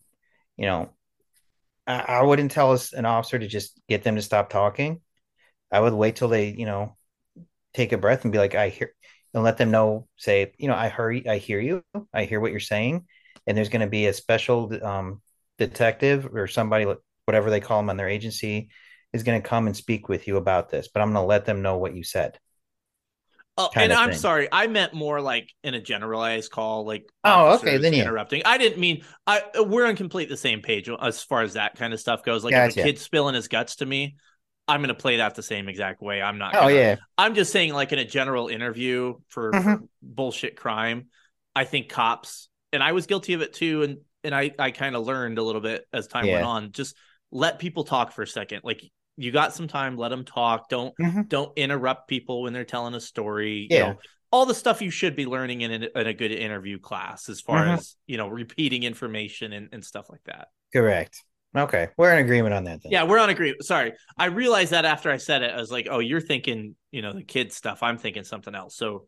You 0.56 0.66
know, 0.66 0.90
I, 1.86 2.00
I 2.00 2.22
wouldn't 2.22 2.50
tell 2.50 2.72
us 2.72 2.92
an 2.92 3.04
officer 3.04 3.38
to 3.38 3.46
just 3.46 3.80
get 3.88 4.02
them 4.02 4.16
to 4.16 4.22
stop 4.22 4.50
talking. 4.50 5.00
I 5.70 5.80
would 5.80 5.94
wait 5.94 6.16
till 6.16 6.28
they, 6.28 6.48
you 6.48 6.66
know, 6.66 6.96
take 7.74 7.92
a 7.92 7.98
breath 7.98 8.24
and 8.24 8.32
be 8.32 8.38
like, 8.38 8.54
I 8.54 8.68
hear 8.68 8.92
and 9.34 9.42
let 9.42 9.56
them 9.56 9.70
know, 9.70 10.06
say, 10.16 10.52
you 10.58 10.68
know, 10.68 10.74
I 10.74 10.88
hurry, 10.88 11.26
I 11.26 11.38
hear 11.38 11.58
you, 11.58 11.82
I 12.12 12.24
hear 12.24 12.40
what 12.40 12.50
you're 12.50 12.60
saying. 12.60 13.06
And 13.46 13.56
there's 13.56 13.70
going 13.70 13.80
to 13.80 13.86
be 13.86 14.06
a 14.06 14.12
special 14.12 14.70
um, 14.84 15.22
detective 15.58 16.28
or 16.34 16.46
somebody, 16.46 16.86
whatever 17.24 17.50
they 17.50 17.60
call 17.60 17.78
them 17.78 17.90
on 17.90 17.96
their 17.96 18.08
agency, 18.08 18.68
is 19.12 19.22
going 19.22 19.40
to 19.40 19.48
come 19.48 19.66
and 19.66 19.76
speak 19.76 20.08
with 20.08 20.26
you 20.28 20.36
about 20.36 20.70
this. 20.70 20.88
But 20.92 21.00
I'm 21.00 21.12
going 21.12 21.22
to 21.22 21.26
let 21.26 21.44
them 21.44 21.62
know 21.62 21.78
what 21.78 21.96
you 21.96 22.04
said. 22.04 22.38
Oh, 23.58 23.68
and 23.76 23.92
I'm 23.92 24.10
thing. 24.10 24.18
sorry, 24.18 24.48
I 24.50 24.66
meant 24.66 24.94
more 24.94 25.20
like 25.20 25.50
in 25.62 25.74
a 25.74 25.80
generalized 25.80 26.50
call, 26.50 26.86
like 26.86 27.06
oh, 27.22 27.56
okay, 27.56 27.76
then 27.76 27.92
yeah. 27.92 28.02
interrupting. 28.02 28.42
I 28.46 28.56
didn't 28.56 28.80
mean 28.80 29.04
I. 29.26 29.42
We're 29.56 29.86
on 29.86 29.94
complete 29.96 30.30
the 30.30 30.38
same 30.38 30.62
page 30.62 30.88
as 30.88 31.22
far 31.22 31.42
as 31.42 31.52
that 31.54 31.76
kind 31.76 31.92
of 31.92 32.00
stuff 32.00 32.22
goes. 32.24 32.44
Like 32.44 32.52
gotcha. 32.52 32.80
if 32.80 32.86
a 32.86 32.88
kid 32.88 32.98
spilling 32.98 33.34
his 33.34 33.48
guts 33.48 33.76
to 33.76 33.86
me, 33.86 34.16
I'm 34.68 34.80
going 34.80 34.88
to 34.88 34.94
play 34.94 35.18
that 35.18 35.34
the 35.34 35.42
same 35.42 35.68
exact 35.68 36.00
way. 36.00 36.22
I'm 36.22 36.38
not. 36.38 36.54
Oh 36.54 36.60
gonna, 36.60 36.74
yeah. 36.74 36.96
I'm 37.18 37.34
just 37.34 37.52
saying, 37.52 37.74
like 37.74 37.92
in 37.92 37.98
a 37.98 38.06
general 38.06 38.48
interview 38.48 39.16
for, 39.28 39.50
mm-hmm. 39.50 39.72
for 39.72 39.80
bullshit 40.00 40.56
crime, 40.56 41.08
I 41.54 41.64
think 41.64 41.90
cops, 41.90 42.48
and 42.72 42.82
I 42.82 42.92
was 42.92 43.06
guilty 43.06 43.34
of 43.34 43.42
it 43.42 43.52
too, 43.52 43.82
and 43.82 43.98
and 44.24 44.34
I 44.34 44.52
I 44.58 44.70
kind 44.70 44.96
of 44.96 45.04
learned 45.04 45.38
a 45.38 45.42
little 45.42 45.60
bit 45.60 45.84
as 45.92 46.06
time 46.06 46.24
yeah. 46.24 46.34
went 46.34 46.46
on. 46.46 46.72
Just 46.72 46.96
let 47.30 47.58
people 47.58 47.84
talk 47.84 48.12
for 48.12 48.22
a 48.22 48.26
second. 48.26 48.62
Like 48.64 48.82
you 49.16 49.30
got 49.30 49.54
some 49.54 49.68
time 49.68 49.96
let 49.96 50.08
them 50.08 50.24
talk. 50.24 50.68
Don't 50.68 50.94
mm-hmm. 51.00 51.22
don't 51.22 51.56
interrupt 51.56 52.08
people 52.08 52.42
when 52.42 52.52
they're 52.52 52.64
telling 52.64 52.94
a 52.94 53.00
story 53.00 53.66
yeah. 53.70 53.78
You 53.78 53.84
know, 53.84 53.98
all 54.30 54.46
the 54.46 54.54
stuff 54.54 54.80
you 54.80 54.90
should 54.90 55.14
be 55.14 55.26
learning 55.26 55.60
in 55.60 55.70
a, 55.84 56.00
in 56.00 56.06
a 56.06 56.14
good 56.14 56.32
interview 56.32 56.78
class 56.78 57.28
as 57.28 57.40
far 57.40 57.64
mm-hmm. 57.64 57.74
as 57.74 57.96
you 58.06 58.16
know 58.16 58.28
repeating 58.28 58.82
information 58.82 59.52
and, 59.52 59.68
and 59.72 59.84
stuff 59.84 60.06
like 60.08 60.22
that. 60.24 60.48
Correct. 60.72 61.22
Okay. 61.54 61.88
We're 61.98 62.14
in 62.14 62.24
agreement 62.24 62.54
on 62.54 62.64
that 62.64 62.82
then. 62.82 62.92
yeah 62.92 63.04
we're 63.04 63.18
on 63.18 63.28
agreement 63.28 63.62
sorry. 63.64 63.92
I 64.16 64.26
realized 64.26 64.72
that 64.72 64.86
after 64.86 65.10
i 65.10 65.18
said 65.18 65.42
it 65.42 65.52
i 65.52 65.60
was 65.60 65.70
like 65.70 65.86
oh 65.90 65.98
you're 65.98 66.20
thinking 66.20 66.74
you 66.90 67.02
know 67.02 67.12
the 67.12 67.22
kid 67.22 67.52
stuff. 67.52 67.82
I'm 67.82 67.98
thinking 67.98 68.24
something 68.24 68.54
else. 68.54 68.76
So 68.76 69.06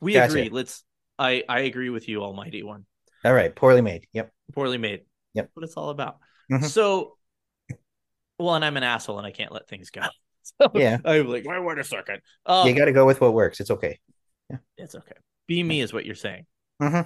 we 0.00 0.14
gotcha. 0.14 0.32
agree. 0.32 0.48
Let's 0.48 0.84
i 1.18 1.42
i 1.48 1.60
agree 1.60 1.90
with 1.90 2.08
you 2.08 2.22
almighty 2.22 2.62
one. 2.62 2.86
All 3.24 3.34
right. 3.34 3.54
Poorly 3.54 3.82
made. 3.82 4.06
Yep. 4.12 4.32
Poorly 4.54 4.78
made. 4.78 5.00
Yep. 5.34 5.50
What 5.54 5.64
it's 5.64 5.74
all 5.74 5.90
about. 5.90 6.18
Mm-hmm. 6.50 6.66
so 6.66 7.16
well, 8.40 8.54
and 8.54 8.64
I'm 8.64 8.76
an 8.76 8.82
asshole 8.82 9.18
and 9.18 9.26
I 9.26 9.30
can't 9.30 9.52
let 9.52 9.68
things 9.68 9.90
go. 9.90 10.02
So 10.58 10.70
yeah, 10.74 10.96
I'm 11.04 11.28
like, 11.28 11.44
wait, 11.44 11.62
wait 11.62 11.78
a 11.78 11.84
second. 11.84 12.22
Um, 12.46 12.66
you 12.66 12.74
got 12.74 12.86
to 12.86 12.92
go 12.92 13.04
with 13.04 13.20
what 13.20 13.34
works. 13.34 13.60
It's 13.60 13.70
okay. 13.70 14.00
Yeah, 14.48 14.56
it's 14.78 14.94
okay. 14.94 15.12
Be 15.46 15.62
me 15.62 15.82
is 15.82 15.92
what 15.92 16.06
you're 16.06 16.14
saying. 16.14 16.46
Mm-hmm. 16.82 17.02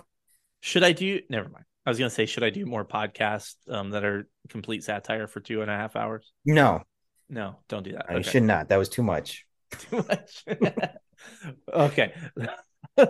Should 0.61 0.85
I 0.85 0.93
do? 0.93 1.21
Never 1.29 1.49
mind. 1.49 1.65
I 1.85 1.91
was 1.91 1.99
gonna 1.99 2.11
say, 2.11 2.27
should 2.27 2.45
I 2.45 2.51
do 2.51 2.65
more 2.65 2.85
podcasts 2.85 3.57
um, 3.69 3.91
that 3.91 4.05
are 4.05 4.29
complete 4.49 4.85
satire 4.85 5.27
for 5.27 5.41
two 5.41 5.63
and 5.63 5.71
a 5.71 5.75
half 5.75 5.97
hours? 5.97 6.33
No, 6.45 6.85
no, 7.29 7.57
don't 7.69 7.83
do 7.83 7.93
that. 7.93 8.07
I 8.09 8.15
okay. 8.15 8.23
should 8.23 8.45
not. 8.45 8.69
That 8.69 8.77
was 8.77 8.89
too 8.89 9.03
much. 9.03 9.45
too 9.79 9.97
much. 10.09 10.45
okay, 11.73 12.15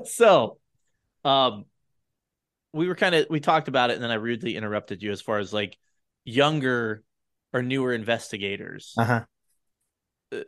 so, 0.05 0.59
um, 1.25 1.67
we 2.73 2.89
were 2.89 2.97
kind 2.97 3.15
of 3.15 3.27
we 3.29 3.41
talked 3.41 3.69
about 3.69 3.91
it, 3.91 3.95
and 3.95 4.03
then 4.03 4.11
I 4.11 4.15
rudely 4.15 4.57
interrupted 4.57 5.03
you 5.03 5.13
as 5.13 5.21
far 5.21 5.39
as 5.39 5.53
like 5.53 5.77
younger 6.25 7.05
or 7.55 7.63
newer 7.63 7.95
investigators. 7.95 8.93
Uh-huh. 8.99 9.25
Uh, 10.31 10.41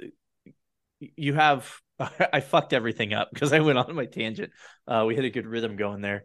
you 0.98 1.32
have 1.34 1.80
I 2.32 2.40
fucked 2.40 2.72
everything 2.72 3.14
up 3.14 3.30
because 3.32 3.52
I 3.52 3.60
went 3.60 3.78
on 3.78 3.94
my 3.94 4.06
tangent. 4.06 4.52
Uh, 4.86 5.04
we 5.06 5.16
had 5.16 5.24
a 5.24 5.30
good 5.30 5.46
rhythm 5.46 5.76
going 5.76 6.02
there. 6.02 6.24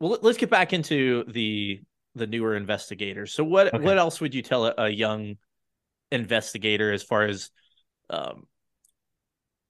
Well, 0.00 0.18
let's 0.22 0.38
get 0.38 0.50
back 0.50 0.72
into 0.72 1.24
the 1.28 1.80
the 2.14 2.26
newer 2.26 2.56
investigators. 2.56 3.34
So, 3.34 3.44
what 3.44 3.74
okay. 3.74 3.84
what 3.84 3.98
else 3.98 4.20
would 4.20 4.34
you 4.34 4.42
tell 4.42 4.66
a, 4.66 4.74
a, 4.78 4.88
young 4.88 5.36
investigator 6.12 6.92
as 6.92 7.02
far 7.02 7.22
as, 7.22 7.50
um, 8.08 8.44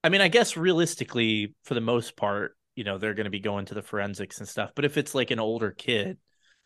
I 0.03 0.09
mean, 0.09 0.21
I 0.21 0.27
guess 0.27 0.55
realistically, 0.55 1.55
for 1.63 1.73
the 1.73 1.81
most 1.81 2.15
part, 2.15 2.55
you 2.75 2.83
know, 2.83 2.97
they're 2.97 3.15
going 3.15 3.25
to 3.25 3.31
be 3.31 3.39
going 3.39 3.65
to 3.65 3.73
the 3.73 3.81
forensics 3.81 4.39
and 4.39 4.47
stuff. 4.47 4.71
But 4.75 4.85
if 4.85 4.97
it's 4.97 5.15
like 5.15 5.31
an 5.31 5.39
older 5.39 5.71
kid, 5.71 6.17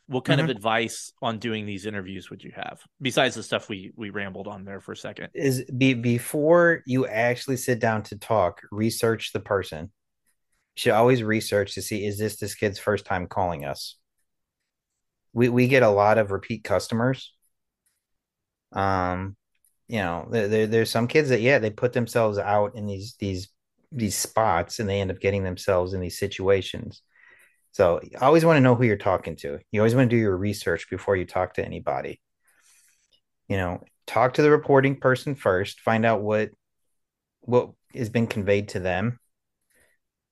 what 0.10 0.26
kind 0.26 0.42
mm-hmm. 0.42 0.50
of 0.50 0.56
advice 0.56 1.14
on 1.22 1.38
doing 1.38 1.68
these 1.68 1.86
interviews 1.86 2.32
would 2.32 2.44
you 2.44 2.52
have 2.56 2.82
besides 3.00 3.36
the 3.36 3.44
stuff 3.44 3.70
we 3.70 3.92
we 3.96 4.10
rambled 4.10 4.48
on 4.48 4.66
there 4.66 4.82
for 4.82 4.94
a 4.94 4.98
second? 4.98 5.30
Is 5.36 5.64
be 5.66 5.94
before 5.94 6.82
you 6.88 7.06
actually 7.06 7.58
sit 7.58 7.80
down 7.80 8.02
to 8.04 8.18
talk 8.18 8.62
research 8.72 9.34
the 9.34 9.40
person. 9.40 9.84
You 9.84 10.80
should 10.80 10.94
always 10.94 11.22
research 11.22 11.76
to 11.76 11.84
see 11.84 12.08
is 12.08 12.18
this 12.18 12.38
this 12.38 12.56
kid's 12.56 12.80
first 12.80 13.06
time 13.06 13.28
calling 13.28 13.66
us? 13.66 13.98
We 15.32 15.50
we 15.50 15.68
get 15.68 15.84
a 15.84 15.90
lot 15.90 16.18
of 16.18 16.32
repeat 16.32 16.64
customers. 16.64 17.32
Um 18.74 19.36
you 19.88 20.00
know 20.00 20.28
there, 20.32 20.66
there's 20.66 20.90
some 20.90 21.08
kids 21.08 21.30
that 21.30 21.42
yeah 21.42 21.60
they 21.60 21.70
put 21.70 21.94
themselves 21.94 22.40
out 22.40 22.76
in 22.76 22.88
these 22.88 23.16
these 23.20 23.50
these 23.92 24.16
spots 24.16 24.80
and 24.80 24.90
they 24.90 25.02
end 25.02 25.12
up 25.12 25.20
getting 25.20 25.44
themselves 25.44 25.94
in 25.94 26.02
these 26.02 26.18
situations 26.18 27.04
so 27.72 28.00
you 28.04 28.18
always 28.20 28.46
want 28.46 28.58
to 28.58 28.62
know 28.62 28.76
who 28.76 28.84
you're 28.84 28.98
talking 28.98 29.36
to. 29.38 29.60
You 29.72 29.82
always 29.82 29.96
want 29.96 30.10
to 30.10 30.16
do 30.16 30.22
your 30.22 30.36
research 30.36 30.90
before 30.90 31.16
you 31.16 31.26
talk 31.26 31.56
to 31.56 31.66
anybody. 31.66 32.22
You 33.48 33.58
know, 33.58 33.84
talk 34.08 34.36
to 34.36 34.42
the 34.42 34.52
reporting 34.52 34.98
person 35.00 35.36
first, 35.36 35.82
find 35.82 36.06
out 36.06 36.22
what 36.22 36.52
what 37.42 37.72
has 37.94 38.10
been 38.10 38.28
conveyed 38.28 38.70
to 38.70 38.80
them. 38.80 39.20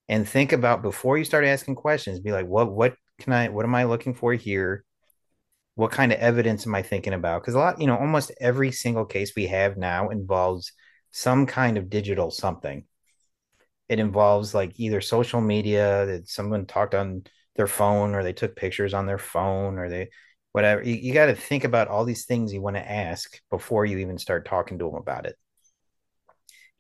And 0.10 0.28
think 0.28 0.52
about 0.52 0.82
before 0.82 1.18
you 1.18 1.26
start 1.26 1.46
asking 1.46 1.76
questions, 1.76 2.20
be 2.20 2.32
like, 2.32 2.48
what 2.48 2.72
what 2.72 2.96
can 3.20 3.34
I 3.34 3.50
what 3.50 3.66
am 3.66 3.76
I 3.76 3.86
looking 3.86 4.14
for 4.14 4.34
here? 4.34 4.86
what 5.78 5.92
kind 5.92 6.12
of 6.12 6.18
evidence 6.18 6.66
am 6.66 6.74
I 6.74 6.82
thinking 6.82 7.14
about? 7.14 7.44
Because 7.44 7.54
a 7.54 7.60
lot, 7.60 7.80
you 7.80 7.86
know, 7.86 7.96
almost 7.96 8.32
every 8.42 8.72
single 8.72 9.06
case 9.06 9.34
we 9.36 9.46
have 9.46 9.78
now 9.78 10.10
involves 10.10 10.72
some 11.12 11.46
kind 11.46 11.78
of 11.78 11.88
digital 11.88 12.32
something. 12.32 12.86
It 13.90 14.00
involves 14.00 14.54
like 14.54 14.74
either 14.76 15.02
social 15.02 15.42
media 15.42 16.06
that 16.06 16.30
someone 16.30 16.66
talked 16.66 16.96
on 16.96 17.24
their 17.56 17.68
phone 17.68 18.14
or 18.16 18.24
they 18.24 18.34
took 18.34 18.56
pictures 18.56 18.94
on 18.94 19.06
their 19.06 19.18
phone 19.18 19.78
or 19.78 19.90
they 19.90 20.10
whatever. 20.52 20.84
You, 20.84 20.96
you 20.96 21.14
got 21.14 21.28
to 21.28 21.36
think 21.36 21.64
about 21.64 21.88
all 21.88 22.06
these 22.06 22.26
things 22.26 22.54
you 22.54 22.62
want 22.62 22.76
to 22.76 22.92
ask 22.92 23.40
before 23.50 23.86
you 23.86 24.00
even 24.00 24.18
start 24.18 24.46
talking 24.48 24.80
to 24.80 24.86
them 24.86 24.96
about 24.96 25.26
it. 25.26 25.36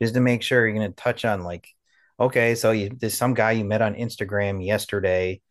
Just 0.01 0.13
to 0.13 0.19
make 0.19 0.41
sure 0.41 0.65
you're 0.65 0.77
going 0.77 0.91
to 0.91 0.95
touch 0.95 1.25
on 1.25 1.43
like, 1.43 1.67
okay, 2.19 2.55
so 2.55 2.71
you, 2.71 2.89
there's 2.89 3.17
some 3.17 3.33
guy 3.33 3.51
you 3.51 3.65
met 3.65 3.81
on 3.81 3.95
Instagram 3.95 4.65
yesterday. 4.65 5.41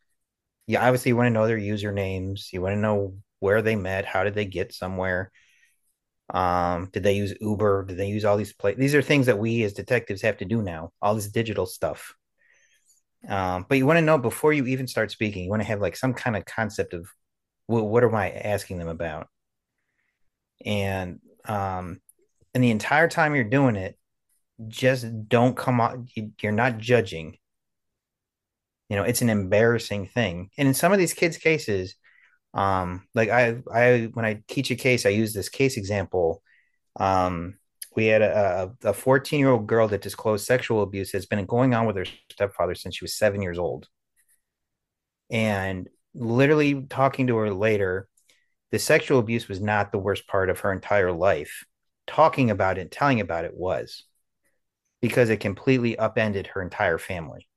You 0.67 0.79
obviously 0.79 1.13
want 1.13 1.27
to 1.27 1.31
know 1.31 1.47
their 1.47 1.59
usernames. 1.59 2.53
You 2.53 2.61
want 2.61 2.75
to 2.75 2.81
know 2.81 3.17
where 3.39 3.63
they 3.63 3.77
met, 3.77 4.05
how 4.05 4.25
did 4.25 4.35
they 4.35 4.45
get 4.45 4.73
somewhere. 4.73 5.31
Um, 6.31 6.91
did 6.93 7.03
they 7.03 7.15
use 7.15 7.35
Uber? 7.41 7.85
Did 7.85 7.97
they 7.99 8.09
use 8.09 8.25
all 8.25 8.37
these 8.37 8.53
play? 8.53 8.75
These 8.75 8.95
are 8.95 9.03
things 9.03 9.27
that 9.27 9.39
we 9.39 9.63
as 9.63 9.73
detectives 9.73 10.23
have 10.23 10.39
to 10.39 10.45
do 10.45 10.63
now. 10.63 10.93
All 11.01 11.15
this 11.15 11.29
digital 11.29 11.67
stuff. 11.67 12.15
Um, 13.29 13.67
but 13.69 13.79
you 13.79 13.87
want 13.87 13.99
to 13.99 14.05
know 14.05 14.19
before 14.19 14.53
you 14.53 14.67
even 14.67 14.87
start 14.87 15.11
speaking. 15.11 15.45
You 15.45 15.51
want 15.51 15.63
to 15.63 15.69
have 15.69 15.81
like 15.81 15.97
some 15.97 16.15
kind 16.15 16.37
of 16.37 16.45
concept 16.45 16.95
of 16.95 17.09
what, 17.67 17.85
what 17.85 18.05
am 18.05 18.15
I 18.15 18.31
asking 18.31 18.79
them 18.79 18.89
about? 18.89 19.29
And 20.65 21.21
um, 21.45 22.01
and 22.55 22.65
the 22.65 22.71
entire 22.71 23.09
time 23.09 23.35
you're 23.35 23.45
doing 23.45 23.77
it, 23.77 23.97
just 24.69 25.29
don't 25.29 25.57
come 25.57 25.81
on. 25.81 26.09
You're 26.41 26.53
not 26.53 26.79
judging. 26.79 27.37
You 28.89 28.97
know, 28.97 29.03
it's 29.03 29.23
an 29.23 29.31
embarrassing 29.31 30.07
thing. 30.07 30.51
And 30.57 30.69
in 30.69 30.75
some 30.75 30.93
of 30.93 30.99
these 30.99 31.13
kids' 31.13 31.39
cases, 31.39 31.97
um, 32.57 33.07
like 33.15 33.29
I, 33.29 33.59
I 33.73 34.11
when 34.15 34.25
I 34.25 34.43
teach 34.49 34.71
a 34.71 34.77
case, 34.77 35.07
I 35.07 35.11
use 35.11 35.35
this 35.35 35.51
case 35.51 35.77
example. 35.77 36.43
Um, 36.99 37.57
we 37.95 38.07
had 38.07 38.23
a, 38.23 38.73
a 38.83 38.93
14 38.95 39.39
year 39.39 39.51
old 39.51 39.67
girl 39.67 39.89
that 39.89 40.03
disclosed 40.03 40.47
sexual 40.47 40.83
abuse 40.83 41.13
has 41.13 41.27
been 41.27 41.45
going 41.47 41.75
on 41.75 41.87
with 41.87 41.97
her 41.97 42.07
stepfather 42.33 42.75
since 42.75 42.97
she 42.97 43.05
was 43.05 43.17
seven 43.17 43.43
years 43.43 43.59
old. 43.59 43.89
And 45.31 45.89
literally 46.15 46.83
talking 46.89 47.27
to 47.29 47.37
her 47.37 47.53
later, 47.53 48.09
the 48.71 48.79
sexual 48.79 49.19
abuse 49.19 49.49
was 49.49 49.61
not 49.61 49.93
the 49.93 49.99
worst 49.99 50.27
part 50.27 50.51
of 50.51 50.61
her 50.61 50.73
entire 50.73 51.13
life. 51.13 51.65
Talking 52.07 52.51
about 52.51 52.79
it, 52.79 52.91
telling 52.91 53.21
about 53.21 53.45
it 53.45 53.55
was 53.55 54.05
because 55.03 55.29
it 55.29 55.41
completely 55.41 55.99
upended 55.99 56.49
her 56.49 56.63
entire 56.63 56.99
family. 56.99 57.49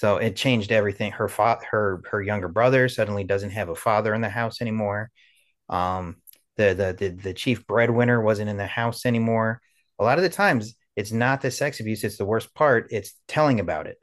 So 0.00 0.16
it 0.16 0.34
changed 0.34 0.72
everything. 0.72 1.12
Her 1.12 1.28
fa- 1.28 1.60
her 1.70 2.00
her 2.10 2.22
younger 2.22 2.48
brother 2.48 2.88
suddenly 2.88 3.22
doesn't 3.22 3.50
have 3.50 3.68
a 3.68 3.74
father 3.74 4.14
in 4.14 4.22
the 4.22 4.30
house 4.30 4.62
anymore. 4.62 5.10
Um, 5.68 6.22
the, 6.56 6.72
the 6.72 6.96
the 6.98 7.22
the 7.22 7.34
chief 7.34 7.66
breadwinner 7.66 8.18
wasn't 8.18 8.48
in 8.48 8.56
the 8.56 8.66
house 8.66 9.04
anymore. 9.04 9.60
A 9.98 10.04
lot 10.04 10.16
of 10.16 10.22
the 10.22 10.30
times, 10.30 10.74
it's 10.96 11.12
not 11.12 11.42
the 11.42 11.50
sex 11.50 11.80
abuse; 11.80 12.02
it's 12.02 12.16
the 12.16 12.24
worst 12.24 12.54
part. 12.54 12.86
It's 12.90 13.12
telling 13.28 13.60
about 13.60 13.86
it. 13.88 13.98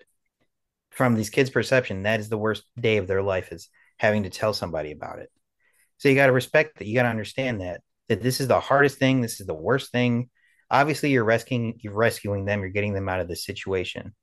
From 0.92 1.16
these 1.16 1.32
kids' 1.32 1.50
perception, 1.50 2.04
that 2.04 2.20
is 2.20 2.30
the 2.30 2.38
worst 2.38 2.64
day 2.80 2.98
of 2.98 3.08
their 3.08 3.24
life 3.24 3.52
is 3.52 3.68
having 3.98 4.22
to 4.22 4.30
tell 4.30 4.54
somebody 4.54 4.92
about 4.92 5.18
it. 5.18 5.32
So 5.98 6.10
you 6.10 6.16
got 6.16 6.28
to 6.28 6.32
respect 6.32 6.78
that. 6.78 6.86
You 6.86 6.94
got 6.94 7.04
to 7.04 7.10
understand 7.10 7.62
that 7.62 7.82
that 8.08 8.22
this 8.22 8.40
is 8.40 8.48
the 8.48 8.60
hardest 8.60 9.00
thing. 9.00 9.22
This 9.22 9.40
is 9.40 9.48
the 9.48 9.56
worst 9.56 9.92
thing. 9.92 10.30
Obviously, 10.70 11.10
you're 11.10 11.24
rescuing 11.24 11.80
you're 11.82 11.94
rescuing 11.94 12.46
them. 12.46 12.60
You're 12.60 12.70
getting 12.70 12.94
them 12.94 13.10
out 13.10 13.20
of 13.20 13.28
this 13.28 13.44
situation 13.44 14.14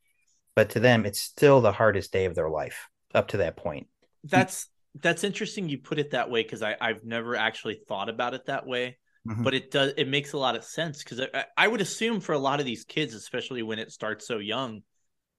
but 0.55 0.71
to 0.71 0.81
them 0.81 1.07
it's 1.07 1.21
still 1.21 1.61
the 1.61 1.73
hardest 1.73 2.13
day 2.13 2.25
of 2.25 2.35
their 2.35 2.49
life 2.49 2.89
up 3.15 3.29
to 3.29 3.39
that 3.39 3.57
point. 3.57 3.87
That's 4.25 4.69
that's 5.01 5.25
interesting 5.25 5.69
you 5.69 5.79
put 5.79 5.99
it 5.99 6.13
that 6.13 6.31
way 6.31 6.41
because 6.41 6.63
i 6.63 6.77
i've 6.81 7.03
never 7.03 7.35
actually 7.35 7.81
thought 7.89 8.09
about 8.09 8.33
it 8.33 8.47
that 8.47 8.65
way 8.65 8.97
mm-hmm. 9.27 9.43
but 9.43 9.53
it 9.53 9.69
does 9.73 9.93
it 9.97 10.07
makes 10.07 10.35
a 10.35 10.39
lot 10.39 10.55
of 10.55 10.63
sense 10.63 11.03
because 11.03 11.21
I, 11.21 11.45
I 11.57 11.67
would 11.67 11.81
assume 11.81 12.21
for 12.21 12.33
a 12.33 12.39
lot 12.39 12.61
of 12.61 12.67
these 12.67 12.85
kids 12.85 13.13
especially 13.13 13.65
when 13.65 13.81
it 13.81 13.91
starts 13.91 14.25
so 14.25 14.39
young 14.39 14.83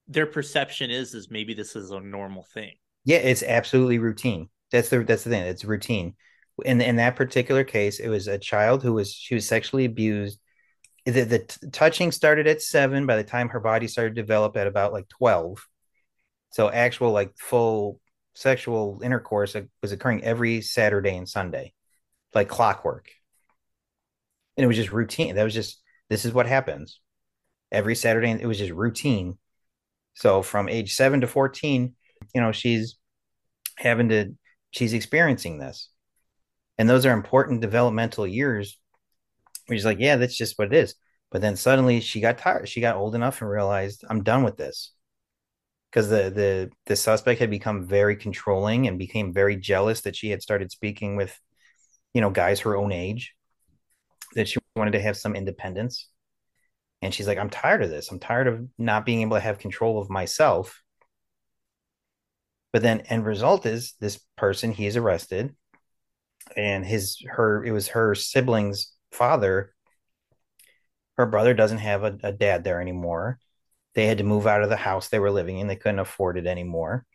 their 0.07 0.25
perception 0.25 0.91
is 0.91 1.13
is 1.13 1.29
maybe 1.29 1.53
this 1.53 1.75
is 1.75 1.91
a 1.91 1.99
normal 1.99 2.45
thing. 2.53 2.73
Yeah 3.03 3.17
it's 3.17 3.43
absolutely 3.43 3.99
routine. 3.99 4.49
That's 4.71 4.89
the 4.89 5.03
that's 5.03 5.23
the 5.23 5.29
thing 5.29 5.43
it's 5.43 5.65
routine. 5.65 6.15
In 6.63 6.81
in 6.81 6.97
that 6.97 7.15
particular 7.15 7.63
case 7.63 7.99
it 7.99 8.09
was 8.09 8.27
a 8.27 8.37
child 8.37 8.83
who 8.83 8.93
was 8.93 9.11
she 9.13 9.35
was 9.35 9.47
sexually 9.47 9.85
abused 9.85 10.39
the, 11.05 11.23
the 11.23 11.39
t- 11.39 11.69
touching 11.71 12.11
started 12.11 12.47
at 12.47 12.61
seven 12.61 13.05
by 13.05 13.15
the 13.15 13.23
time 13.23 13.49
her 13.49 13.59
body 13.59 13.87
started 13.87 14.15
to 14.15 14.21
develop 14.21 14.57
at 14.57 14.67
about 14.67 14.93
like 14.93 15.07
12 15.09 15.65
so 16.51 16.69
actual 16.69 17.11
like 17.11 17.37
full 17.37 17.99
sexual 18.33 18.99
intercourse 19.03 19.55
uh, 19.55 19.61
was 19.81 19.91
occurring 19.91 20.23
every 20.23 20.61
saturday 20.61 21.15
and 21.15 21.29
sunday 21.29 21.73
like 22.35 22.49
clockwork. 22.49 23.09
And 24.57 24.63
it 24.63 24.67
was 24.67 24.75
just 24.75 24.91
routine 24.91 25.35
that 25.35 25.43
was 25.43 25.53
just 25.53 25.81
this 26.09 26.25
is 26.25 26.33
what 26.33 26.45
happens. 26.45 26.99
Every 27.71 27.95
saturday 27.95 28.29
it 28.29 28.45
was 28.45 28.59
just 28.59 28.73
routine. 28.73 29.37
So 30.13 30.41
from 30.41 30.69
age 30.69 30.93
7 30.93 31.21
to 31.21 31.27
14 31.27 31.95
you 32.33 32.41
know 32.41 32.51
she's 32.51 32.97
having 33.77 34.09
to 34.09 34.35
she's 34.71 34.93
experiencing 34.93 35.57
this. 35.57 35.89
And 36.77 36.89
those 36.89 37.05
are 37.05 37.13
important 37.13 37.61
developmental 37.61 38.27
years 38.27 38.77
she's 39.69 39.85
like, 39.85 39.99
yeah, 39.99 40.15
that's 40.15 40.37
just 40.37 40.57
what 40.57 40.73
it 40.73 40.77
is. 40.77 40.95
But 41.31 41.41
then 41.41 41.55
suddenly 41.55 41.99
she 42.01 42.21
got 42.21 42.37
tired. 42.37 42.69
She 42.69 42.81
got 42.81 42.95
old 42.95 43.15
enough 43.15 43.41
and 43.41 43.49
realized 43.49 44.03
I'm 44.09 44.23
done 44.23 44.43
with 44.43 44.57
this. 44.57 44.91
Because 45.91 46.09
the 46.09 46.29
the 46.29 46.71
the 46.85 46.95
suspect 46.95 47.39
had 47.39 47.49
become 47.49 47.87
very 47.87 48.15
controlling 48.15 48.87
and 48.87 48.99
became 48.99 49.33
very 49.33 49.55
jealous 49.55 50.01
that 50.01 50.15
she 50.15 50.29
had 50.29 50.41
started 50.41 50.71
speaking 50.71 51.15
with, 51.15 51.39
you 52.13 52.21
know, 52.21 52.29
guys 52.29 52.61
her 52.61 52.75
own 52.75 52.91
age, 52.91 53.33
that 54.35 54.47
she 54.47 54.59
wanted 54.75 54.91
to 54.91 55.01
have 55.01 55.17
some 55.17 55.35
independence. 55.35 56.09
And 57.01 57.13
she's 57.13 57.27
like, 57.27 57.37
I'm 57.37 57.49
tired 57.49 57.83
of 57.83 57.89
this. 57.89 58.11
I'm 58.11 58.19
tired 58.19 58.47
of 58.47 58.67
not 58.77 59.05
being 59.05 59.21
able 59.21 59.37
to 59.37 59.41
have 59.41 59.59
control 59.59 59.99
of 59.99 60.09
myself. 60.09 60.81
But 62.73 62.81
then 62.81 63.01
end 63.01 63.25
result 63.25 63.65
is 63.65 63.93
this 64.01 64.19
person 64.35 64.71
he 64.71 64.85
is 64.85 64.97
arrested 64.97 65.55
and 66.55 66.85
his 66.85 67.17
her 67.27 67.63
it 67.63 67.71
was 67.71 67.89
her 67.89 68.15
siblings 68.15 68.91
father, 69.15 69.73
her 71.17 71.25
brother 71.25 71.53
doesn't 71.53 71.79
have 71.79 72.03
a, 72.03 72.17
a 72.23 72.31
dad 72.31 72.63
there 72.63 72.81
anymore. 72.81 73.39
They 73.93 74.05
had 74.05 74.17
to 74.17 74.23
move 74.23 74.45
out 74.45 74.61
of 74.61 74.69
the 74.69 74.75
house 74.75 75.07
they 75.07 75.19
were 75.19 75.31
living 75.31 75.57
in. 75.57 75.67
They 75.67 75.77
couldn't 75.77 75.99
afford 75.99 76.37
it 76.37 76.45
anymore. 76.45 77.05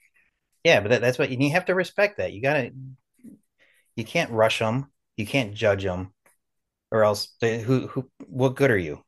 Yeah, 0.65 0.81
but 0.81 0.91
that, 0.91 1.01
that's 1.03 1.19
what 1.19 1.31
you 1.31 1.51
have 1.51 1.67
to 1.67 1.75
respect 1.75 2.19
that. 2.19 2.33
You 2.33 2.43
gotta, 2.43 2.73
you 3.97 4.05
can't 4.05 4.31
rush 4.31 4.59
them. 4.59 4.91
You 5.17 5.27
can't 5.27 5.55
judge 5.55 5.85
them, 5.85 6.15
or 6.91 7.05
else 7.05 7.35
they, 7.41 7.61
who 7.61 7.89
who 7.89 8.11
what 8.27 8.57
good 8.57 8.71
are 8.71 8.79
you? 8.79 9.05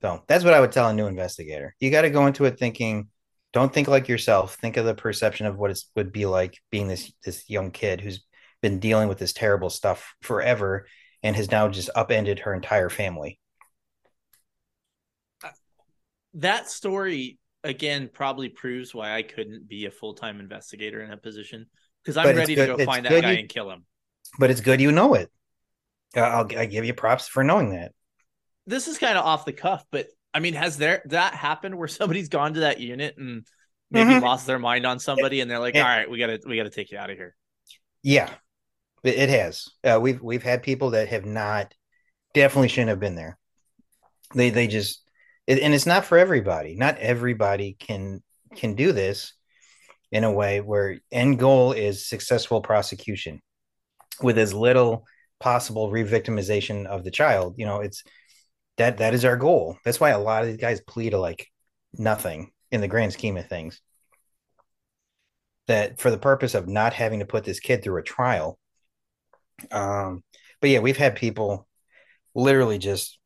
So 0.00 0.22
that's 0.26 0.44
what 0.44 0.54
I 0.54 0.60
would 0.60 0.72
tell 0.72 0.88
a 0.88 0.94
new 0.94 1.06
investigator. 1.06 1.74
You 1.78 1.90
got 1.90 2.02
to 2.02 2.10
go 2.10 2.26
into 2.26 2.46
it 2.46 2.58
thinking, 2.58 3.08
don't 3.52 3.72
think 3.72 3.86
like 3.86 4.08
yourself. 4.08 4.54
Think 4.56 4.76
of 4.76 4.86
the 4.86 4.94
perception 4.94 5.46
of 5.46 5.58
what 5.58 5.70
it 5.70 5.80
would 5.94 6.12
be 6.12 6.26
like 6.26 6.58
being 6.70 6.88
this 6.88 7.12
this 7.24 7.48
young 7.48 7.70
kid 7.70 8.00
who's 8.00 8.24
been 8.62 8.78
dealing 8.78 9.08
with 9.08 9.18
this 9.18 9.32
terrible 9.32 9.70
stuff 9.70 10.14
forever 10.22 10.86
and 11.22 11.36
has 11.36 11.50
now 11.50 11.68
just 11.68 11.90
upended 11.94 12.40
her 12.40 12.54
entire 12.54 12.88
family. 12.88 13.38
That 16.34 16.70
story 16.70 17.38
again 17.64 18.10
probably 18.12 18.48
proves 18.48 18.94
why 18.94 19.14
I 19.14 19.22
couldn't 19.22 19.68
be 19.68 19.86
a 19.86 19.90
full 19.90 20.14
time 20.14 20.40
investigator 20.40 21.02
in 21.02 21.10
that 21.10 21.22
position 21.22 21.66
because 22.02 22.16
I'm 22.16 22.26
but 22.26 22.36
ready 22.36 22.54
to 22.54 22.66
go 22.66 22.74
it's 22.74 22.84
find 22.84 23.04
that 23.04 23.22
guy 23.22 23.32
you, 23.32 23.38
and 23.40 23.48
kill 23.48 23.70
him. 23.70 23.84
But 24.38 24.50
it's 24.50 24.60
good 24.60 24.80
you 24.80 24.92
know 24.92 25.14
it. 25.14 25.30
I'll 26.16 26.48
I 26.56 26.66
give 26.66 26.84
you 26.84 26.94
props 26.94 27.28
for 27.28 27.44
knowing 27.44 27.70
that. 27.70 27.92
This 28.66 28.88
is 28.88 28.98
kind 28.98 29.18
of 29.18 29.24
off 29.24 29.44
the 29.44 29.52
cuff, 29.52 29.84
but 29.90 30.08
I 30.34 30.40
mean, 30.40 30.54
has 30.54 30.78
there 30.78 31.02
that 31.06 31.34
happened 31.34 31.76
where 31.76 31.88
somebody's 31.88 32.28
gone 32.28 32.54
to 32.54 32.60
that 32.60 32.80
unit 32.80 33.16
and 33.18 33.46
maybe 33.90 34.12
mm-hmm. 34.12 34.24
lost 34.24 34.46
their 34.46 34.58
mind 34.58 34.86
on 34.86 34.98
somebody, 34.98 35.40
and 35.40 35.50
they're 35.50 35.58
like, 35.58 35.74
"All 35.74 35.82
right, 35.82 36.10
we 36.10 36.18
gotta 36.18 36.40
we 36.46 36.56
gotta 36.56 36.70
take 36.70 36.90
you 36.90 36.98
out 36.98 37.10
of 37.10 37.16
here." 37.16 37.34
Yeah, 38.02 38.30
it 39.02 39.28
has. 39.28 39.68
Uh, 39.82 39.98
we've 40.00 40.22
we've 40.22 40.42
had 40.42 40.62
people 40.62 40.90
that 40.90 41.08
have 41.08 41.24
not 41.24 41.74
definitely 42.34 42.68
shouldn't 42.68 42.90
have 42.90 43.00
been 43.00 43.16
there. 43.16 43.38
They 44.34 44.50
they 44.50 44.66
just 44.66 45.02
it, 45.46 45.60
and 45.60 45.74
it's 45.74 45.86
not 45.86 46.04
for 46.04 46.18
everybody. 46.18 46.76
Not 46.76 46.98
everybody 46.98 47.76
can 47.78 48.22
can 48.56 48.74
do 48.74 48.92
this 48.92 49.34
in 50.10 50.24
a 50.24 50.32
way 50.32 50.60
where 50.60 50.98
end 51.10 51.38
goal 51.38 51.72
is 51.72 52.06
successful 52.06 52.60
prosecution 52.60 53.40
with 54.22 54.38
as 54.38 54.52
little 54.52 55.06
possible 55.40 55.90
re-victimization 55.90 56.86
of 56.86 57.02
the 57.02 57.10
child. 57.10 57.54
You 57.56 57.66
know, 57.66 57.80
it's 57.80 58.04
that 58.76 58.98
that 58.98 59.14
is 59.14 59.24
our 59.24 59.36
goal. 59.36 59.78
That's 59.84 60.00
why 60.00 60.10
a 60.10 60.18
lot 60.18 60.42
of 60.42 60.48
these 60.48 60.58
guys 60.60 60.80
plead 60.80 61.10
to 61.10 61.18
like 61.18 61.48
nothing 61.94 62.52
in 62.70 62.80
the 62.80 62.88
grand 62.88 63.12
scheme 63.12 63.36
of 63.36 63.48
things. 63.48 63.80
That 65.66 66.00
for 66.00 66.10
the 66.10 66.18
purpose 66.18 66.54
of 66.54 66.68
not 66.68 66.92
having 66.92 67.20
to 67.20 67.26
put 67.26 67.44
this 67.44 67.60
kid 67.60 67.82
through 67.82 67.98
a 67.98 68.02
trial, 68.02 68.58
um, 69.70 70.22
but 70.60 70.70
yeah, 70.70 70.80
we've 70.80 70.96
had 70.96 71.16
people 71.16 71.66
literally 72.34 72.78
just, 72.78 73.18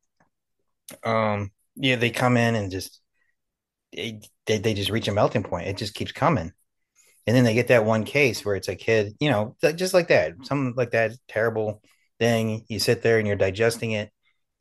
um, 1.03 1.51
yeah, 1.75 1.95
they 1.95 2.09
come 2.09 2.37
in 2.37 2.55
and 2.55 2.71
just 2.71 2.99
they, 3.93 4.19
they 4.45 4.73
just 4.73 4.89
reach 4.89 5.07
a 5.07 5.13
melting 5.13 5.43
point. 5.43 5.67
It 5.67 5.77
just 5.77 5.93
keeps 5.93 6.11
coming, 6.11 6.51
And 7.25 7.35
then 7.35 7.43
they 7.43 7.53
get 7.53 7.69
that 7.69 7.85
one 7.85 8.03
case 8.03 8.43
where 8.45 8.55
it's 8.55 8.67
a 8.67 8.75
kid, 8.75 9.15
you 9.19 9.29
know, 9.29 9.55
just 9.75 9.93
like 9.93 10.09
that, 10.09 10.33
something 10.43 10.73
like 10.75 10.91
that 10.91 11.13
terrible 11.27 11.81
thing. 12.19 12.65
You 12.67 12.79
sit 12.79 13.01
there 13.01 13.17
and 13.17 13.27
you're 13.27 13.35
digesting 13.35 13.91
it. 13.91 14.11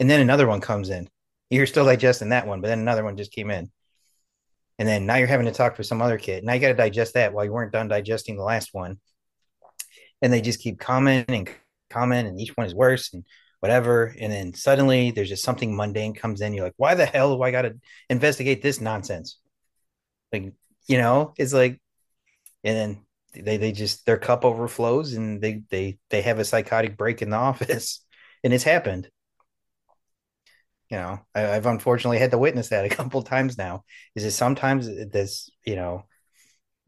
And 0.01 0.11
then 0.11 0.21
another 0.21 0.47
one 0.47 0.61
comes 0.61 0.91
in. 0.91 1.09
You're 1.51 1.67
still 1.67 1.85
digesting 1.85 2.31
that 2.31 2.47
one, 2.47 2.61
but 2.61 2.69
then 2.69 2.81
another 2.81 3.05
one 3.05 3.17
just 3.17 3.33
came 3.33 3.51
in. 3.51 3.71
And 4.79 4.87
then 4.87 5.07
now 5.07 5.17
you're 5.17 5.27
having 5.27 5.47
to 5.47 5.53
talk 5.53 5.77
to 5.77 5.85
some 5.85 6.03
other 6.03 6.19
kid. 6.19 6.45
Now 6.45 6.53
you 6.53 6.61
got 6.61 6.69
to 6.69 6.75
digest 6.75 7.15
that 7.15 7.33
while 7.33 7.45
you 7.45 7.53
weren't 7.53 7.73
done 7.73 7.89
digesting 7.89 8.37
the 8.37 8.43
last 8.43 8.71
one. 8.73 8.99
And 10.21 10.33
they 10.33 10.41
just 10.41 10.61
keep 10.61 10.79
coming 10.79 11.25
and 11.29 11.49
coming, 11.91 12.27
and 12.27 12.41
each 12.41 12.57
one 12.57 12.67
is 12.67 12.75
worse 12.75 13.13
and 13.13 13.25
whatever. 13.61 14.15
And 14.21 14.33
then 14.33 14.55
suddenly 14.55 15.11
there's 15.11 15.29
just 15.29 15.45
something 15.45 15.75
mundane 15.75 16.15
comes 16.15 16.41
in. 16.41 16.55
You're 16.55 16.65
like, 16.65 16.75
why 16.77 16.95
the 16.95 17.07
hell 17.07 17.37
do 17.37 17.43
I 17.43 17.51
got 17.51 17.63
to 17.63 17.75
investigate 18.09 18.63
this 18.63 18.81
nonsense? 18.81 19.39
Like, 20.33 20.53
you 20.87 20.99
know, 20.99 21.35
it's 21.39 21.53
like, 21.53 21.81
and 22.65 22.77
then 22.77 23.07
they 23.45 23.57
they 23.57 23.73
just 23.73 24.07
their 24.07 24.17
cup 24.17 24.45
overflows 24.45 25.15
and 25.15 25.41
they 25.41 25.63
they 25.71 25.99
they 26.11 26.23
have 26.23 26.39
a 26.39 26.45
psychotic 26.45 26.97
break 26.97 27.23
in 27.23 27.31
the 27.31 27.37
office, 27.51 28.05
and 28.45 28.53
it's 28.53 28.65
happened. 28.65 29.09
You 30.91 30.99
know, 30.99 31.19
I, 31.35 31.41
have 31.41 31.67
unfortunately 31.67 32.19
had 32.19 32.31
to 32.31 32.39
witness 32.39 32.69
that 32.69 32.85
a 32.85 32.89
couple 32.89 33.23
times 33.23 33.59
now. 33.59 33.83
Is 34.15 34.25
it 34.25 34.31
sometimes 34.31 34.87
this, 34.87 35.51
you 35.65 35.75
know, 35.75 36.05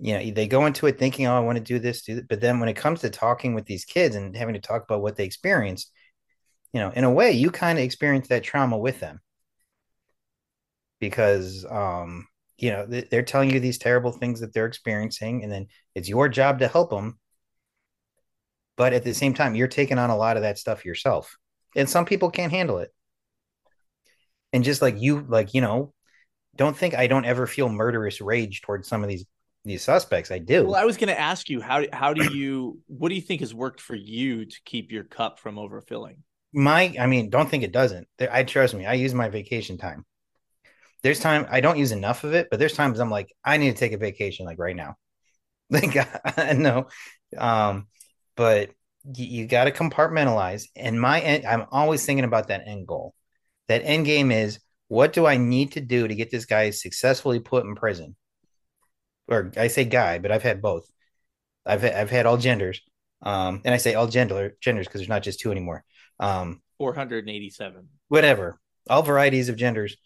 you 0.00 0.14
know, 0.14 0.30
they 0.30 0.46
go 0.48 0.66
into 0.66 0.86
it 0.86 0.98
thinking, 0.98 1.26
"Oh, 1.26 1.36
I 1.36 1.40
want 1.40 1.58
to 1.58 1.64
do 1.64 1.78
this, 1.78 2.02
do 2.02 2.16
that," 2.16 2.28
but 2.28 2.40
then 2.40 2.60
when 2.60 2.68
it 2.68 2.76
comes 2.76 3.00
to 3.00 3.10
talking 3.10 3.54
with 3.54 3.66
these 3.66 3.84
kids 3.84 4.16
and 4.16 4.36
having 4.36 4.54
to 4.54 4.60
talk 4.60 4.84
about 4.84 5.02
what 5.02 5.16
they 5.16 5.24
experienced, 5.24 5.92
you 6.72 6.80
know, 6.80 6.90
in 6.90 7.04
a 7.04 7.10
way, 7.10 7.32
you 7.32 7.50
kind 7.50 7.78
of 7.78 7.84
experience 7.84 8.28
that 8.28 8.44
trauma 8.44 8.78
with 8.78 9.00
them. 9.00 9.20
Because 11.00 11.64
um 11.70 12.26
you 12.58 12.70
know 12.70 12.86
they're 12.86 13.22
telling 13.22 13.50
you 13.50 13.60
these 13.60 13.78
terrible 13.78 14.12
things 14.12 14.40
that 14.40 14.52
they're 14.52 14.66
experiencing 14.66 15.44
and 15.44 15.52
then 15.52 15.68
it's 15.94 16.08
your 16.08 16.28
job 16.28 16.58
to 16.58 16.68
help 16.68 16.90
them 16.90 17.18
but 18.76 18.92
at 18.92 19.04
the 19.04 19.14
same 19.14 19.32
time 19.32 19.54
you're 19.54 19.68
taking 19.68 19.98
on 19.98 20.10
a 20.10 20.16
lot 20.16 20.36
of 20.36 20.42
that 20.42 20.58
stuff 20.58 20.84
yourself 20.84 21.38
and 21.76 21.88
some 21.88 22.04
people 22.04 22.30
can't 22.30 22.52
handle 22.52 22.78
it. 22.78 22.92
And 24.52 24.64
just 24.64 24.80
like 24.80 24.98
you 24.98 25.26
like 25.28 25.52
you 25.54 25.60
know 25.60 25.92
don't 26.56 26.76
think 26.76 26.94
i 26.94 27.06
don't 27.06 27.26
ever 27.26 27.46
feel 27.46 27.68
murderous 27.68 28.20
rage 28.20 28.62
towards 28.62 28.88
some 28.88 29.02
of 29.02 29.08
these 29.08 29.26
these 29.68 29.82
suspects 29.82 30.30
i 30.30 30.38
do 30.38 30.64
well 30.64 30.74
i 30.74 30.84
was 30.84 30.96
going 30.96 31.08
to 31.08 31.18
ask 31.18 31.48
you 31.48 31.60
how 31.60 31.84
how 31.92 32.12
do 32.12 32.36
you 32.36 32.80
what 32.86 33.08
do 33.08 33.14
you 33.14 33.20
think 33.20 33.40
has 33.40 33.54
worked 33.54 33.80
for 33.80 33.94
you 33.94 34.44
to 34.44 34.56
keep 34.64 34.90
your 34.90 35.04
cup 35.04 35.38
from 35.38 35.56
overfilling 35.56 36.16
my 36.52 36.94
i 36.98 37.06
mean 37.06 37.30
don't 37.30 37.48
think 37.48 37.62
it 37.62 37.72
doesn't 37.72 38.08
i 38.32 38.42
trust 38.42 38.74
me 38.74 38.86
i 38.86 38.94
use 38.94 39.14
my 39.14 39.28
vacation 39.28 39.78
time 39.78 40.04
there's 41.02 41.20
time 41.20 41.46
I 41.50 41.60
don't 41.60 41.78
use 41.78 41.92
enough 41.92 42.24
of 42.24 42.34
it, 42.34 42.48
but 42.50 42.58
there's 42.58 42.74
times 42.74 42.98
I'm 42.98 43.10
like, 43.10 43.32
I 43.44 43.56
need 43.56 43.70
to 43.70 43.78
take 43.78 43.92
a 43.92 43.98
vacation 43.98 44.46
like 44.46 44.58
right 44.58 44.76
now. 44.76 44.96
Like 45.70 45.98
I 46.38 46.54
know. 46.54 46.86
Um, 47.36 47.88
but 48.36 48.70
you, 49.14 49.26
you 49.26 49.46
got 49.46 49.64
to 49.64 49.70
compartmentalize. 49.70 50.64
And 50.74 50.98
my 50.98 51.20
end, 51.20 51.44
I'm 51.44 51.66
always 51.70 52.06
thinking 52.06 52.24
about 52.24 52.48
that 52.48 52.62
end 52.66 52.86
goal. 52.86 53.14
That 53.68 53.82
end 53.84 54.06
game 54.06 54.30
is 54.30 54.60
what 54.86 55.12
do 55.12 55.26
I 55.26 55.36
need 55.36 55.72
to 55.72 55.82
do 55.82 56.08
to 56.08 56.14
get 56.14 56.30
this 56.30 56.46
guy 56.46 56.70
successfully 56.70 57.38
put 57.38 57.66
in 57.66 57.74
prison? 57.74 58.16
Or 59.28 59.52
I 59.56 59.68
say 59.68 59.84
guy, 59.84 60.18
but 60.18 60.32
I've 60.32 60.42
had 60.42 60.62
both. 60.62 60.90
I've 61.66 61.82
had, 61.82 61.94
I've 61.94 62.10
had 62.10 62.26
all 62.26 62.38
genders. 62.38 62.80
Um, 63.20 63.62
and 63.64 63.74
I 63.74 63.78
say 63.78 63.94
all 63.94 64.06
gender 64.06 64.56
genders 64.60 64.86
because 64.86 65.00
there's 65.00 65.08
not 65.08 65.22
just 65.22 65.40
two 65.40 65.50
anymore. 65.50 65.84
Um, 66.20 66.62
487. 66.78 67.88
Whatever. 68.08 68.60
All 68.88 69.02
varieties 69.02 69.48
of 69.48 69.56
genders 69.56 69.96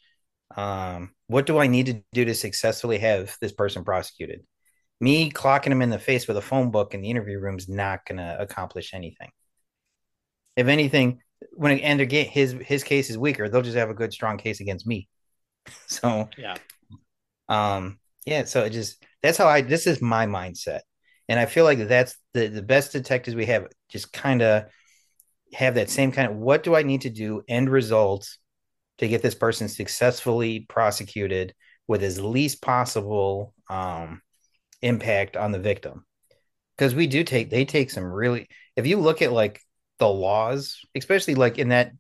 um, 0.57 1.13
what 1.27 1.47
do 1.47 1.59
I 1.59 1.67
need 1.67 1.87
to 1.87 2.03
do 2.13 2.25
to 2.25 2.35
successfully 2.35 2.99
have 2.99 3.37
this 3.41 3.53
person 3.53 3.85
prosecuted? 3.85 4.45
Me 5.01 5.31
clocking 5.31 5.73
him 5.73 5.83
in 5.83 5.91
the 5.91 5.99
face 5.99 6.29
with 6.29 6.37
a 6.37 6.43
phone 6.43 6.71
book 6.71 6.95
in 6.95 7.01
the 7.01 7.11
interview 7.11 7.39
room 7.39 7.59
is 7.59 7.69
not 7.69 8.07
going 8.07 8.19
to 8.19 8.37
accomplish 8.41 8.95
anything. 8.95 9.31
If 10.57 10.69
anything, 10.69 11.21
when 11.55 11.79
and 11.81 12.01
again 12.01 12.27
his 12.27 12.53
his 12.53 12.85
case 12.85 13.11
is 13.11 13.19
weaker, 13.19 13.49
they'll 13.49 13.63
just 13.63 13.77
have 13.77 13.91
a 13.91 13.95
good 13.95 14.13
strong 14.13 14.39
case 14.39 14.61
against 14.61 14.87
me. 14.87 15.09
So 15.87 16.29
yeah, 16.37 16.57
um, 17.49 17.99
yeah. 18.27 18.45
So 18.45 18.65
it 18.65 18.71
just 18.71 19.05
that's 19.23 19.39
how 19.39 19.47
I. 19.47 19.61
This 19.63 19.87
is 19.87 20.03
my 20.03 20.27
mindset, 20.27 20.81
and 21.29 21.39
I 21.39 21.47
feel 21.47 21.65
like 21.65 21.87
that's 21.87 22.17
the 22.35 22.49
the 22.49 22.63
best 22.63 22.93
detectives 22.93 23.37
we 23.37 23.47
have. 23.47 23.69
Just 23.89 24.13
kind 24.13 24.43
of 24.43 24.65
have 25.55 25.75
that 25.75 25.91
same 25.91 26.13
kind 26.13 26.31
of 26.31 26.37
what 26.37 26.63
do 26.63 26.75
I 26.75 26.83
need 26.83 27.03
to 27.03 27.11
do 27.11 27.43
end 27.49 27.71
results 27.71 28.39
to 28.99 29.09
get 29.09 29.23
this 29.23 29.35
person 29.35 29.69
successfully 29.69 30.61
prosecuted 30.69 31.55
with 31.89 32.03
as 32.03 32.21
least 32.21 32.63
possible 32.63 33.53
um, 33.69 34.23
impact 34.81 35.37
on 35.37 35.53
the 35.53 35.59
victim. 35.59 36.05
Because 36.77 36.95
we 36.95 37.07
do 37.07 37.25
take, 37.25 37.51
they 37.51 37.65
take 37.65 37.91
some 37.91 38.05
really, 38.05 38.49
if 38.77 38.87
you 38.87 38.99
look 38.99 39.21
at 39.21 39.33
like 39.33 39.61
the 39.99 40.09
laws, 40.09 40.81
especially 40.95 41.35
like 41.35 41.59
in 41.59 41.69
that, 41.69 41.93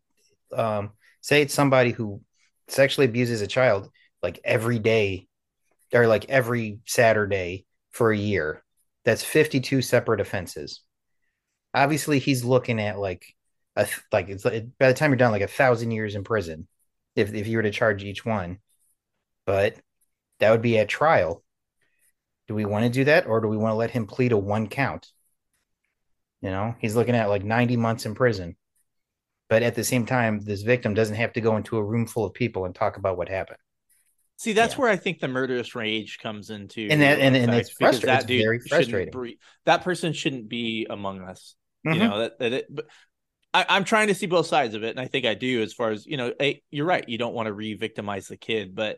um, 0.56 0.90
say 1.20 1.42
it's 1.42 1.54
somebody 1.54 1.90
who 1.90 2.20
sexually 2.68 3.06
abuses 3.06 3.42
a 3.42 3.46
child 3.46 3.90
like 4.22 4.40
every 4.44 4.78
day 4.78 5.26
or 5.94 6.06
like 6.06 6.28
every 6.28 6.80
Saturday 6.86 7.66
for 7.90 8.12
a 8.12 8.16
year, 8.16 8.62
that's 9.04 9.22
52 9.24 9.82
separate 9.82 10.20
offenses. 10.20 10.80
Obviously, 11.74 12.18
he's 12.18 12.44
looking 12.44 12.80
at 12.80 12.98
like 12.98 13.24
a 13.76 13.86
like 14.12 14.28
it's 14.28 14.44
like, 14.44 14.66
by 14.78 14.88
the 14.88 14.94
time 14.94 15.10
you're 15.10 15.16
done, 15.16 15.32
like 15.32 15.42
a 15.42 15.46
thousand 15.46 15.90
years 15.90 16.14
in 16.14 16.24
prison 16.24 16.68
if 17.16 17.32
if 17.34 17.46
you 17.46 17.56
were 17.56 17.62
to 17.62 17.70
charge 17.70 18.04
each 18.04 18.24
one. 18.24 18.58
But 19.46 19.76
that 20.40 20.50
would 20.50 20.62
be 20.62 20.78
at 20.78 20.88
trial. 20.88 21.42
Do 22.48 22.54
we 22.54 22.64
want 22.64 22.84
to 22.84 22.90
do 22.90 23.04
that 23.04 23.26
or 23.26 23.40
do 23.40 23.48
we 23.48 23.56
want 23.56 23.72
to 23.72 23.76
let 23.76 23.90
him 23.90 24.06
plead 24.06 24.32
a 24.32 24.36
one 24.36 24.68
count? 24.68 25.08
You 26.40 26.50
know, 26.50 26.74
he's 26.80 26.96
looking 26.96 27.14
at 27.14 27.28
like 27.28 27.44
90 27.44 27.76
months 27.76 28.04
in 28.04 28.14
prison. 28.14 28.56
But 29.48 29.62
at 29.62 29.74
the 29.74 29.84
same 29.84 30.06
time, 30.06 30.40
this 30.40 30.62
victim 30.62 30.94
doesn't 30.94 31.16
have 31.16 31.34
to 31.34 31.40
go 31.40 31.56
into 31.56 31.76
a 31.76 31.84
room 31.84 32.06
full 32.06 32.24
of 32.24 32.34
people 32.34 32.64
and 32.64 32.74
talk 32.74 32.96
about 32.96 33.16
what 33.16 33.28
happened. 33.28 33.58
See, 34.42 34.54
that's 34.54 34.74
yeah. 34.74 34.80
where 34.80 34.90
I 34.90 34.96
think 34.96 35.20
the 35.20 35.28
murderous 35.28 35.76
rage 35.76 36.18
comes 36.20 36.50
into, 36.50 36.88
and 36.90 37.00
that 37.00 37.20
and, 37.20 37.36
and 37.36 37.54
it's 37.54 37.70
frustrating. 37.70 38.06
That 38.08 38.26
dude 38.26 38.42
very 38.42 38.58
frustrating. 38.58 39.36
that 39.66 39.84
person 39.84 40.12
shouldn't 40.12 40.48
be 40.48 40.84
among 40.90 41.20
us. 41.20 41.54
Mm-hmm. 41.86 41.94
You 41.94 42.08
know 42.08 42.18
that, 42.18 42.40
that 42.40 42.52
it, 42.52 42.66
but 42.68 42.86
I, 43.54 43.76
am 43.76 43.84
trying 43.84 44.08
to 44.08 44.16
see 44.16 44.26
both 44.26 44.48
sides 44.48 44.74
of 44.74 44.82
it, 44.82 44.90
and 44.90 44.98
I 44.98 45.06
think 45.06 45.26
I 45.26 45.34
do. 45.34 45.62
As 45.62 45.72
far 45.72 45.90
as 45.90 46.06
you 46.06 46.16
know, 46.16 46.32
you're 46.72 46.84
right. 46.84 47.08
You 47.08 47.18
don't 47.18 47.34
want 47.34 47.46
to 47.46 47.52
re-victimize 47.52 48.26
the 48.26 48.36
kid, 48.36 48.74
but 48.74 48.96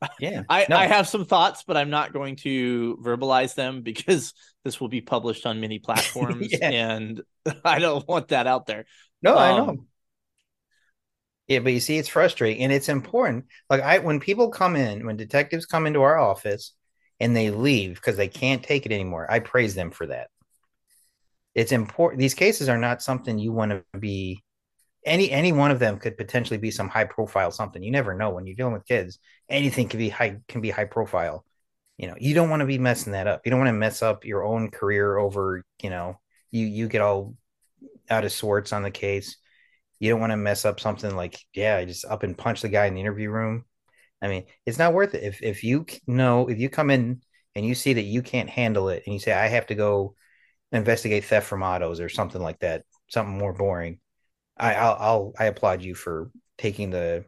yeah, 0.20 0.44
I, 0.48 0.66
no. 0.70 0.76
I 0.76 0.86
have 0.86 1.08
some 1.08 1.24
thoughts, 1.24 1.64
but 1.66 1.76
I'm 1.76 1.90
not 1.90 2.12
going 2.12 2.36
to 2.36 2.96
verbalize 3.02 3.56
them 3.56 3.82
because 3.82 4.34
this 4.64 4.80
will 4.80 4.88
be 4.88 5.00
published 5.00 5.46
on 5.46 5.60
many 5.60 5.78
platforms, 5.80 6.46
yeah. 6.48 6.70
and 6.70 7.20
I 7.64 7.80
don't 7.80 8.06
want 8.06 8.28
that 8.28 8.46
out 8.46 8.66
there. 8.66 8.84
No, 9.20 9.32
um, 9.32 9.38
I 9.38 9.56
know. 9.56 9.84
Yeah, 11.50 11.58
but 11.58 11.72
you 11.72 11.80
see, 11.80 11.98
it's 11.98 12.08
frustrating, 12.08 12.62
and 12.62 12.72
it's 12.72 12.88
important. 12.88 13.46
Like 13.68 13.82
I, 13.82 13.98
when 13.98 14.20
people 14.20 14.50
come 14.50 14.76
in, 14.76 15.04
when 15.04 15.16
detectives 15.16 15.66
come 15.66 15.84
into 15.88 16.00
our 16.02 16.16
office, 16.16 16.74
and 17.18 17.36
they 17.36 17.50
leave 17.50 17.96
because 17.96 18.16
they 18.16 18.28
can't 18.28 18.62
take 18.62 18.86
it 18.86 18.92
anymore, 18.92 19.26
I 19.28 19.40
praise 19.40 19.74
them 19.74 19.90
for 19.90 20.06
that. 20.06 20.28
It's 21.56 21.72
important 21.72 22.20
these 22.20 22.34
cases 22.34 22.68
are 22.68 22.78
not 22.78 23.02
something 23.02 23.36
you 23.36 23.52
want 23.52 23.72
to 23.72 23.98
be 23.98 24.44
any 25.04 25.30
any 25.32 25.52
one 25.52 25.72
of 25.72 25.80
them 25.80 25.98
could 25.98 26.16
potentially 26.16 26.58
be 26.58 26.70
some 26.70 26.88
high 26.88 27.04
profile 27.04 27.50
something. 27.50 27.82
You 27.82 27.90
never 27.90 28.14
know 28.14 28.30
when 28.30 28.46
you're 28.46 28.56
dealing 28.56 28.74
with 28.74 28.86
kids 28.86 29.18
anything 29.48 29.88
can 29.88 29.98
be 29.98 30.08
high 30.08 30.36
can 30.48 30.60
be 30.60 30.70
high 30.70 30.84
profile 30.84 31.44
you 31.98 32.06
know 32.06 32.14
you 32.20 32.34
don't 32.34 32.50
want 32.50 32.60
to 32.60 32.66
be 32.66 32.78
messing 32.78 33.14
that 33.14 33.26
up. 33.26 33.42
You 33.44 33.50
don't 33.50 33.58
want 33.60 33.70
to 33.70 33.74
mess 33.74 34.02
up 34.02 34.24
your 34.24 34.44
own 34.44 34.70
career 34.70 35.18
over 35.18 35.64
you 35.82 35.90
know 35.90 36.20
you 36.52 36.66
you 36.66 36.88
get 36.88 37.00
all 37.02 37.34
out 38.08 38.24
of 38.24 38.32
sorts 38.32 38.72
on 38.72 38.84
the 38.84 38.90
case 38.92 39.36
you 40.00 40.10
don't 40.10 40.20
want 40.20 40.32
to 40.32 40.36
mess 40.36 40.64
up 40.64 40.80
something 40.80 41.14
like 41.14 41.38
yeah 41.54 41.84
just 41.84 42.04
up 42.04 42.24
and 42.24 42.36
punch 42.36 42.62
the 42.62 42.68
guy 42.68 42.86
in 42.86 42.94
the 42.94 43.00
interview 43.00 43.30
room 43.30 43.64
i 44.20 44.28
mean 44.28 44.44
it's 44.66 44.78
not 44.78 44.92
worth 44.92 45.14
it 45.14 45.22
if 45.22 45.42
if 45.42 45.62
you 45.62 45.86
know 46.06 46.48
if 46.48 46.58
you 46.58 46.68
come 46.68 46.90
in 46.90 47.20
and 47.54 47.64
you 47.64 47.74
see 47.74 47.92
that 47.92 48.02
you 48.02 48.22
can't 48.22 48.50
handle 48.50 48.88
it 48.88 49.02
and 49.06 49.14
you 49.14 49.20
say 49.20 49.32
i 49.32 49.46
have 49.46 49.66
to 49.66 49.74
go 49.74 50.14
investigate 50.72 51.24
theft 51.24 51.46
from 51.46 51.62
autos 51.62 52.00
or 52.00 52.08
something 52.08 52.40
like 52.40 52.58
that, 52.60 52.84
something 53.08 53.36
more 53.36 53.52
boring. 53.52 53.98
I, 54.56 54.74
I'll, 54.74 54.96
I'll 54.98 55.32
I 55.38 55.44
applaud 55.46 55.82
you 55.82 55.94
for 55.94 56.30
taking 56.58 56.90
the 56.90 57.24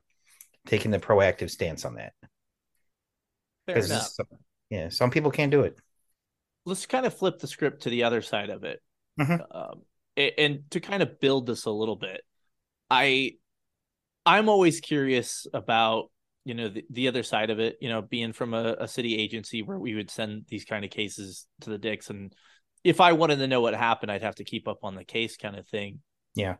taking 0.66 0.90
the 0.90 0.98
proactive 0.98 1.50
stance 1.50 1.84
on 1.84 1.94
that. 1.94 2.12
Fair 3.66 3.76
Because 3.76 4.18
yeah, 4.70 4.88
some 4.90 5.10
people 5.10 5.30
can't 5.30 5.50
do 5.50 5.62
it. 5.62 5.78
Let's 6.64 6.86
kind 6.86 7.06
of 7.06 7.14
flip 7.14 7.38
the 7.38 7.48
script 7.48 7.82
to 7.82 7.90
the 7.90 8.04
other 8.04 8.22
side 8.22 8.50
of 8.50 8.64
it, 8.64 8.80
mm-hmm. 9.18 9.42
um, 9.50 9.82
and 10.16 10.60
to 10.70 10.80
kind 10.80 11.02
of 11.02 11.18
build 11.20 11.46
this 11.46 11.64
a 11.64 11.70
little 11.70 11.96
bit. 11.96 12.22
I 12.92 13.32
I'm 14.24 14.48
always 14.48 14.80
curious 14.80 15.46
about 15.52 16.10
you 16.44 16.54
know 16.54 16.68
the, 16.68 16.84
the 16.90 17.08
other 17.08 17.22
side 17.22 17.50
of 17.50 17.60
it 17.60 17.78
you 17.80 17.88
know 17.88 18.02
being 18.02 18.32
from 18.32 18.54
a, 18.54 18.76
a 18.80 18.88
city 18.88 19.16
agency 19.16 19.62
where 19.62 19.78
we 19.78 19.94
would 19.94 20.10
send 20.10 20.44
these 20.48 20.64
kind 20.64 20.84
of 20.84 20.90
cases 20.90 21.46
to 21.62 21.70
the 21.70 21.78
dicks 21.78 22.10
and 22.10 22.34
if 22.84 23.00
I 23.00 23.12
wanted 23.12 23.36
to 23.36 23.46
know 23.46 23.60
what 23.60 23.74
happened, 23.74 24.10
I'd 24.10 24.22
have 24.22 24.34
to 24.36 24.44
keep 24.44 24.66
up 24.66 24.80
on 24.82 24.96
the 24.96 25.04
case 25.04 25.36
kind 25.36 25.54
of 25.54 25.68
thing. 25.68 26.00
Yeah. 26.34 26.56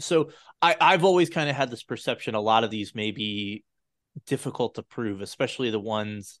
So 0.00 0.30
I, 0.60 0.74
I've 0.80 1.04
always 1.04 1.30
kind 1.30 1.48
of 1.48 1.54
had 1.54 1.70
this 1.70 1.84
perception 1.84 2.34
a 2.34 2.40
lot 2.40 2.64
of 2.64 2.70
these 2.70 2.92
may 2.94 3.12
be 3.12 3.62
difficult 4.26 4.74
to 4.74 4.82
prove, 4.82 5.20
especially 5.20 5.70
the 5.70 5.78
ones 5.78 6.40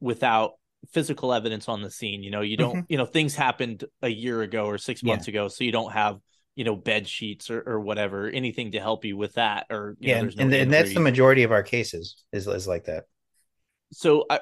without 0.00 0.52
physical 0.90 1.32
evidence 1.32 1.66
on 1.66 1.80
the 1.80 1.90
scene. 1.90 2.22
You 2.22 2.30
know, 2.30 2.42
you 2.42 2.58
don't, 2.58 2.80
Mhm. 2.80 2.86
you 2.90 2.98
know, 2.98 3.06
things 3.06 3.34
happened 3.34 3.84
a 4.02 4.08
year 4.08 4.42
ago 4.42 4.66
or 4.66 4.76
six 4.76 5.02
Yeah. 5.02 5.14
months 5.14 5.28
ago, 5.28 5.48
so 5.48 5.64
you 5.64 5.72
don't 5.72 5.92
have, 5.92 6.20
you 6.58 6.64
know, 6.64 6.76
bed 6.76 7.08
sheets 7.08 7.50
or, 7.50 7.62
or 7.66 7.80
whatever, 7.80 8.28
anything 8.28 8.72
to 8.72 8.80
help 8.80 9.06
you 9.06 9.16
with 9.16 9.34
that. 9.34 9.66
Or 9.70 9.96
you 10.00 10.10
know, 10.10 10.16
yeah, 10.16 10.20
there's 10.20 10.36
no 10.36 10.44
and, 10.44 10.54
and 10.54 10.72
that's 10.72 10.94
the 10.94 11.00
majority 11.00 11.44
of 11.44 11.52
our 11.52 11.62
cases 11.62 12.24
is 12.32 12.46
is 12.48 12.68
like 12.68 12.84
that. 12.86 13.04
so 13.92 14.24
I, 14.30 14.40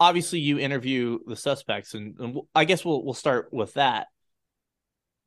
obviously 0.00 0.40
you 0.40 0.58
interview 0.58 1.18
the 1.26 1.36
suspects 1.36 1.94
and, 1.94 2.18
and 2.18 2.38
i 2.54 2.64
guess 2.64 2.84
we'll 2.84 3.04
we'll 3.04 3.14
start 3.14 3.50
with 3.52 3.74
that 3.74 4.08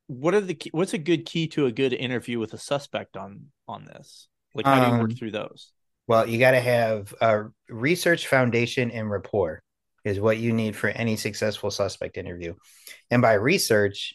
what 0.08 0.34
are 0.36 0.42
the 0.42 0.58
what's 0.72 0.94
a 0.94 0.98
good 0.98 1.26
key 1.26 1.48
to 1.48 1.66
a 1.66 1.72
good 1.72 1.94
interview 1.94 2.40
with 2.40 2.54
a 2.54 2.58
suspect 2.58 3.18
on 3.18 3.48
on 3.68 3.86
this 3.86 4.28
like 4.54 4.68
how 4.68 4.80
do 4.80 4.88
you 4.88 4.96
work 4.96 5.12
Um, 5.12 5.18
through 5.18 5.32
those 5.32 5.72
Well, 6.08 6.28
you 6.28 6.38
got 6.40 6.52
to 6.52 6.62
have 6.62 7.14
a 7.22 7.46
research 7.70 8.28
foundation 8.28 8.92
and 8.92 9.10
rapport 9.10 9.62
is 10.04 10.20
what 10.20 10.38
you 10.38 10.54
need 10.54 10.76
for 10.76 10.90
any 10.90 11.16
successful 11.16 11.72
suspect 11.72 12.18
interview. 12.18 12.54
And 13.10 13.22
by 13.22 13.34
research, 13.34 14.14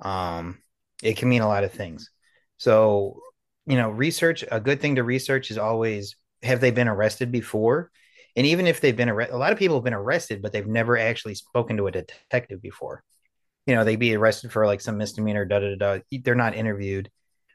um, 0.00 0.58
it 1.02 1.16
can 1.16 1.28
mean 1.28 1.42
a 1.42 1.48
lot 1.48 1.64
of 1.64 1.72
things. 1.72 2.10
So, 2.58 3.20
you 3.66 3.76
know, 3.76 3.90
research, 3.90 4.44
a 4.50 4.60
good 4.60 4.80
thing 4.80 4.96
to 4.96 5.04
research 5.04 5.50
is 5.50 5.58
always 5.58 6.16
have 6.42 6.60
they 6.60 6.70
been 6.70 6.88
arrested 6.88 7.30
before? 7.32 7.90
And 8.36 8.46
even 8.46 8.66
if 8.66 8.80
they've 8.80 8.96
been 8.96 9.08
arrested, 9.08 9.34
a 9.34 9.38
lot 9.38 9.52
of 9.52 9.58
people 9.58 9.76
have 9.76 9.84
been 9.84 9.94
arrested, 9.94 10.40
but 10.42 10.52
they've 10.52 10.66
never 10.66 10.96
actually 10.96 11.34
spoken 11.34 11.76
to 11.76 11.86
a 11.86 11.92
detective 11.92 12.62
before. 12.62 13.02
You 13.66 13.74
know, 13.74 13.84
they'd 13.84 13.96
be 13.96 14.14
arrested 14.14 14.52
for 14.52 14.66
like 14.66 14.80
some 14.80 14.96
misdemeanor, 14.96 15.44
da 15.44 15.58
da 15.58 15.74
da. 15.76 15.98
They're 16.10 16.34
not 16.34 16.54
interviewed. 16.54 17.10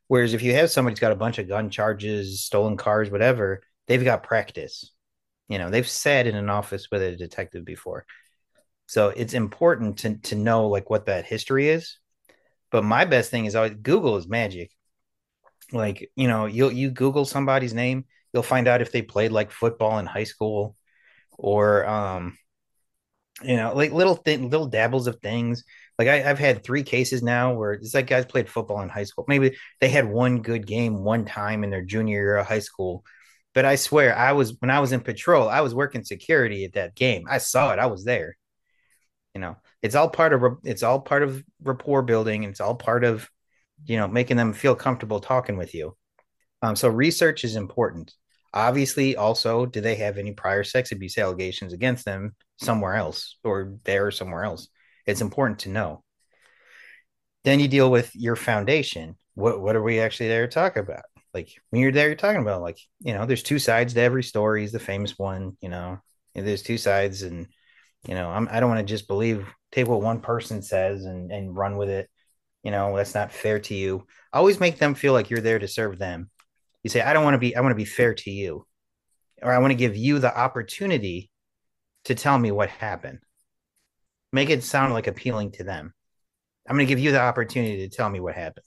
Whereas 0.07 0.33
if 0.33 0.43
you 0.43 0.53
have 0.53 0.69
somebody 0.69 0.93
who's 0.93 0.99
got 0.99 1.11
a 1.11 1.15
bunch 1.15 1.39
of 1.39 1.47
gun 1.47 1.69
charges, 1.69 2.43
stolen 2.43 2.77
cars, 2.77 3.09
whatever, 3.09 3.63
they've 3.87 4.03
got 4.03 4.23
practice. 4.23 4.91
You 5.49 5.57
know, 5.57 5.69
they've 5.69 5.87
sat 5.87 6.27
in 6.27 6.35
an 6.35 6.49
office 6.49 6.89
with 6.91 7.01
a 7.01 7.15
detective 7.15 7.65
before. 7.65 8.05
So 8.87 9.09
it's 9.09 9.33
important 9.33 9.97
to 9.99 10.15
to 10.17 10.35
know 10.35 10.67
like 10.67 10.89
what 10.89 11.07
that 11.07 11.25
history 11.25 11.69
is. 11.69 11.97
But 12.75 12.83
my 12.83 13.05
best 13.05 13.31
thing 13.31 13.45
is 13.45 13.55
always 13.55 13.71
Google 13.71 14.17
is 14.17 14.27
magic. 14.27 14.69
Like, 15.71 16.11
you 16.17 16.27
know, 16.27 16.45
you'll 16.45 16.73
you 16.73 16.91
Google 16.91 17.23
somebody's 17.23 17.73
name, 17.73 18.03
you'll 18.33 18.43
find 18.43 18.67
out 18.67 18.81
if 18.81 18.91
they 18.91 19.01
played 19.01 19.31
like 19.31 19.49
football 19.49 19.97
in 19.97 20.05
high 20.05 20.25
school 20.25 20.75
or 21.37 21.87
um 21.87 22.37
you 23.41 23.55
know, 23.55 23.73
like 23.73 23.93
little 23.93 24.15
thing 24.15 24.49
little 24.49 24.67
dabbles 24.67 25.07
of 25.07 25.21
things. 25.21 25.63
Like 25.97 26.09
I, 26.09 26.29
I've 26.29 26.37
had 26.37 26.65
three 26.65 26.83
cases 26.83 27.23
now 27.23 27.53
where 27.53 27.71
it's 27.71 27.93
like 27.93 28.07
guys 28.07 28.25
played 28.25 28.49
football 28.49 28.81
in 28.81 28.89
high 28.89 29.05
school. 29.05 29.23
Maybe 29.29 29.55
they 29.79 29.87
had 29.87 30.05
one 30.05 30.41
good 30.41 30.67
game 30.67 31.01
one 31.01 31.23
time 31.23 31.63
in 31.63 31.69
their 31.69 31.81
junior 31.81 32.19
year 32.19 32.35
of 32.35 32.45
high 32.47 32.59
school. 32.59 33.05
But 33.53 33.63
I 33.63 33.77
swear, 33.77 34.13
I 34.17 34.33
was 34.33 34.57
when 34.59 34.69
I 34.69 34.81
was 34.81 34.91
in 34.91 34.99
patrol, 34.99 35.47
I 35.47 35.61
was 35.61 35.73
working 35.73 36.03
security 36.03 36.65
at 36.65 36.73
that 36.73 36.93
game. 36.93 37.23
I 37.29 37.37
saw 37.37 37.71
it. 37.71 37.79
I 37.79 37.85
was 37.85 38.03
there. 38.03 38.35
You 39.33 39.39
know, 39.39 39.55
it's 39.85 39.95
all 39.95 40.09
part 40.09 40.33
of 40.33 40.57
it's 40.63 40.81
all 40.81 40.99
part 40.99 41.21
of 41.21 41.43
rapport 41.61 42.01
building. 42.01 42.43
And 42.43 42.51
it's 42.51 42.59
all 42.59 42.75
part 42.75 43.03
of 43.03 43.29
you 43.85 43.97
know 43.97 44.07
making 44.07 44.37
them 44.37 44.51
feel 44.53 44.75
comfortable 44.75 45.19
talking 45.19 45.57
with 45.57 45.75
you. 45.75 45.95
Um, 46.61 46.75
so 46.75 46.89
research 46.89 47.43
is 47.43 47.55
important. 47.55 48.13
Obviously, 48.53 49.15
also, 49.15 49.65
do 49.65 49.81
they 49.81 49.95
have 49.95 50.17
any 50.17 50.31
prior 50.31 50.63
sex 50.63 50.91
abuse 50.91 51.17
allegations 51.17 51.71
against 51.73 52.05
them 52.05 52.35
somewhere 52.57 52.95
else 52.95 53.37
or 53.43 53.75
there 53.83 54.07
or 54.07 54.11
somewhere 54.11 54.43
else? 54.43 54.69
It's 55.05 55.21
important 55.21 55.59
to 55.59 55.69
know. 55.69 56.03
Then 57.43 57.59
you 57.59 57.67
deal 57.67 57.91
with 57.91 58.15
your 58.15 58.35
foundation. 58.35 59.17
What 59.35 59.61
what 59.61 59.75
are 59.75 59.83
we 59.83 59.99
actually 59.99 60.29
there 60.29 60.47
to 60.47 60.53
talk 60.53 60.77
about? 60.77 61.03
Like 61.31 61.49
when 61.69 61.81
you're 61.81 61.91
there, 61.91 62.07
you're 62.07 62.15
talking 62.15 62.41
about 62.41 62.61
like 62.63 62.79
you 63.01 63.13
know, 63.13 63.27
there's 63.27 63.43
two 63.43 63.59
sides 63.59 63.93
to 63.93 64.01
every 64.01 64.23
story. 64.23 64.63
Is 64.63 64.71
the 64.71 64.79
famous 64.79 65.15
one, 65.15 65.57
you 65.61 65.69
know? 65.69 65.99
And 66.33 66.47
there's 66.47 66.63
two 66.63 66.79
sides, 66.79 67.21
and 67.21 67.47
you 68.07 68.15
know, 68.15 68.29
I'm 68.29 68.47
I 68.51 68.59
don't 68.59 68.69
want 68.69 68.85
to 68.85 68.93
just 68.93 69.07
believe 69.07 69.47
take 69.71 69.87
what 69.87 70.01
one 70.01 70.19
person 70.21 70.61
says 70.61 71.05
and 71.05 71.31
and 71.31 71.55
run 71.55 71.77
with 71.77 71.89
it. 71.89 72.09
You 72.63 72.71
know, 72.71 72.95
that's 72.95 73.15
not 73.15 73.31
fair 73.31 73.59
to 73.59 73.75
you. 73.75 74.05
Always 74.33 74.59
make 74.59 74.79
them 74.79 74.95
feel 74.95 75.13
like 75.13 75.29
you're 75.29 75.39
there 75.41 75.59
to 75.59 75.67
serve 75.67 75.99
them. 75.99 76.29
You 76.83 76.89
say, 76.89 77.01
I 77.01 77.13
don't 77.13 77.23
want 77.23 77.35
to 77.35 77.39
be. 77.39 77.55
I 77.55 77.61
want 77.61 77.71
to 77.71 77.75
be 77.75 77.85
fair 77.85 78.13
to 78.13 78.31
you, 78.31 78.65
or 79.41 79.51
I 79.51 79.59
want 79.59 79.71
to 79.71 79.75
give 79.75 79.95
you 79.95 80.19
the 80.19 80.35
opportunity 80.35 81.29
to 82.05 82.15
tell 82.15 82.37
me 82.37 82.51
what 82.51 82.69
happened. 82.69 83.19
Make 84.31 84.49
it 84.49 84.63
sound 84.63 84.93
like 84.93 85.07
appealing 85.07 85.53
to 85.53 85.63
them. 85.63 85.93
I'm 86.67 86.75
going 86.75 86.87
to 86.87 86.89
give 86.89 86.99
you 86.99 87.11
the 87.11 87.21
opportunity 87.21 87.87
to 87.87 87.95
tell 87.95 88.09
me 88.09 88.19
what 88.19 88.35
happened. 88.35 88.65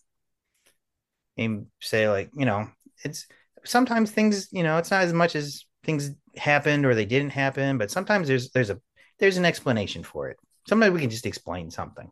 And 1.36 1.66
say, 1.81 2.09
like, 2.09 2.31
you 2.35 2.47
know, 2.47 2.69
it's 3.05 3.27
sometimes 3.65 4.10
things, 4.10 4.48
you 4.51 4.62
know, 4.62 4.78
it's 4.78 4.90
not 4.90 5.02
as 5.02 5.12
much 5.12 5.36
as 5.36 5.65
things 5.85 6.10
happened 6.36 6.85
or 6.86 6.94
they 6.94 7.05
didn't 7.05 7.31
happen, 7.31 7.78
but 7.78 7.90
sometimes 7.90 8.28
there's 8.28 8.51
there's 8.51 8.70
a 8.70 8.81
there's 9.19 9.36
an 9.36 9.45
explanation 9.45 10.03
for 10.03 10.28
it. 10.28 10.36
Sometimes 10.69 10.93
we 10.93 11.01
can 11.01 11.11
just 11.11 11.27
explain 11.27 11.70
something. 11.70 12.11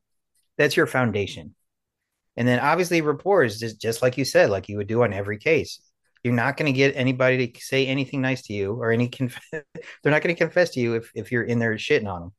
That's 0.57 0.77
your 0.77 0.87
foundation. 0.87 1.55
And 2.37 2.47
then 2.47 2.61
obviously 2.61 3.01
rapport 3.01 3.45
is 3.45 3.59
just 3.59 3.81
just 3.81 4.03
like 4.03 4.19
you 4.19 4.25
said, 4.25 4.51
like 4.51 4.69
you 4.69 4.77
would 4.77 4.87
do 4.87 5.03
on 5.03 5.13
every 5.13 5.39
case. 5.39 5.81
You're 6.23 6.35
not 6.35 6.57
going 6.57 6.73
to 6.73 6.77
get 6.77 6.97
anybody 6.97 7.49
to 7.49 7.61
say 7.61 7.87
anything 7.87 8.21
nice 8.21 8.43
to 8.43 8.53
you 8.53 8.73
or 8.73 8.91
any 8.91 9.09
conf- 9.09 9.39
they're 9.53 9.63
not 10.05 10.23
going 10.23 10.35
to 10.35 10.39
confess 10.39 10.71
to 10.71 10.81
you 10.81 10.95
if 10.95 11.11
if 11.15 11.33
you're 11.33 11.45
in 11.45 11.59
there 11.59 11.75
shitting 11.75 12.13
on 12.13 12.21
them. 12.21 12.33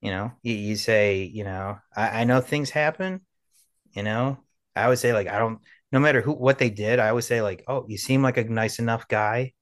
You 0.00 0.12
know, 0.12 0.32
you, 0.42 0.54
you 0.54 0.76
say, 0.76 1.24
you 1.24 1.44
know, 1.44 1.78
I, 1.96 2.20
I 2.20 2.24
know 2.24 2.40
things 2.40 2.70
happen. 2.70 3.20
You 3.92 4.02
know, 4.04 4.38
I 4.76 4.88
would 4.88 4.98
say 4.98 5.12
like 5.12 5.28
I 5.28 5.38
don't. 5.38 5.60
No 5.90 6.00
matter 6.00 6.20
who 6.20 6.32
what 6.32 6.58
they 6.58 6.70
did, 6.70 6.98
I 6.98 7.08
always 7.08 7.26
say 7.26 7.42
like, 7.42 7.64
oh, 7.66 7.86
you 7.88 7.98
seem 7.98 8.22
like 8.22 8.36
a 8.36 8.44
nice 8.44 8.78
enough 8.78 9.08
guy. 9.08 9.54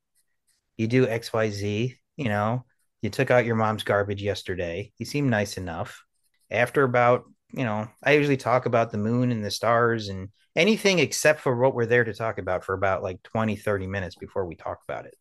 You 0.76 0.86
do 0.88 1.08
X 1.08 1.32
Y 1.32 1.50
Z. 1.50 1.98
You 2.16 2.28
know, 2.28 2.64
you 3.06 3.10
took 3.10 3.30
out 3.30 3.46
your 3.46 3.56
mom's 3.56 3.84
garbage 3.84 4.22
yesterday. 4.22 4.92
You 4.98 5.06
seem 5.06 5.28
nice 5.28 5.56
enough. 5.56 6.04
After 6.50 6.82
about, 6.82 7.24
you 7.52 7.64
know, 7.64 7.88
I 8.02 8.12
usually 8.12 8.36
talk 8.36 8.66
about 8.66 8.90
the 8.90 8.98
moon 8.98 9.32
and 9.32 9.44
the 9.44 9.50
stars 9.50 10.08
and 10.08 10.28
anything 10.54 10.98
except 10.98 11.40
for 11.40 11.56
what 11.56 11.74
we're 11.74 11.86
there 11.86 12.04
to 12.04 12.14
talk 12.14 12.38
about 12.38 12.64
for 12.64 12.74
about 12.74 13.02
like 13.02 13.22
20, 13.22 13.56
30 13.56 13.86
minutes 13.86 14.16
before 14.16 14.44
we 14.44 14.56
talk 14.56 14.78
about 14.88 15.06
it 15.06 15.14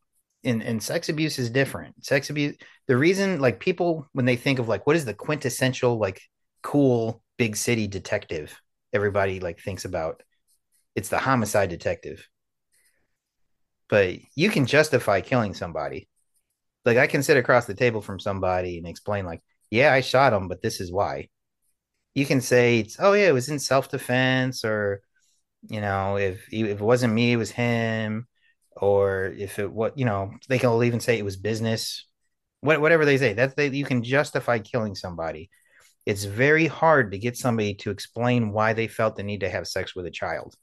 and 0.45 0.61
and 0.61 0.81
sex 0.81 1.09
abuse 1.09 1.39
is 1.39 1.49
different. 1.49 2.05
Sex 2.05 2.29
abuse, 2.29 2.55
the 2.87 2.95
reason 2.95 3.41
like 3.41 3.59
people 3.59 4.07
when 4.13 4.25
they 4.25 4.35
think 4.35 4.59
of 4.59 4.67
like 4.67 4.87
what 4.87 4.95
is 4.95 5.05
the 5.05 5.13
quintessential 5.13 5.97
like 5.97 6.21
cool 6.61 7.21
big 7.37 7.57
city 7.57 7.87
detective, 7.87 8.61
everybody 8.93 9.39
like 9.39 9.59
thinks 9.59 9.83
about 9.85 10.23
it's 10.95 11.09
the 11.09 11.17
homicide 11.17 11.69
detective. 11.69 12.27
But 13.89 14.17
you 14.35 14.49
can 14.49 14.65
justify 14.65 15.21
killing 15.21 15.53
somebody. 15.53 16.07
Like 16.85 16.97
I 16.97 17.07
can 17.07 17.23
sit 17.23 17.37
across 17.37 17.65
the 17.65 17.73
table 17.73 18.01
from 18.01 18.19
somebody 18.19 18.77
and 18.77 18.87
explain 18.87 19.25
like, 19.25 19.41
yeah, 19.71 19.93
I 19.93 20.01
shot 20.01 20.33
him, 20.33 20.47
but 20.47 20.61
this 20.61 20.79
is 20.79 20.91
why. 20.91 21.29
You 22.13 22.25
can 22.25 22.41
say 22.41 22.79
it's 22.79 22.97
oh 22.99 23.13
yeah, 23.13 23.27
it 23.27 23.33
was 23.33 23.49
in 23.49 23.59
self-defense 23.59 24.63
or 24.63 25.01
you 25.69 25.81
know, 25.81 26.17
if 26.17 26.47
if 26.53 26.79
it 26.79 26.79
wasn't 26.79 27.13
me, 27.13 27.33
it 27.33 27.37
was 27.37 27.51
him 27.51 28.27
or 28.77 29.25
if 29.37 29.59
it 29.59 29.71
what 29.71 29.97
you 29.97 30.05
know 30.05 30.31
they 30.49 30.59
can 30.59 30.83
even 30.83 30.99
say 30.99 31.17
it 31.17 31.25
was 31.25 31.37
business. 31.37 32.05
What, 32.61 32.81
whatever 32.81 33.05
they 33.05 33.17
say 33.17 33.33
that 33.33 33.55
they, 33.55 33.67
you 33.69 33.85
can 33.85 34.03
justify 34.03 34.59
killing 34.59 34.95
somebody. 34.95 35.49
It's 36.05 36.23
very 36.25 36.67
hard 36.67 37.11
to 37.11 37.17
get 37.17 37.37
somebody 37.37 37.75
to 37.75 37.91
explain 37.91 38.51
why 38.51 38.73
they 38.73 38.87
felt 38.87 39.15
the 39.15 39.23
need 39.23 39.41
to 39.41 39.49
have 39.49 39.67
sex 39.67 39.95
with 39.95 40.05
a 40.05 40.11
child. 40.11 40.55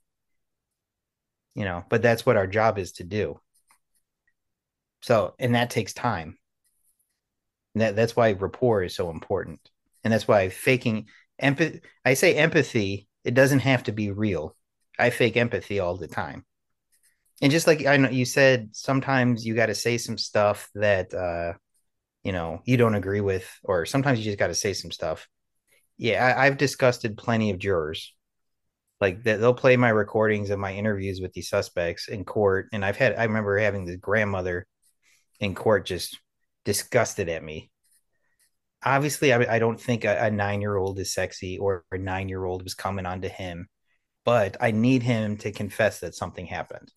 You 1.55 1.65
know 1.65 1.85
but 1.91 2.03
that's 2.03 2.25
what 2.25 2.37
our 2.37 2.47
job 2.47 2.79
is 2.79 2.93
to 2.93 3.05
do 3.05 3.41
so 5.03 5.35
and 5.39 5.55
that 5.55 5.71
takes 5.71 5.93
time 5.93 6.39
and 7.75 7.83
that, 7.83 7.97
that's 7.97 8.17
why 8.17 8.33
rapport 8.33 8.83
is 8.83 8.95
so 8.95 9.11
important 9.11 9.61
and 10.05 10.13
that's 10.13 10.29
why 10.29 10.49
faking 10.49 11.09
empathy 11.39 11.81
i 12.05 12.15
say 12.15 12.35
empathy 12.35 13.07
it 13.25 13.35
doesn't 13.35 13.61
have 13.61 13.83
to 13.85 13.93
be 13.93 14.11
real 14.11 14.57
i 14.99 15.11
fake 15.11 15.37
empathy 15.37 15.81
all 15.81 15.97
the 15.97 16.09
time 16.09 16.45
and 17.43 17.51
just 17.51 17.67
like 17.67 17.85
I 17.85 17.97
know 17.97 18.09
you 18.09 18.25
said, 18.25 18.71
sometimes 18.73 19.45
you 19.45 19.55
got 19.55 19.67
to 19.67 19.75
say 19.75 19.99
some 19.99 20.17
stuff 20.17 20.71
that 20.77 21.13
uh, 21.13 21.55
you 22.23 22.33
know 22.33 22.63
you 22.65 22.77
don't 22.77 22.95
agree 22.95 23.21
with, 23.21 23.47
or 23.65 23.85
sometimes 23.85 24.19
you 24.19 24.25
just 24.25 24.39
got 24.39 24.47
to 24.47 24.55
say 24.55 24.73
some 24.73 24.93
stuff. 24.93 25.29
Yeah, 25.99 26.25
I, 26.25 26.47
I've 26.47 26.57
disgusted 26.57 27.19
plenty 27.19 27.51
of 27.51 27.59
jurors. 27.59 28.15
Like 29.01 29.25
they'll 29.25 29.55
play 29.55 29.77
my 29.77 29.89
recordings 29.89 30.51
of 30.51 30.61
my 30.61 30.73
interviews 30.73 31.21
with 31.21 31.33
these 31.33 31.49
suspects 31.49 32.07
in 32.07 32.25
court, 32.25 32.69
and 32.73 32.85
I've 32.85 32.97
had 32.97 33.17
I 33.17 33.25
remember 33.25 33.59
having 33.59 33.87
the 33.87 33.97
grandmother 33.97 34.69
in 35.41 35.55
court 35.55 35.87
just 35.87 36.19
disgusted 36.65 37.29
at 37.29 37.43
me. 37.43 37.71
Obviously, 38.85 39.33
I, 39.33 39.57
I 39.57 39.59
don't 39.59 39.81
think 39.81 40.05
a, 40.05 40.17
a 40.25 40.31
nine 40.31 40.61
year 40.61 40.77
old 40.77 40.99
is 40.99 41.13
sexy, 41.15 41.59
or 41.59 41.85
a 41.93 41.99
nine 41.99 42.29
year 42.29 42.45
old 42.45 42.65
was 42.65 42.75
coming 42.75 43.07
onto 43.07 43.29
him, 43.29 43.69
but 44.25 44.57
I 44.61 44.73
need 44.73 45.03
him 45.03 45.37
to 45.39 45.53
confess 45.53 46.01
that 46.01 46.15
something 46.15 46.47
happened. 46.47 46.93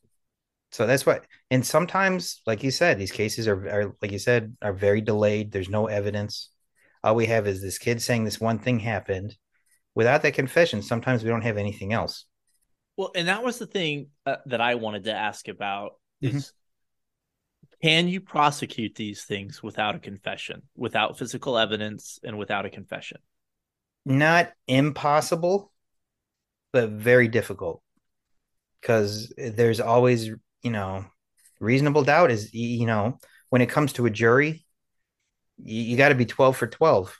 So 0.71 0.85
that's 0.85 1.05
what 1.05 1.25
and 1.51 1.65
sometimes 1.65 2.41
like 2.45 2.63
you 2.63 2.71
said 2.71 2.97
these 2.99 3.11
cases 3.11 3.47
are, 3.47 3.69
are 3.69 3.95
like 4.01 4.11
you 4.11 4.19
said 4.19 4.57
are 4.61 4.73
very 4.73 5.01
delayed. 5.01 5.51
There's 5.51 5.69
no 5.69 5.87
evidence. 5.87 6.49
All 7.03 7.15
we 7.15 7.27
have 7.27 7.47
is 7.47 7.61
this 7.61 7.77
kid 7.77 8.01
saying 8.01 8.25
this 8.25 8.41
one 8.41 8.59
thing 8.59 8.79
happened 8.79 9.37
without 9.93 10.21
that 10.23 10.33
confession. 10.33 10.81
Sometimes 10.81 11.23
we 11.23 11.29
don't 11.29 11.43
have 11.43 11.57
anything 11.57 11.93
else. 11.93 12.25
Well 12.97 13.11
and 13.15 13.27
that 13.27 13.43
was 13.43 13.59
the 13.59 13.67
thing 13.67 14.07
uh, 14.25 14.37
that 14.47 14.61
i 14.61 14.75
wanted 14.75 15.03
to 15.05 15.13
ask 15.13 15.47
about 15.47 15.93
Mhm. 16.23 16.35
is 16.37 16.53
Can 17.85 18.07
you 18.07 18.19
prosecute 18.19 18.95
these 18.95 19.25
things 19.25 19.61
without 19.61 19.93
a 19.93 19.99
confession, 19.99 20.63
without 20.75 21.19
physical 21.19 21.55
evidence, 21.55 22.17
and 22.23 22.35
without 22.35 22.65
a 22.65 22.71
confession? 22.71 23.19
Not 24.03 24.51
impossible, 24.67 25.71
but 26.73 26.89
very 26.89 27.27
difficult 27.27 27.83
because 28.81 29.31
there's 29.37 29.79
always, 29.79 30.25
you 30.63 30.71
know, 30.71 31.05
reasonable 31.59 32.03
doubt 32.03 32.31
is, 32.31 32.51
you 32.55 32.87
know, 32.87 33.19
when 33.51 33.61
it 33.61 33.69
comes 33.69 33.93
to 33.93 34.07
a 34.07 34.09
jury, 34.09 34.65
you, 35.63 35.83
you 35.83 35.95
got 35.95 36.09
to 36.09 36.15
be 36.15 36.25
12 36.25 36.57
for 36.57 36.65
12. 36.65 37.15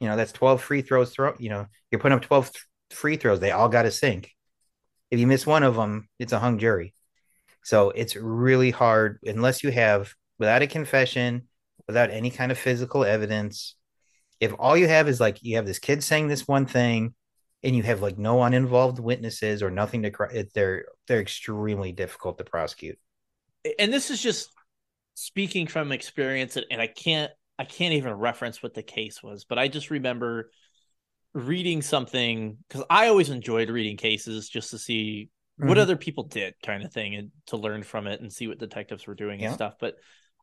You 0.00 0.08
know, 0.08 0.16
that's 0.16 0.32
12 0.32 0.60
free 0.60 0.82
throws. 0.82 1.12
Throw, 1.12 1.34
you 1.38 1.50
know, 1.50 1.66
you're 1.92 2.00
putting 2.00 2.16
up 2.16 2.22
12 2.22 2.52
th- 2.52 2.66
free 2.90 3.18
throws. 3.18 3.38
They 3.38 3.52
all 3.52 3.68
got 3.68 3.82
to 3.82 3.92
sink. 3.92 4.32
If 5.12 5.20
you 5.20 5.28
miss 5.28 5.46
one 5.46 5.62
of 5.62 5.76
them, 5.76 6.08
it's 6.18 6.32
a 6.32 6.40
hung 6.40 6.58
jury. 6.58 6.92
So 7.64 7.90
it's 7.90 8.16
really 8.16 8.70
hard 8.70 9.18
unless 9.24 9.62
you 9.62 9.70
have, 9.70 10.14
without 10.38 10.62
a 10.62 10.66
confession, 10.66 11.48
without 11.86 12.10
any 12.10 12.30
kind 12.30 12.52
of 12.52 12.58
physical 12.58 13.04
evidence. 13.04 13.74
If 14.40 14.54
all 14.58 14.76
you 14.76 14.88
have 14.88 15.08
is 15.08 15.20
like 15.20 15.42
you 15.42 15.56
have 15.56 15.66
this 15.66 15.78
kid 15.78 16.02
saying 16.02 16.28
this 16.28 16.46
one 16.46 16.66
thing, 16.66 17.14
and 17.62 17.74
you 17.74 17.82
have 17.82 18.02
like 18.02 18.18
no 18.18 18.42
uninvolved 18.42 19.00
witnesses 19.00 19.62
or 19.62 19.70
nothing 19.70 20.02
to, 20.04 20.10
cry, 20.10 20.44
they're 20.54 20.84
they're 21.06 21.20
extremely 21.20 21.92
difficult 21.92 22.38
to 22.38 22.44
prosecute. 22.44 22.98
And 23.78 23.92
this 23.92 24.10
is 24.10 24.22
just 24.22 24.50
speaking 25.14 25.66
from 25.66 25.90
experience, 25.90 26.56
and 26.56 26.80
I 26.80 26.86
can't 26.86 27.32
I 27.58 27.64
can't 27.64 27.94
even 27.94 28.12
reference 28.12 28.62
what 28.62 28.74
the 28.74 28.82
case 28.82 29.22
was, 29.22 29.44
but 29.44 29.58
I 29.58 29.66
just 29.66 29.90
remember 29.90 30.50
reading 31.34 31.82
something 31.82 32.58
because 32.68 32.84
I 32.88 33.08
always 33.08 33.28
enjoyed 33.28 33.70
reading 33.70 33.96
cases 33.96 34.48
just 34.48 34.70
to 34.70 34.78
see 34.78 35.30
mm-hmm. 35.58 35.68
what 35.68 35.78
other 35.78 35.96
people 35.96 36.24
did, 36.24 36.54
kind 36.64 36.84
of 36.84 36.92
thing, 36.92 37.14
and 37.14 37.30
to 37.46 37.56
learn 37.56 37.82
from 37.82 38.06
it 38.06 38.20
and 38.20 38.32
see 38.32 38.46
what 38.46 38.58
detectives 38.58 39.06
were 39.06 39.14
doing 39.14 39.40
yeah. 39.40 39.46
and 39.46 39.54
stuff. 39.54 39.74
But 39.80 39.96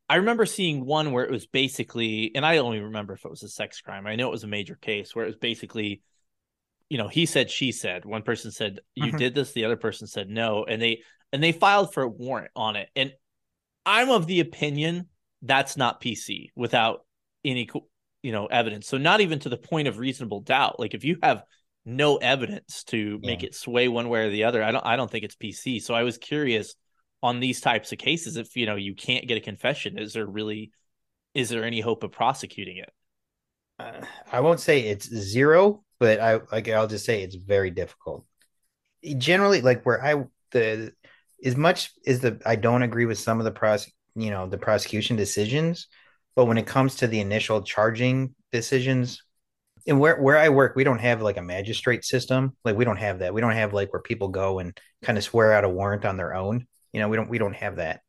I 0.07 0.17
remember 0.17 0.45
seeing 0.45 0.85
one 0.85 1.11
where 1.11 1.25
it 1.25 1.31
was 1.31 1.47
basically, 1.47 2.31
and 2.35 2.45
I 2.45 2.57
only 2.57 2.79
remember 2.79 3.13
if 3.13 3.25
it 3.25 3.31
was 3.31 3.43
a 3.43 3.49
sex 3.49 3.81
crime. 3.81 4.05
I 4.05 4.15
know 4.15 4.27
it 4.27 4.31
was 4.31 4.43
a 4.43 4.47
major 4.47 4.75
case 4.75 5.15
where 5.15 5.25
it 5.25 5.29
was 5.29 5.37
basically, 5.37 6.01
you 6.89 6.97
know, 6.97 7.07
he 7.07 7.25
said, 7.25 7.49
she 7.49 7.71
said. 7.71 8.05
One 8.05 8.21
person 8.21 8.51
said 8.51 8.79
you 8.93 9.05
mm-hmm. 9.05 9.17
did 9.17 9.33
this, 9.33 9.53
the 9.53 9.65
other 9.65 9.77
person 9.77 10.05
said 10.05 10.29
no, 10.29 10.63
and 10.63 10.81
they 10.81 11.01
and 11.33 11.43
they 11.43 11.51
filed 11.51 11.93
for 11.93 12.03
a 12.03 12.09
warrant 12.09 12.51
on 12.55 12.75
it. 12.75 12.89
And 12.95 13.13
I'm 13.85 14.09
of 14.09 14.27
the 14.27 14.39
opinion 14.39 15.07
that's 15.41 15.77
not 15.77 16.01
PC 16.01 16.49
without 16.55 17.05
any 17.43 17.69
you 18.21 18.31
know 18.31 18.45
evidence. 18.47 18.87
So 18.87 18.97
not 18.97 19.21
even 19.21 19.39
to 19.39 19.49
the 19.49 19.57
point 19.57 19.87
of 19.87 19.97
reasonable 19.97 20.41
doubt. 20.41 20.79
Like 20.79 20.93
if 20.93 21.03
you 21.03 21.17
have 21.23 21.43
no 21.85 22.17
evidence 22.17 22.83
to 22.85 23.19
make 23.21 23.43
yeah. 23.43 23.47
it 23.47 23.55
sway 23.55 23.87
one 23.87 24.09
way 24.09 24.25
or 24.25 24.29
the 24.29 24.45
other. 24.45 24.63
I 24.63 24.71
don't 24.71 24.85
I 24.85 24.95
don't 24.95 25.09
think 25.09 25.23
it's 25.23 25.35
PC. 25.35 25.81
So 25.81 25.93
I 25.93 26.03
was 26.03 26.17
curious 26.17 26.75
on 27.21 27.39
these 27.39 27.61
types 27.61 27.91
of 27.91 27.97
cases 27.97 28.37
if 28.37 28.55
you 28.55 28.65
know 28.65 28.75
you 28.75 28.95
can't 28.95 29.27
get 29.27 29.37
a 29.37 29.41
confession, 29.41 29.97
is 29.97 30.13
there 30.13 30.25
really 30.25 30.71
is 31.33 31.49
there 31.49 31.63
any 31.63 31.81
hope 31.81 32.03
of 32.03 32.11
prosecuting 32.11 32.77
it? 32.77 32.89
Uh, 33.77 34.05
I 34.31 34.39
won't 34.39 34.59
say 34.59 34.81
it's 34.81 35.07
zero, 35.07 35.83
but 35.99 36.19
I 36.19 36.39
like 36.51 36.67
I'll 36.69 36.87
just 36.87 37.05
say 37.05 37.21
it's 37.21 37.35
very 37.35 37.69
difficult. 37.69 38.25
Generally, 39.17 39.61
like 39.61 39.83
where 39.85 40.03
I 40.03 40.23
the 40.51 40.93
as 41.43 41.55
much 41.55 41.91
as 42.07 42.21
the 42.21 42.41
I 42.45 42.55
don't 42.55 42.83
agree 42.83 43.05
with 43.05 43.19
some 43.19 43.39
of 43.39 43.45
the 43.45 43.51
pros 43.51 43.91
you 44.15 44.31
know 44.31 44.47
the 44.47 44.57
prosecution 44.57 45.15
decisions, 45.15 45.87
but 46.35 46.45
when 46.45 46.57
it 46.57 46.65
comes 46.65 46.95
to 46.95 47.07
the 47.07 47.19
initial 47.19 47.61
charging 47.61 48.33
decisions, 48.51 49.21
and 49.87 49.99
where 49.99 50.19
where 50.19 50.37
I 50.37 50.49
work, 50.49 50.75
we 50.75 50.83
don't 50.83 50.99
have 50.99 51.21
like 51.21 51.37
a 51.37 51.41
magistrate 51.41 52.03
system. 52.03 52.55
Like 52.63 52.75
we 52.75 52.85
don't 52.85 52.97
have 52.97 53.19
that. 53.19 53.33
We 53.33 53.41
don't 53.41 53.51
have 53.51 53.73
like 53.73 53.93
where 53.93 54.01
people 54.01 54.29
go 54.29 54.59
and 54.59 54.77
kind 55.03 55.17
of 55.17 55.23
swear 55.23 55.53
out 55.53 55.63
a 55.63 55.69
warrant 55.69 56.05
on 56.05 56.17
their 56.17 56.33
own. 56.33 56.67
You 56.91 57.01
know, 57.01 57.09
we 57.09 57.17
don't 57.17 57.29
we 57.29 57.37
don't 57.37 57.55
have 57.55 57.77
that. 57.77 58.01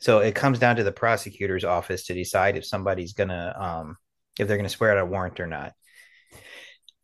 So 0.00 0.20
it 0.20 0.34
comes 0.34 0.58
down 0.58 0.76
to 0.76 0.84
the 0.84 0.92
prosecutor's 0.92 1.64
office 1.64 2.04
to 2.06 2.14
decide 2.14 2.56
if 2.56 2.64
somebody's 2.64 3.14
gonna 3.14 3.54
um 3.58 3.96
if 4.38 4.46
they're 4.46 4.56
gonna 4.56 4.68
swear 4.68 4.92
out 4.92 4.98
a 4.98 5.06
warrant 5.06 5.40
or 5.40 5.46
not. 5.46 5.72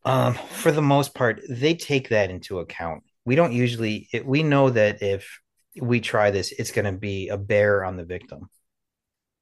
Um, 0.05 0.35
for 0.35 0.73
the 0.73 0.83
most 0.83 1.15
part, 1.15 1.41
they 1.49 1.75
take 1.75 2.09
that 2.09 2.31
into 2.31 2.59
account. 2.59 3.05
We 3.25 3.37
don't 3.37 3.53
usually. 3.53 4.09
It, 4.13 4.27
we 4.27 4.43
know 4.43 4.71
that 4.71 5.01
if 5.01 5.41
we 5.81 6.01
try 6.01 6.31
this, 6.31 6.53
it's 6.53 6.73
to 6.73 6.93
be 6.93 7.29
a 7.29 7.39
bear 7.39 7.85
on 7.85 7.97
the 7.97 8.05
victim. 8.05 8.51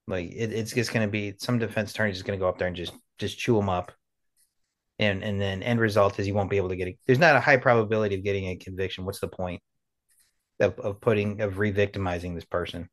Like 0.06 0.30
it, 0.30 0.52
it's 0.52 0.72
just 0.72 0.92
to 0.92 1.10
be 1.10 1.34
some 1.38 1.58
defense 1.58 1.92
attorney 1.92 2.12
is 2.12 2.22
to 2.22 2.36
go 2.36 2.48
up 2.48 2.58
there 2.58 2.68
and 2.68 2.76
just 2.76 2.92
just 3.18 3.38
chew 3.38 3.56
them 3.56 3.68
up 3.68 3.92
and 5.00 5.24
and 5.24 5.40
then 5.40 5.62
end 5.62 5.80
result 5.80 6.20
is 6.20 6.28
you 6.28 6.34
won't 6.34 6.50
be 6.50 6.58
able 6.58 6.68
to 6.68 6.76
get 6.76 6.86
it. 6.86 6.98
There's 7.06 7.18
not 7.18 7.34
a 7.34 7.40
high 7.40 7.56
probability 7.56 8.14
of 8.14 8.22
getting 8.22 8.48
a 8.48 8.56
conviction. 8.56 9.04
What's 9.04 9.20
the 9.20 9.28
point 9.28 9.62
of, 10.60 10.78
of 10.78 11.00
putting 11.00 11.40
of 11.40 11.58
re-victimizing 11.58 12.34
this 12.34 12.44
person? 12.44 12.88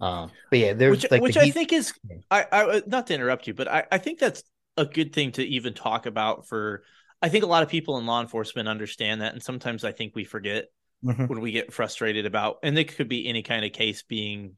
Um, 0.00 0.30
but 0.50 0.58
yeah, 0.58 0.74
there's 0.74 1.02
which, 1.02 1.10
like 1.10 1.22
which 1.22 1.36
I 1.36 1.50
think 1.50 1.72
is 1.72 1.94
I, 2.30 2.46
I 2.52 2.82
not 2.86 3.06
to 3.08 3.14
interrupt 3.14 3.46
you, 3.46 3.54
but 3.54 3.68
I, 3.68 3.84
I 3.90 3.98
think 3.98 4.18
that's 4.18 4.44
a 4.76 4.84
good 4.84 5.12
thing 5.12 5.32
to 5.32 5.42
even 5.42 5.72
talk 5.72 6.06
about 6.06 6.46
for 6.46 6.84
I 7.22 7.30
think 7.30 7.42
a 7.42 7.48
lot 7.48 7.62
of 7.62 7.70
people 7.70 7.96
in 7.96 8.06
law 8.06 8.20
enforcement 8.20 8.68
understand 8.68 9.22
that, 9.22 9.32
and 9.32 9.42
sometimes 9.42 9.82
I 9.82 9.92
think 9.92 10.14
we 10.14 10.24
forget 10.24 10.66
mm-hmm. 11.02 11.26
when 11.26 11.40
we 11.40 11.52
get 11.52 11.72
frustrated 11.72 12.26
about, 12.26 12.58
and 12.62 12.78
it 12.78 12.94
could 12.96 13.08
be 13.08 13.26
any 13.26 13.42
kind 13.42 13.64
of 13.64 13.72
case 13.72 14.02
being 14.02 14.56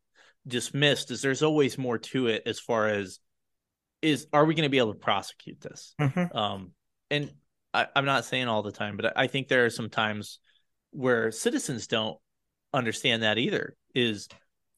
dismissed. 0.48 1.12
Is 1.12 1.22
there's 1.22 1.44
always 1.44 1.78
more 1.78 1.98
to 1.98 2.26
it 2.26 2.42
as 2.44 2.58
far 2.58 2.88
as 2.88 3.20
is 4.06 4.26
are 4.32 4.44
we 4.44 4.54
going 4.54 4.62
to 4.62 4.70
be 4.70 4.78
able 4.78 4.94
to 4.94 4.98
prosecute 4.98 5.60
this? 5.60 5.94
Mm-hmm. 6.00 6.36
Um, 6.36 6.72
and 7.10 7.30
I, 7.74 7.88
am 7.94 8.04
not 8.04 8.24
saying 8.24 8.48
all 8.48 8.62
the 8.62 8.72
time, 8.72 8.96
but 8.96 9.18
I 9.18 9.26
think 9.26 9.48
there 9.48 9.66
are 9.66 9.70
some 9.70 9.90
times 9.90 10.38
where 10.92 11.30
citizens 11.30 11.86
don't 11.86 12.16
understand 12.72 13.22
that 13.22 13.38
either. 13.38 13.76
Is 13.94 14.28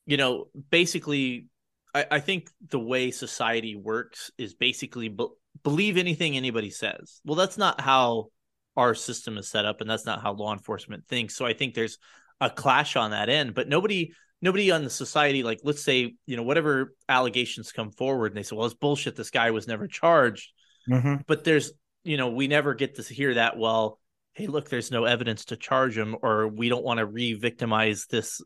you 0.07 0.17
know 0.17 0.47
basically, 0.71 1.47
I, 1.95 2.07
I 2.11 2.21
think 2.21 2.51
the 2.71 2.81
way 2.81 3.11
society 3.11 3.77
works 3.77 4.31
is 4.39 4.55
basically 4.55 5.09
be- 5.09 5.29
believe 5.63 5.97
anything 5.97 6.37
anybody 6.37 6.71
says. 6.71 7.21
Well, 7.25 7.37
that's 7.37 7.59
not 7.59 7.81
how 7.81 8.29
our 8.77 8.95
system 8.95 9.37
is 9.37 9.49
set 9.49 9.67
up, 9.67 9.81
and 9.81 9.91
that's 9.91 10.07
not 10.07 10.23
how 10.23 10.33
law 10.33 10.53
enforcement 10.53 11.07
thinks. 11.07 11.35
So 11.35 11.45
I 11.45 11.53
think 11.53 11.75
there's 11.75 11.99
a 12.41 12.49
clash 12.49 12.97
on 12.97 13.11
that 13.11 13.29
end, 13.29 13.55
but 13.55 13.69
nobody 13.69 14.13
nobody 14.41 14.71
on 14.71 14.85
the 14.85 14.91
society, 14.91 15.43
like 15.43 15.61
let's 15.65 15.83
say, 15.83 16.15
you 16.27 16.37
know, 16.37 16.43
whatever 16.43 16.95
allegations 17.09 17.73
come 17.73 17.91
forward 17.91 18.33
and 18.33 18.37
they 18.37 18.43
say, 18.43 18.57
well, 18.57 18.67
it's 18.67 18.75
bullshit. 18.75 19.17
This 19.17 19.31
guy 19.31 19.51
was 19.51 19.67
never 19.67 19.87
charged. 19.87 20.53
Mm-hmm. 20.89 21.23
But 21.27 21.45
there's, 21.45 21.73
you 22.05 22.17
know, 22.17 22.31
we 22.31 22.49
never 22.49 22.75
get 22.75 22.97
to 22.97 23.03
hear 23.03 23.35
that. 23.35 23.59
Well, 23.59 23.99
hey, 24.33 24.47
look, 24.47 24.69
there's 24.69 24.91
no 24.91 25.05
evidence 25.05 25.47
to 25.47 25.57
charge 25.57 25.99
him, 25.99 26.17
or 26.23 26.47
we 26.49 26.69
don't 26.69 26.85
want 26.85 26.99
to 26.99 27.07
re-victimize 27.07 28.07
this, 28.09 28.41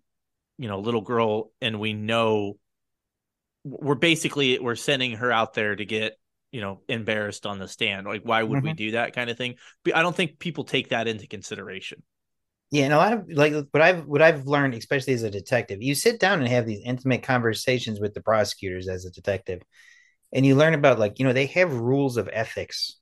you 0.58 0.68
know, 0.68 0.80
little 0.80 1.02
girl, 1.02 1.50
and 1.60 1.78
we 1.78 1.92
know 1.92 2.56
we're 3.64 3.94
basically 3.94 4.58
we're 4.58 4.74
sending 4.74 5.12
her 5.12 5.30
out 5.30 5.54
there 5.54 5.76
to 5.76 5.84
get 5.84 6.18
you 6.50 6.60
know 6.60 6.80
embarrassed 6.88 7.46
on 7.46 7.58
the 7.58 7.68
stand 7.68 8.06
like 8.06 8.22
why 8.22 8.42
would 8.42 8.58
mm-hmm. 8.58 8.68
we 8.68 8.72
do 8.72 8.90
that 8.92 9.14
kind 9.14 9.30
of 9.30 9.38
thing 9.38 9.54
but 9.84 9.96
i 9.96 10.02
don't 10.02 10.16
think 10.16 10.38
people 10.38 10.64
take 10.64 10.88
that 10.88 11.08
into 11.08 11.26
consideration 11.26 12.02
yeah, 12.72 12.84
and 12.84 12.94
a 12.94 12.96
lot 12.96 13.12
of 13.12 13.30
like 13.30 13.52
what 13.52 13.82
I've 13.82 14.06
what 14.06 14.22
I've 14.22 14.46
learned, 14.46 14.72
especially 14.72 15.12
as 15.12 15.22
a 15.24 15.30
detective, 15.30 15.82
you 15.82 15.94
sit 15.94 16.18
down 16.18 16.40
and 16.40 16.48
have 16.48 16.64
these 16.64 16.80
intimate 16.82 17.22
conversations 17.22 18.00
with 18.00 18.14
the 18.14 18.22
prosecutors 18.22 18.88
as 18.88 19.04
a 19.04 19.10
detective, 19.10 19.60
and 20.32 20.46
you 20.46 20.56
learn 20.56 20.72
about 20.72 20.98
like 20.98 21.18
you 21.18 21.26
know 21.26 21.34
they 21.34 21.46
have 21.46 21.74
rules 21.74 22.16
of 22.16 22.30
ethics 22.32 22.96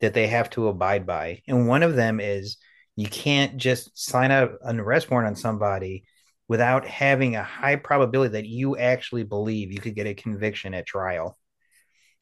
that 0.00 0.14
they 0.14 0.28
have 0.28 0.48
to 0.50 0.68
abide 0.68 1.06
by, 1.06 1.42
and 1.46 1.68
one 1.68 1.82
of 1.82 1.96
them 1.96 2.18
is 2.18 2.56
you 2.96 3.06
can't 3.06 3.58
just 3.58 3.90
sign 3.98 4.30
out 4.30 4.52
an 4.62 4.80
arrest 4.80 5.10
warrant 5.10 5.28
on 5.28 5.36
somebody 5.36 6.04
without 6.48 6.86
having 6.86 7.36
a 7.36 7.42
high 7.44 7.76
probability 7.76 8.32
that 8.32 8.46
you 8.46 8.78
actually 8.78 9.24
believe 9.24 9.70
you 9.70 9.80
could 9.80 9.94
get 9.94 10.06
a 10.06 10.14
conviction 10.14 10.72
at 10.72 10.86
trial. 10.86 11.36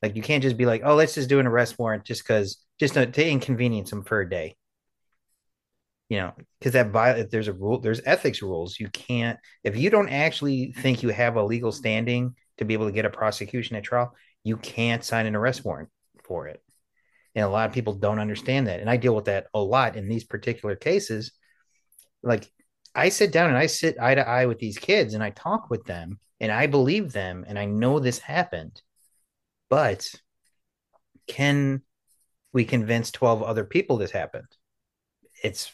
Like 0.02 0.16
you 0.16 0.22
can't 0.22 0.42
just 0.42 0.56
be 0.56 0.66
like, 0.66 0.82
oh, 0.84 0.96
let's 0.96 1.14
just 1.14 1.28
do 1.28 1.38
an 1.38 1.46
arrest 1.46 1.78
warrant 1.78 2.04
just 2.04 2.24
because 2.24 2.58
just 2.80 2.94
to, 2.94 3.28
inconvenience 3.28 3.90
them 3.90 4.02
for 4.02 4.20
a 4.20 4.28
day 4.28 4.56
you 6.08 6.18
know 6.18 6.32
because 6.58 6.72
that 6.72 7.18
if 7.18 7.30
there's 7.30 7.48
a 7.48 7.52
rule 7.52 7.80
there's 7.80 8.00
ethics 8.04 8.42
rules 8.42 8.78
you 8.78 8.88
can't 8.88 9.38
if 9.64 9.76
you 9.76 9.88
don't 9.90 10.10
actually 10.10 10.72
think 10.72 11.02
you 11.02 11.08
have 11.08 11.36
a 11.36 11.44
legal 11.44 11.72
standing 11.72 12.34
to 12.58 12.64
be 12.64 12.74
able 12.74 12.86
to 12.86 12.92
get 12.92 13.04
a 13.04 13.10
prosecution 13.10 13.76
at 13.76 13.84
trial 13.84 14.14
you 14.44 14.56
can't 14.56 15.04
sign 15.04 15.26
an 15.26 15.36
arrest 15.36 15.64
warrant 15.64 15.88
for 16.24 16.48
it. 16.48 16.62
And 17.34 17.44
a 17.44 17.48
lot 17.48 17.68
of 17.68 17.74
people 17.74 17.94
don't 17.94 18.18
understand 18.18 18.66
that 18.66 18.80
and 18.80 18.90
i 18.90 18.96
deal 18.96 19.14
with 19.14 19.26
that 19.26 19.46
a 19.54 19.60
lot 19.60 19.96
in 19.96 20.08
these 20.08 20.24
particular 20.24 20.76
cases. 20.76 21.32
Like 22.22 22.50
i 22.94 23.08
sit 23.08 23.32
down 23.32 23.48
and 23.48 23.58
i 23.58 23.66
sit 23.66 23.96
eye 24.00 24.14
to 24.14 24.28
eye 24.28 24.46
with 24.46 24.58
these 24.58 24.78
kids 24.78 25.14
and 25.14 25.22
i 25.22 25.30
talk 25.30 25.70
with 25.70 25.84
them 25.84 26.18
and 26.40 26.52
i 26.52 26.66
believe 26.66 27.12
them 27.12 27.44
and 27.46 27.58
i 27.58 27.64
know 27.64 27.98
this 27.98 28.18
happened. 28.18 28.82
But 29.70 30.12
can 31.26 31.82
we 32.52 32.64
convince 32.66 33.10
12 33.10 33.42
other 33.42 33.64
people 33.64 33.96
this 33.96 34.10
happened? 34.10 34.48
It's 35.42 35.72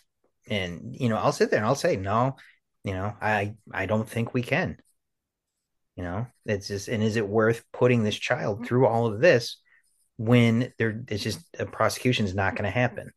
and 0.50 0.96
you 0.98 1.08
know 1.08 1.16
i'll 1.16 1.32
sit 1.32 1.50
there 1.50 1.58
and 1.58 1.66
i'll 1.66 1.74
say 1.74 1.96
no 1.96 2.36
you 2.84 2.92
know 2.92 3.14
i 3.20 3.54
i 3.72 3.86
don't 3.86 4.08
think 4.08 4.34
we 4.34 4.42
can 4.42 4.76
you 5.96 6.02
know 6.02 6.26
it's 6.46 6.68
just 6.68 6.88
and 6.88 7.02
is 7.02 7.16
it 7.16 7.28
worth 7.28 7.64
putting 7.72 8.02
this 8.02 8.16
child 8.16 8.56
mm-hmm. 8.56 8.66
through 8.66 8.86
all 8.86 9.06
of 9.06 9.20
this 9.20 9.58
when 10.16 10.72
there 10.78 11.02
it's 11.08 11.22
just 11.22 11.40
a 11.58 11.66
prosecution 11.66 12.24
is 12.24 12.34
not 12.34 12.54
going 12.54 12.64
to 12.64 12.70
mm-hmm. 12.70 12.78
happen 12.78 13.10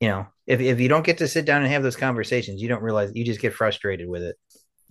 you 0.00 0.08
know 0.08 0.26
if, 0.46 0.60
if 0.60 0.80
you 0.80 0.88
don't 0.88 1.06
get 1.06 1.18
to 1.18 1.28
sit 1.28 1.44
down 1.44 1.62
and 1.62 1.70
have 1.70 1.82
those 1.82 1.96
conversations 1.96 2.60
you 2.60 2.68
don't 2.68 2.82
realize 2.82 3.12
you 3.14 3.24
just 3.24 3.40
get 3.40 3.54
frustrated 3.54 4.08
with 4.08 4.22
it 4.22 4.36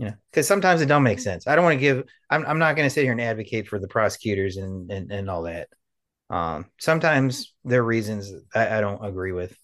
you 0.02 0.08
know, 0.08 0.14
because 0.32 0.48
sometimes 0.48 0.82
it 0.82 0.88
don't 0.88 1.04
make 1.04 1.20
mm-hmm. 1.20 1.26
sense. 1.26 1.46
I 1.46 1.56
don't 1.56 1.64
want 1.64 1.76
to 1.76 1.80
give. 1.80 2.06
I'm 2.28 2.44
I'm 2.48 2.58
not 2.58 2.76
going 2.76 2.88
to 2.88 2.90
sit 2.90 3.04
here 3.04 3.12
and 3.12 3.22
advocate 3.22 3.68
for 3.68 3.78
the 3.78 3.88
prosecutors 3.88 4.58
and 4.58 4.92
and, 4.92 5.12
and 5.12 5.30
all 5.30 5.44
that. 5.44 5.68
Um, 6.32 6.66
sometimes 6.80 7.54
there 7.66 7.82
are 7.82 7.86
reasons 7.86 8.34
I, 8.56 8.78
I 8.78 8.82
don't 8.82 9.06
agree 9.06 9.32
with, 9.32 9.56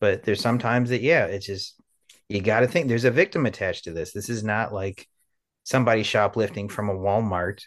but 0.00 0.22
there's 0.22 0.40
sometimes 0.40 0.90
that 0.90 1.02
yeah, 1.02 1.26
it's 1.26 1.46
just 1.46 1.80
you 2.28 2.40
got 2.40 2.60
to 2.60 2.68
think 2.68 2.88
there's 2.88 3.04
a 3.04 3.10
victim 3.10 3.46
attached 3.46 3.84
to 3.84 3.92
this. 3.92 4.12
This 4.12 4.28
is 4.28 4.42
not 4.42 4.72
like 4.72 5.08
somebody 5.64 6.02
shoplifting 6.02 6.68
from 6.68 6.88
a 6.88 6.94
Walmart 6.94 7.62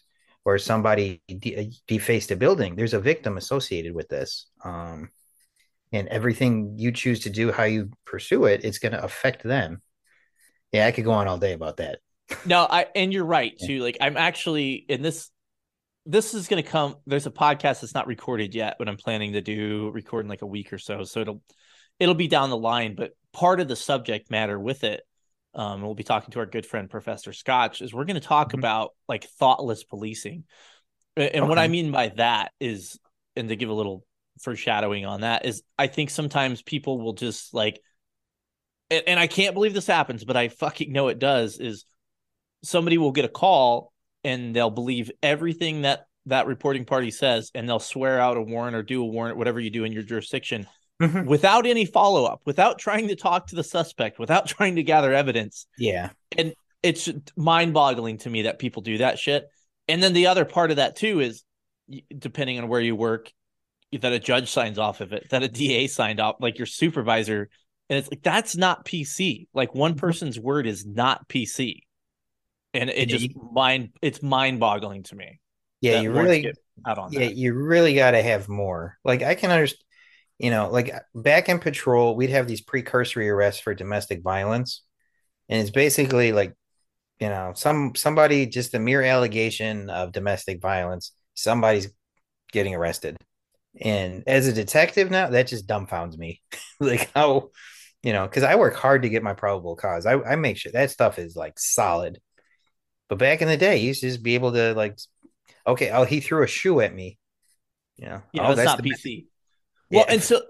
or 0.45 0.57
somebody 0.57 1.21
de- 1.27 1.71
defaced 1.87 2.31
a 2.31 2.35
building. 2.35 2.75
There's 2.75 2.93
a 2.93 2.99
victim 2.99 3.37
associated 3.37 3.93
with 3.93 4.09
this. 4.09 4.47
Um, 4.63 5.09
and 5.91 6.07
everything 6.07 6.75
you 6.77 6.91
choose 6.91 7.21
to 7.21 7.29
do, 7.29 7.51
how 7.51 7.63
you 7.63 7.91
pursue 8.05 8.45
it, 8.45 8.63
it's 8.63 8.79
going 8.79 8.91
to 8.91 9.03
affect 9.03 9.43
them. 9.43 9.81
Yeah, 10.71 10.85
I 10.85 10.91
could 10.91 11.03
go 11.03 11.11
on 11.11 11.27
all 11.27 11.37
day 11.37 11.53
about 11.53 11.77
that. 11.77 11.99
No, 12.45 12.67
I 12.69 12.85
and 12.95 13.11
you're 13.11 13.25
right 13.25 13.57
too. 13.57 13.81
Like 13.81 13.97
I'm 14.01 14.17
actually 14.17 14.73
in 14.73 15.01
this. 15.01 15.31
This 16.05 16.33
is 16.33 16.47
going 16.47 16.63
to 16.63 16.69
come. 16.69 16.95
There's 17.05 17.25
a 17.25 17.31
podcast 17.31 17.81
that's 17.81 17.93
not 17.93 18.07
recorded 18.07 18.55
yet, 18.55 18.75
but 18.79 18.87
I'm 18.87 18.97
planning 18.97 19.33
to 19.33 19.41
do 19.41 19.89
record 19.91 20.25
in 20.25 20.29
like 20.29 20.43
a 20.43 20.47
week 20.47 20.71
or 20.71 20.77
so. 20.77 21.03
So 21.03 21.21
it'll 21.21 21.41
it'll 21.99 22.15
be 22.15 22.27
down 22.27 22.49
the 22.49 22.57
line. 22.57 22.95
But 22.95 23.11
part 23.33 23.59
of 23.59 23.67
the 23.67 23.75
subject 23.75 24.31
matter 24.31 24.59
with 24.59 24.83
it, 24.83 25.01
um, 25.53 25.81
we'll 25.81 25.95
be 25.95 26.03
talking 26.03 26.31
to 26.31 26.39
our 26.39 26.45
good 26.45 26.65
friend 26.65 26.89
Professor 26.89 27.33
Scotch. 27.33 27.81
Is 27.81 27.93
we're 27.93 28.05
going 28.05 28.19
to 28.19 28.27
talk 28.27 28.49
mm-hmm. 28.49 28.59
about 28.59 28.91
like 29.07 29.25
thoughtless 29.25 29.83
policing, 29.83 30.43
and 31.15 31.29
okay. 31.29 31.41
what 31.41 31.59
I 31.59 31.67
mean 31.67 31.91
by 31.91 32.09
that 32.17 32.51
is, 32.59 32.99
and 33.35 33.49
to 33.49 33.55
give 33.55 33.69
a 33.69 33.73
little 33.73 34.05
foreshadowing 34.41 35.05
on 35.05 35.21
that 35.21 35.45
is, 35.45 35.63
I 35.77 35.87
think 35.87 36.09
sometimes 36.09 36.61
people 36.61 36.99
will 37.01 37.13
just 37.13 37.53
like 37.53 37.81
and, 38.89 39.03
and 39.07 39.19
I 39.19 39.27
can't 39.27 39.53
believe 39.53 39.73
this 39.73 39.87
happens, 39.87 40.23
but 40.23 40.37
I 40.37 40.49
fucking 40.49 40.91
know 40.91 41.07
it 41.09 41.19
does, 41.19 41.57
is 41.59 41.85
somebody 42.63 42.97
will 42.97 43.11
get 43.11 43.25
a 43.25 43.29
call 43.29 43.93
and 44.23 44.55
they'll 44.55 44.69
believe 44.69 45.11
everything 45.23 45.83
that 45.83 46.05
that 46.25 46.47
reporting 46.47 46.85
party 46.85 47.09
says 47.09 47.49
and 47.55 47.67
they'll 47.67 47.79
swear 47.79 48.19
out 48.19 48.37
a 48.37 48.41
warrant 48.41 48.75
or 48.75 48.83
do 48.83 49.01
a 49.01 49.05
warrant 49.05 49.37
whatever 49.37 49.59
you 49.59 49.69
do 49.69 49.85
in 49.85 49.93
your 49.93 50.03
jurisdiction 50.03 50.67
mm-hmm. 51.01 51.25
without 51.25 51.65
any 51.65 51.85
follow-up 51.85 52.41
without 52.45 52.79
trying 52.79 53.07
to 53.07 53.15
talk 53.15 53.47
to 53.47 53.55
the 53.55 53.63
suspect 53.63 54.19
without 54.19 54.47
trying 54.55 54.75
to 54.75 54.83
gather 54.83 55.13
evidence 55.13 55.65
yeah 55.77 56.09
and 56.37 56.53
it's 56.81 57.09
mind-boggling 57.35 58.17
to 58.17 58.29
me 58.29 58.43
that 58.43 58.59
people 58.59 58.81
do 58.81 58.99
that 58.99 59.19
shit 59.19 59.47
and 59.87 60.01
then 60.01 60.13
the 60.13 60.27
other 60.27 60.45
part 60.45 60.71
of 60.71 60.77
that 60.77 60.95
too 60.95 61.19
is 61.19 61.43
depending 62.17 62.57
on 62.59 62.67
where 62.67 62.81
you 62.81 62.95
work 62.95 63.31
that 63.91 64.13
a 64.13 64.19
judge 64.19 64.49
signs 64.49 64.77
off 64.77 65.01
of 65.01 65.13
it 65.13 65.29
that 65.29 65.43
a 65.43 65.47
da 65.47 65.87
signed 65.87 66.19
off 66.19 66.35
like 66.39 66.57
your 66.57 66.67
supervisor 66.67 67.49
and 67.89 67.97
it's 67.97 68.09
like 68.09 68.21
that's 68.21 68.55
not 68.55 68.85
PC. 68.85 69.47
Like 69.53 69.73
one 69.73 69.91
mm-hmm. 69.91 69.99
person's 69.99 70.39
word 70.39 70.67
is 70.67 70.85
not 70.85 71.27
PC, 71.27 71.81
and 72.73 72.89
it 72.89 72.97
yeah, 72.97 73.05
just 73.05 73.29
you, 73.29 73.49
mind 73.51 73.89
it's 74.01 74.21
mind 74.21 74.59
boggling 74.59 75.03
to 75.03 75.15
me. 75.15 75.39
Yeah, 75.81 76.01
you 76.01 76.11
really 76.11 76.53
out 76.85 76.97
on 76.97 77.11
yeah, 77.11 77.21
that. 77.21 77.35
you 77.35 77.53
really 77.53 77.95
got 77.95 78.11
to 78.11 78.21
have 78.21 78.47
more. 78.47 78.97
Like 79.03 79.23
I 79.23 79.35
can 79.35 79.49
understand, 79.49 79.83
you 80.39 80.49
know, 80.49 80.69
like 80.71 80.93
uh, 80.93 80.99
back 81.13 81.49
in 81.49 81.59
patrol, 81.59 82.15
we'd 82.15 82.29
have 82.31 82.47
these 82.47 82.61
precursory 82.61 83.29
arrests 83.29 83.61
for 83.61 83.75
domestic 83.75 84.23
violence, 84.23 84.83
and 85.49 85.61
it's 85.61 85.69
basically 85.69 86.31
like, 86.31 86.55
you 87.19 87.27
know, 87.27 87.51
some 87.55 87.93
somebody 87.95 88.45
just 88.45 88.73
a 88.73 88.79
mere 88.79 89.03
allegation 89.03 89.89
of 89.89 90.13
domestic 90.13 90.61
violence, 90.61 91.11
somebody's 91.33 91.91
getting 92.51 92.73
arrested. 92.73 93.17
And 93.79 94.23
as 94.25 94.47
a 94.47 94.53
detective 94.53 95.11
now, 95.11 95.29
that 95.29 95.47
just 95.47 95.67
dumbfounds 95.67 96.17
me. 96.17 96.41
like 96.79 97.11
how 97.13 97.49
you 98.01 98.13
know, 98.13 98.25
because 98.25 98.43
I 98.43 98.55
work 98.55 98.75
hard 98.75 99.01
to 99.01 99.09
get 99.09 99.23
my 99.23 99.33
probable 99.33 99.75
cause. 99.75 100.05
I, 100.05 100.13
I 100.21 100.35
make 100.37 100.57
sure 100.57 100.71
that 100.71 100.91
stuff 100.91 101.19
is 101.19 101.35
like 101.35 101.59
solid. 101.59 102.19
But 103.09 103.17
back 103.17 103.41
in 103.41 103.47
the 103.47 103.57
day, 103.57 103.77
you 103.77 103.87
used 103.87 104.01
to 104.01 104.07
just 104.07 104.23
be 104.23 104.35
able 104.35 104.53
to 104.53 104.73
like, 104.73 104.97
okay, 105.67 105.89
oh, 105.89 106.05
he 106.05 106.21
threw 106.21 106.43
a 106.43 106.47
shoe 106.47 106.79
at 106.79 106.93
me. 106.93 107.17
You 107.97 108.05
know, 108.05 108.21
yeah, 108.31 108.47
oh, 108.47 108.55
that's 108.55 108.77
not 108.77 108.81
PC. 108.81 109.25
Well, 109.91 110.05
yeah. 110.07 110.13
and 110.13 110.23
so 110.23 110.41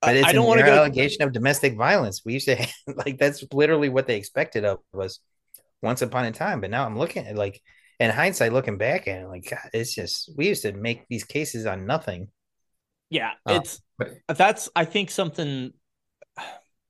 but 0.00 0.16
it's 0.16 0.26
I 0.26 0.32
don't 0.32 0.46
want 0.46 0.60
to 0.60 0.66
go 0.66 0.74
allegation 0.74 1.22
of 1.22 1.32
domestic 1.32 1.76
violence. 1.76 2.22
We 2.24 2.34
used 2.34 2.46
to 2.46 2.56
have, 2.56 2.72
like 2.96 3.18
that's 3.18 3.44
literally 3.52 3.88
what 3.88 4.06
they 4.06 4.16
expected 4.16 4.64
of 4.64 4.80
us 4.98 5.18
once 5.82 6.02
upon 6.02 6.24
a 6.26 6.32
time. 6.32 6.60
But 6.60 6.70
now 6.70 6.84
I'm 6.84 6.98
looking 6.98 7.26
at 7.26 7.36
like 7.36 7.60
in 8.00 8.10
hindsight, 8.10 8.52
looking 8.52 8.78
back 8.78 9.08
at 9.08 9.22
it, 9.22 9.28
like 9.28 9.48
God, 9.48 9.70
it's 9.72 9.94
just 9.94 10.30
we 10.36 10.48
used 10.48 10.62
to 10.62 10.72
make 10.72 11.06
these 11.08 11.24
cases 11.24 11.66
on 11.66 11.86
nothing. 11.86 12.28
Yeah, 13.10 13.32
uh, 13.46 13.60
it's 13.60 13.80
that's 14.28 14.68
I 14.74 14.84
think 14.84 15.10
something 15.10 15.72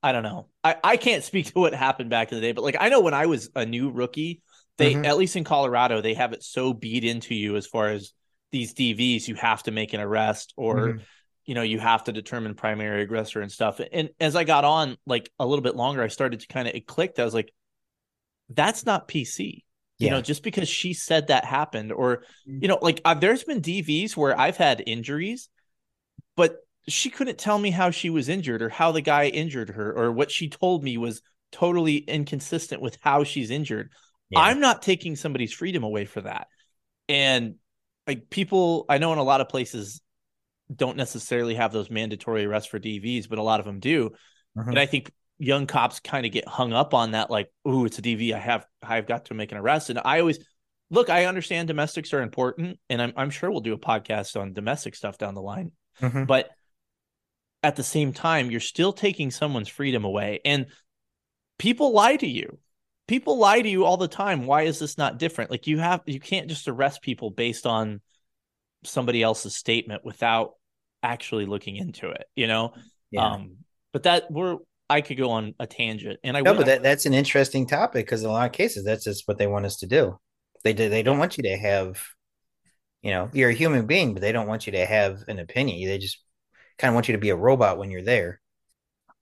I 0.01 0.11
don't 0.11 0.23
know. 0.23 0.47
I, 0.63 0.75
I 0.83 0.97
can't 0.97 1.23
speak 1.29 1.47
to 1.47 1.59
what 1.59 1.73
happened 1.73 2.09
back 2.09 2.31
in 2.31 2.37
the 2.37 2.41
day, 2.41 2.51
but 2.51 2.63
like 2.63 2.77
I 2.79 2.89
know 2.89 3.01
when 3.01 3.13
I 3.13 3.27
was 3.27 3.49
a 3.55 3.65
new 3.65 3.91
rookie, 3.91 4.41
they 4.77 4.93
mm-hmm. 4.93 5.05
at 5.05 5.17
least 5.17 5.35
in 5.35 5.43
Colorado, 5.43 6.01
they 6.01 6.15
have 6.15 6.33
it 6.33 6.43
so 6.43 6.73
beat 6.73 7.03
into 7.03 7.35
you 7.35 7.55
as 7.55 7.65
far 7.65 7.89
as 7.89 8.11
these 8.51 8.73
DVs, 8.73 9.27
you 9.27 9.35
have 9.35 9.63
to 9.63 9.71
make 9.71 9.93
an 9.93 9.99
arrest 9.99 10.53
or 10.55 10.75
mm-hmm. 10.75 11.03
You 11.45 11.55
know, 11.55 11.61
you 11.61 11.79
have 11.79 12.03
to 12.05 12.11
determine 12.11 12.55
primary 12.55 13.03
aggressor 13.03 13.41
and 13.41 13.51
stuff. 13.51 13.79
And 13.91 14.09
as 14.19 14.35
I 14.35 14.43
got 14.43 14.65
on 14.65 14.97
like 15.05 15.31
a 15.39 15.45
little 15.45 15.63
bit 15.63 15.75
longer, 15.75 16.01
I 16.01 16.07
started 16.07 16.39
to 16.41 16.47
kind 16.47 16.67
of 16.67 16.75
it 16.75 16.87
clicked. 16.87 17.19
I 17.19 17.25
was 17.25 17.33
like, 17.33 17.51
that's 18.49 18.85
not 18.85 19.07
PC. 19.07 19.63
Yeah. 19.97 20.05
You 20.05 20.11
know, 20.11 20.21
just 20.21 20.43
because 20.43 20.67
she 20.67 20.93
said 20.93 21.27
that 21.27 21.45
happened, 21.45 21.91
or 21.91 22.17
mm-hmm. 22.47 22.59
you 22.61 22.67
know, 22.67 22.79
like 22.81 22.99
uh, 23.05 23.13
there's 23.13 23.43
been 23.43 23.61
DVs 23.61 24.17
where 24.17 24.37
I've 24.37 24.57
had 24.57 24.83
injuries, 24.85 25.49
but 26.35 26.57
she 26.87 27.09
couldn't 27.09 27.37
tell 27.37 27.57
me 27.57 27.71
how 27.71 27.91
she 27.91 28.09
was 28.09 28.27
injured 28.27 28.61
or 28.61 28.69
how 28.69 28.91
the 28.91 29.01
guy 29.01 29.27
injured 29.27 29.69
her 29.69 29.97
or 29.97 30.11
what 30.11 30.31
she 30.31 30.49
told 30.49 30.83
me 30.83 30.97
was 30.97 31.21
totally 31.51 31.97
inconsistent 31.97 32.81
with 32.81 32.97
how 33.01 33.23
she's 33.23 33.49
injured. 33.49 33.91
Yeah. 34.29 34.41
I'm 34.41 34.59
not 34.59 34.81
taking 34.81 35.15
somebody's 35.15 35.53
freedom 35.53 35.83
away 35.83 36.05
for 36.05 36.21
that. 36.21 36.47
And 37.07 37.55
like 38.05 38.29
people, 38.29 38.85
I 38.89 38.97
know 38.97 39.13
in 39.13 39.19
a 39.19 39.23
lot 39.23 39.41
of 39.41 39.49
places 39.49 40.01
don't 40.73 40.97
necessarily 40.97 41.55
have 41.55 41.71
those 41.71 41.89
mandatory 41.89 42.45
arrests 42.45 42.69
for 42.69 42.79
DVs, 42.79 43.29
but 43.29 43.39
a 43.39 43.43
lot 43.43 43.59
of 43.59 43.65
them 43.65 43.79
do. 43.79 44.11
Uh-huh. 44.57 44.69
And 44.69 44.79
I 44.79 44.85
think 44.85 45.11
young 45.37 45.67
cops 45.67 45.99
kind 45.99 46.25
of 46.25 46.31
get 46.31 46.47
hung 46.47 46.73
up 46.73 46.93
on 46.93 47.11
that, 47.11 47.29
like, 47.29 47.51
oh, 47.65 47.85
it's 47.85 47.99
a 47.99 48.01
DV. 48.01 48.33
I 48.33 48.39
have 48.39 48.65
I've 48.81 49.07
got 49.07 49.25
to 49.25 49.33
make 49.33 49.51
an 49.51 49.57
arrest. 49.57 49.89
And 49.89 49.99
I 50.03 50.19
always 50.19 50.39
look, 50.89 51.09
I 51.09 51.25
understand 51.25 51.67
domestics 51.67 52.13
are 52.13 52.21
important, 52.21 52.79
and 52.89 53.01
I'm 53.01 53.13
I'm 53.15 53.29
sure 53.29 53.51
we'll 53.51 53.61
do 53.61 53.73
a 53.73 53.79
podcast 53.79 54.39
on 54.39 54.53
domestic 54.53 54.95
stuff 54.95 55.17
down 55.17 55.35
the 55.35 55.41
line. 55.41 55.71
Uh-huh. 56.01 56.25
But 56.25 56.49
at 57.63 57.75
the 57.75 57.83
same 57.83 58.13
time, 58.13 58.51
you're 58.51 58.59
still 58.59 58.93
taking 58.93 59.31
someone's 59.31 59.69
freedom 59.69 60.05
away. 60.05 60.39
And 60.45 60.67
people 61.57 61.93
lie 61.93 62.15
to 62.17 62.27
you. 62.27 62.59
People 63.07 63.37
lie 63.37 63.61
to 63.61 63.69
you 63.69 63.85
all 63.85 63.97
the 63.97 64.07
time. 64.07 64.45
Why 64.45 64.63
is 64.63 64.79
this 64.79 64.97
not 64.97 65.19
different? 65.19 65.51
Like 65.51 65.67
you 65.67 65.79
have 65.79 66.01
you 66.05 66.19
can't 66.19 66.47
just 66.47 66.67
arrest 66.67 67.01
people 67.01 67.29
based 67.29 67.65
on 67.65 68.01
somebody 68.85 69.21
else's 69.21 69.55
statement 69.55 70.05
without 70.05 70.53
actually 71.03 71.45
looking 71.45 71.75
into 71.75 72.09
it, 72.09 72.25
you 72.35 72.47
know? 72.47 72.73
Yeah. 73.11 73.33
Um, 73.33 73.57
but 73.93 74.03
that 74.03 74.29
we're 74.29 74.57
I 74.89 75.01
could 75.01 75.17
go 75.17 75.31
on 75.31 75.55
a 75.59 75.65
tangent, 75.65 76.19
and 76.23 76.37
I 76.37 76.41
no, 76.41 76.53
but 76.53 76.67
that, 76.67 76.83
that's 76.83 77.05
an 77.05 77.13
interesting 77.13 77.65
topic 77.65 78.05
because 78.05 78.23
in 78.23 78.29
a 78.29 78.33
lot 78.33 78.45
of 78.45 78.51
cases 78.51 78.85
that's 78.85 79.03
just 79.03 79.27
what 79.27 79.37
they 79.37 79.47
want 79.47 79.65
us 79.65 79.77
to 79.77 79.87
do. 79.87 80.19
They 80.63 80.73
do, 80.73 80.89
they 80.89 81.03
don't 81.03 81.17
want 81.17 81.37
you 81.37 81.43
to 81.43 81.57
have, 81.57 82.03
you 83.01 83.11
know, 83.11 83.29
you're 83.33 83.49
a 83.49 83.53
human 83.53 83.85
being, 83.85 84.13
but 84.13 84.21
they 84.21 84.31
don't 84.31 84.47
want 84.47 84.65
you 84.65 84.73
to 84.73 84.85
have 84.85 85.23
an 85.27 85.39
opinion. 85.39 85.87
They 85.87 85.97
just 85.97 86.23
kind 86.77 86.89
of 86.89 86.95
want 86.95 87.07
you 87.07 87.13
to 87.13 87.19
be 87.19 87.29
a 87.29 87.35
robot 87.35 87.77
when 87.77 87.89
you're 87.89 88.03
there. 88.03 88.41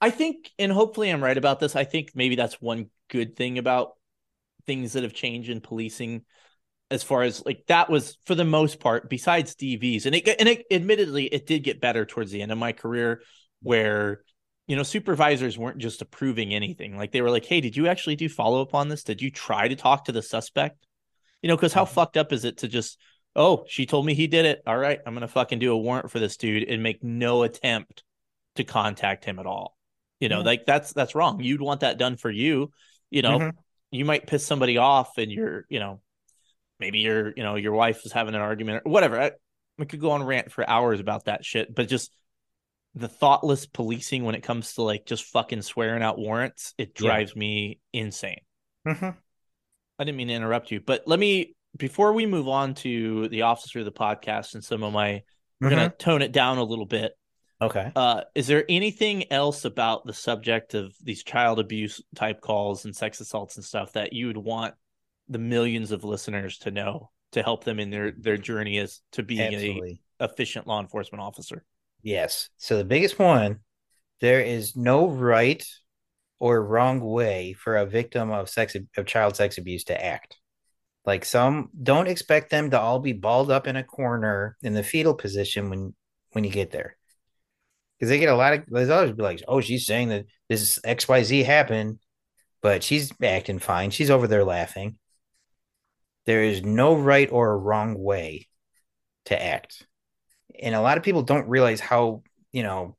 I 0.02 0.10
think, 0.10 0.52
and 0.60 0.72
hopefully 0.72 1.10
I'm 1.10 1.24
right 1.24 1.38
about 1.38 1.60
this. 1.60 1.76
I 1.76 1.86
think 1.86 2.12
maybe 2.14 2.36
that's 2.36 2.62
one 2.62 2.90
good 3.10 3.36
thing 3.38 3.58
about 3.58 3.92
things 4.66 4.94
that 4.94 5.04
have 5.04 5.14
changed 5.14 5.50
in 5.50 5.62
policing 5.62 6.24
as 6.94 7.04
far 7.04 7.24
as 7.24 7.46
like 7.46 7.64
that 7.68 7.90
was 7.90 8.18
for 8.26 8.36
the 8.36 8.46
most 8.46 8.80
part 8.80 9.10
besides 9.10 9.56
DVs 9.56 10.06
and 10.06 10.16
it 10.16 10.28
and 10.40 10.48
it 10.48 10.66
admittedly 10.72 11.26
it 11.26 11.46
did 11.46 11.64
get 11.64 11.82
better 11.82 12.06
towards 12.06 12.32
the 12.32 12.42
end 12.42 12.52
of 12.52 12.58
my 12.58 12.72
career 12.72 13.22
where 13.62 14.22
you 14.68 14.76
know 14.76 14.84
supervisors 14.84 15.58
weren't 15.58 15.80
just 15.80 16.02
approving 16.02 16.54
anything 16.54 16.98
like 16.98 17.12
they 17.12 17.22
were 17.22 17.32
like 17.32 17.46
hey 17.46 17.62
did 17.62 17.76
you 17.76 17.88
actually 17.88 18.16
do 18.16 18.30
follow 18.30 18.62
up 18.62 18.74
on 18.74 18.90
this 18.90 19.04
did 19.04 19.22
you 19.22 19.32
try 19.32 19.68
to 19.68 19.76
talk 19.76 20.06
to 20.06 20.12
the 20.12 20.22
suspect 20.22 20.88
you 21.42 21.48
know 21.50 21.58
cuz 21.58 21.74
how 21.74 21.84
mm-hmm. 21.84 21.94
fucked 21.94 22.18
up 22.18 22.32
is 22.32 22.46
it 22.46 22.58
to 22.58 22.68
just 22.68 22.98
oh, 23.36 23.66
she 23.68 23.86
told 23.86 24.06
me 24.06 24.14
he 24.14 24.28
did 24.28 24.46
it. 24.46 24.62
All 24.66 24.78
right, 24.78 25.00
I'm 25.06 25.14
gonna 25.14 25.28
fucking 25.28 25.60
do 25.60 25.72
a 25.72 25.78
warrant 25.78 26.12
for 26.12 26.20
this 26.20 26.38
dude 26.38 26.68
and 26.68 26.84
make 26.84 27.04
no 27.04 27.44
attempt 27.44 28.04
to 28.56 28.64
contact 28.64 29.26
him 29.26 29.40
at 29.40 29.46
all. 29.46 29.78
You 30.20 30.30
know, 30.30 30.40
yeah. 30.40 30.46
like 30.46 30.66
that's 30.66 30.94
that's 30.94 31.16
wrong. 31.16 31.42
You'd 31.42 31.62
want 31.62 31.82
that 31.82 31.98
done 31.98 32.18
for 32.18 32.30
you. 32.30 32.72
You 33.10 33.22
know, 33.22 33.40
mm-hmm. 33.40 33.58
you 33.92 34.06
might 34.06 34.28
piss 34.28 34.46
somebody 34.46 34.78
off, 34.78 35.18
and 35.18 35.32
you're, 35.32 35.66
you 35.70 35.80
know, 35.80 36.02
maybe 36.80 37.00
your, 37.00 37.34
you 37.36 37.44
know, 37.44 37.56
your 37.56 37.74
wife 37.74 38.06
is 38.06 38.12
having 38.12 38.36
an 38.36 38.42
argument 38.42 38.84
or 38.86 38.92
whatever. 38.92 39.20
I, 39.20 39.32
we 39.78 39.86
could 39.86 40.02
go 40.02 40.12
on 40.12 40.24
rant 40.24 40.52
for 40.52 40.68
hours 40.70 41.00
about 41.00 41.26
that 41.26 41.46
shit, 41.46 41.74
but 41.74 41.88
just 41.88 42.12
the 42.96 43.08
thoughtless 43.08 43.66
policing 43.66 44.24
when 44.24 44.36
it 44.36 44.44
comes 44.44 44.74
to 44.74 44.84
like 44.84 45.06
just 45.06 45.26
fucking 45.26 45.62
swearing 45.62 46.04
out 46.04 46.18
warrants, 46.18 46.74
it 46.78 46.94
drives 46.94 47.34
yeah. 47.36 47.40
me 47.40 47.80
insane. 47.92 48.42
Mm-hmm. 48.88 49.10
I 50.00 50.04
didn't 50.04 50.18
mean 50.18 50.28
to 50.28 50.34
interrupt 50.34 50.72
you, 50.72 50.80
but 50.80 51.04
let 51.08 51.20
me 51.20 51.56
before 51.76 52.14
we 52.14 52.26
move 52.26 52.48
on 52.48 52.76
to 52.76 53.28
the 53.30 53.44
officer 53.44 53.80
of 53.80 53.86
the 53.86 53.92
podcast 53.92 54.54
and 54.54 54.64
some 54.64 54.84
of 54.84 54.94
my, 54.94 55.24
we're 55.60 55.70
mm-hmm. 55.70 55.78
gonna 55.78 55.90
tone 55.90 56.22
it 56.22 56.32
down 56.32 56.58
a 56.58 56.64
little 56.64 56.86
bit. 56.86 57.14
Okay. 57.62 57.92
Uh, 57.96 58.22
is 58.36 58.48
there 58.48 58.66
anything 58.68 59.32
else 59.32 59.64
about 59.66 60.06
the 60.06 60.14
subject 60.14 60.74
of 60.74 60.94
these 61.02 61.24
child 61.24 61.60
abuse 61.60 62.02
type 62.16 62.42
calls 62.42 62.86
and 62.86 62.96
sex 62.96 63.22
assaults 63.22 63.56
and 63.56 63.64
stuff 63.64 63.94
that 63.94 64.14
you 64.14 64.28
would 64.28 64.38
want 64.38 64.76
the 65.34 65.40
millions 65.40 65.92
of 65.92 66.04
listeners 66.04 66.60
to 66.60 66.72
know 66.72 67.10
to 67.34 67.44
help 67.44 67.64
them 67.64 67.80
in 67.80 67.90
their 67.90 68.12
their 68.12 68.38
journey 68.38 68.78
as 68.80 69.02
to 69.12 69.24
being 69.24 69.54
Absolutely. 69.54 70.02
a 70.20 70.26
efficient 70.26 70.68
law 70.68 70.80
enforcement 70.80 71.22
officer? 71.22 71.66
Yes. 72.02 72.50
So 72.58 72.78
the 72.78 72.86
biggest 72.86 73.20
one, 73.20 73.60
there 74.22 74.42
is 74.42 74.76
no 74.76 75.08
right 75.08 75.66
or 76.40 76.64
wrong 76.64 77.00
way 77.00 77.54
for 77.54 77.78
a 77.78 77.86
victim 77.86 78.32
of 78.32 78.50
sex 78.50 78.76
of 78.76 79.06
child 79.06 79.36
sex 79.36 79.58
abuse 79.58 79.86
to 79.86 80.04
act. 80.06 80.38
Like 81.06 81.26
some 81.26 81.70
don't 81.82 82.08
expect 82.08 82.50
them 82.50 82.72
to 82.72 82.80
all 82.80 83.00
be 83.00 83.14
balled 83.14 83.52
up 83.52 83.68
in 83.68 83.76
a 83.76 83.84
corner 83.84 84.58
in 84.62 84.74
the 84.74 84.84
fetal 84.84 85.14
position 85.14 85.70
when 85.70 85.94
when 86.32 86.44
you 86.44 86.52
get 86.52 86.72
there. 86.72 86.98
Because 87.98 88.10
they 88.10 88.20
get 88.20 88.30
a 88.30 88.36
lot 88.36 88.54
of 88.54 88.64
there's 88.68 88.90
always 88.90 89.12
be 89.14 89.24
like, 89.24 89.42
oh, 89.48 89.62
she's 89.62 89.86
saying 89.86 90.10
that 90.10 90.26
this 90.50 90.80
XYZ 90.80 91.46
happened, 91.46 92.00
but 92.62 92.84
she's 92.84 93.12
acting 93.22 93.60
fine. 93.60 93.92
She's 93.92 94.10
over 94.10 94.28
there 94.28 94.44
laughing. 94.44 94.98
There 96.26 96.44
is 96.44 96.64
no 96.64 96.96
right 96.96 97.30
or 97.32 97.58
wrong 97.58 97.98
way 97.98 98.48
to 99.26 99.42
act. 99.42 99.86
And 100.62 100.76
a 100.76 100.82
lot 100.82 100.98
of 100.98 101.04
people 101.04 101.24
don't 101.24 101.50
realize 101.50 101.80
how, 101.80 102.24
you 102.52 102.64
know, 102.64 102.96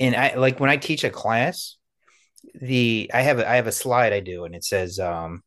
and 0.00 0.14
I 0.16 0.34
like 0.34 0.60
when 0.60 0.70
I 0.70 0.76
teach 0.76 1.04
a 1.04 1.10
class, 1.10 1.76
the 2.54 3.10
I 3.12 3.22
have 3.22 3.38
a, 3.38 3.48
I 3.48 3.56
have 3.56 3.66
a 3.66 3.72
slide 3.72 4.12
I 4.12 4.20
do 4.20 4.44
and 4.44 4.54
it 4.54 4.64
says 4.64 4.98
um 4.98 5.42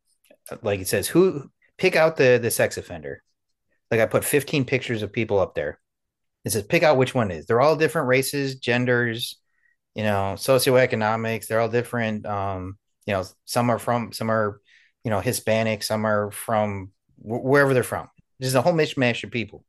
like 0.61 0.79
it 0.79 0.87
says 0.87 1.07
who 1.07 1.49
pick 1.77 1.95
out 1.95 2.17
the 2.17 2.39
the 2.41 2.51
sex 2.51 2.77
offender. 2.77 3.23
Like 3.91 3.99
I 3.99 4.05
put 4.05 4.23
15 4.23 4.65
pictures 4.65 5.01
of 5.03 5.13
people 5.13 5.39
up 5.39 5.55
there. 5.55 5.79
It 6.43 6.51
says 6.51 6.63
pick 6.63 6.83
out 6.83 6.97
which 6.97 7.15
one 7.15 7.31
is. 7.31 7.45
They're 7.45 7.61
all 7.61 7.75
different 7.75 8.07
races, 8.07 8.55
genders, 8.55 9.39
you 9.95 10.03
know, 10.03 10.35
socioeconomics. 10.37 11.47
They're 11.47 11.59
all 11.59 11.69
different. 11.69 12.25
Um, 12.25 12.77
you 13.05 13.13
know, 13.13 13.23
some 13.45 13.69
are 13.69 13.79
from 13.79 14.11
some 14.11 14.29
are, 14.29 14.59
you 15.05 15.11
know, 15.11 15.21
Hispanic, 15.21 15.83
some 15.83 16.03
are 16.05 16.31
from 16.31 16.91
wh- 17.17 17.45
wherever 17.45 17.73
they're 17.75 17.83
from. 17.83 18.09
There's 18.39 18.55
a 18.55 18.61
whole 18.61 18.73
mishmash 18.73 19.23
of 19.23 19.31
people. 19.31 19.63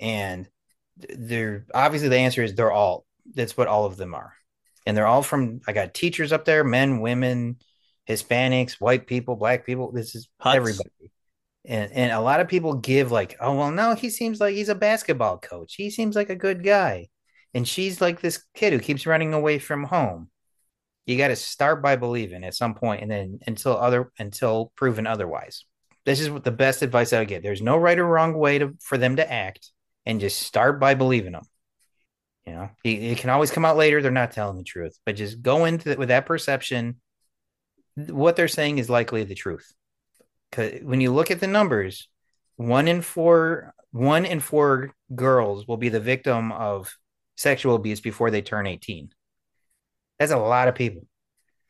And 0.00 0.48
they're 0.96 1.66
obviously 1.74 2.08
the 2.08 2.16
answer 2.16 2.42
is 2.42 2.54
they're 2.54 2.72
all 2.72 3.04
that's 3.34 3.56
what 3.56 3.68
all 3.68 3.84
of 3.84 3.98
them 3.98 4.14
are. 4.14 4.32
And 4.86 4.96
they're 4.96 5.06
all 5.06 5.22
from 5.22 5.60
I 5.68 5.74
got 5.74 5.92
teachers 5.92 6.32
up 6.32 6.46
there, 6.46 6.64
men, 6.64 7.00
women, 7.00 7.58
Hispanics, 8.08 8.80
white 8.80 9.06
people, 9.06 9.36
black 9.36 9.66
people. 9.66 9.92
This 9.92 10.14
is 10.14 10.28
Huts. 10.40 10.56
everybody. 10.56 10.90
And 11.66 11.92
and 11.92 12.12
a 12.12 12.20
lot 12.20 12.40
of 12.40 12.48
people 12.48 12.74
give 12.74 13.12
like, 13.12 13.36
oh 13.38 13.54
well, 13.54 13.70
no, 13.70 13.94
he 13.94 14.08
seems 14.08 14.40
like 14.40 14.54
he's 14.54 14.70
a 14.70 14.74
basketball 14.74 15.38
coach. 15.38 15.74
He 15.74 15.90
seems 15.90 16.16
like 16.16 16.30
a 16.30 16.34
good 16.36 16.64
guy. 16.64 17.08
And 17.52 17.68
she's 17.68 18.00
like 18.00 18.22
this 18.22 18.42
kid 18.54 18.72
who 18.72 18.78
keeps 18.78 19.06
running 19.06 19.34
away 19.34 19.58
from 19.58 19.84
home. 19.84 20.30
You 21.10 21.18
got 21.18 21.28
to 21.28 21.36
start 21.36 21.82
by 21.82 21.96
believing 21.96 22.44
at 22.44 22.54
some 22.54 22.74
point, 22.74 23.02
and 23.02 23.10
then 23.10 23.40
until 23.44 23.76
other 23.76 24.12
until 24.20 24.70
proven 24.76 25.08
otherwise. 25.08 25.64
This 26.06 26.20
is 26.20 26.30
what 26.30 26.44
the 26.44 26.52
best 26.52 26.82
advice 26.82 27.12
I 27.12 27.18
would 27.18 27.26
get. 27.26 27.42
There's 27.42 27.60
no 27.60 27.76
right 27.76 27.98
or 27.98 28.06
wrong 28.06 28.32
way 28.34 28.60
to 28.60 28.76
for 28.80 28.96
them 28.96 29.16
to 29.16 29.28
act, 29.28 29.72
and 30.06 30.20
just 30.20 30.40
start 30.40 30.78
by 30.78 30.94
believing 30.94 31.32
them. 31.32 31.42
You 32.46 32.52
know, 32.52 32.70
it, 32.84 33.18
can 33.18 33.28
always 33.28 33.50
come 33.50 33.64
out 33.64 33.76
later. 33.76 34.00
They're 34.00 34.12
not 34.12 34.30
telling 34.30 34.56
the 34.56 34.62
truth, 34.62 34.96
but 35.04 35.16
just 35.16 35.42
go 35.42 35.64
into 35.64 35.90
it 35.90 35.98
with 35.98 36.10
that 36.10 36.26
perception. 36.26 37.00
What 37.96 38.36
they're 38.36 38.46
saying 38.46 38.78
is 38.78 38.88
likely 38.88 39.24
the 39.24 39.34
truth. 39.34 39.74
Because 40.48 40.80
when 40.82 41.00
you 41.00 41.12
look 41.12 41.32
at 41.32 41.40
the 41.40 41.48
numbers, 41.48 42.08
one 42.54 42.86
in 42.86 43.02
four, 43.02 43.74
one 43.90 44.24
in 44.24 44.38
four 44.38 44.94
girls 45.12 45.66
will 45.66 45.76
be 45.76 45.88
the 45.88 45.98
victim 45.98 46.52
of 46.52 46.94
sexual 47.36 47.74
abuse 47.74 48.00
before 48.00 48.30
they 48.30 48.42
turn 48.42 48.68
18. 48.68 49.10
That's 50.20 50.32
a 50.32 50.36
lot 50.36 50.68
of 50.68 50.76
people. 50.76 51.02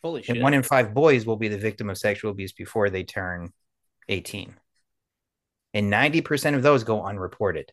Holy 0.02 0.22
shit! 0.22 0.36
And 0.36 0.42
one 0.42 0.52
in 0.52 0.62
five 0.62 0.92
boys 0.92 1.24
will 1.24 1.36
be 1.36 1.48
the 1.48 1.56
victim 1.56 1.88
of 1.88 1.96
sexual 1.96 2.32
abuse 2.32 2.52
before 2.52 2.90
they 2.90 3.04
turn 3.04 3.52
18. 4.08 4.54
And 5.72 5.92
90% 5.92 6.56
of 6.56 6.62
those 6.62 6.82
go 6.82 7.04
unreported. 7.04 7.70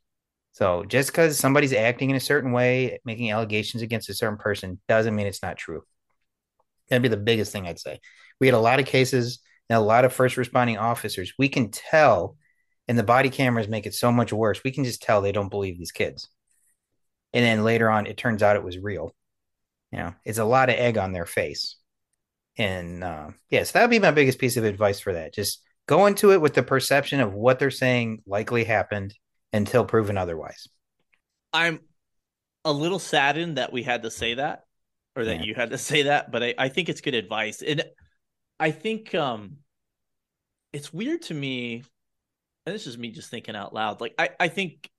So 0.51 0.85
just 0.85 1.09
because 1.09 1.37
somebody's 1.37 1.73
acting 1.73 2.11
in 2.11 2.15
a 2.15 2.19
certain 2.19 2.51
way, 2.51 2.99
making 3.05 3.31
allegations 3.31 3.81
against 3.81 4.09
a 4.09 4.13
certain 4.13 4.37
person, 4.37 4.79
doesn't 4.87 5.15
mean 5.15 5.25
it's 5.25 5.41
not 5.41 5.57
true. 5.57 5.83
That'd 6.89 7.01
be 7.01 7.09
the 7.09 7.17
biggest 7.17 7.51
thing 7.51 7.67
I'd 7.67 7.79
say. 7.79 7.99
We 8.39 8.47
had 8.47 8.53
a 8.53 8.59
lot 8.59 8.79
of 8.79 8.85
cases 8.85 9.39
and 9.69 9.77
a 9.77 9.81
lot 9.81 10.05
of 10.05 10.13
first 10.13 10.37
responding 10.37 10.77
officers. 10.77 11.33
We 11.39 11.49
can 11.49 11.71
tell, 11.71 12.37
and 12.87 12.97
the 12.97 13.03
body 13.03 13.29
cameras 13.29 13.67
make 13.67 13.87
it 13.87 13.95
so 13.95 14.11
much 14.11 14.31
worse. 14.31 14.63
We 14.63 14.71
can 14.71 14.83
just 14.83 15.01
tell 15.01 15.21
they 15.21 15.31
don't 15.31 15.49
believe 15.49 15.77
these 15.77 15.91
kids. 15.91 16.29
And 17.33 17.43
then 17.43 17.63
later 17.63 17.89
on, 17.89 18.05
it 18.05 18.17
turns 18.17 18.43
out 18.43 18.55
it 18.55 18.63
was 18.63 18.77
real. 18.77 19.11
You 19.91 19.99
know, 19.99 20.15
it's 20.25 20.37
a 20.39 20.45
lot 20.45 20.69
of 20.69 20.75
egg 20.75 20.97
on 20.97 21.13
their 21.13 21.25
face. 21.25 21.77
And 22.57 23.03
uh, 23.03 23.29
yes, 23.29 23.35
yeah, 23.49 23.63
so 23.63 23.71
that 23.73 23.83
would 23.83 23.91
be 23.91 23.99
my 23.99 24.11
biggest 24.11 24.39
piece 24.39 24.57
of 24.57 24.63
advice 24.65 24.99
for 24.99 25.13
that. 25.13 25.33
Just 25.33 25.61
go 25.87 26.05
into 26.07 26.31
it 26.31 26.41
with 26.41 26.53
the 26.55 26.63
perception 26.63 27.19
of 27.19 27.33
what 27.33 27.59
they're 27.59 27.71
saying 27.71 28.23
likely 28.25 28.63
happened 28.63 29.13
until 29.53 29.85
proven 29.85 30.17
otherwise. 30.17 30.67
I'm 31.53 31.79
a 32.65 32.71
little 32.73 32.99
saddened 32.99 33.57
that 33.57 33.73
we 33.73 33.83
had 33.83 34.03
to 34.03 34.11
say 34.11 34.35
that 34.35 34.65
or 35.15 35.25
that 35.25 35.37
Yeah. 35.37 35.43
you 35.43 35.55
had 35.55 35.71
to 35.71 35.77
say 35.77 36.03
that, 36.03 36.31
but 36.31 36.43
I, 36.43 36.53
I 36.57 36.69
think 36.69 36.89
it's 36.89 37.01
good 37.01 37.15
advice. 37.15 37.61
And 37.61 37.83
I 38.59 38.71
think 38.71 39.15
um 39.15 39.57
it's 40.73 40.93
weird 40.93 41.21
to 41.23 41.33
me, 41.33 41.83
and 42.65 42.75
this 42.75 42.87
is 42.87 42.97
me 42.97 43.11
just 43.11 43.29
thinking 43.29 43.55
out 43.55 43.73
loud. 43.73 44.01
Like 44.01 44.15
I, 44.19 44.29
I 44.39 44.47
think 44.49 44.89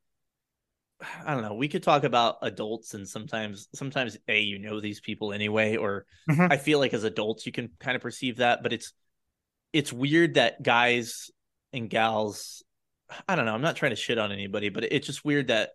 I 1.24 1.32
don't 1.34 1.42
know, 1.42 1.54
we 1.54 1.68
could 1.68 1.82
talk 1.82 2.04
about 2.04 2.38
adults 2.42 2.94
and 2.94 3.08
sometimes 3.08 3.68
sometimes 3.74 4.16
A, 4.26 4.40
you 4.40 4.58
know 4.58 4.80
these 4.80 5.00
people 5.00 5.32
anyway, 5.32 5.76
or 5.76 6.06
Mhm. 6.28 6.50
I 6.50 6.56
feel 6.56 6.78
like 6.80 6.92
as 6.94 7.04
adults 7.04 7.46
you 7.46 7.52
can 7.52 7.70
kind 7.78 7.94
of 7.96 8.02
perceive 8.02 8.38
that, 8.38 8.62
but 8.62 8.72
it's 8.72 8.92
it's 9.72 9.92
weird 9.92 10.34
that 10.34 10.62
guys 10.62 11.30
and 11.72 11.88
gals 11.88 12.62
I 13.28 13.36
don't 13.36 13.46
know, 13.46 13.54
I'm 13.54 13.62
not 13.62 13.76
trying 13.76 13.90
to 13.92 13.96
shit 13.96 14.18
on 14.18 14.32
anybody, 14.32 14.68
but 14.70 14.84
it's 14.84 15.06
just 15.06 15.24
weird 15.24 15.48
that 15.48 15.70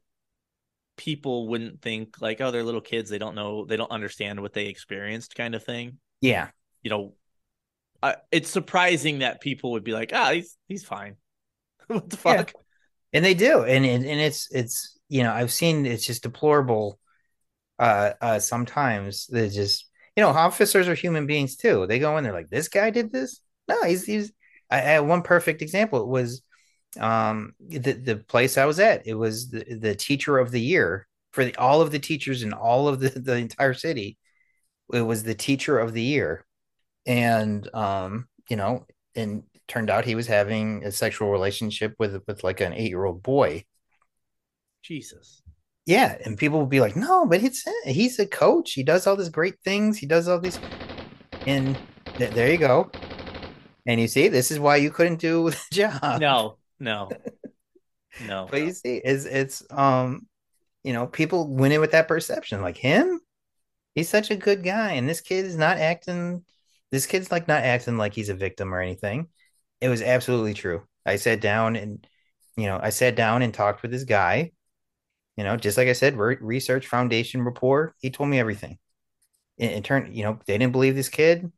people 0.97 1.47
wouldn't 1.47 1.81
think 1.81 2.21
like, 2.21 2.39
oh, 2.41 2.51
they're 2.51 2.63
little 2.63 2.81
kids, 2.81 3.09
they 3.09 3.17
don't 3.17 3.35
know, 3.35 3.65
they 3.65 3.77
don't 3.77 3.89
understand 3.91 4.39
what 4.41 4.53
they 4.53 4.67
experienced 4.67 5.35
kind 5.35 5.55
of 5.55 5.63
thing. 5.63 5.97
Yeah. 6.21 6.49
You 6.83 6.89
know, 6.91 7.13
I, 8.01 8.17
it's 8.31 8.49
surprising 8.49 9.19
that 9.19 9.41
people 9.41 9.71
would 9.71 9.83
be 9.83 9.93
like, 9.93 10.11
ah, 10.13 10.31
he's 10.33 10.57
he's 10.67 10.83
fine. 10.83 11.15
what 11.87 12.09
the 12.09 12.17
Yeah. 12.25 12.37
fuck? 12.37 12.53
and 13.13 13.23
they 13.23 13.33
do 13.35 13.63
and, 13.63 13.85
and 13.85 14.03
and 14.05 14.19
it's 14.19 14.51
it's 14.51 14.99
you 15.13 15.23
know 15.23 15.31
i've 15.31 15.51
seen 15.51 15.85
it's 15.85 16.05
just 16.05 16.23
deplorable 16.23 16.99
uh 17.79 18.11
uh 18.21 18.39
sometimes 18.39 19.27
they 19.27 19.49
just 19.49 19.89
you 20.15 20.23
know 20.23 20.29
officers 20.29 20.87
are 20.87 20.95
human 20.95 21.25
beings 21.25 21.55
too. 21.55 21.87
They 21.87 21.99
go 21.99 22.17
in 22.17 22.23
there 22.23 22.33
like 22.33 22.49
this 22.49 22.67
guy 22.67 22.89
did 22.91 23.11
this? 23.11 23.41
No 23.67 23.83
he's 23.83 24.05
he's 24.05 24.31
i, 24.69 24.77
I 24.77 24.81
had 24.81 24.99
one 25.01 25.21
perfect 25.23 25.61
example 25.61 26.01
it 26.01 26.07
was 26.07 26.41
um 26.99 27.53
the 27.59 27.93
the 27.93 28.17
place 28.17 28.57
i 28.57 28.65
was 28.65 28.79
at 28.79 29.07
it 29.07 29.15
was 29.15 29.49
the, 29.49 29.63
the 29.79 29.95
teacher 29.95 30.37
of 30.37 30.51
the 30.51 30.61
year 30.61 31.07
for 31.31 31.43
the, 31.45 31.55
all 31.57 31.81
of 31.81 31.91
the 31.91 31.99
teachers 31.99 32.43
in 32.43 32.53
all 32.53 32.87
of 32.87 32.99
the, 32.99 33.09
the 33.19 33.35
entire 33.35 33.73
city. 33.73 34.17
It 34.93 35.01
was 35.01 35.23
the 35.23 35.35
teacher 35.35 35.79
of 35.79 35.93
the 35.93 36.01
year. 36.03 36.45
And 37.05 37.67
um 37.73 38.27
you 38.49 38.55
know 38.57 38.85
and 39.15 39.43
turned 39.67 39.89
out 39.89 40.05
he 40.05 40.15
was 40.15 40.27
having 40.27 40.83
a 40.85 40.91
sexual 40.91 41.31
relationship 41.31 41.95
with 41.99 42.21
with 42.27 42.43
like 42.43 42.61
an 42.61 42.73
eight 42.73 42.89
year 42.89 43.05
old 43.05 43.23
boy. 43.23 43.65
Jesus. 44.83 45.41
Yeah, 45.85 46.17
and 46.25 46.37
people 46.37 46.59
would 46.59 46.69
be 46.69 46.79
like, 46.79 46.95
"No, 46.95 47.25
but 47.25 47.43
it's 47.43 47.65
he's 47.85 48.19
a 48.19 48.25
coach. 48.25 48.73
He 48.73 48.83
does 48.83 49.07
all 49.07 49.15
these 49.15 49.29
great 49.29 49.55
things. 49.63 49.97
He 49.97 50.05
does 50.05 50.27
all 50.27 50.39
these." 50.39 50.59
And 51.45 51.77
th- 52.17 52.31
there 52.31 52.49
you 52.49 52.57
go. 52.57 52.89
And 53.85 53.99
you 53.99 54.07
see, 54.07 54.29
this 54.29 54.49
is 54.49 54.61
why 54.61 54.77
you 54.77 54.91
couldn't 54.91 55.19
do 55.19 55.49
the 55.49 55.57
job. 55.73 56.21
No, 56.21 56.57
no, 56.79 57.09
no. 58.27 58.47
But 58.49 58.61
you 58.61 58.71
see, 58.71 59.01
it's 59.03 59.25
it's 59.25 59.63
um, 59.69 60.27
you 60.83 60.93
know, 60.93 61.07
people 61.07 61.53
went 61.53 61.73
in 61.73 61.81
with 61.81 61.91
that 61.91 62.07
perception, 62.07 62.61
like 62.61 62.77
him. 62.77 63.19
He's 63.95 64.07
such 64.07 64.31
a 64.31 64.37
good 64.37 64.63
guy, 64.63 64.93
and 64.93 65.09
this 65.09 65.19
kid 65.19 65.45
is 65.45 65.57
not 65.57 65.77
acting. 65.77 66.45
This 66.91 67.05
kid's 67.05 67.31
like 67.31 67.47
not 67.47 67.63
acting 67.63 67.97
like 67.97 68.13
he's 68.13 68.29
a 68.29 68.35
victim 68.35 68.73
or 68.73 68.79
anything. 68.79 69.27
It 69.81 69.89
was 69.89 70.01
absolutely 70.01 70.53
true. 70.53 70.83
I 71.05 71.17
sat 71.17 71.41
down 71.41 71.75
and, 71.75 72.07
you 72.55 72.67
know, 72.67 72.79
I 72.81 72.89
sat 72.89 73.15
down 73.15 73.41
and 73.41 73.53
talked 73.53 73.81
with 73.81 73.91
this 73.91 74.03
guy. 74.03 74.51
You 75.37 75.43
know, 75.43 75.57
just 75.57 75.77
like 75.77 75.87
I 75.87 75.93
said, 75.93 76.17
re- 76.17 76.37
research 76.39 76.87
foundation 76.87 77.41
rapport. 77.43 77.95
He 77.99 78.11
told 78.11 78.29
me 78.29 78.39
everything. 78.39 78.77
In, 79.57 79.71
in 79.71 79.83
turn, 79.83 80.13
you 80.13 80.23
know, 80.23 80.39
they 80.45 80.57
didn't 80.57 80.73
believe 80.73 80.95
this 80.95 81.09
kid. 81.09 81.51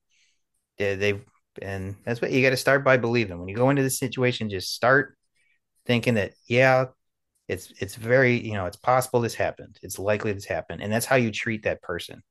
They, 0.77 0.95
they 0.95 1.22
and 1.61 1.95
that's 2.06 2.22
what 2.22 2.31
you 2.31 2.41
got 2.41 2.52
to 2.52 2.57
start 2.57 2.84
by 2.84 2.97
believing. 2.97 3.39
When 3.39 3.47
you 3.47 3.56
go 3.56 3.69
into 3.69 3.84
this 3.84 3.99
situation, 3.99 4.49
just 4.49 4.73
start 4.73 5.18
thinking 5.85 6.15
that 6.15 6.34
yeah, 6.47 6.85
it's 7.47 7.72
it's 7.80 7.95
very 7.95 8.39
you 8.39 8.53
know 8.53 8.65
it's 8.65 8.77
possible 8.77 9.22
this 9.22 9.35
happened. 9.35 9.80
It's 9.81 9.99
likely 9.99 10.34
this 10.34 10.45
happened, 10.45 10.81
and 10.81 10.91
that's 10.91 11.06
how 11.06 11.15
you 11.18 11.31
treat 11.31 11.64
that 11.64 11.81
person. 11.81 12.23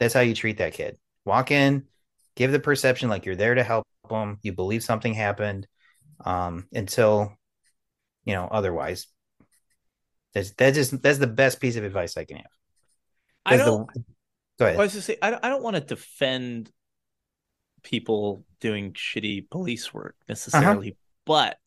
That's 0.00 0.14
how 0.14 0.20
you 0.20 0.34
treat 0.34 0.58
that 0.58 0.74
kid. 0.74 0.96
Walk 1.24 1.50
in, 1.50 1.84
give 2.36 2.52
the 2.52 2.60
perception 2.60 3.08
like 3.08 3.26
you're 3.26 3.36
there 3.36 3.54
to 3.54 3.64
help 3.64 3.86
them. 4.08 4.38
You 4.42 4.52
believe 4.52 4.82
something 4.84 5.14
happened, 5.14 5.66
um, 6.24 6.66
until 6.72 7.32
you 8.24 8.34
know 8.34 8.48
otherwise. 8.50 9.06
That's 10.34 10.52
that 10.52 10.74
just 10.74 11.00
that's 11.02 11.18
the 11.18 11.26
best 11.26 11.60
piece 11.60 11.76
of 11.76 11.84
advice 11.84 12.16
I 12.16 12.24
can 12.24 12.36
have. 12.38 12.46
I 13.46 13.50
'Cause 13.56 13.58
the- 13.58 13.64
don't. 13.64 13.90
go 14.58 14.66
ahead. 14.66 14.76
I 14.78 14.82
was 14.82 14.92
just 14.92 15.06
say 15.06 15.16
I 15.22 15.30
don't, 15.30 15.44
I 15.44 15.48
don't 15.48 15.62
want 15.62 15.76
to 15.76 15.80
defend 15.80 16.70
people 17.82 18.44
doing 18.60 18.92
shitty 18.92 19.48
police 19.50 19.94
work 19.94 20.16
necessarily, 20.28 20.90
uh-huh. 20.90 20.96
but 21.24 21.58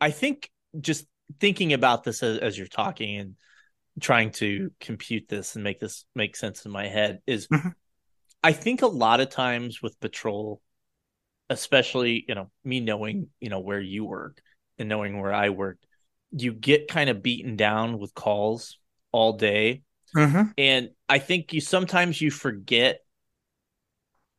I 0.00 0.10
think 0.10 0.50
just 0.80 1.06
thinking 1.40 1.72
about 1.72 2.04
this 2.04 2.22
as, 2.22 2.38
as, 2.38 2.58
you're 2.58 2.66
talking 2.66 3.18
and 3.18 3.34
trying 4.00 4.30
to 4.32 4.70
compute 4.80 5.28
this 5.28 5.54
and 5.54 5.62
make 5.62 5.80
this 5.80 6.04
make 6.14 6.34
sense 6.36 6.64
in 6.64 6.72
my 6.72 6.88
head 6.88 7.20
is 7.26 7.46
mm-hmm. 7.46 7.68
I 8.42 8.52
think 8.52 8.82
a 8.82 8.86
lot 8.86 9.20
of 9.20 9.30
times 9.30 9.80
with 9.80 9.98
patrol, 10.00 10.60
especially, 11.48 12.26
you 12.28 12.34
know, 12.34 12.50
me 12.62 12.80
knowing, 12.80 13.28
you 13.40 13.48
know, 13.48 13.60
where 13.60 13.80
you 13.80 14.04
work 14.04 14.42
and 14.78 14.86
knowing 14.86 15.18
where 15.18 15.32
I 15.32 15.48
worked, 15.48 15.86
you 16.36 16.52
get 16.52 16.88
kind 16.88 17.10
of 17.10 17.22
beaten 17.22 17.56
down 17.56 17.98
with 17.98 18.14
calls 18.14 18.78
all 19.12 19.34
day. 19.34 19.82
Mm-hmm. 20.16 20.50
And 20.58 20.90
I 21.08 21.18
think 21.18 21.52
you 21.52 21.60
sometimes 21.60 22.20
you 22.20 22.30
forget 22.30 23.00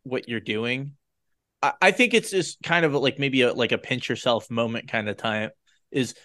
what 0.03 0.27
you're 0.29 0.39
doing. 0.39 0.93
I, 1.61 1.73
I 1.81 1.91
think 1.91 2.13
it's 2.13 2.31
just 2.31 2.61
kind 2.63 2.85
of 2.85 2.93
like 2.93 3.19
maybe 3.19 3.41
a 3.41 3.53
like 3.53 3.71
a 3.71 3.77
pinch 3.77 4.09
yourself 4.09 4.49
moment 4.49 4.89
kind 4.89 5.09
of 5.09 5.17
time 5.17 5.51
is 5.91 6.15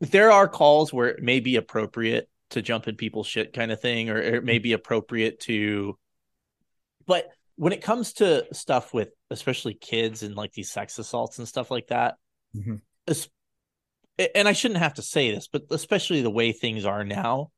there 0.00 0.32
are 0.32 0.48
calls 0.48 0.92
where 0.92 1.08
it 1.08 1.22
may 1.22 1.40
be 1.40 1.56
appropriate 1.56 2.28
to 2.50 2.62
jump 2.62 2.88
in 2.88 2.96
people's 2.96 3.26
shit 3.26 3.52
kind 3.52 3.70
of 3.70 3.80
thing, 3.80 4.10
or 4.10 4.18
it 4.18 4.44
may 4.44 4.58
be 4.58 4.72
appropriate 4.72 5.40
to 5.40 5.96
but 7.06 7.28
when 7.56 7.72
it 7.72 7.82
comes 7.82 8.14
to 8.14 8.46
stuff 8.54 8.94
with 8.94 9.10
especially 9.30 9.74
kids 9.74 10.22
and 10.22 10.34
like 10.34 10.52
these 10.52 10.70
sex 10.70 10.98
assaults 10.98 11.38
and 11.38 11.48
stuff 11.48 11.70
like 11.70 11.88
that, 11.88 12.14
mm-hmm. 12.56 12.76
And 14.34 14.48
I 14.48 14.52
shouldn't 14.52 14.80
have 14.80 14.94
to 14.94 15.02
say 15.02 15.32
this, 15.32 15.48
but 15.48 15.62
especially 15.70 16.22
the 16.22 16.30
way 16.30 16.52
things 16.52 16.84
are 16.84 17.04
now, 17.04 17.50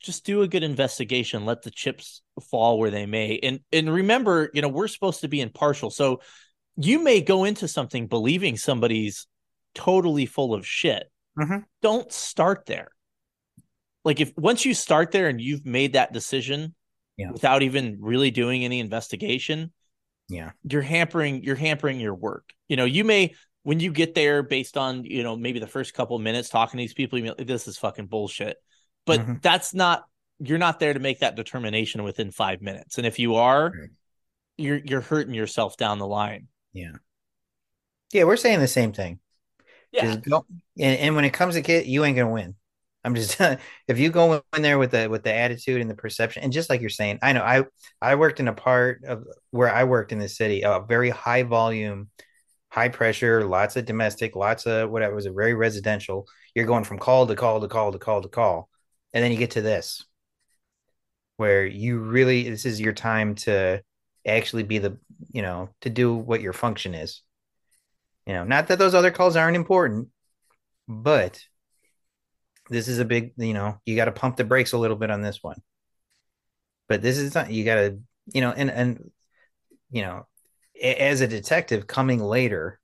just 0.00 0.24
do 0.24 0.42
a 0.42 0.48
good 0.48 0.62
investigation. 0.62 1.44
Let 1.44 1.62
the 1.62 1.70
chips 1.70 2.22
fall 2.50 2.78
where 2.78 2.90
they 2.90 3.06
may, 3.06 3.38
and 3.42 3.60
and 3.72 3.92
remember, 3.92 4.50
you 4.54 4.62
know, 4.62 4.68
we're 4.68 4.88
supposed 4.88 5.20
to 5.22 5.28
be 5.28 5.40
impartial, 5.40 5.90
so 5.90 6.20
you 6.76 7.02
may 7.02 7.20
go 7.20 7.44
into 7.44 7.66
something 7.66 8.06
believing 8.06 8.56
somebody's 8.56 9.26
totally 9.74 10.26
full 10.26 10.54
of 10.54 10.66
shit. 10.66 11.10
Mm-hmm. 11.38 11.58
Don't 11.82 12.12
start 12.12 12.66
there. 12.66 12.90
Like 14.04 14.20
if 14.20 14.32
once 14.36 14.64
you 14.64 14.74
start 14.74 15.10
there 15.10 15.28
and 15.28 15.40
you've 15.40 15.66
made 15.66 15.94
that 15.94 16.12
decision, 16.12 16.74
yeah. 17.16 17.30
without 17.32 17.62
even 17.62 17.98
really 18.00 18.30
doing 18.30 18.64
any 18.64 18.80
investigation, 18.80 19.72
yeah, 20.28 20.52
you're 20.62 20.82
hampering 20.82 21.42
you're 21.42 21.56
hampering 21.56 22.00
your 22.00 22.14
work. 22.14 22.44
You 22.68 22.76
know, 22.76 22.84
you 22.84 23.04
may 23.04 23.34
when 23.62 23.80
you 23.80 23.92
get 23.92 24.14
there 24.14 24.42
based 24.42 24.76
on 24.76 25.04
you 25.04 25.22
know 25.22 25.36
maybe 25.36 25.58
the 25.58 25.66
first 25.66 25.94
couple 25.94 26.18
minutes 26.18 26.48
talking 26.48 26.78
to 26.78 26.82
these 26.82 26.94
people, 26.94 27.18
you 27.18 27.34
this 27.38 27.68
is 27.68 27.78
fucking 27.78 28.06
bullshit. 28.06 28.56
But 29.06 29.20
mm-hmm. 29.20 29.34
that's 29.42 29.74
not 29.74 30.04
you're 30.40 30.58
not 30.58 30.78
there 30.80 30.94
to 30.94 31.00
make 31.00 31.20
that 31.20 31.36
determination 31.36 32.02
within 32.02 32.30
five 32.30 32.60
minutes. 32.60 32.98
And 32.98 33.06
if 33.06 33.18
you 33.18 33.36
are, 33.36 33.72
you're 34.56 34.80
you're 34.84 35.00
hurting 35.00 35.34
yourself 35.34 35.76
down 35.76 35.98
the 35.98 36.06
line. 36.06 36.48
Yeah. 36.72 36.92
Yeah, 38.12 38.24
we're 38.24 38.36
saying 38.36 38.60
the 38.60 38.68
same 38.68 38.92
thing. 38.92 39.20
Yeah. 39.92 40.16
and, 40.26 40.44
and 40.76 41.16
when 41.16 41.24
it 41.24 41.32
comes 41.32 41.54
to 41.54 41.62
kid, 41.62 41.86
you 41.86 42.04
ain't 42.04 42.16
gonna 42.16 42.30
win. 42.30 42.54
I'm 43.04 43.14
just 43.14 43.40
if 43.88 43.98
you 43.98 44.10
go 44.10 44.42
in 44.54 44.62
there 44.62 44.78
with 44.78 44.90
the 44.92 45.08
with 45.08 45.22
the 45.22 45.32
attitude 45.32 45.80
and 45.80 45.90
the 45.90 45.94
perception, 45.94 46.42
and 46.42 46.52
just 46.52 46.70
like 46.70 46.80
you're 46.80 46.90
saying, 46.90 47.18
I 47.22 47.32
know 47.32 47.42
I 47.42 47.64
I 48.00 48.14
worked 48.16 48.40
in 48.40 48.48
a 48.48 48.52
part 48.52 49.04
of 49.04 49.24
where 49.50 49.72
I 49.72 49.84
worked 49.84 50.12
in 50.12 50.18
the 50.18 50.28
city, 50.28 50.62
a 50.62 50.80
very 50.80 51.10
high 51.10 51.42
volume, 51.42 52.10
high 52.68 52.88
pressure, 52.88 53.44
lots 53.44 53.76
of 53.76 53.84
domestic, 53.84 54.36
lots 54.36 54.66
of 54.66 54.90
whatever. 54.90 55.12
It 55.12 55.16
was 55.16 55.26
a 55.26 55.32
very 55.32 55.54
residential. 55.54 56.26
You're 56.54 56.66
going 56.66 56.84
from 56.84 56.98
call 56.98 57.26
to 57.26 57.34
call 57.34 57.60
to 57.60 57.68
call 57.68 57.92
to 57.92 57.98
call 57.98 58.22
to 58.22 58.28
call, 58.28 58.68
and 59.12 59.24
then 59.24 59.32
you 59.32 59.38
get 59.38 59.52
to 59.52 59.62
this, 59.62 60.04
where 61.36 61.64
you 61.66 61.98
really 61.98 62.48
this 62.48 62.66
is 62.66 62.80
your 62.80 62.92
time 62.92 63.34
to 63.36 63.82
actually 64.26 64.62
be 64.62 64.78
the 64.78 64.98
you 65.32 65.42
know 65.42 65.70
to 65.80 65.90
do 65.90 66.14
what 66.14 66.40
your 66.40 66.52
function 66.52 66.94
is. 66.94 67.22
You 68.26 68.34
know, 68.34 68.44
not 68.44 68.68
that 68.68 68.78
those 68.78 68.94
other 68.94 69.10
calls 69.10 69.36
aren't 69.36 69.56
important, 69.56 70.08
but 70.86 71.42
this 72.70 72.88
is 72.88 72.98
a 72.98 73.04
big, 73.04 73.32
you 73.38 73.54
know, 73.54 73.80
you 73.86 73.96
got 73.96 74.04
to 74.04 74.12
pump 74.12 74.36
the 74.36 74.44
brakes 74.44 74.72
a 74.72 74.78
little 74.78 74.96
bit 74.98 75.10
on 75.10 75.22
this 75.22 75.42
one. 75.42 75.60
But 76.88 77.00
this 77.00 77.16
is 77.16 77.34
not, 77.34 77.50
you 77.50 77.64
got 77.64 77.76
to, 77.76 77.98
you 78.34 78.42
know, 78.42 78.52
and, 78.52 78.70
and, 78.70 79.10
you 79.90 80.02
know, 80.02 80.26
as 80.82 81.20
a 81.20 81.28
detective 81.28 81.86
coming 81.86 82.20
later, 82.20 82.78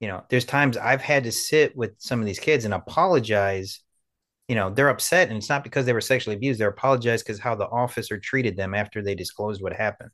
you 0.00 0.08
know, 0.08 0.24
there's 0.28 0.44
times 0.44 0.76
I've 0.76 1.02
had 1.02 1.24
to 1.24 1.32
sit 1.32 1.76
with 1.76 1.92
some 1.98 2.20
of 2.20 2.26
these 2.26 2.38
kids 2.38 2.64
and 2.64 2.74
apologize. 2.74 3.80
You 4.48 4.54
know, 4.54 4.70
they're 4.70 4.90
upset, 4.90 5.28
and 5.28 5.36
it's 5.38 5.48
not 5.48 5.64
because 5.64 5.86
they 5.86 5.92
were 5.94 6.00
sexually 6.00 6.36
abused. 6.36 6.60
They're 6.60 6.68
apologized 6.68 7.24
because 7.24 7.40
how 7.40 7.54
the 7.54 7.68
officer 7.68 8.18
treated 8.18 8.56
them 8.56 8.74
after 8.74 9.02
they 9.02 9.14
disclosed 9.14 9.62
what 9.62 9.72
happened. 9.72 10.10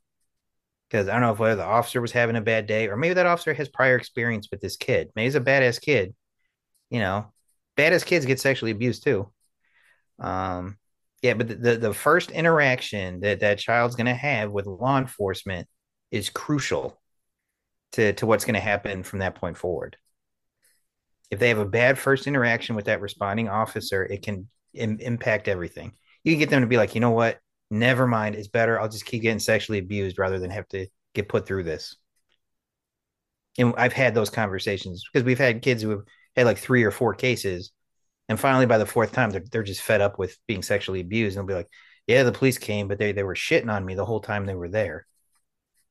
Because 0.89 1.09
I 1.09 1.13
don't 1.13 1.23
know 1.23 1.33
if 1.33 1.39
whether 1.39 1.57
the 1.57 1.65
officer 1.65 2.01
was 2.01 2.13
having 2.13 2.37
a 2.37 2.41
bad 2.41 2.67
day, 2.67 2.89
or 2.89 2.97
maybe 2.97 3.15
that 3.15 3.27
officer 3.27 3.55
has 3.55 3.69
prior 3.69 3.97
experience 3.97 4.49
with 4.51 4.61
this 4.61 4.77
kid. 4.77 5.11
Maybe 5.17 5.25
he's 5.25 5.35
a 5.35 5.41
badass 5.41 5.81
kid, 5.81 6.15
you 6.91 7.01
know, 7.01 7.33
badass 7.77 8.05
kids 8.05 8.27
get 8.27 8.41
sexually 8.41 8.73
abused 8.73 9.05
too. 9.05 9.33
Um, 10.21 10.77
yeah, 11.23 11.35
but 11.35 11.49
the, 11.49 11.55
the, 11.55 11.77
the 11.77 11.95
first 11.95 12.31
interaction 12.31 13.21
that 13.21 13.41
that 13.41 13.59
child's 13.59 13.97
going 13.97 14.07
to 14.07 14.15
have 14.15 14.51
with 14.51 14.67
law 14.67 14.99
enforcement 14.99 15.69
is 16.11 16.31
crucial 16.31 17.01
to 17.93 18.13
to 18.15 18.27
what's 18.27 18.45
going 18.45 18.55
to 18.55 18.61
happen 18.61 19.03
from 19.03 19.21
that 19.21 19.35
point 19.35 19.57
forward. 19.57 19.97
If 21.31 21.39
they 21.39 21.49
have 21.49 21.59
a 21.59 21.65
bad 21.65 21.99
first 21.99 22.27
interaction 22.27 22.75
with 22.75 22.87
that 22.87 23.01
responding 23.01 23.49
officer, 23.49 24.05
it 24.05 24.23
can 24.23 24.49
Im- 24.75 25.01
impact 25.01 25.49
everything. 25.49 25.93
You 26.23 26.33
can 26.33 26.39
get 26.39 26.51
them 26.51 26.61
to 26.61 26.67
be 26.67 26.77
like, 26.77 26.95
you 26.95 27.01
know 27.01 27.11
what? 27.11 27.39
Never 27.71 28.07
mind. 28.07 28.35
It's 28.35 28.49
better. 28.49 28.81
I'll 28.81 28.89
just 28.89 29.07
keep 29.07 29.23
getting 29.23 29.39
sexually 29.39 29.79
abused 29.79 30.19
rather 30.19 30.39
than 30.39 30.51
have 30.51 30.69
to 30.69 30.87
get 31.15 31.29
put 31.29 31.47
through 31.47 31.65
this. 31.65 31.97
And 33.59 33.75
I've 33.77 33.93
had 33.93 34.15
those 34.15 34.31
conversations 34.31 35.05
because 35.13 35.25
we've 35.25 35.39
had 35.39 35.63
kids 35.63 35.83
who 35.83 35.91
have 35.91 36.03
had 36.37 36.47
like 36.47 36.59
three 36.59 36.85
or 36.85 36.91
four 36.91 37.15
cases. 37.15 37.73
And 38.29 38.39
finally, 38.39 38.67
by 38.67 38.79
the 38.79 38.87
fourth 38.87 39.13
time, 39.13 39.31
they're, 39.31 39.45
they're 39.51 39.63
just 39.65 39.83
fed 39.83 40.01
up 40.01 40.19
with 40.19 40.37
being 40.47 40.63
sexually 40.63 41.01
abused. 41.01 41.37
And 41.37 41.49
they'll 41.49 41.55
be 41.55 41.59
like, 41.59 41.71
yeah, 42.07 42.23
the 42.23 42.33
police 42.33 42.59
came, 42.59 42.87
but 42.87 42.99
they, 42.99 43.13
they 43.13 43.25
were 43.25 43.35
shitting 43.35 43.73
on 43.73 43.85
me 43.85 43.95
the 43.95 44.05
whole 44.05 44.21
time 44.21 44.47
they 44.47 44.55
were 44.55 44.69
there. 44.69 45.07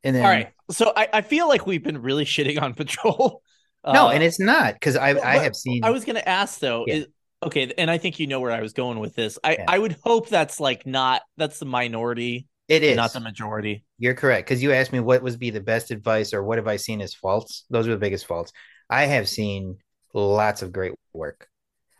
And 0.03 0.15
then, 0.15 0.23
all 0.23 0.29
right. 0.29 0.51
So 0.71 0.93
I, 0.95 1.07
I 1.13 1.21
feel 1.21 1.47
like 1.47 1.65
we've 1.65 1.83
been 1.83 2.01
really 2.01 2.25
shitting 2.25 2.61
on 2.61 2.73
patrol. 2.75 3.41
No, 3.85 4.07
uh, 4.07 4.11
and 4.11 4.23
it's 4.23 4.39
not 4.39 4.73
because 4.73 4.95
I, 4.95 5.09
I 5.09 5.37
have 5.39 5.55
seen. 5.55 5.83
I 5.83 5.91
was 5.91 6.05
going 6.05 6.17
to 6.17 6.27
ask 6.27 6.59
though, 6.59 6.83
yeah. 6.85 6.95
is, 6.95 7.07
okay, 7.43 7.73
and 7.77 7.89
I 7.89 7.97
think 7.97 8.19
you 8.19 8.27
know 8.27 8.39
where 8.39 8.51
I 8.51 8.61
was 8.61 8.73
going 8.73 8.99
with 8.99 9.15
this. 9.15 9.39
I, 9.43 9.53
yeah. 9.53 9.65
I 9.67 9.79
would 9.79 9.97
hope 10.03 10.27
that's 10.27 10.59
like 10.59 10.85
not, 10.85 11.21
that's 11.37 11.59
the 11.59 11.65
minority. 11.65 12.47
It 12.67 12.83
is 12.83 12.95
not 12.95 13.13
the 13.13 13.19
majority. 13.19 13.83
You're 13.97 14.13
correct. 14.13 14.47
Because 14.47 14.61
you 14.61 14.73
asked 14.73 14.93
me 14.93 14.99
what 14.99 15.23
was 15.23 15.37
be 15.37 15.49
the 15.49 15.59
best 15.59 15.91
advice 15.91 16.33
or 16.33 16.43
what 16.43 16.59
have 16.59 16.67
I 16.67 16.75
seen 16.75 17.01
as 17.01 17.13
faults. 17.15 17.65
Those 17.69 17.87
are 17.87 17.91
the 17.91 17.97
biggest 17.97 18.27
faults. 18.27 18.51
I 18.89 19.05
have 19.05 19.27
seen 19.27 19.77
lots 20.13 20.61
of 20.61 20.71
great 20.71 20.93
work. 21.13 21.47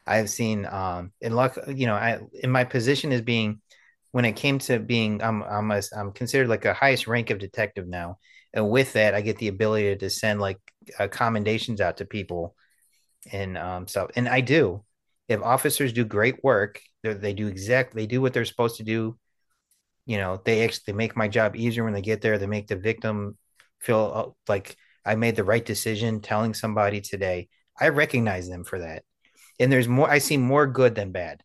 I've 0.05 0.29
seen 0.29 0.65
um 0.65 1.11
in 1.21 1.33
luck, 1.33 1.57
you 1.67 1.85
know, 1.87 1.95
I 1.95 2.19
in 2.33 2.51
my 2.51 2.63
position 2.63 3.11
as 3.11 3.21
being 3.21 3.61
when 4.11 4.25
it 4.25 4.35
came 4.35 4.59
to 4.59 4.79
being 4.79 5.21
I'm 5.21 5.43
I'm 5.43 5.71
a, 5.71 5.81
I'm 5.95 6.11
considered 6.11 6.49
like 6.49 6.65
a 6.65 6.73
highest 6.73 7.07
rank 7.07 7.29
of 7.29 7.39
detective 7.39 7.87
now. 7.87 8.17
And 8.53 8.69
with 8.69 8.93
that, 8.93 9.13
I 9.13 9.21
get 9.21 9.37
the 9.37 9.47
ability 9.47 9.95
to 9.97 10.09
send 10.09 10.39
like 10.41 10.59
uh, 10.97 11.07
commendations 11.07 11.81
out 11.81 11.97
to 11.97 12.05
people 12.05 12.55
and 13.31 13.57
um 13.57 13.87
stuff. 13.87 14.11
And 14.15 14.27
I 14.27 14.41
do. 14.41 14.83
If 15.27 15.41
officers 15.41 15.93
do 15.93 16.05
great 16.05 16.43
work, 16.43 16.81
they 17.03 17.33
do 17.33 17.47
exact 17.47 17.95
they 17.95 18.07
do 18.07 18.21
what 18.21 18.33
they're 18.33 18.45
supposed 18.45 18.77
to 18.77 18.83
do. 18.83 19.17
You 20.05 20.17
know, 20.17 20.41
they 20.43 20.63
actually 20.63 20.83
they 20.87 20.93
make 20.93 21.15
my 21.15 21.27
job 21.27 21.55
easier 21.55 21.83
when 21.83 21.93
they 21.93 22.01
get 22.01 22.21
there. 22.21 22.37
They 22.37 22.47
make 22.47 22.67
the 22.67 22.75
victim 22.75 23.37
feel 23.79 24.11
uh, 24.15 24.51
like 24.51 24.75
I 25.05 25.15
made 25.15 25.35
the 25.35 25.43
right 25.43 25.65
decision 25.65 26.21
telling 26.21 26.53
somebody 26.53 27.01
today 27.01 27.49
I 27.79 27.89
recognize 27.89 28.49
them 28.49 28.63
for 28.63 28.79
that. 28.79 29.03
And 29.59 29.71
there's 29.71 29.87
more, 29.87 30.09
I 30.09 30.19
see 30.19 30.37
more 30.37 30.67
good 30.67 30.95
than 30.95 31.11
bad. 31.11 31.41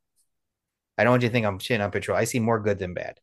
I 0.97 1.05
don't 1.05 1.13
want 1.13 1.23
you 1.23 1.29
to 1.29 1.33
think 1.33 1.47
I'm 1.47 1.59
shitting 1.59 1.85
on 1.85 1.91
patrol. 1.91 2.17
I 2.17 2.25
see 2.25 2.41
more 2.41 2.61
good 2.61 2.79
than 2.79 2.95
bad. 2.95 3.19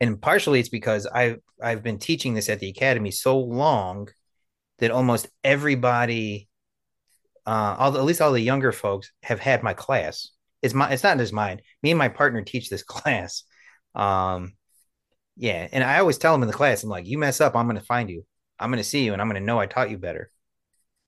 And 0.00 0.20
partially 0.20 0.60
it's 0.60 0.68
because 0.68 1.06
I've 1.06 1.40
I've 1.62 1.82
been 1.82 1.98
teaching 1.98 2.34
this 2.34 2.48
at 2.48 2.60
the 2.60 2.68
academy 2.68 3.10
so 3.10 3.38
long 3.38 4.08
that 4.78 4.90
almost 4.90 5.28
everybody, 5.42 6.48
uh, 7.46 7.76
all 7.78 7.96
at 7.96 8.04
least 8.04 8.20
all 8.20 8.32
the 8.32 8.40
younger 8.40 8.72
folks 8.72 9.10
have 9.22 9.40
had 9.40 9.62
my 9.62 9.74
class. 9.74 10.28
It's 10.62 10.74
my 10.74 10.90
it's 10.90 11.02
not 11.02 11.18
just 11.18 11.32
mine. 11.32 11.60
Me 11.82 11.90
and 11.90 11.98
my 11.98 12.08
partner 12.08 12.42
teach 12.42 12.68
this 12.68 12.82
class. 12.84 13.44
Um, 13.94 14.54
yeah, 15.36 15.68
and 15.72 15.84
I 15.84 15.98
always 15.98 16.18
tell 16.18 16.32
them 16.32 16.42
in 16.42 16.48
the 16.48 16.54
class, 16.54 16.82
I'm 16.82 16.90
like, 16.90 17.06
you 17.06 17.18
mess 17.18 17.40
up, 17.40 17.56
I'm 17.56 17.68
to 17.74 17.80
find 17.80 18.08
you. 18.10 18.24
I'm 18.58 18.72
to 18.72 18.84
see 18.84 19.04
you, 19.04 19.12
and 19.12 19.20
I'm 19.20 19.30
to 19.30 19.40
know 19.40 19.58
I 19.58 19.66
taught 19.66 19.90
you 19.90 19.98
better. 19.98 20.30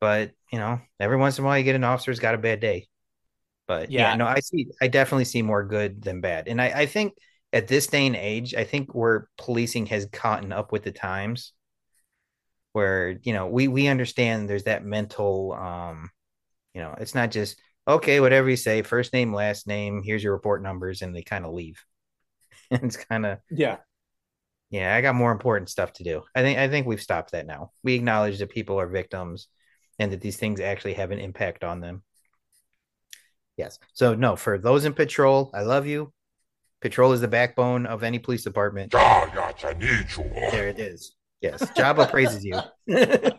But 0.01 0.33
you 0.53 0.59
know, 0.59 0.81
every 1.01 1.17
once 1.17 1.39
in 1.39 1.45
a 1.45 1.47
while 1.47 1.59
you 1.59 1.65
get 1.65 1.77
an 1.77 1.85
officer 1.85 2.11
who's 2.11 2.21
got 2.21 2.35
a 2.35 2.39
bad 2.39 2.61
day. 2.61 2.89
But 3.69 3.91
yeah, 3.91 4.11
yeah 4.11 4.17
no, 4.17 4.27
I 4.27 4.41
see 4.41 4.67
I 4.83 4.89
definitely 4.89 5.27
see 5.27 5.43
more 5.43 5.63
good 5.65 6.03
than 6.03 6.21
bad. 6.21 6.49
And 6.49 6.61
I, 6.61 6.67
I 6.71 6.87
think 6.87 7.15
at 7.53 7.69
this 7.69 7.87
day 7.87 8.07
and 8.07 8.17
age, 8.17 8.55
I 8.55 8.65
think 8.65 8.95
where 8.95 9.29
policing 9.39 9.87
has 9.87 10.07
caught 10.13 10.51
up 10.51 10.73
with 10.73 10.83
the 10.83 10.93
times 10.93 11.53
where, 12.73 13.19
you 13.23 13.33
know, 13.33 13.47
we 13.47 13.69
we 13.69 13.87
understand 13.87 14.49
there's 14.49 14.65
that 14.65 14.85
mental 14.85 15.53
um, 15.53 16.11
you 16.75 16.81
know, 16.81 16.95
it's 16.99 17.15
not 17.15 17.31
just 17.31 17.61
okay, 17.87 18.21
whatever 18.21 18.49
you 18.51 18.57
say, 18.57 18.83
first 18.83 19.13
name, 19.13 19.33
last 19.33 19.67
name, 19.67 20.03
here's 20.03 20.23
your 20.23 20.35
report 20.35 20.63
numbers, 20.63 21.03
and 21.03 21.15
they 21.15 21.23
kind 21.23 21.45
of 21.45 21.53
leave. 21.53 21.83
it's 22.71 22.97
kind 22.97 23.27
of 23.27 23.39
yeah. 23.51 23.79
Yeah, 24.71 24.95
I 24.95 25.01
got 25.01 25.15
more 25.15 25.33
important 25.33 25.71
stuff 25.71 25.95
to 25.95 26.05
do. 26.05 26.23
I 26.35 26.43
think 26.43 26.59
I 26.59 26.69
think 26.69 26.87
we've 26.87 27.01
stopped 27.01 27.33
that 27.33 27.47
now. 27.47 27.73
We 27.83 27.95
acknowledge 27.95 28.39
that 28.39 28.51
people 28.51 28.79
are 28.79 28.87
victims 28.87 29.49
and 29.99 30.13
that 30.13 30.21
these 30.21 30.37
things 30.37 30.61
actually 30.61 30.95
have 30.95 31.11
an 31.11 31.19
impact 31.19 31.65
on 31.65 31.81
them. 31.81 32.03
Yes. 33.59 33.79
So 33.93 34.15
no, 34.15 34.37
for 34.37 34.57
those 34.57 34.85
in 34.87 34.95
patrol, 34.95 35.51
I 35.53 35.63
love 35.63 35.87
you. 35.87 36.13
Patrol 36.81 37.13
is 37.13 37.21
the 37.21 37.29
backbone 37.29 37.85
of 37.87 38.03
any 38.05 38.19
police 38.21 38.45
department. 38.45 38.93
There 38.93 40.69
it 40.69 40.79
is. 40.79 41.15
Yes. 41.41 41.63
Jabba 41.73 42.09
praises 42.11 42.45
you. 42.45 42.59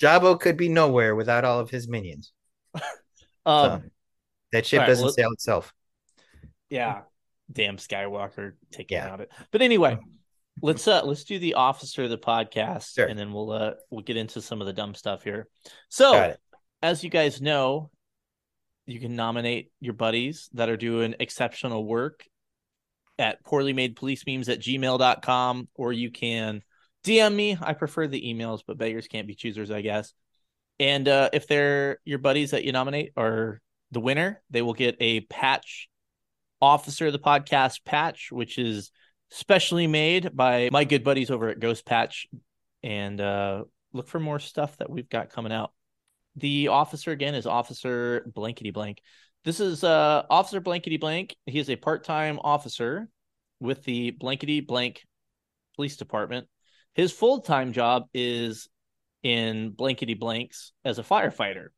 Jabba 0.00 0.38
could 0.40 0.56
be 0.56 0.68
nowhere 0.68 1.14
without 1.16 1.44
all 1.44 1.58
of 1.60 1.70
his 1.70 1.88
minions. 1.88 2.32
Um, 3.44 3.82
So, 3.82 3.82
that 4.50 4.66
ship 4.66 4.78
all 4.80 4.82
right, 4.82 4.88
doesn't 4.88 5.04
well- 5.04 5.12
sail 5.12 5.30
itself. 5.30 5.72
yeah, 6.68 7.02
damn 7.52 7.76
Skywalker 7.76 8.54
taking 8.72 8.96
Yeah. 8.96 9.08
out 9.12 9.20
it. 9.20 9.30
But 9.52 9.62
anyway, 9.62 9.98
let's 10.62 10.88
uh 10.88 11.02
let's 11.04 11.22
do 11.22 11.38
the 11.38 11.54
officer 11.54 12.02
of 12.02 12.10
the 12.10 12.18
podcast, 12.18 12.94
Sure. 12.96 13.06
and 13.06 13.16
then 13.16 13.32
we'll 13.32 13.52
uh 13.52 13.74
we'll 13.88 14.02
get 14.02 14.16
into 14.16 14.42
some 14.42 14.60
of 14.60 14.66
the 14.66 14.72
dumb 14.72 14.94
stuff 14.96 15.22
here. 15.22 15.46
So, 15.90 16.10
Got 16.14 16.30
it. 16.30 16.40
as 16.82 17.04
you 17.04 17.10
guys 17.10 17.40
know, 17.40 17.92
you 18.86 19.00
can 19.00 19.16
nominate 19.16 19.70
your 19.80 19.94
buddies 19.94 20.48
that 20.54 20.68
are 20.68 20.76
doing 20.76 21.14
exceptional 21.20 21.84
work 21.84 22.24
at 23.18 23.42
poorly 23.44 23.72
made 23.72 23.96
police 23.96 24.24
memes 24.26 24.48
at 24.48 24.60
gmail.com 24.60 25.68
or 25.74 25.92
you 25.92 26.10
can 26.10 26.62
DM 27.04 27.34
me. 27.34 27.56
I 27.60 27.72
prefer 27.72 28.06
the 28.06 28.22
emails, 28.22 28.60
but 28.66 28.78
beggars 28.78 29.08
can't 29.08 29.26
be 29.26 29.34
choosers, 29.34 29.70
I 29.70 29.80
guess. 29.80 30.12
And 30.78 31.08
uh, 31.08 31.30
if 31.32 31.48
they're 31.48 31.98
your 32.04 32.18
buddies 32.18 32.50
that 32.50 32.64
you 32.64 32.72
nominate 32.72 33.12
are 33.16 33.60
the 33.90 34.00
winner, 34.00 34.42
they 34.50 34.62
will 34.62 34.74
get 34.74 34.96
a 35.00 35.20
patch 35.20 35.88
officer 36.60 37.06
of 37.06 37.12
the 37.12 37.18
podcast 37.18 37.84
patch, 37.84 38.28
which 38.30 38.58
is 38.58 38.90
specially 39.30 39.86
made 39.86 40.36
by 40.36 40.68
my 40.70 40.84
good 40.84 41.04
buddies 41.04 41.30
over 41.30 41.48
at 41.48 41.60
Ghost 41.60 41.86
Patch. 41.86 42.26
And 42.82 43.20
uh, 43.20 43.64
look 43.92 44.08
for 44.08 44.20
more 44.20 44.38
stuff 44.38 44.76
that 44.78 44.90
we've 44.90 45.08
got 45.08 45.30
coming 45.30 45.52
out. 45.52 45.72
The 46.36 46.68
officer 46.68 47.12
again 47.12 47.34
is 47.34 47.46
Officer 47.46 48.30
Blankety 48.34 48.70
Blank. 48.70 49.00
This 49.44 49.58
is 49.60 49.82
uh, 49.84 50.24
Officer 50.28 50.60
Blankety 50.60 50.98
Blank. 50.98 51.34
He 51.46 51.58
is 51.58 51.70
a 51.70 51.76
part 51.76 52.04
time 52.04 52.38
officer 52.42 53.08
with 53.58 53.84
the 53.84 54.10
Blankety 54.10 54.60
Blank 54.60 55.02
Police 55.76 55.96
Department. 55.96 56.46
His 56.94 57.12
full 57.12 57.40
time 57.40 57.72
job 57.72 58.04
is 58.12 58.68
in 59.22 59.70
Blankety 59.70 60.14
Blanks 60.14 60.72
as 60.84 60.98
a 60.98 61.02
firefighter. 61.02 61.68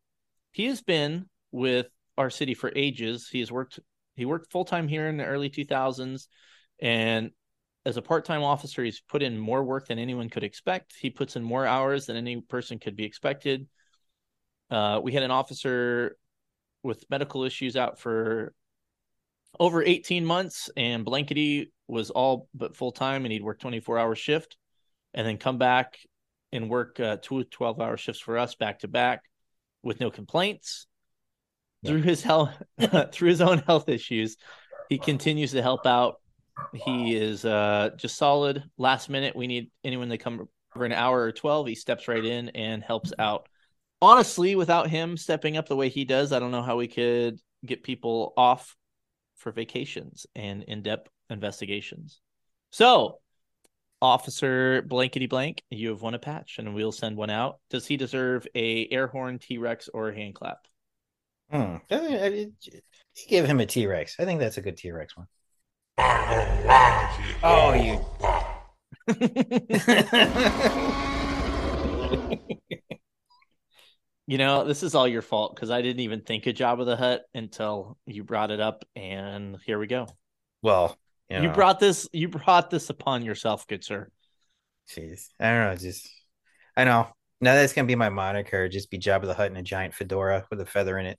He 0.50 0.66
has 0.66 0.80
been 0.80 1.26
with 1.52 1.86
our 2.16 2.30
city 2.30 2.54
for 2.54 2.72
ages. 2.74 3.28
He 3.30 3.40
has 3.40 3.52
worked 3.52 3.78
he 4.16 4.24
worked 4.24 4.50
full 4.50 4.64
time 4.64 4.88
here 4.88 5.06
in 5.08 5.16
the 5.16 5.24
early 5.24 5.48
2000s 5.48 6.26
and 6.80 7.30
as 7.86 7.96
a 7.96 8.02
part-time 8.02 8.42
officer 8.42 8.82
he's 8.82 9.00
put 9.00 9.22
in 9.22 9.38
more 9.38 9.62
work 9.62 9.86
than 9.86 9.98
anyone 10.00 10.28
could 10.28 10.42
expect. 10.42 10.94
He 10.98 11.10
puts 11.10 11.36
in 11.36 11.44
more 11.44 11.64
hours 11.64 12.06
than 12.06 12.16
any 12.16 12.40
person 12.40 12.80
could 12.80 12.96
be 12.96 13.04
expected. 13.04 13.68
Uh, 14.70 15.00
we 15.02 15.12
had 15.12 15.22
an 15.22 15.30
officer 15.30 16.16
with 16.82 17.04
medical 17.10 17.44
issues 17.44 17.76
out 17.76 17.98
for 17.98 18.52
over 19.58 19.82
18 19.82 20.24
months 20.24 20.70
and 20.76 21.04
blankety 21.04 21.72
was 21.86 22.10
all 22.10 22.48
but 22.54 22.76
full 22.76 22.92
time 22.92 23.24
and 23.24 23.32
he'd 23.32 23.42
work 23.42 23.58
24 23.58 23.98
hour 23.98 24.14
shift 24.14 24.56
and 25.14 25.26
then 25.26 25.38
come 25.38 25.58
back 25.58 25.98
and 26.52 26.68
work 26.70 27.00
uh, 27.00 27.16
two 27.20 27.44
12 27.44 27.80
hour 27.80 27.96
shifts 27.96 28.20
for 28.20 28.38
us 28.38 28.54
back 28.54 28.80
to 28.80 28.88
back 28.88 29.22
with 29.82 30.00
no 30.00 30.10
complaints. 30.10 30.86
Through 31.86 32.02
his 32.02 32.22
health 32.22 32.50
through 33.12 33.28
his 33.28 33.40
own 33.40 33.58
health 33.58 33.88
issues 33.88 34.36
he 34.88 34.98
continues 34.98 35.52
to 35.52 35.62
help 35.62 35.86
out. 35.86 36.16
He 36.74 37.14
is 37.14 37.44
uh 37.44 37.90
just 37.96 38.16
solid. 38.16 38.64
Last 38.76 39.08
minute 39.08 39.36
we 39.36 39.46
need 39.46 39.70
anyone 39.84 40.08
to 40.08 40.18
come 40.18 40.48
for 40.70 40.84
an 40.84 40.92
hour 40.92 41.22
or 41.22 41.32
12 41.32 41.68
he 41.68 41.74
steps 41.74 42.08
right 42.08 42.24
in 42.24 42.50
and 42.50 42.82
helps 42.82 43.12
out 43.18 43.48
honestly 44.00 44.54
without 44.54 44.88
him 44.88 45.16
stepping 45.16 45.56
up 45.56 45.68
the 45.68 45.74
way 45.76 45.88
he 45.88 46.04
does 46.04 46.32
i 46.32 46.38
don't 46.38 46.50
know 46.52 46.62
how 46.62 46.76
we 46.76 46.86
could 46.88 47.38
get 47.66 47.82
people 47.82 48.32
off 48.36 48.76
for 49.36 49.50
vacations 49.52 50.26
and 50.36 50.62
in-depth 50.64 51.10
investigations 51.30 52.20
so 52.70 53.18
officer 54.00 54.82
blankety 54.82 55.26
blank 55.26 55.62
you 55.70 55.88
have 55.88 56.02
won 56.02 56.14
a 56.14 56.18
patch 56.18 56.58
and 56.58 56.74
we'll 56.74 56.92
send 56.92 57.16
one 57.16 57.30
out 57.30 57.58
does 57.70 57.86
he 57.86 57.96
deserve 57.96 58.46
a 58.54 58.86
air 58.90 59.06
horn 59.08 59.38
t-rex 59.38 59.88
or 59.92 60.10
a 60.10 60.14
hand 60.14 60.34
clap 60.34 60.58
Hmm. 61.50 61.76
I- 61.90 61.96
I- 61.96 62.26
I- 62.26 62.46
Give 63.26 63.46
him 63.46 63.58
a 63.58 63.64
T 63.66 63.86
Rex. 63.86 64.16
I 64.20 64.26
think 64.26 64.38
that's 64.38 64.58
a 64.58 64.60
good 64.60 64.76
T 64.76 64.92
Rex 64.92 65.16
one. 65.16 65.26
Oh, 67.42 67.72
you. 67.72 68.04
You 74.28 74.36
know, 74.36 74.64
this 74.64 74.82
is 74.82 74.94
all 74.94 75.08
your 75.08 75.22
fault 75.22 75.56
because 75.56 75.70
I 75.70 75.80
didn't 75.80 76.00
even 76.00 76.20
think 76.20 76.46
of 76.46 76.54
Jabba 76.54 76.84
the 76.84 76.98
Hutt 76.98 77.22
until 77.32 77.96
you 78.04 78.24
brought 78.24 78.50
it 78.50 78.60
up, 78.60 78.84
and 78.94 79.56
here 79.64 79.78
we 79.78 79.86
go. 79.86 80.06
well, 80.60 80.98
you, 81.30 81.40
You 81.40 81.48
brought 81.48 81.80
this. 81.80 82.06
You 82.12 82.28
brought 82.28 82.68
this 82.68 82.90
upon 82.90 83.24
yourself, 83.24 83.66
good 83.66 83.82
sir. 83.82 84.10
Jeez. 84.90 85.28
I 85.40 85.50
don't 85.50 85.70
know. 85.70 85.76
Just, 85.76 86.10
I 86.76 86.84
know. 86.84 87.08
Now 87.40 87.54
that's 87.54 87.72
to 87.72 87.84
be 87.84 87.94
my 87.94 88.10
moniker. 88.10 88.68
Just 88.68 88.90
be 88.90 88.98
Jabba 88.98 89.22
the 89.22 89.32
Hutt 89.32 89.50
in 89.50 89.56
a 89.56 89.62
giant 89.62 89.94
fedora 89.94 90.46
with 90.50 90.60
a 90.60 90.66
feather 90.66 90.98
in 90.98 91.06
it. 91.06 91.18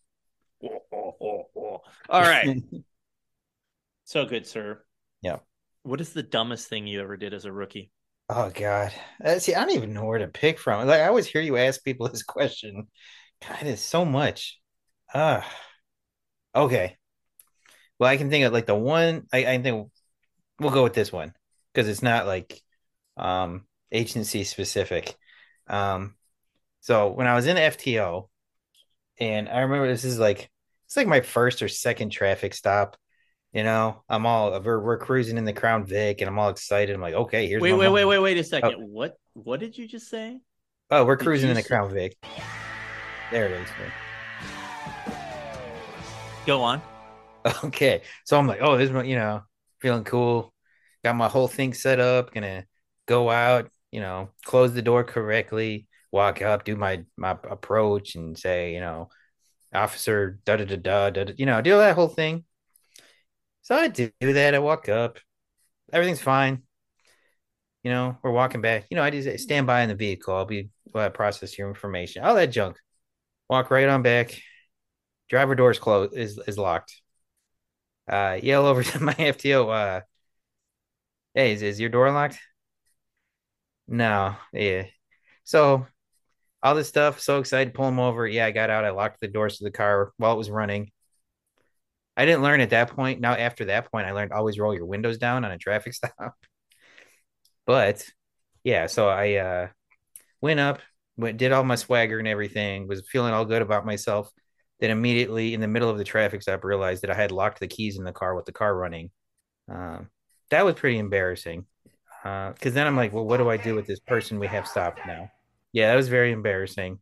All 0.62 2.22
right. 2.22 2.62
so 4.04 4.26
good, 4.26 4.46
sir. 4.46 4.84
Yeah. 5.24 5.38
What 5.82 6.00
is 6.00 6.14
the 6.14 6.22
dumbest 6.22 6.68
thing 6.68 6.86
you 6.86 7.02
ever 7.02 7.18
did 7.18 7.34
as 7.34 7.46
a 7.46 7.52
rookie? 7.52 7.90
Oh, 8.30 8.52
God. 8.52 8.94
Uh, 9.24 9.40
see, 9.40 9.56
I 9.56 9.62
don't 9.62 9.76
even 9.76 9.94
know 9.94 10.06
where 10.06 10.20
to 10.20 10.28
pick 10.28 10.60
from. 10.60 10.88
Like, 10.88 11.02
I 11.02 11.08
always 11.08 11.26
hear 11.26 11.42
you 11.42 11.58
ask 11.58 11.84
people 11.84 12.08
this 12.10 12.24
question. 12.24 12.88
God, 13.48 13.64
it's 13.64 13.82
so 13.82 14.06
much. 14.06 14.60
Ah. 15.14 15.50
okay. 16.56 16.98
Well, 17.98 18.10
I 18.10 18.18
can 18.18 18.30
think 18.30 18.46
of 18.46 18.54
like 18.54 18.66
the 18.66 18.76
one, 18.76 19.28
I, 19.34 19.46
I 19.46 19.62
think 19.62 19.92
we'll 20.60 20.72
go 20.72 20.84
with 20.84 20.94
this 20.94 21.12
one 21.12 21.34
because 21.74 21.90
it's 21.90 22.04
not 22.04 22.28
like 22.28 22.62
um 23.18 23.66
agency 23.92 24.44
specific. 24.46 25.16
Um, 25.68 26.16
so 26.82 27.10
when 27.12 27.28
I 27.28 27.36
was 27.36 27.48
in 27.48 27.58
FTO, 27.58 28.30
and 29.20 29.50
I 29.50 29.62
remember 29.62 29.88
this 29.88 30.06
is 30.06 30.20
like 30.20 30.50
it's 30.88 30.98
like 30.98 31.08
my 31.08 31.22
first 31.22 31.62
or 31.64 31.70
second 31.70 32.12
traffic 32.12 32.54
stop. 32.56 32.98
You 33.54 33.64
know, 33.64 34.04
I'm 34.08 34.26
all 34.28 34.60
we're, 34.62 34.80
we're 34.80 34.98
cruising 35.00 35.38
in 35.38 35.46
the 35.46 35.54
Crown 35.54 35.84
Vic, 35.84 36.22
and 36.22 36.28
I'm 36.30 36.38
all 36.38 36.50
excited. 36.50 36.94
I'm 36.94 37.02
like, 37.02 37.16
okay, 37.16 37.48
here's 37.48 37.62
Wait, 37.62 37.72
my 37.72 37.78
wait, 37.80 37.86
mom. 37.86 37.94
wait, 37.96 38.06
wait, 38.06 38.20
wait 38.20 38.38
a 38.38 38.44
second. 38.44 38.76
Oh. 38.78 38.86
What? 38.86 39.16
What 39.34 39.60
did 39.60 39.78
you 39.78 39.88
just 39.88 40.08
say? 40.10 40.40
Oh, 40.92 41.04
we're 41.06 41.16
Did 41.16 41.24
cruising 41.26 41.50
in 41.50 41.56
the 41.56 41.62
say- 41.62 41.68
Crown 41.68 41.92
Vic. 41.94 42.16
There 43.32 43.46
it 43.48 43.52
is. 43.54 43.70
Go 46.46 46.62
on. 46.62 46.82
Okay, 47.64 48.02
so 48.26 48.38
I'm 48.38 48.48
like, 48.48 48.60
oh, 48.62 48.78
this 48.78 48.90
is 48.92 49.08
you 49.08 49.16
know, 49.16 49.42
feeling 49.80 50.04
cool. 50.04 50.54
Got 51.06 51.16
my 51.16 51.30
whole 51.30 51.48
thing 51.48 51.74
set 51.74 52.00
up. 52.00 52.34
Gonna 52.34 52.66
go 53.08 53.32
out. 53.32 53.70
You 53.92 54.02
know, 54.02 54.30
close 54.46 54.74
the 54.74 54.82
door 54.82 55.06
correctly. 55.06 55.88
Walk 56.12 56.42
up, 56.42 56.66
do 56.66 56.76
my 56.76 57.06
my 57.18 57.32
approach, 57.32 58.16
and 58.16 58.38
say, 58.38 58.74
you 58.74 58.82
know, 58.82 59.08
officer, 59.74 60.38
da 60.46 60.58
da 60.58 60.66
da. 60.66 61.10
da, 61.12 61.32
You 61.38 61.46
know, 61.46 61.62
do 61.62 61.78
that 61.78 61.96
whole 61.96 62.10
thing. 62.10 62.44
So 63.70 63.76
I 63.76 63.88
do 63.88 64.10
that. 64.20 64.56
I 64.56 64.60
walk 64.60 64.90
up. 64.90 65.20
Everything's 65.94 66.22
fine. 66.22 66.64
You 67.84 67.92
know, 67.92 68.18
we're 68.24 68.32
walking 68.32 68.62
back. 68.62 68.88
You 68.90 68.96
know, 68.96 69.04
I 69.04 69.12
just 69.12 69.40
stand 69.44 69.66
by 69.68 69.82
in 69.82 69.90
the 69.90 69.96
vehicle. 69.96 70.34
I'll 70.36 70.46
be 70.46 70.70
while 70.92 71.06
I 71.06 71.10
process 71.10 71.56
your 71.58 71.70
information. 71.70 72.24
All 72.24 72.36
that 72.36 72.48
junk. 72.48 72.78
Walk 73.50 73.72
right 73.72 73.88
on 73.88 74.02
back. 74.02 74.42
Driver 75.30 75.56
door's 75.56 75.80
closed 75.80 76.18
is 76.18 76.40
is 76.48 76.58
locked. 76.58 77.02
Uh 78.12 78.40
yell 78.42 78.66
over 78.66 78.84
to 78.84 79.00
my 79.04 79.14
FTO, 79.18 79.70
uh 79.70 80.02
hey, 81.34 81.54
is, 81.54 81.62
is 81.62 81.80
your 81.80 81.90
door 81.90 82.12
locked? 82.12 82.40
No, 83.88 84.36
yeah. 84.54 84.86
So 85.46 85.88
all 86.64 86.76
this 86.76 86.90
stuff, 86.90 87.22
so 87.22 87.40
excited, 87.40 87.74
pull 87.76 87.88
him 87.90 88.00
over. 88.00 88.28
Yeah, 88.28 88.46
I 88.48 88.52
got 88.52 88.70
out, 88.72 88.86
I 88.86 88.92
locked 88.92 89.22
the 89.22 89.30
doors 89.30 89.60
to 89.60 89.66
the 89.66 89.72
car 89.72 90.14
while 90.18 90.34
it 90.34 90.38
was 90.38 90.52
running. 90.52 90.92
I 92.20 92.26
didn't 92.26 92.44
learn 92.44 92.60
at 92.60 92.72
that 92.72 92.90
point. 92.90 93.22
Now, 93.22 93.32
after 93.32 93.64
that 93.66 93.90
point, 93.90 94.06
I 94.06 94.12
learned 94.12 94.34
always 94.34 94.60
roll 94.60 94.76
your 94.76 94.86
windows 94.86 95.18
down 95.18 95.46
on 95.46 95.52
a 95.52 95.58
traffic 95.58 95.94
stop. 95.96 96.36
But 97.66 98.06
yeah, 98.66 98.88
so 98.88 99.08
I 99.08 99.36
uh 99.36 99.68
went 100.42 100.60
up, 100.60 100.82
went 101.16 101.38
did 101.38 101.54
all 101.54 101.64
my 101.64 101.76
swagger 101.76 102.20
and 102.20 102.28
everything, 102.28 102.90
was 102.90 103.08
feeling 103.10 103.34
all 103.34 103.46
good 103.46 103.62
about 103.62 103.86
myself. 103.86 104.30
Then 104.82 104.90
immediately 104.90 105.54
in 105.54 105.62
the 105.62 105.68
middle 105.70 105.90
of 105.90 105.98
the 105.98 106.04
traffic 106.04 106.42
stop, 106.42 106.66
realized 106.66 107.04
that 107.04 107.10
I 107.10 107.14
had 107.14 107.32
locked 107.32 107.62
the 107.62 107.68
keys 107.70 107.98
in 107.98 108.04
the 108.04 108.12
car 108.12 108.36
with 108.36 108.46
the 108.46 108.52
car 108.52 108.76
running. 108.76 109.12
Um, 109.70 110.10
that 110.50 110.66
was 110.66 110.76
pretty 110.76 110.98
embarrassing. 110.98 111.68
Because 112.22 112.74
then 112.74 112.86
I'm 112.86 112.98
like, 112.98 113.14
well, 113.14 113.26
what 113.26 113.38
do 113.38 113.50
I 113.50 113.56
do 113.56 113.76
with 113.76 113.88
this 113.88 114.02
person 114.02 114.40
we 114.40 114.48
have 114.48 114.68
stopped 114.68 115.00
now? 115.08 115.32
Yeah, 115.72 115.90
that 115.90 115.96
was 115.96 116.10
very 116.10 116.34
embarrassing. 116.34 117.00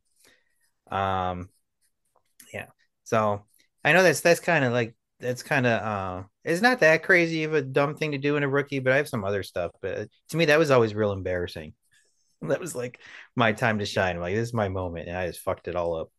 Um, 0.91 1.49
yeah. 2.53 2.67
So 3.03 3.45
I 3.83 3.93
know 3.93 4.03
that's 4.03 4.21
that's 4.21 4.39
kind 4.39 4.65
of 4.65 4.73
like 4.73 4.96
that's 5.19 5.43
kind 5.43 5.65
of 5.65 5.81
uh 5.81 6.23
it's 6.43 6.61
not 6.61 6.79
that 6.79 7.03
crazy 7.03 7.43
of 7.43 7.53
a 7.53 7.61
dumb 7.61 7.95
thing 7.95 8.11
to 8.11 8.17
do 8.17 8.35
in 8.35 8.43
a 8.43 8.49
rookie, 8.49 8.79
but 8.79 8.93
I 8.93 8.97
have 8.97 9.09
some 9.09 9.23
other 9.23 9.43
stuff. 9.43 9.71
But 9.81 10.09
to 10.29 10.37
me, 10.37 10.45
that 10.45 10.59
was 10.59 10.71
always 10.71 10.95
real 10.95 11.11
embarrassing. 11.11 11.73
That 12.39 12.59
was 12.59 12.75
like 12.75 12.99
my 13.35 13.53
time 13.53 13.79
to 13.79 13.85
shine. 13.87 14.19
like 14.19 14.35
this 14.35 14.49
is 14.49 14.53
my 14.53 14.69
moment, 14.69 15.07
and 15.07 15.17
I 15.17 15.25
just 15.25 15.39
fucked 15.39 15.67
it 15.67 15.75
all 15.75 15.95
up. 15.95 16.11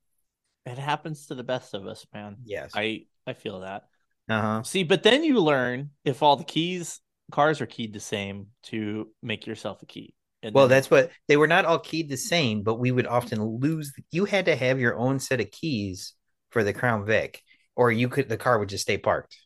It 0.66 0.76
happens 0.76 1.26
to 1.26 1.36
the 1.36 1.44
best 1.44 1.74
of 1.74 1.86
us, 1.86 2.04
man. 2.12 2.38
Yes. 2.44 2.72
I 2.74 3.04
I 3.24 3.34
feel 3.34 3.60
that. 3.60 3.84
Uh-huh. 4.28 4.64
See, 4.64 4.82
but 4.82 5.04
then 5.04 5.22
you 5.22 5.38
learn 5.38 5.90
if 6.04 6.20
all 6.20 6.34
the 6.34 6.42
keys 6.42 7.00
cars 7.30 7.60
are 7.60 7.66
keyed 7.66 7.92
the 7.92 8.00
same 8.00 8.48
to 8.64 9.08
make 9.22 9.46
yourself 9.46 9.82
a 9.82 9.86
key. 9.86 10.14
And 10.42 10.54
well, 10.54 10.68
then... 10.68 10.76
that's 10.76 10.90
what 10.90 11.10
they 11.26 11.36
were 11.36 11.46
not 11.46 11.64
all 11.64 11.78
keyed 11.78 12.08
the 12.08 12.16
same, 12.16 12.62
but 12.62 12.76
we 12.76 12.90
would 12.90 13.06
often 13.06 13.42
lose. 13.42 13.92
You 14.10 14.24
had 14.24 14.46
to 14.46 14.56
have 14.56 14.80
your 14.80 14.96
own 14.96 15.20
set 15.20 15.40
of 15.40 15.50
keys 15.50 16.14
for 16.50 16.64
the 16.64 16.72
Crown 16.72 17.04
Vic, 17.06 17.42
or 17.78 17.92
you 17.92 18.08
could 18.08 18.28
the 18.28 18.36
car 18.36 18.58
would 18.58 18.68
just 18.68 18.82
stay 18.82 18.98
parked. 18.98 19.38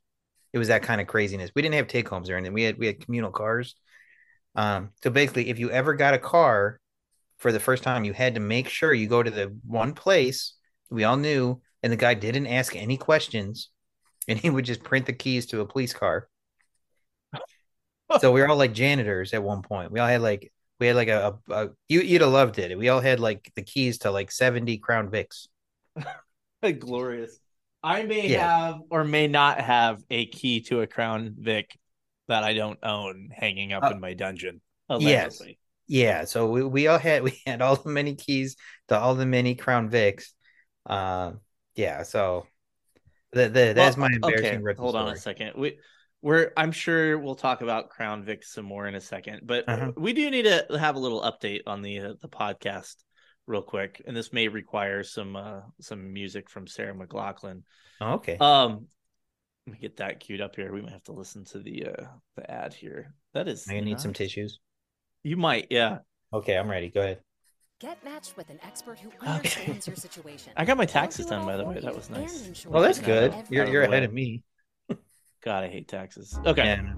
It 0.54 0.58
was 0.58 0.68
that 0.68 0.82
kind 0.82 1.00
of 1.00 1.06
craziness. 1.06 1.50
We 1.54 1.62
didn't 1.62 1.74
have 1.74 1.86
take 1.86 2.08
homes 2.08 2.30
or 2.30 2.36
anything. 2.36 2.54
We 2.54 2.62
had 2.62 2.78
we 2.78 2.86
had 2.86 3.04
communal 3.04 3.30
cars. 3.30 3.76
Um, 4.56 4.90
so 5.02 5.10
basically, 5.10 5.50
if 5.50 5.58
you 5.58 5.70
ever 5.70 5.94
got 5.94 6.14
a 6.14 6.18
car 6.18 6.80
for 7.36 7.52
the 7.52 7.60
first 7.60 7.82
time, 7.82 8.04
you 8.04 8.14
had 8.14 8.34
to 8.34 8.40
make 8.40 8.68
sure 8.68 8.92
you 8.92 9.06
go 9.06 9.22
to 9.22 9.30
the 9.30 9.54
one 9.66 9.92
place 9.92 10.54
we 10.90 11.04
all 11.04 11.16
knew, 11.16 11.60
and 11.82 11.92
the 11.92 11.96
guy 11.96 12.14
didn't 12.14 12.46
ask 12.46 12.74
any 12.74 12.96
questions, 12.96 13.68
and 14.26 14.38
he 14.38 14.48
would 14.48 14.64
just 14.64 14.82
print 14.82 15.04
the 15.06 15.12
keys 15.12 15.46
to 15.46 15.60
a 15.60 15.66
police 15.66 15.92
car. 15.92 16.28
so 18.18 18.32
we 18.32 18.40
were 18.40 18.48
all 18.48 18.56
like 18.56 18.72
janitors 18.72 19.34
at 19.34 19.42
one 19.42 19.60
point. 19.60 19.92
We 19.92 20.00
all 20.00 20.08
had 20.08 20.22
like 20.22 20.50
we 20.80 20.86
had 20.86 20.96
like 20.96 21.08
a, 21.08 21.38
a, 21.50 21.54
a 21.54 21.70
you 21.88 22.00
you'd 22.00 22.22
have 22.22 22.32
loved 22.32 22.58
it. 22.58 22.78
We 22.78 22.88
all 22.88 23.00
had 23.00 23.20
like 23.20 23.52
the 23.56 23.62
keys 23.62 23.98
to 23.98 24.10
like 24.10 24.30
seventy 24.30 24.78
Crown 24.78 25.10
Vics. 25.10 25.48
Glorious. 26.78 27.38
I 27.82 28.02
may 28.04 28.28
yeah. 28.28 28.66
have 28.66 28.80
or 28.90 29.04
may 29.04 29.26
not 29.26 29.60
have 29.60 30.02
a 30.10 30.26
key 30.26 30.60
to 30.62 30.82
a 30.82 30.86
Crown 30.86 31.34
Vic 31.38 31.76
that 32.28 32.44
I 32.44 32.54
don't 32.54 32.78
own 32.82 33.30
hanging 33.32 33.72
up 33.72 33.82
uh, 33.84 33.90
in 33.90 34.00
my 34.00 34.14
dungeon. 34.14 34.60
Allegedly. 34.88 35.48
Yes. 35.48 35.56
Yeah. 35.88 36.24
So 36.24 36.50
we, 36.50 36.64
we 36.64 36.86
all 36.86 36.98
had 36.98 37.22
we 37.24 37.40
had 37.46 37.62
all 37.62 37.76
the 37.76 37.90
many 37.90 38.14
keys 38.14 38.56
to 38.88 38.98
all 38.98 39.14
the 39.14 39.26
many 39.26 39.54
Crown 39.54 39.90
Vics. 39.90 40.26
Uh, 40.86 41.32
yeah. 41.74 42.02
So 42.02 42.46
the, 43.32 43.48
the, 43.48 43.72
that's 43.74 43.96
well, 43.96 44.08
my 44.08 44.14
embarrassing. 44.14 44.66
Okay, 44.66 44.76
hold 44.78 44.94
on 44.94 45.08
a 45.08 45.16
second. 45.16 45.52
We 45.56 45.78
we're 46.20 46.52
I'm 46.56 46.70
sure 46.70 47.18
we'll 47.18 47.34
talk 47.34 47.62
about 47.62 47.90
Crown 47.90 48.22
Vic 48.22 48.44
some 48.44 48.64
more 48.64 48.86
in 48.86 48.94
a 48.94 49.00
second, 49.00 49.40
but 49.44 49.68
uh-huh. 49.68 49.92
we 49.96 50.12
do 50.12 50.30
need 50.30 50.44
to 50.44 50.78
have 50.78 50.94
a 50.94 50.98
little 51.00 51.22
update 51.22 51.62
on 51.66 51.82
the 51.82 52.00
uh, 52.00 52.12
the 52.20 52.28
podcast 52.28 52.96
real 53.46 53.62
quick, 53.62 54.02
and 54.06 54.16
this 54.16 54.32
may 54.32 54.48
require 54.48 55.02
some 55.02 55.36
uh 55.36 55.60
some 55.80 56.12
music 56.12 56.50
from 56.50 56.66
Sarah 56.66 56.94
McLachlan. 56.94 57.62
Oh, 58.00 58.14
okay. 58.14 58.36
Um, 58.38 58.86
let 59.66 59.74
me 59.74 59.78
get 59.80 59.98
that 59.98 60.20
queued 60.20 60.40
up 60.40 60.56
here. 60.56 60.72
We 60.72 60.82
might 60.82 60.92
have 60.92 61.04
to 61.04 61.12
listen 61.12 61.44
to 61.46 61.58
the 61.58 61.86
uh 61.86 62.04
the 62.36 62.50
ad 62.50 62.74
here. 62.74 63.14
That 63.34 63.48
is. 63.48 63.66
I 63.70 63.80
need 63.80 64.00
some 64.00 64.12
tissues. 64.12 64.58
You 65.22 65.36
might, 65.36 65.68
yeah. 65.70 65.98
Okay, 66.32 66.56
I'm 66.56 66.68
ready. 66.68 66.90
Go 66.90 67.00
ahead. 67.00 67.20
Get 67.80 68.02
matched 68.04 68.36
with 68.36 68.48
an 68.50 68.58
expert 68.62 68.98
who 68.98 69.10
understands 69.26 69.88
okay. 69.88 69.90
your 69.90 69.96
situation. 69.96 70.52
I 70.56 70.64
got 70.64 70.76
my 70.76 70.86
taxes 70.86 71.26
done, 71.26 71.44
by 71.44 71.56
the 71.56 71.64
way. 71.64 71.80
That 71.80 71.94
was 71.94 72.10
nice. 72.10 72.64
Well, 72.66 72.82
that's 72.82 72.98
good. 72.98 73.34
You're 73.50 73.66
you're 73.66 73.82
ahead 73.82 74.04
of 74.04 74.12
me. 74.12 74.42
God, 75.44 75.64
I 75.64 75.68
hate 75.68 75.88
taxes. 75.88 76.38
Okay. 76.46 76.64
Yeah. 76.64 76.92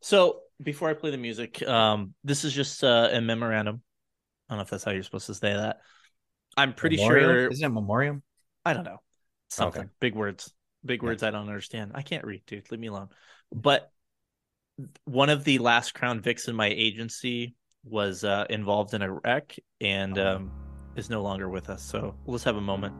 So 0.00 0.40
before 0.62 0.88
I 0.88 0.94
play 0.94 1.10
the 1.10 1.18
music, 1.18 1.66
um, 1.66 2.14
this 2.24 2.44
is 2.44 2.52
just 2.52 2.82
uh, 2.82 3.08
a 3.12 3.20
memorandum. 3.20 3.82
I 4.48 4.54
don't 4.54 4.58
know 4.58 4.62
if 4.62 4.70
that's 4.70 4.84
how 4.84 4.92
you're 4.92 5.02
supposed 5.02 5.26
to 5.26 5.34
say 5.34 5.52
that. 5.52 5.80
I'm 6.56 6.72
pretty 6.72 6.96
memoriam? 6.96 7.24
sure. 7.24 7.48
Isn't 7.48 7.64
it 7.64 7.74
memoriam? 7.74 8.22
I 8.64 8.72
don't 8.72 8.84
know. 8.84 8.98
Something 9.48 9.82
okay. 9.82 9.90
big 10.00 10.14
words, 10.14 10.52
big 10.84 11.02
yeah. 11.02 11.08
words 11.08 11.22
I 11.22 11.30
don't 11.30 11.48
understand. 11.48 11.92
I 11.94 12.02
can't 12.02 12.24
read, 12.24 12.42
dude. 12.46 12.70
Leave 12.70 12.80
me 12.80 12.88
alone. 12.88 13.08
But 13.52 13.90
one 15.04 15.30
of 15.30 15.44
the 15.44 15.58
last 15.58 15.94
Crown 15.94 16.20
Vics 16.20 16.48
in 16.48 16.56
my 16.56 16.68
agency 16.68 17.54
was 17.84 18.24
uh, 18.24 18.46
involved 18.50 18.94
in 18.94 19.02
a 19.02 19.12
wreck 19.12 19.56
and 19.80 20.18
oh. 20.18 20.36
um, 20.36 20.52
is 20.96 21.10
no 21.10 21.22
longer 21.22 21.48
with 21.48 21.70
us. 21.70 21.82
So 21.82 22.16
let's 22.26 22.44
have 22.44 22.56
a 22.56 22.60
moment. 22.60 22.94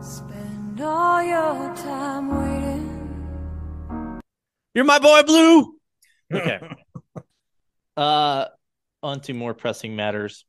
Spend 0.00 0.80
all 0.80 1.22
your 1.22 1.74
time 1.76 2.28
waiting. 2.28 2.71
You're 4.74 4.84
my 4.84 4.98
boy, 4.98 5.22
Blue. 5.22 5.74
Okay. 6.32 6.60
uh, 7.96 8.46
on 9.02 9.20
to 9.20 9.34
more 9.34 9.54
pressing 9.54 9.96
matters. 9.96 10.44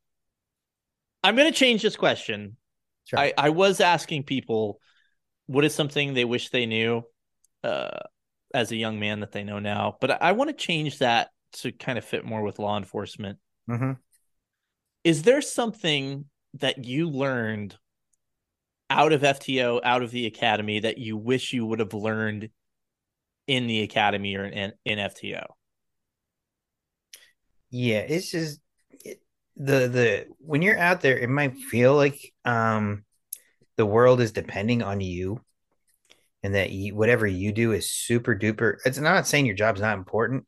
I'm 1.23 1.35
going 1.35 1.51
to 1.51 1.57
change 1.57 1.81
this 1.81 1.95
question. 1.95 2.57
Sure. 3.05 3.19
I, 3.19 3.33
I 3.37 3.49
was 3.49 3.81
asking 3.81 4.23
people 4.23 4.79
what 5.47 5.65
is 5.65 5.75
something 5.75 6.13
they 6.13 6.25
wish 6.25 6.49
they 6.49 6.65
knew 6.65 7.03
uh, 7.63 7.99
as 8.53 8.71
a 8.71 8.75
young 8.75 8.99
man 8.99 9.21
that 9.21 9.31
they 9.31 9.43
know 9.43 9.59
now. 9.59 9.97
But 9.99 10.11
I, 10.11 10.17
I 10.21 10.31
want 10.33 10.49
to 10.49 10.55
change 10.55 10.99
that 10.99 11.29
to 11.53 11.71
kind 11.71 11.97
of 11.97 12.05
fit 12.05 12.25
more 12.25 12.41
with 12.41 12.59
law 12.59 12.77
enforcement. 12.77 13.39
Mm-hmm. 13.69 13.93
Is 15.03 15.23
there 15.23 15.41
something 15.41 16.25
that 16.55 16.85
you 16.85 17.09
learned 17.09 17.75
out 18.89 19.11
of 19.11 19.21
FTO, 19.21 19.81
out 19.83 20.03
of 20.03 20.11
the 20.11 20.27
academy, 20.27 20.79
that 20.79 20.97
you 20.97 21.17
wish 21.17 21.51
you 21.51 21.65
would 21.65 21.79
have 21.79 21.93
learned 21.93 22.49
in 23.47 23.67
the 23.67 23.81
academy 23.81 24.35
or 24.35 24.45
in, 24.45 24.73
in 24.85 24.99
FTO? 24.99 25.45
Yeah, 27.69 27.99
it's 27.99 28.29
just 28.29 28.59
the 29.55 29.87
the 29.87 30.25
when 30.39 30.61
you're 30.61 30.77
out 30.77 31.01
there, 31.01 31.17
it 31.17 31.29
might 31.29 31.57
feel 31.57 31.95
like 31.95 32.33
um 32.45 33.03
the 33.77 33.85
world 33.85 34.21
is 34.21 34.31
depending 34.31 34.83
on 34.83 35.01
you 35.01 35.41
and 36.43 36.55
that 36.55 36.71
you, 36.71 36.95
whatever 36.95 37.25
you 37.25 37.51
do 37.51 37.71
is 37.71 37.89
super 37.89 38.35
duper. 38.35 38.77
It's 38.85 38.99
not 38.99 39.27
saying 39.27 39.45
your 39.45 39.55
job's 39.55 39.81
not 39.81 39.97
important, 39.97 40.45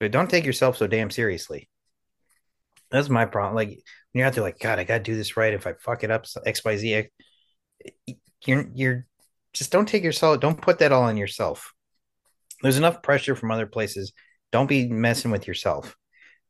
but 0.00 0.10
don't 0.10 0.30
take 0.30 0.44
yourself 0.44 0.76
so 0.76 0.86
damn 0.86 1.10
seriously. 1.10 1.68
That's 2.90 3.08
my 3.08 3.26
problem. 3.26 3.54
Like 3.54 3.68
when 3.68 3.78
you're 4.14 4.26
out 4.26 4.32
there, 4.32 4.42
like 4.42 4.58
God, 4.58 4.78
I 4.78 4.84
gotta 4.84 5.02
do 5.02 5.14
this 5.14 5.36
right. 5.36 5.54
If 5.54 5.66
I 5.66 5.74
fuck 5.74 6.02
it 6.02 6.10
up, 6.10 6.24
X, 6.44 6.64
Y, 6.64 6.76
Z, 6.76 7.06
you're 8.44 8.66
you're 8.74 9.06
just 9.52 9.70
don't 9.70 9.86
take 9.86 10.02
yourself. 10.02 10.40
Don't 10.40 10.60
put 10.60 10.78
that 10.80 10.92
all 10.92 11.04
on 11.04 11.16
yourself. 11.16 11.72
There's 12.62 12.78
enough 12.78 13.02
pressure 13.02 13.34
from 13.34 13.50
other 13.50 13.66
places. 13.66 14.12
Don't 14.52 14.68
be 14.68 14.88
messing 14.88 15.30
with 15.30 15.46
yourself. 15.46 15.96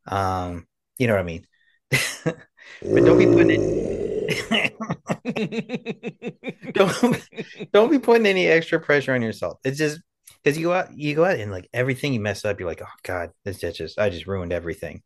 Um, 0.07 0.67
you 0.99 1.07
know 1.07 1.15
what 1.15 1.21
I 1.21 1.25
mean. 1.25 1.47
but 1.91 2.37
don't 2.83 3.19
be 3.19 3.27
putting 3.27 3.91
don't 6.73 7.29
don't 7.73 7.91
be 7.91 7.99
putting 7.99 8.27
any 8.27 8.47
extra 8.47 8.81
pressure 8.81 9.15
on 9.15 9.23
yourself. 9.23 9.59
It's 9.65 9.79
just 9.79 10.01
because 10.43 10.57
you 10.57 10.67
go 10.67 10.73
out, 10.73 10.97
you 10.97 11.15
go 11.15 11.25
out 11.25 11.39
and 11.39 11.51
like 11.51 11.69
everything 11.73 12.13
you 12.13 12.21
mess 12.21 12.45
up, 12.45 12.61
you're 12.61 12.69
like, 12.69 12.83
oh 12.83 12.99
god, 13.03 13.31
this 13.45 13.59
just 13.59 13.99
I 13.99 14.11
just 14.11 14.27
ruined 14.27 14.53
everything. 14.53 15.03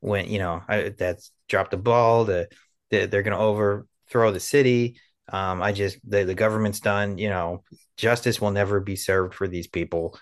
When 0.00 0.28
you 0.28 0.38
know 0.38 0.62
I 0.68 0.90
that's 0.90 1.30
dropped 1.48 1.72
the 1.72 1.76
ball, 1.76 2.24
the, 2.24 2.48
the 2.90 3.06
they're 3.06 3.22
gonna 3.22 3.38
overthrow 3.38 4.32
the 4.32 4.40
city. 4.40 4.98
Um, 5.28 5.62
I 5.62 5.72
just 5.72 5.98
the 6.08 6.24
the 6.24 6.34
government's 6.34 6.80
done. 6.80 7.18
You 7.18 7.30
know, 7.30 7.62
justice 7.96 8.40
will 8.40 8.50
never 8.50 8.80
be 8.80 8.96
served 8.96 9.34
for 9.34 9.48
these 9.48 9.66
people. 9.66 10.18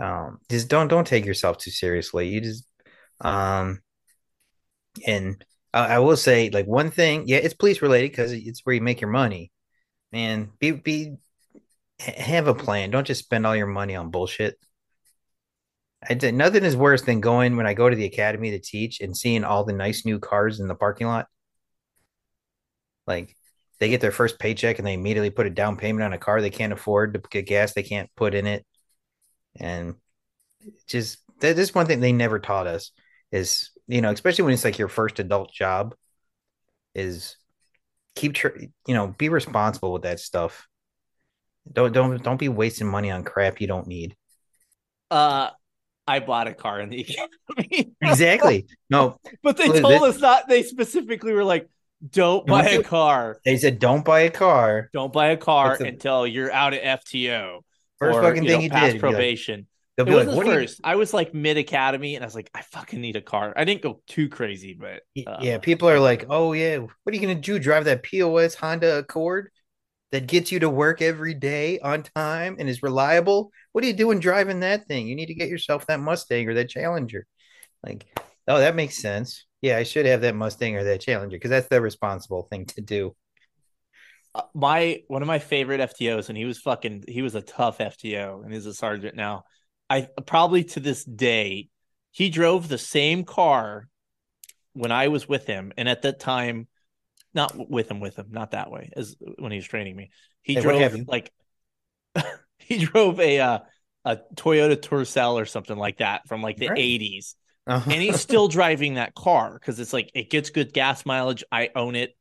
Um, 0.00 0.38
just 0.50 0.68
don't 0.68 0.88
don't 0.88 1.06
take 1.06 1.24
yourself 1.24 1.58
too 1.58 1.70
seriously. 1.70 2.28
You 2.28 2.40
just 2.40 2.66
um, 3.20 3.80
and 5.06 5.44
I 5.74 5.98
will 5.98 6.16
say, 6.16 6.48
like 6.48 6.66
one 6.66 6.90
thing, 6.90 7.24
yeah, 7.26 7.36
it's 7.36 7.52
police 7.52 7.82
related 7.82 8.10
because 8.10 8.32
it's 8.32 8.64
where 8.64 8.74
you 8.74 8.80
make 8.80 9.02
your 9.02 9.10
money. 9.10 9.52
Man, 10.10 10.50
be 10.58 10.70
be 10.70 11.16
have 11.98 12.46
a 12.46 12.54
plan. 12.54 12.90
Don't 12.90 13.06
just 13.06 13.24
spend 13.24 13.46
all 13.46 13.56
your 13.56 13.66
money 13.66 13.94
on 13.94 14.10
bullshit. 14.10 14.56
I 16.08 16.14
did, 16.14 16.34
nothing 16.34 16.64
is 16.64 16.76
worse 16.76 17.02
than 17.02 17.20
going 17.20 17.56
when 17.56 17.66
I 17.66 17.74
go 17.74 17.88
to 17.88 17.96
the 17.96 18.04
academy 18.04 18.52
to 18.52 18.58
teach 18.58 19.00
and 19.00 19.16
seeing 19.16 19.44
all 19.44 19.64
the 19.64 19.72
nice 19.72 20.04
new 20.04 20.18
cars 20.18 20.60
in 20.60 20.68
the 20.68 20.74
parking 20.74 21.06
lot. 21.08 21.26
Like 23.06 23.35
they 23.78 23.88
get 23.88 24.00
their 24.00 24.12
first 24.12 24.38
paycheck 24.38 24.78
and 24.78 24.86
they 24.86 24.94
immediately 24.94 25.30
put 25.30 25.46
a 25.46 25.50
down 25.50 25.76
payment 25.76 26.04
on 26.04 26.12
a 26.12 26.18
car 26.18 26.40
they 26.40 26.50
can't 26.50 26.72
afford 26.72 27.14
to 27.14 27.22
get 27.30 27.46
gas 27.46 27.74
they 27.74 27.82
can't 27.82 28.10
put 28.16 28.34
in 28.34 28.46
it, 28.46 28.64
and 29.58 29.94
just 30.86 31.18
that 31.40 31.58
is 31.58 31.74
one 31.74 31.86
thing 31.86 32.00
they 32.00 32.12
never 32.12 32.38
taught 32.38 32.66
us 32.66 32.92
is 33.32 33.70
you 33.88 34.00
know, 34.00 34.10
especially 34.10 34.44
when 34.44 34.54
it's 34.54 34.64
like 34.64 34.78
your 34.78 34.88
first 34.88 35.18
adult 35.18 35.52
job, 35.52 35.94
is 36.94 37.36
keep 38.14 38.34
tr- 38.34 38.58
you 38.86 38.94
know 38.94 39.14
be 39.18 39.28
responsible 39.28 39.92
with 39.92 40.02
that 40.02 40.20
stuff. 40.20 40.66
Don't 41.72 41.92
don't 41.92 42.22
don't 42.22 42.40
be 42.40 42.48
wasting 42.48 42.86
money 42.86 43.10
on 43.10 43.24
crap 43.24 43.60
you 43.60 43.66
don't 43.66 43.86
need. 43.86 44.16
Uh, 45.10 45.50
I 46.06 46.20
bought 46.20 46.48
a 46.48 46.54
car 46.54 46.80
in 46.80 46.90
the 46.90 47.00
academy. 47.58 47.94
exactly. 48.00 48.66
No, 48.90 49.18
but 49.42 49.56
they 49.56 49.80
told 49.80 50.02
us 50.02 50.18
not. 50.18 50.48
They 50.48 50.62
specifically 50.62 51.32
were 51.32 51.44
like, 51.44 51.68
"Don't 52.10 52.46
buy 52.46 52.64
a 52.68 52.82
car." 52.82 53.38
They 53.44 53.56
said, 53.56 53.78
"Don't 53.78 54.04
buy 54.04 54.20
a 54.20 54.30
car. 54.30 54.90
Don't 54.92 55.12
buy 55.12 55.28
a 55.28 55.36
car 55.36 55.76
the... 55.78 55.86
until 55.86 56.26
you're 56.26 56.52
out 56.52 56.74
of 56.74 56.80
FTO." 56.80 57.60
First 57.98 58.18
or, 58.18 58.22
fucking 58.22 58.44
you 58.44 58.50
thing 58.50 58.68
know, 58.68 58.82
you 58.84 58.92
did. 58.92 59.00
Probation. 59.00 59.66
They'll 59.96 60.06
It 60.06 60.10
be 60.10 60.16
like, 60.16 60.26
wasn't 60.26 60.36
"What 60.36 60.46
do 60.46 60.52
you?" 60.52 60.66
first. 60.66 60.80
I 60.84 60.96
was 60.96 61.14
like 61.14 61.32
mid 61.32 61.56
academy, 61.56 62.16
and 62.16 62.24
I 62.24 62.26
was 62.26 62.34
like, 62.34 62.50
I 62.54 62.60
fucking 62.60 63.00
need 63.00 63.16
a 63.16 63.22
car. 63.22 63.54
I 63.56 63.64
didn't 63.64 63.80
go 63.80 64.02
too 64.06 64.28
crazy, 64.28 64.74
but 64.78 65.00
uh, 65.26 65.38
yeah, 65.40 65.56
people 65.58 65.88
are 65.88 66.00
like, 66.00 66.26
"Oh 66.28 66.52
yeah, 66.52 66.78
what 66.78 66.90
are 67.06 67.14
you 67.14 67.20
gonna 67.20 67.34
do? 67.34 67.58
Drive 67.58 67.86
that 67.86 68.02
POS 68.02 68.54
Honda 68.54 68.98
Accord 68.98 69.50
that 70.12 70.26
gets 70.26 70.52
you 70.52 70.60
to 70.60 70.68
work 70.70 71.00
every 71.00 71.32
day 71.32 71.78
on 71.78 72.02
time 72.02 72.56
and 72.58 72.68
is 72.68 72.82
reliable? 72.82 73.50
What 73.72 73.84
are 73.84 73.86
you 73.86 73.94
doing 73.94 74.20
driving 74.20 74.60
that 74.60 74.86
thing? 74.86 75.08
You 75.08 75.16
need 75.16 75.26
to 75.26 75.34
get 75.34 75.48
yourself 75.48 75.86
that 75.86 76.00
Mustang 76.00 76.46
or 76.48 76.54
that 76.54 76.68
Challenger." 76.68 77.26
Like, 77.82 78.06
oh, 78.48 78.58
that 78.58 78.76
makes 78.76 78.98
sense. 78.98 79.45
Yeah, 79.62 79.76
I 79.78 79.82
should 79.82 80.06
have 80.06 80.20
that 80.22 80.34
Mustang 80.34 80.76
or 80.76 80.84
that 80.84 81.00
Challenger 81.00 81.36
because 81.36 81.50
that's 81.50 81.68
the 81.68 81.80
responsible 81.80 82.42
thing 82.44 82.66
to 82.66 82.80
do. 82.80 83.14
uh, 84.34 84.42
my 84.54 85.02
one 85.08 85.22
of 85.22 85.28
my 85.28 85.38
favorite 85.38 85.80
FTOs, 85.80 86.28
and 86.28 86.36
he 86.38 86.44
was 86.44 86.58
fucking 86.58 87.04
he 87.08 87.22
was 87.22 87.34
a 87.34 87.42
tough 87.42 87.80
FTO, 87.80 88.42
and 88.44 88.52
he's 88.52 88.66
a 88.66 88.74
sergeant 88.74 89.16
now. 89.16 89.44
I 89.88 90.08
probably 90.26 90.64
to 90.64 90.80
this 90.80 91.04
day, 91.04 91.68
he 92.12 92.30
drove 92.30 92.68
the 92.68 92.78
same 92.78 93.24
car 93.24 93.88
when 94.74 94.92
I 94.92 95.08
was 95.08 95.28
with 95.28 95.46
him, 95.46 95.72
and 95.76 95.88
at 95.88 96.02
that 96.02 96.20
time, 96.20 96.68
not 97.34 97.70
with 97.70 97.90
him, 97.90 98.00
with 98.00 98.16
him, 98.18 98.28
not 98.30 98.52
that 98.52 98.70
way 98.70 98.90
as 98.96 99.16
when 99.38 99.52
he 99.52 99.58
was 99.58 99.66
training 99.68 99.96
me. 99.96 100.10
He 100.42 100.56
Hey, 100.56 100.58
drove 100.58 100.96
like 101.06 101.32
he 102.58 102.78
drove 102.84 103.20
a 103.20 103.40
uh, 103.40 103.58
a 104.04 104.18
Toyota 104.34 104.76
Tercel 104.76 105.34
or 105.40 105.46
something 105.46 105.76
like 105.76 105.98
that 105.98 106.26
from 106.28 106.42
like 106.42 106.58
the 106.58 106.70
Right. 106.70 106.76
eighties, 106.76 107.36
Uh-huh. 107.66 107.90
and 107.90 108.00
he's 108.00 108.20
still 108.20 108.46
driving 108.46 108.94
that 108.94 109.14
car 109.14 109.52
because 109.54 109.80
it's 109.80 109.92
like 109.92 110.10
it 110.14 110.30
gets 110.30 110.50
good 110.50 110.72
gas 110.72 111.04
mileage. 111.04 111.42
I 111.50 111.70
own 111.74 111.96
it. 111.96 112.16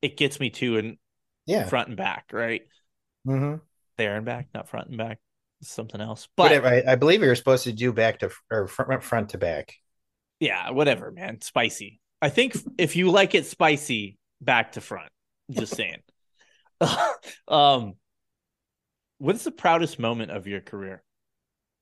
It 0.00 0.16
gets 0.16 0.40
me 0.40 0.50
to 0.50 0.78
and 0.78 0.96
yeah. 1.46 1.66
front 1.66 1.88
and 1.88 1.96
back, 1.96 2.30
right? 2.32 2.62
Mhm. 3.26 3.60
There 3.98 4.16
and 4.16 4.24
back, 4.24 4.48
not 4.54 4.68
front 4.68 4.88
and 4.88 4.96
back. 4.96 5.18
Something 5.62 6.00
else. 6.00 6.28
But 6.36 6.44
Whatever. 6.44 6.68
I, 6.68 6.92
I 6.92 6.94
believe 6.94 7.20
you're 7.20 7.34
supposed 7.34 7.64
to 7.64 7.72
do 7.72 7.92
back 7.92 8.20
to 8.20 8.30
or 8.50 8.68
front, 8.68 9.02
front 9.02 9.30
to 9.30 9.38
back. 9.38 9.74
yeah, 10.40 10.70
whatever, 10.70 11.10
man. 11.10 11.40
Spicy. 11.40 12.00
I 12.22 12.28
think 12.30 12.56
if 12.78 12.96
you 12.96 13.10
like 13.10 13.34
it 13.34 13.46
spicy, 13.46 14.18
back 14.40 14.72
to 14.72 14.80
front. 14.80 15.10
Just 15.50 15.74
saying. 15.76 15.98
um, 17.48 17.94
what 19.18 19.34
is 19.34 19.44
the 19.44 19.50
proudest 19.50 19.98
moment 19.98 20.30
of 20.30 20.46
your 20.46 20.60
career? 20.60 21.02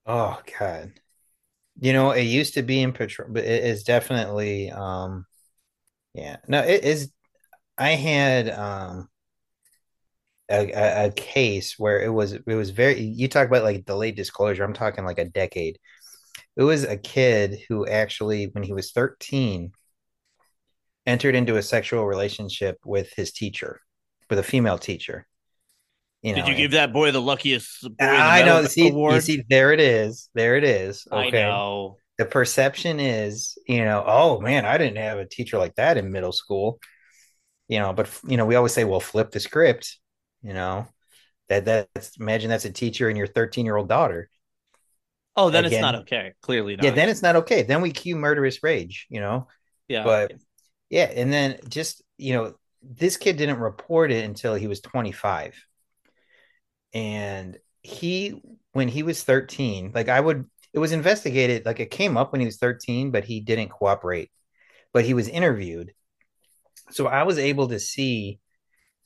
Oh 0.05 0.41
God. 0.59 0.93
You 1.79 1.93
know, 1.93 2.11
it 2.11 2.23
used 2.23 2.55
to 2.55 2.63
be 2.63 2.81
in 2.81 2.91
patrol, 2.93 3.29
but 3.31 3.43
it 3.43 3.63
is 3.63 3.83
definitely 3.83 4.71
um 4.71 5.25
yeah. 6.15 6.37
No, 6.47 6.61
it 6.63 6.83
is 6.85 7.11
I 7.77 7.91
had 7.91 8.49
um 8.51 9.09
a, 10.49 10.71
a, 10.71 11.05
a 11.07 11.11
case 11.11 11.75
where 11.77 12.01
it 12.01 12.09
was 12.09 12.33
it 12.33 12.45
was 12.45 12.69
very 12.71 13.01
you 13.01 13.27
talk 13.27 13.47
about 13.47 13.63
like 13.63 13.85
delayed 13.85 14.15
disclosure, 14.15 14.63
I'm 14.63 14.73
talking 14.73 15.05
like 15.05 15.19
a 15.19 15.25
decade. 15.25 15.79
It 16.57 16.63
was 16.63 16.83
a 16.85 16.97
kid 16.97 17.59
who 17.69 17.87
actually, 17.87 18.45
when 18.47 18.63
he 18.63 18.73
was 18.73 18.91
13, 18.91 19.71
entered 21.05 21.35
into 21.35 21.57
a 21.57 21.63
sexual 21.63 22.05
relationship 22.05 22.77
with 22.85 23.11
his 23.15 23.31
teacher, 23.31 23.81
with 24.29 24.39
a 24.39 24.43
female 24.43 24.77
teacher. 24.77 25.27
You 26.27 26.35
know, 26.35 26.41
Did 26.41 26.49
you 26.49 26.55
give 26.55 26.71
that 26.71 26.91
boy 26.91 27.11
the 27.11 27.21
luckiest 27.21 27.83
boy 27.83 28.05
I 28.05 28.43
know. 28.43 28.65
See, 28.65 28.91
you 28.91 29.21
see, 29.21 29.43
there 29.49 29.71
it 29.71 29.79
is. 29.79 30.29
There 30.33 30.57
it 30.57 30.65
is. 30.65 31.07
I 31.09 31.29
know. 31.29 31.95
The 32.17 32.25
perception 32.25 32.99
is, 32.99 33.57
you 33.65 33.85
know, 33.85 34.03
oh 34.05 34.41
man, 34.41 34.65
I 34.65 34.77
didn't 34.77 34.97
have 34.97 35.19
a 35.19 35.25
teacher 35.25 35.57
like 35.57 35.75
that 35.75 35.95
in 35.95 36.11
middle 36.11 36.33
school. 36.33 36.79
You 37.69 37.79
know, 37.79 37.93
but 37.93 38.09
you 38.27 38.35
know, 38.35 38.45
we 38.45 38.55
always 38.55 38.73
say, 38.73 38.83
well, 38.83 38.99
flip 38.99 39.31
the 39.31 39.39
script. 39.39 39.99
You 40.41 40.53
know, 40.53 40.87
that 41.47 41.63
that's 41.63 42.17
imagine 42.17 42.49
that's 42.49 42.65
a 42.65 42.71
teacher 42.71 43.07
and 43.07 43.17
your 43.17 43.27
13 43.27 43.63
year 43.63 43.77
old 43.77 43.87
daughter. 43.87 44.29
Oh, 45.37 45.49
then 45.49 45.63
Again- 45.63 45.77
it's 45.77 45.81
not 45.81 45.95
okay. 46.01 46.33
Clearly 46.41 46.75
not. 46.75 46.83
Yeah, 46.83 46.91
then 46.91 47.07
it's 47.07 47.21
not 47.21 47.37
okay. 47.37 47.61
Then 47.63 47.81
we 47.81 47.91
cue 47.91 48.17
murderous 48.17 48.61
rage. 48.63 49.07
You 49.09 49.21
know, 49.21 49.47
yeah. 49.87 50.03
but 50.03 50.33
yeah, 50.89 51.05
and 51.05 51.31
then 51.31 51.59
just 51.69 52.03
you 52.17 52.33
know, 52.33 52.55
this 52.83 53.15
kid 53.15 53.37
didn't 53.37 53.59
report 53.59 54.11
it 54.11 54.25
until 54.25 54.55
he 54.55 54.67
was 54.67 54.81
25. 54.81 55.55
And 56.93 57.57
he 57.81 58.41
when 58.73 58.87
he 58.87 59.03
was 59.03 59.23
13, 59.23 59.91
like 59.93 60.09
I 60.09 60.19
would 60.19 60.45
it 60.73 60.79
was 60.79 60.91
investigated, 60.91 61.65
like 61.65 61.79
it 61.79 61.91
came 61.91 62.17
up 62.17 62.31
when 62.31 62.41
he 62.41 62.45
was 62.45 62.57
13, 62.57 63.11
but 63.11 63.23
he 63.23 63.39
didn't 63.39 63.69
cooperate. 63.69 64.29
But 64.93 65.05
he 65.05 65.13
was 65.13 65.27
interviewed. 65.27 65.93
So 66.91 67.07
I 67.07 67.23
was 67.23 67.37
able 67.37 67.69
to 67.69 67.79
see 67.79 68.39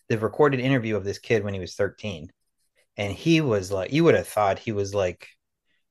the 0.10 0.18
recorded 0.18 0.60
interview 0.60 0.96
of 0.96 1.04
this 1.04 1.20
kid 1.20 1.44
when 1.44 1.54
he 1.54 1.60
was 1.60 1.76
13. 1.76 2.32
And 2.98 3.14
he 3.14 3.42
was 3.42 3.72
like, 3.72 3.94
you 3.94 4.04
would 4.04 4.16
have 4.16 4.28
thought 4.28 4.60
he 4.60 4.74
was 4.74 4.94
like, 4.94 5.28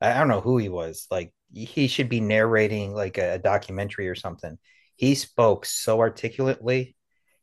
I 0.00 0.18
don't 0.18 0.28
know 0.28 0.40
who 0.40 0.58
he 0.58 0.68
was. 0.68 1.06
Like 1.10 1.32
he 1.52 1.88
should 1.88 2.08
be 2.08 2.20
narrating 2.20 2.94
like 2.94 3.18
a, 3.18 3.34
a 3.34 3.38
documentary 3.38 4.08
or 4.08 4.14
something. 4.14 4.58
He 4.96 5.14
spoke 5.14 5.64
so 5.64 6.00
articulately. 6.00 6.96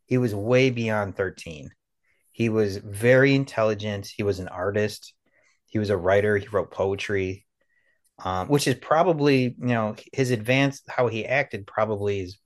He 0.05 0.17
was 0.17 0.35
way 0.35 0.69
beyond 0.69 1.15
13. 1.17 1.71
He 2.37 2.49
was 2.49 2.77
very 2.77 3.33
intelligent. 3.33 4.11
He 4.15 4.21
was 4.21 4.37
an 4.37 4.47
artist. 4.47 5.11
He 5.65 5.79
was 5.79 5.89
a 5.89 5.97
writer. 5.97 6.37
He 6.37 6.47
wrote 6.49 6.69
poetry, 6.69 7.47
um, 8.23 8.47
which 8.47 8.67
is 8.67 8.75
probably, 8.75 9.55
you 9.57 9.73
know, 9.73 9.95
his 10.13 10.29
advanced, 10.29 10.83
how 10.87 11.07
he 11.07 11.25
acted 11.25 11.65
probably 11.65 12.19
is, 12.19 12.37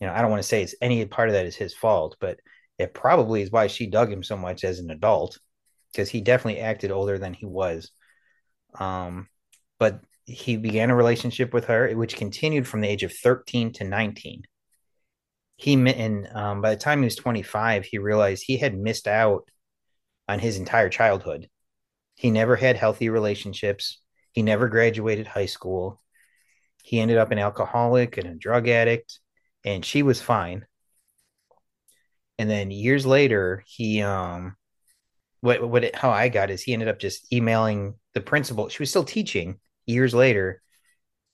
you 0.00 0.08
know, 0.08 0.12
I 0.12 0.22
don't 0.22 0.32
want 0.32 0.42
to 0.42 0.48
say 0.48 0.64
it's 0.64 0.74
any 0.82 1.06
part 1.06 1.28
of 1.28 1.34
that 1.34 1.46
is 1.46 1.54
his 1.54 1.72
fault, 1.72 2.16
but 2.20 2.40
it 2.80 2.94
probably 2.94 3.42
is 3.42 3.52
why 3.52 3.68
she 3.68 3.86
dug 3.86 4.10
him 4.10 4.24
so 4.24 4.36
much 4.36 4.64
as 4.64 4.80
an 4.80 4.90
adult 4.90 5.38
because 5.92 6.08
he 6.08 6.20
definitely 6.20 6.60
acted 6.60 6.90
older 6.90 7.16
than 7.16 7.32
he 7.32 7.46
was. 7.46 7.92
Um, 8.74 9.28
but 9.78 10.00
he 10.24 10.56
began 10.56 10.90
a 10.90 10.96
relationship 10.96 11.54
with 11.54 11.66
her, 11.66 11.92
which 11.92 12.16
continued 12.16 12.66
from 12.66 12.80
the 12.80 12.88
age 12.88 13.04
of 13.04 13.12
13 13.12 13.72
to 13.74 13.84
19. 13.84 14.42
He 15.62 15.74
and 15.74 16.26
um, 16.34 16.60
by 16.60 16.70
the 16.70 16.80
time 16.80 16.98
he 16.98 17.04
was 17.04 17.14
25, 17.14 17.84
he 17.84 17.98
realized 17.98 18.42
he 18.44 18.56
had 18.56 18.76
missed 18.76 19.06
out 19.06 19.48
on 20.28 20.40
his 20.40 20.58
entire 20.58 20.88
childhood. 20.88 21.48
He 22.16 22.32
never 22.32 22.56
had 22.56 22.76
healthy 22.76 23.10
relationships. 23.10 24.00
He 24.32 24.42
never 24.42 24.66
graduated 24.68 25.28
high 25.28 25.46
school. 25.46 26.02
He 26.82 26.98
ended 26.98 27.16
up 27.16 27.30
an 27.30 27.38
alcoholic 27.38 28.16
and 28.16 28.26
a 28.26 28.34
drug 28.34 28.66
addict, 28.66 29.20
and 29.64 29.84
she 29.84 30.02
was 30.02 30.20
fine. 30.20 30.66
And 32.40 32.50
then 32.50 32.72
years 32.72 33.06
later, 33.06 33.62
he 33.64 34.02
um 34.02 34.56
what 35.42 35.62
what 35.62 35.84
it, 35.84 35.94
how 35.94 36.10
I 36.10 36.28
got 36.28 36.50
is 36.50 36.64
he 36.64 36.72
ended 36.72 36.88
up 36.88 36.98
just 36.98 37.32
emailing 37.32 37.94
the 38.14 38.20
principal. 38.20 38.68
She 38.68 38.82
was 38.82 38.90
still 38.90 39.04
teaching 39.04 39.60
years 39.86 40.12
later. 40.12 40.60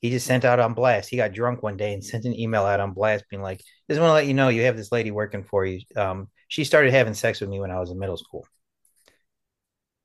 He 0.00 0.10
just 0.10 0.26
sent 0.26 0.44
out 0.44 0.60
on 0.60 0.74
blast. 0.74 1.08
He 1.10 1.16
got 1.16 1.32
drunk 1.32 1.62
one 1.62 1.76
day 1.76 1.92
and 1.92 2.04
sent 2.04 2.24
an 2.24 2.38
email 2.38 2.64
out 2.64 2.80
on 2.80 2.92
blast, 2.92 3.24
being 3.30 3.42
like, 3.42 3.62
"Just 3.90 4.00
want 4.00 4.10
to 4.10 4.14
let 4.14 4.26
you 4.26 4.34
know 4.34 4.48
you 4.48 4.62
have 4.62 4.76
this 4.76 4.92
lady 4.92 5.10
working 5.10 5.42
for 5.44 5.64
you. 5.66 5.80
Um, 5.96 6.28
she 6.48 6.64
started 6.64 6.92
having 6.92 7.14
sex 7.14 7.40
with 7.40 7.50
me 7.50 7.60
when 7.60 7.70
I 7.70 7.80
was 7.80 7.90
in 7.90 7.98
middle 7.98 8.16
school. 8.16 8.46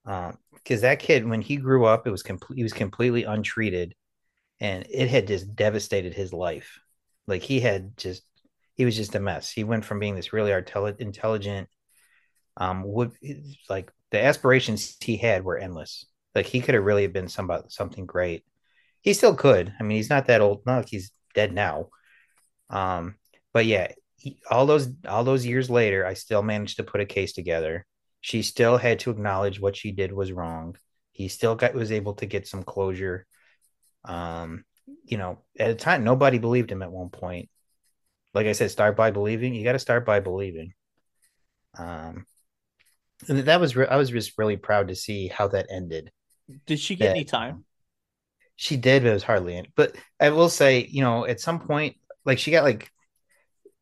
Um, 0.06 0.38
because 0.53 0.82
that 0.82 0.99
kid, 0.99 1.28
when 1.28 1.41
he 1.41 1.57
grew 1.57 1.86
up, 1.86 2.07
it 2.07 2.11
was 2.11 2.24
complete. 2.24 2.57
He 2.57 2.64
was 2.64 2.74
completely 2.74 3.24
untreated, 3.24 3.95
and 4.60 4.86
it 4.90 5.10
had 5.10 5.28
just 5.28 5.56
devastated 5.56 6.14
his 6.14 6.34
life. 6.34 6.80
Like 7.28 7.44
he 7.44 7.60
had 7.61 7.98
just, 7.98 8.24
he 8.76 8.86
was 8.86 8.95
just 8.95 9.15
a 9.15 9.20
mess. 9.20 9.52
He 9.52 9.64
went 9.64 9.86
from 9.86 9.99
being 9.99 10.15
this 10.15 10.34
really 10.34 10.53
artel- 10.53 10.88
intelligent, 10.88 11.70
um, 12.57 12.84
would 12.86 13.14
like 13.70 13.91
the 14.11 14.24
aspirations 14.24 14.98
he 15.02 15.18
had 15.18 15.44
were 15.44 15.57
endless. 15.57 16.06
Like 16.36 16.45
he 16.48 16.61
could 16.61 16.76
have 16.76 16.84
really 16.86 17.07
been 17.07 17.28
somebody 17.30 17.65
something 17.70 18.06
great. 18.06 18.45
He 19.03 19.13
still 19.13 19.35
could. 19.35 19.73
I 19.80 19.84
mean, 19.84 19.97
he's 19.97 20.09
not 20.09 20.27
that 20.27 20.41
old. 20.41 20.65
Not 20.65 20.77
like 20.77 20.89
he's 20.89 21.11
dead 21.35 21.53
now. 21.53 21.89
Um, 22.69 23.15
but 23.53 23.65
yeah, 23.65 23.91
he, 24.15 24.39
all 24.49 24.65
those 24.65 24.89
all 25.07 25.23
those 25.23 25.45
years 25.45 25.69
later, 25.69 26.05
I 26.05 26.13
still 26.15 26.41
managed 26.41 26.77
to 26.77 26.84
put 26.84 27.01
a 27.01 27.05
case 27.05 27.34
together. 27.34 27.85
She 28.21 28.41
still 28.41 28.77
had 28.77 28.99
to 28.99 29.11
acknowledge 29.11 29.59
what 29.59 29.75
she 29.75 29.91
did 29.91 30.13
was 30.13 30.31
wrong. 30.31 30.77
He 31.11 31.27
still 31.27 31.55
got 31.55 31.73
was 31.73 31.91
able 31.91 32.13
to 32.15 32.25
get 32.25 32.47
some 32.47 32.63
closure. 32.63 33.27
Um, 34.05 34.63
you 35.03 35.17
know, 35.17 35.39
at 35.59 35.69
a 35.69 35.75
time 35.75 36.05
nobody 36.05 36.38
believed 36.39 36.71
him 36.71 36.81
at 36.81 36.91
one 36.91 37.09
point. 37.09 37.49
Like 38.34 38.47
I 38.47 38.53
said, 38.53 38.71
start 38.71 38.95
by 38.95 39.11
believing. 39.11 39.53
You 39.53 39.63
got 39.65 39.73
to 39.73 39.80
start 39.80 40.05
by 40.05 40.21
believing. 40.21 40.73
Um, 41.77 42.25
and 43.27 43.39
that 43.39 43.59
was 43.59 43.75
re- 43.75 43.88
I 43.88 43.97
was 43.97 44.09
just 44.09 44.38
really 44.38 44.57
proud 44.57 44.88
to 44.88 44.95
see 44.95 45.27
how 45.27 45.49
that 45.49 45.67
ended. 45.69 46.11
Did 46.65 46.80
she 46.80 46.95
get 46.95 47.07
that- 47.07 47.11
any 47.11 47.25
time? 47.25 47.65
She 48.55 48.77
did, 48.77 49.03
but 49.03 49.09
it 49.09 49.13
was 49.13 49.23
hardly 49.23 49.57
any. 49.57 49.69
But 49.75 49.95
I 50.19 50.30
will 50.30 50.49
say, 50.49 50.85
you 50.89 51.01
know, 51.01 51.25
at 51.25 51.39
some 51.41 51.59
point, 51.59 51.97
like 52.25 52.39
she 52.39 52.51
got 52.51 52.63
like, 52.63 52.91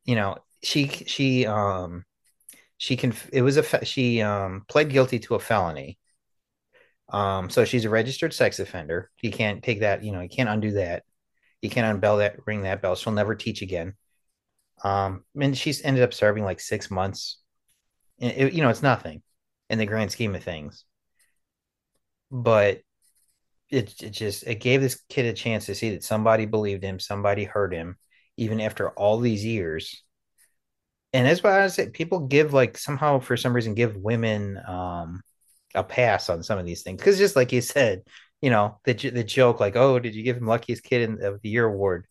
you 0.04 0.16
know, 0.16 0.38
she 0.62 0.88
she 0.88 1.46
um 1.46 2.04
she 2.78 2.96
can 2.96 3.14
it 3.32 3.42
was 3.42 3.56
a 3.56 3.62
fe- 3.62 3.84
she 3.84 4.22
um 4.22 4.64
pled 4.68 4.90
guilty 4.90 5.18
to 5.20 5.34
a 5.34 5.38
felony. 5.38 5.98
Um, 7.10 7.50
so 7.50 7.64
she's 7.64 7.84
a 7.84 7.90
registered 7.90 8.32
sex 8.32 8.58
offender. 8.58 9.10
You 9.20 9.30
can't 9.30 9.62
take 9.62 9.80
that, 9.80 10.02
you 10.02 10.12
know, 10.12 10.20
you 10.20 10.28
can't 10.30 10.48
undo 10.48 10.72
that. 10.72 11.04
You 11.60 11.70
can't 11.70 12.00
unbell 12.00 12.18
that, 12.18 12.36
ring 12.46 12.62
that 12.62 12.82
bell. 12.82 12.96
She'll 12.96 13.12
never 13.12 13.34
teach 13.34 13.62
again. 13.62 13.94
Um, 14.82 15.24
and 15.40 15.56
she's 15.56 15.82
ended 15.82 16.02
up 16.02 16.14
serving 16.14 16.44
like 16.44 16.58
six 16.58 16.90
months. 16.90 17.38
It, 18.18 18.54
you 18.54 18.62
know, 18.62 18.70
it's 18.70 18.82
nothing 18.82 19.22
in 19.68 19.78
the 19.78 19.86
grand 19.86 20.10
scheme 20.10 20.34
of 20.34 20.42
things. 20.42 20.84
But 22.30 22.80
it, 23.72 24.02
it 24.02 24.10
just 24.10 24.46
it 24.46 24.56
gave 24.56 24.80
this 24.82 25.02
kid 25.08 25.24
a 25.26 25.32
chance 25.32 25.66
to 25.66 25.74
see 25.74 25.90
that 25.90 26.04
somebody 26.04 26.44
believed 26.46 26.84
him, 26.84 27.00
somebody 27.00 27.44
heard 27.44 27.72
him, 27.72 27.96
even 28.36 28.60
after 28.60 28.90
all 28.90 29.18
these 29.18 29.44
years. 29.44 30.02
And 31.14 31.26
that's 31.26 31.42
why 31.42 31.62
I 31.62 31.66
say 31.68 31.88
people 31.88 32.20
give 32.20 32.52
like 32.52 32.78
somehow 32.78 33.18
for 33.18 33.36
some 33.36 33.54
reason 33.54 33.74
give 33.74 33.96
women 33.96 34.60
um 34.66 35.22
a 35.74 35.82
pass 35.82 36.28
on 36.28 36.42
some 36.42 36.58
of 36.58 36.66
these 36.66 36.82
things 36.82 36.98
because 37.00 37.18
just 37.18 37.34
like 37.34 37.50
you 37.50 37.62
said, 37.62 38.02
you 38.42 38.50
know 38.50 38.78
the 38.84 38.92
the 38.92 39.24
joke 39.24 39.58
like 39.58 39.74
oh 39.74 39.98
did 39.98 40.14
you 40.14 40.22
give 40.22 40.36
him 40.36 40.46
luckiest 40.46 40.84
kid 40.84 41.02
in, 41.02 41.24
of 41.24 41.40
the 41.42 41.48
year 41.48 41.64
award? 41.64 42.06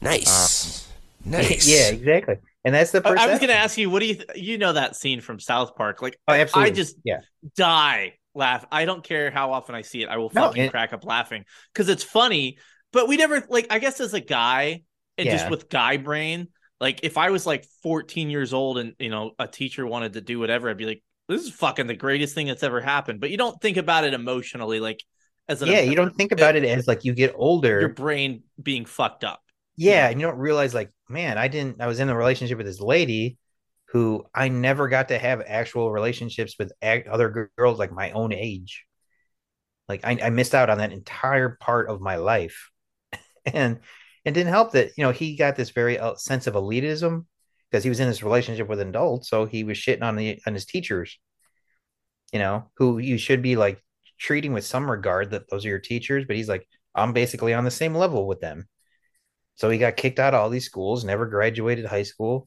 Nice, 0.00 0.88
nice. 1.24 1.66
yeah, 1.66 1.88
exactly. 1.88 2.36
And 2.64 2.74
that's 2.74 2.90
the 2.90 3.00
I- 3.06 3.24
I 3.24 3.26
was 3.28 3.38
going 3.38 3.48
to 3.48 3.54
ask 3.54 3.78
you, 3.78 3.90
what 3.90 4.00
do 4.00 4.06
you 4.06 4.14
th- 4.14 4.30
you 4.34 4.58
know 4.58 4.72
that 4.72 4.96
scene 4.96 5.20
from 5.20 5.38
South 5.38 5.76
Park? 5.76 6.02
Like, 6.02 6.18
Oh, 6.26 6.34
absolutely. 6.34 6.72
I 6.72 6.74
just 6.74 6.96
yeah. 7.04 7.20
die 7.56 8.14
laugh. 8.36 8.64
I 8.70 8.84
don't 8.84 9.02
care 9.02 9.30
how 9.30 9.52
often 9.52 9.74
I 9.74 9.82
see 9.82 10.02
it. 10.02 10.08
I 10.08 10.18
will 10.18 10.30
No, 10.34 10.42
fucking 10.48 10.64
it- 10.64 10.70
crack 10.70 10.92
up 10.92 11.04
laughing 11.04 11.44
because 11.72 11.88
it's 11.88 12.04
funny. 12.04 12.58
But 12.92 13.08
we 13.08 13.16
never 13.16 13.44
like. 13.48 13.66
I 13.70 13.78
guess 13.78 14.00
as 14.00 14.14
a 14.14 14.20
guy 14.20 14.82
and 15.18 15.28
just 15.28 15.50
with 15.50 15.68
guy 15.68 15.96
brain, 15.96 16.48
like 16.80 17.00
if 17.02 17.18
I 17.18 17.30
was 17.30 17.44
like 17.46 17.66
14 17.82 18.30
years 18.30 18.52
old 18.54 18.78
and 18.78 18.94
you 18.98 19.10
know 19.10 19.32
a 19.38 19.46
teacher 19.48 19.86
wanted 19.86 20.12
to 20.14 20.20
do 20.20 20.38
whatever, 20.38 20.70
I'd 20.70 20.76
be 20.76 20.86
like, 20.86 21.02
this 21.28 21.42
is 21.42 21.50
fucking 21.50 21.88
the 21.88 21.96
greatest 21.96 22.34
thing 22.34 22.46
that's 22.46 22.62
ever 22.62 22.80
happened. 22.80 23.20
But 23.20 23.30
you 23.30 23.36
don't 23.36 23.60
think 23.60 23.76
about 23.76 24.04
it 24.04 24.14
emotionally, 24.14 24.78
like 24.80 25.02
as 25.48 25.62
an 25.62 25.68
Yeah, 25.68 25.80
you 25.80 25.96
don't 25.96 26.14
think 26.16 26.32
about 26.32 26.56
it 26.56 26.64
as 26.64 26.86
like 26.86 27.04
you 27.04 27.12
get 27.12 27.34
older. 27.36 27.80
your 27.80 27.88
brain 27.90 28.44
being 28.62 28.84
fucked 28.84 29.24
up. 29.24 29.40
Yeah, 29.76 30.08
and 30.08 30.18
you 30.20 30.26
don't 30.26 30.38
realize 30.38 30.72
like, 30.72 30.90
man, 31.08 31.36
I 31.38 31.48
didn't 31.48 31.80
I 31.82 31.86
was 31.88 32.00
in 32.00 32.08
a 32.08 32.16
relationship 32.16 32.56
with 32.56 32.66
this 32.66 32.80
lady 32.80 33.36
who 33.96 34.26
I 34.34 34.48
never 34.48 34.88
got 34.88 35.08
to 35.08 35.18
have 35.18 35.42
actual 35.46 35.90
relationships 35.90 36.56
with 36.58 36.70
ag- 36.82 37.08
other 37.08 37.50
girls 37.56 37.78
like 37.78 37.90
my 37.90 38.10
own 38.10 38.30
age. 38.30 38.84
Like 39.88 40.04
I, 40.04 40.18
I 40.22 40.28
missed 40.28 40.54
out 40.54 40.68
on 40.68 40.76
that 40.78 40.92
entire 40.92 41.56
part 41.58 41.88
of 41.88 42.02
my 42.02 42.16
life. 42.16 42.70
and 43.46 43.78
it 44.26 44.32
didn't 44.32 44.52
help 44.52 44.72
that, 44.72 44.90
you 44.98 45.04
know, 45.04 45.12
he 45.12 45.34
got 45.34 45.56
this 45.56 45.70
very 45.70 45.98
uh, 45.98 46.14
sense 46.16 46.46
of 46.46 46.52
elitism 46.52 47.24
because 47.70 47.84
he 47.84 47.88
was 47.88 47.98
in 47.98 48.06
this 48.06 48.22
relationship 48.22 48.68
with 48.68 48.80
an 48.80 48.90
adult, 48.90 49.24
so 49.24 49.46
he 49.46 49.64
was 49.64 49.78
shitting 49.78 50.02
on 50.02 50.14
the 50.14 50.38
on 50.46 50.52
his 50.52 50.66
teachers. 50.66 51.18
You 52.34 52.38
know, 52.38 52.70
who 52.76 52.98
you 52.98 53.16
should 53.16 53.40
be 53.40 53.56
like 53.56 53.82
treating 54.18 54.52
with 54.52 54.66
some 54.66 54.90
regard 54.90 55.30
that 55.30 55.48
those 55.48 55.64
are 55.64 55.70
your 55.70 55.78
teachers, 55.78 56.26
but 56.26 56.36
he's 56.36 56.50
like 56.50 56.68
I'm 56.94 57.14
basically 57.14 57.54
on 57.54 57.64
the 57.64 57.70
same 57.70 57.94
level 57.94 58.26
with 58.26 58.40
them. 58.40 58.68
So 59.54 59.70
he 59.70 59.78
got 59.78 59.96
kicked 59.96 60.18
out 60.18 60.34
of 60.34 60.40
all 60.40 60.50
these 60.50 60.66
schools, 60.66 61.02
never 61.02 61.24
graduated 61.24 61.86
high 61.86 62.02
school. 62.02 62.46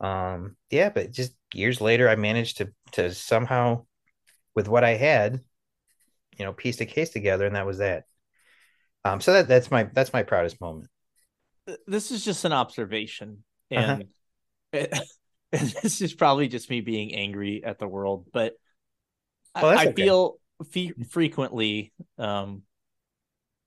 Um, 0.00 0.56
yeah, 0.70 0.88
but 0.90 1.10
just 1.12 1.34
years 1.54 1.80
later, 1.80 2.08
I 2.08 2.16
managed 2.16 2.58
to 2.58 2.72
to 2.92 3.14
somehow, 3.14 3.86
with 4.54 4.68
what 4.68 4.84
I 4.84 4.94
had, 4.94 5.40
you 6.38 6.44
know, 6.44 6.52
piece 6.52 6.76
the 6.76 6.86
case 6.86 7.10
together, 7.10 7.46
and 7.46 7.56
that 7.56 7.66
was 7.66 7.78
that. 7.78 8.04
Um, 9.04 9.20
so 9.20 9.32
that 9.34 9.48
that's 9.48 9.70
my 9.70 9.84
that's 9.84 10.12
my 10.12 10.22
proudest 10.22 10.60
moment. 10.60 10.90
this 11.86 12.10
is 12.10 12.24
just 12.24 12.44
an 12.44 12.52
observation 12.52 13.44
Uh-huh. 13.74 14.00
and, 14.72 14.72
and 15.52 15.70
this 15.82 16.00
is 16.00 16.14
probably 16.14 16.48
just 16.48 16.70
me 16.70 16.80
being 16.80 17.14
angry 17.14 17.62
at 17.64 17.78
the 17.78 17.88
world 17.88 18.26
but 18.32 18.54
I- 19.54 19.62
Well, 19.62 19.70
that's 19.72 19.82
i 19.82 19.86
okay. 19.86 20.02
feel 20.02 20.38
fe- 20.70 20.94
frequently 21.08 21.92
um 22.18 22.62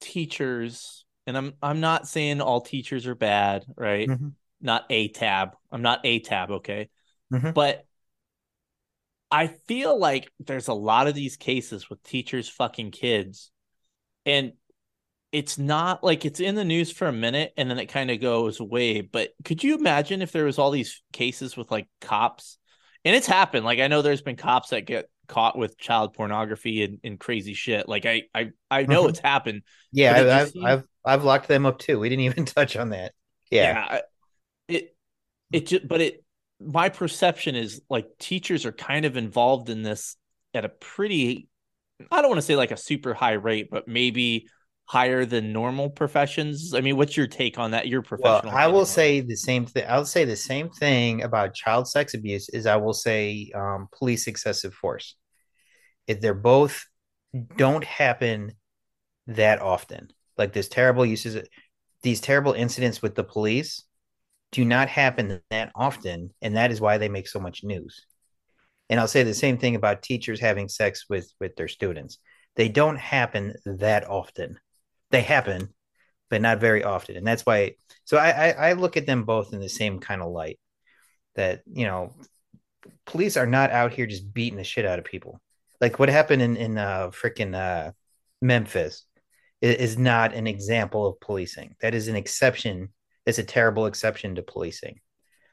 teachers 0.01 1.05
and 1.27 1.37
i'm 1.37 1.53
i'm 1.61 1.79
not 1.79 2.07
saying 2.07 2.41
all 2.41 2.61
teachers 2.61 3.07
are 3.07 3.15
bad 3.15 3.65
right 3.77 4.07
Mhm. 4.09 4.33
Not 4.63 4.85
a 4.89 5.09
tab 5.09 5.51
i'm 5.71 5.81
not 5.81 5.99
a 6.03 6.19
tab 6.19 6.51
okay 6.51 6.89
Mhm. 7.31 7.53
but 7.53 7.85
i 9.31 9.47
feel 9.47 9.97
like 9.97 10.31
there's 10.39 10.67
a 10.67 10.73
lot 10.73 11.07
of 11.07 11.15
these 11.15 11.37
cases 11.37 11.89
with 11.89 12.01
teachers 12.03 12.47
fucking 12.49 12.91
kids 12.91 13.51
and 14.25 14.53
it's 15.31 15.57
not 15.57 16.03
like 16.03 16.25
it's 16.25 16.39
in 16.39 16.55
the 16.55 16.63
news 16.63 16.91
for 16.91 17.07
a 17.07 17.11
minute 17.13 17.53
and 17.57 17.69
then 17.69 17.79
it 17.79 17.87
kind 17.87 18.11
of 18.11 18.21
goes 18.21 18.59
away. 18.59 19.01
But 19.01 19.31
could 19.43 19.63
you 19.63 19.75
imagine 19.75 20.21
if 20.21 20.31
there 20.31 20.45
was 20.45 20.59
all 20.59 20.69
these 20.69 21.01
cases 21.11 21.57
with 21.57 21.71
like 21.71 21.87
cops? 22.01 22.59
And 23.03 23.15
it's 23.15 23.25
happened. 23.25 23.65
Like 23.65 23.79
I 23.79 23.87
know 23.87 24.03
there's 24.03 24.21
been 24.21 24.35
cops 24.35 24.69
that 24.69 24.85
get 24.85 25.09
caught 25.27 25.57
with 25.57 25.75
child 25.79 26.13
pornography 26.13 26.83
and, 26.83 26.99
and 27.03 27.19
crazy 27.19 27.55
shit. 27.55 27.89
Like 27.89 28.05
I 28.05 28.25
I 28.35 28.51
I 28.69 28.83
know 28.83 29.05
Mhm. 29.05 29.09
it's 29.09 29.19
happened. 29.19 29.63
Yeah, 29.91 30.13
But 30.13 30.17
did 30.19 30.25
you 30.25 30.31
I, 30.31 30.41
I've 30.41 30.49
see- 30.51 30.65
I've 30.65 30.87
I've 31.03 31.23
locked 31.23 31.47
them 31.47 31.65
up 31.65 31.79
too. 31.79 31.97
We 31.99 32.09
didn't 32.09 32.25
even 32.25 32.45
touch 32.45 32.75
on 32.75 32.89
that. 32.91 33.13
Yeah, 33.49 33.83
I- 33.89 34.01
It 34.67 34.95
it 35.51 35.67
just 35.67 35.87
but 35.87 36.01
it 36.01 36.23
my 36.59 36.89
perception 36.89 37.55
is 37.55 37.81
like 37.89 38.07
teachers 38.19 38.65
are 38.65 38.71
kind 38.71 39.05
of 39.05 39.17
involved 39.17 39.69
in 39.69 39.83
this 39.83 40.15
at 40.53 40.65
a 40.65 40.69
pretty 40.69 41.47
I 42.11 42.21
don't 42.21 42.29
want 42.29 42.39
to 42.39 42.45
say 42.45 42.55
like 42.55 42.71
a 42.71 42.77
super 42.77 43.13
high 43.13 43.33
rate, 43.33 43.69
but 43.71 43.87
maybe 43.87 44.47
higher 44.85 45.25
than 45.25 45.53
normal 45.53 45.89
professions. 45.89 46.73
I 46.73 46.81
mean, 46.81 46.97
what's 46.97 47.15
your 47.15 47.27
take 47.27 47.57
on 47.57 47.71
that? 47.71 47.87
Your 47.87 48.01
professional. 48.01 48.51
Well. 48.51 48.61
I 48.61 48.67
will 48.67 48.85
say 48.85 49.21
the 49.21 49.35
same 49.35 49.65
thing. 49.65 49.85
I'll 49.87 50.05
say 50.05 50.25
the 50.25 50.35
same 50.35 50.69
thing 50.69 51.23
about 51.23 51.53
child 51.53 51.87
sex 51.87 52.13
abuse 52.13 52.49
is 52.49 52.65
I 52.65 52.75
will 52.77 52.93
say 52.93 53.51
um, 53.55 53.87
police 53.97 54.27
excessive 54.27 54.73
force. 54.73 55.15
If 56.07 56.19
they're 56.19 56.33
both 56.33 56.85
don't 57.57 57.83
happen 57.83 58.53
that 59.27 59.61
often. 59.61 60.11
Like 60.37 60.53
this 60.53 60.67
terrible 60.67 61.05
uses, 61.05 61.47
these 62.01 62.21
terrible 62.21 62.53
incidents 62.53 63.01
with 63.01 63.15
the 63.15 63.23
police 63.23 63.83
do 64.53 64.63
not 64.63 64.87
happen 64.87 65.41
that 65.49 65.71
often, 65.75 66.29
and 66.41 66.55
that 66.55 66.71
is 66.71 66.79
why 66.79 66.97
they 66.97 67.09
make 67.09 67.27
so 67.27 67.39
much 67.39 67.63
news. 67.63 68.05
And 68.89 68.99
I'll 68.99 69.07
say 69.07 69.23
the 69.23 69.33
same 69.33 69.57
thing 69.57 69.75
about 69.75 70.03
teachers 70.03 70.39
having 70.39 70.69
sex 70.69 71.05
with 71.09 71.29
with 71.39 71.55
their 71.55 71.67
students. 71.67 72.19
They 72.55 72.69
don't 72.69 72.97
happen 72.97 73.55
that 73.65 74.07
often. 74.07 74.59
They 75.09 75.21
happen, 75.21 75.69
but 76.29 76.41
not 76.41 76.59
very 76.59 76.83
often. 76.83 77.17
And 77.17 77.25
that's 77.25 77.45
why 77.45 77.75
so 78.05 78.17
I, 78.17 78.29
I, 78.29 78.49
I 78.69 78.73
look 78.73 78.95
at 78.95 79.07
them 79.07 79.23
both 79.23 79.53
in 79.53 79.59
the 79.59 79.69
same 79.69 79.99
kind 79.99 80.21
of 80.21 80.31
light 80.31 80.59
that, 81.35 81.63
you 81.65 81.85
know, 81.85 82.11
police 83.05 83.37
are 83.37 83.47
not 83.47 83.71
out 83.71 83.93
here 83.93 84.05
just 84.05 84.31
beating 84.31 84.57
the 84.57 84.63
shit 84.63 84.85
out 84.85 84.99
of 84.99 85.05
people. 85.05 85.41
Like 85.81 85.97
what 85.97 86.09
happened 86.09 86.43
in, 86.43 86.57
in 86.57 86.77
uh 86.77 87.09
freaking 87.09 87.55
uh 87.55 87.91
Memphis 88.41 89.05
is, 89.61 89.75
is 89.75 89.97
not 89.97 90.35
an 90.35 90.45
example 90.45 91.07
of 91.07 91.19
policing. 91.19 91.75
That 91.81 91.95
is 91.95 92.07
an 92.07 92.15
exception. 92.15 92.89
It's 93.25 93.37
a 93.37 93.43
terrible 93.43 93.85
exception 93.85 94.35
to 94.35 94.43
policing. 94.43 94.99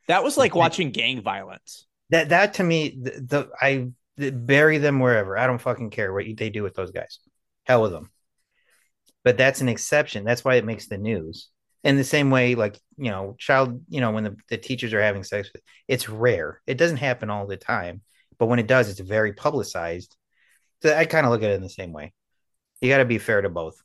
that 0.09 0.25
was 0.25 0.37
like 0.37 0.55
watching 0.55 0.91
gang 0.91 1.23
violence. 1.23 1.87
That 2.11 2.31
that 2.31 2.55
to 2.55 2.65
me, 2.65 2.99
the, 3.01 3.11
the 3.11 3.51
I 3.61 3.91
the, 4.17 4.31
bury 4.31 4.79
them 4.79 4.99
wherever. 4.99 5.39
I 5.39 5.47
don't 5.47 5.61
fucking 5.61 5.91
care 5.91 6.13
what 6.13 6.25
they 6.37 6.51
do 6.51 6.63
with 6.63 6.75
those 6.75 6.91
guys. 6.91 7.21
Hell 7.65 7.83
with 7.83 7.93
them. 7.93 8.11
But 9.23 9.37
that's 9.37 9.61
an 9.61 9.69
exception. 9.69 10.25
That's 10.25 10.45
why 10.45 10.57
it 10.57 10.65
makes 10.65 10.89
the 10.89 10.99
news. 10.99 11.49
In 11.83 11.97
the 11.97 12.05
same 12.05 12.31
way, 12.31 12.57
like 12.57 12.79
you 12.99 13.11
know, 13.11 13.37
child, 13.39 13.83
you 13.89 14.01
know, 14.01 14.11
when 14.11 14.25
the, 14.25 14.37
the 14.49 14.59
teachers 14.59 14.93
are 14.93 15.01
having 15.01 15.25
sex, 15.25 15.51
it's 15.89 16.09
rare. 16.09 16.61
It 16.67 16.77
doesn't 16.77 16.99
happen 16.99 17.31
all 17.31 17.47
the 17.47 17.57
time, 17.57 18.03
but 18.39 18.47
when 18.47 18.59
it 18.59 18.67
does, 18.67 18.89
it's 18.89 19.01
very 19.01 19.33
publicized. 19.33 20.15
So 20.83 20.95
I 20.95 21.05
kind 21.05 21.25
of 21.25 21.33
look 21.33 21.43
at 21.43 21.51
it 21.51 21.55
in 21.55 21.63
the 21.63 21.69
same 21.69 21.93
way. 21.93 22.13
You 22.81 22.89
got 22.89 22.99
to 22.99 23.05
be 23.05 23.19
fair 23.19 23.43
to 23.43 23.49
both. 23.49 23.83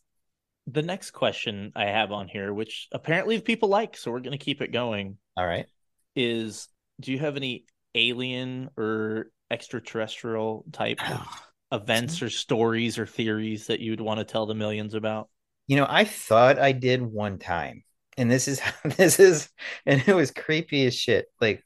The 0.68 0.82
next 0.82 1.12
question 1.12 1.72
I 1.76 1.86
have 1.86 2.12
on 2.12 2.28
here, 2.28 2.54
which 2.54 2.88
apparently 2.92 3.40
people 3.40 3.70
like, 3.70 3.98
so 3.98 4.12
we're 4.12 4.20
going 4.20 4.38
to 4.38 4.44
keep 4.44 4.62
it 4.62 4.72
going, 4.72 5.18
All 5.38 5.46
right. 5.46 5.68
is 6.16 6.68
do 7.00 7.12
you 7.12 7.20
have 7.20 7.36
any 7.36 7.66
alien 7.94 8.70
or 8.78 9.32
extraterrestrial 9.52 10.66
type 10.72 11.00
events 11.72 12.22
or 12.22 12.30
stories 12.30 12.98
or 12.98 13.06
theories 13.06 13.68
that 13.68 13.80
you'd 13.80 14.02
want 14.02 14.20
to 14.20 14.24
tell 14.24 14.46
the 14.46 14.56
millions 14.56 14.94
about? 14.94 15.30
You 15.68 15.78
know, 15.78 15.88
I 15.88 16.04
thought 16.04 16.60
I 16.60 16.72
did 16.72 17.02
one 17.02 17.40
time, 17.40 17.84
and 18.18 18.30
this 18.30 18.48
is 18.48 18.62
this 18.98 19.20
is, 19.20 19.50
and 19.86 20.04
it 20.08 20.14
was 20.14 20.32
creepy 20.32 20.86
as 20.86 20.96
shit. 20.96 21.28
Like, 21.42 21.64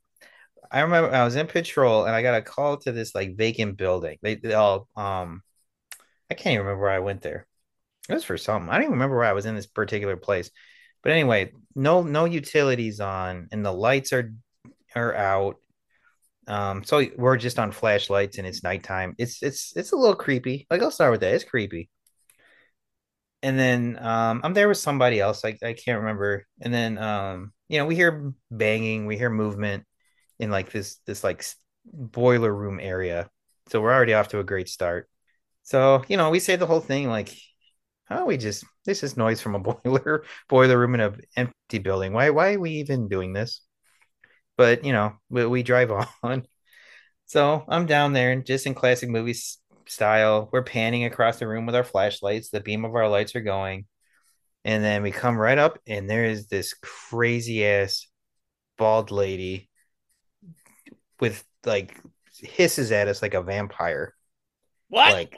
I 0.72 0.82
remember 0.82 1.14
I 1.14 1.24
was 1.24 1.36
in 1.36 1.48
patrol 1.48 2.06
and 2.06 2.16
I 2.16 2.22
got 2.22 2.38
a 2.38 2.42
call 2.42 2.78
to 2.78 2.92
this 2.92 3.16
like 3.16 3.36
vacant 3.36 3.78
building. 3.78 4.18
They, 4.22 4.36
they 4.36 4.54
all, 4.54 4.88
um, 4.96 5.42
I 6.30 6.36
can't 6.36 6.54
even 6.54 6.66
remember 6.66 6.84
where 6.84 6.92
I 6.92 7.00
went 7.00 7.22
there. 7.22 7.48
It 8.10 8.14
was 8.14 8.24
for 8.24 8.38
something. 8.38 8.70
I 8.70 8.76
don't 8.76 8.84
even 8.84 8.94
remember 8.94 9.18
where 9.18 9.26
I 9.26 9.34
was 9.34 9.46
in 9.46 9.56
this 9.56 9.68
particular 9.68 10.18
place. 10.18 10.50
But 11.04 11.12
anyway, 11.14 11.54
no 11.76 12.04
no 12.04 12.26
utilities 12.26 13.00
on, 13.00 13.48
and 13.52 13.66
the 13.66 13.72
lights 13.72 14.12
are 14.14 14.34
are 14.96 15.16
out. 15.16 15.58
Um, 16.48 16.84
so 16.84 17.06
we're 17.16 17.38
just 17.38 17.60
on 17.60 17.72
flashlights 17.72 18.40
and 18.40 18.48
it's 18.48 18.64
nighttime. 18.64 19.16
It's 19.18 19.44
it's 19.44 19.74
it's 19.78 19.92
a 19.92 19.96
little 19.96 20.16
creepy. 20.16 20.68
Like 20.70 20.82
I'll 20.82 20.92
start 20.92 21.12
with 21.12 21.22
that. 21.22 21.34
It's 21.34 21.44
creepy 21.44 21.90
and 23.42 23.58
then 23.58 23.98
um, 24.02 24.42
I'm 24.44 24.54
there 24.54 24.68
with 24.68 24.78
somebody 24.78 25.20
else. 25.20 25.46
I, 25.46 25.58
I 25.64 25.74
can't 25.74 26.00
remember. 26.00 26.46
And 26.62 26.74
then 26.74 26.98
um, 26.98 27.54
you 27.68 27.78
know, 27.78 27.86
we 27.86 27.96
hear 27.96 28.34
banging, 28.52 29.06
we 29.06 29.18
hear 29.18 29.30
movement 29.30 29.86
in 30.40 30.52
like 30.52 30.72
this 30.72 30.98
this 31.06 31.24
like 31.24 31.46
boiler 31.86 32.54
room 32.54 32.80
area. 32.82 33.30
So 33.68 33.82
we're 33.82 33.94
already 33.94 34.14
off 34.14 34.30
to 34.30 34.40
a 34.40 34.44
great 34.44 34.68
start. 34.68 35.10
So, 35.64 36.04
you 36.08 36.18
know, 36.18 36.30
we 36.32 36.40
say 36.40 36.56
the 36.56 36.66
whole 36.66 36.80
thing 36.80 37.08
like, 37.08 37.30
oh, 38.10 38.26
we 38.26 38.38
just 38.38 38.64
this 38.86 39.04
is 39.04 39.18
noise 39.18 39.42
from 39.42 39.56
a 39.56 39.60
boiler 39.84 40.24
boiler 40.48 40.78
room 40.78 40.96
in 40.96 41.02
an 41.02 41.22
empty 41.36 41.80
building. 41.80 42.14
Why 42.14 42.30
why 42.32 42.54
are 42.54 42.60
we 42.60 42.72
even 42.72 43.08
doing 43.08 43.34
this? 43.34 43.62
But 44.58 44.84
you 44.84 44.94
know, 44.94 45.14
we, 45.30 45.46
we 45.46 45.64
drive 45.64 45.92
on. 46.24 46.46
So 47.26 47.64
I'm 47.68 47.86
down 47.86 48.14
there 48.14 48.32
and 48.32 48.46
just 48.46 48.66
in 48.66 48.74
classic 48.74 49.10
movies, 49.10 49.60
style. 49.90 50.50
We're 50.52 50.64
panning 50.64 51.06
across 51.06 51.40
the 51.40 51.48
room 51.48 51.66
with 51.66 51.76
our 51.76 51.84
flashlights. 51.84 52.50
The 52.50 52.62
beam 52.62 52.86
of 52.86 52.96
our 52.96 53.10
lights 53.10 53.36
are 53.36 53.42
going. 53.42 53.86
And 54.66 54.84
then 54.84 55.04
we 55.04 55.12
come 55.12 55.38
right 55.38 55.58
up, 55.58 55.80
and 55.88 56.10
there 56.10 56.26
is 56.26 56.48
this 56.48 56.74
crazy 56.74 57.66
ass 57.66 58.08
bald 58.78 59.10
lady 59.10 59.70
with 61.20 61.44
like 61.66 61.98
hisses 62.34 62.92
at 62.92 63.08
us 63.08 63.22
like 63.22 63.34
a 63.34 63.42
vampire. 63.42 64.14
What? 64.90 65.14
Like, 65.14 65.38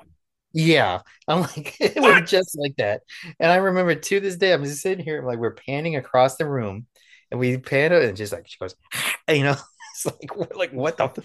yeah, 0.54 1.02
I'm 1.28 1.42
like, 1.42 1.78
it 1.80 2.00
was 2.02 2.30
just 2.30 2.58
like 2.58 2.76
that. 2.78 3.02
And 3.40 3.52
I 3.52 3.56
remember 3.58 3.96
to 3.96 4.20
this 4.20 4.36
day, 4.38 4.54
I'm 4.54 4.64
just 4.64 4.82
sitting 4.82 5.04
here, 5.04 5.24
like, 5.24 5.40
we're 5.40 5.56
panning 5.56 5.96
across 5.96 6.36
the 6.36 6.48
room, 6.48 6.88
and 7.30 7.40
we 7.40 7.58
pan 7.58 7.94
it, 7.94 8.04
and 8.04 8.18
just 8.18 8.34
like 8.34 8.48
she 8.48 8.58
goes, 8.60 8.76
you 9.30 9.44
know, 9.44 9.56
it's 9.94 10.06
like, 10.06 10.36
we're 10.36 10.58
like, 10.58 10.72
what 10.72 10.98
the? 10.98 11.24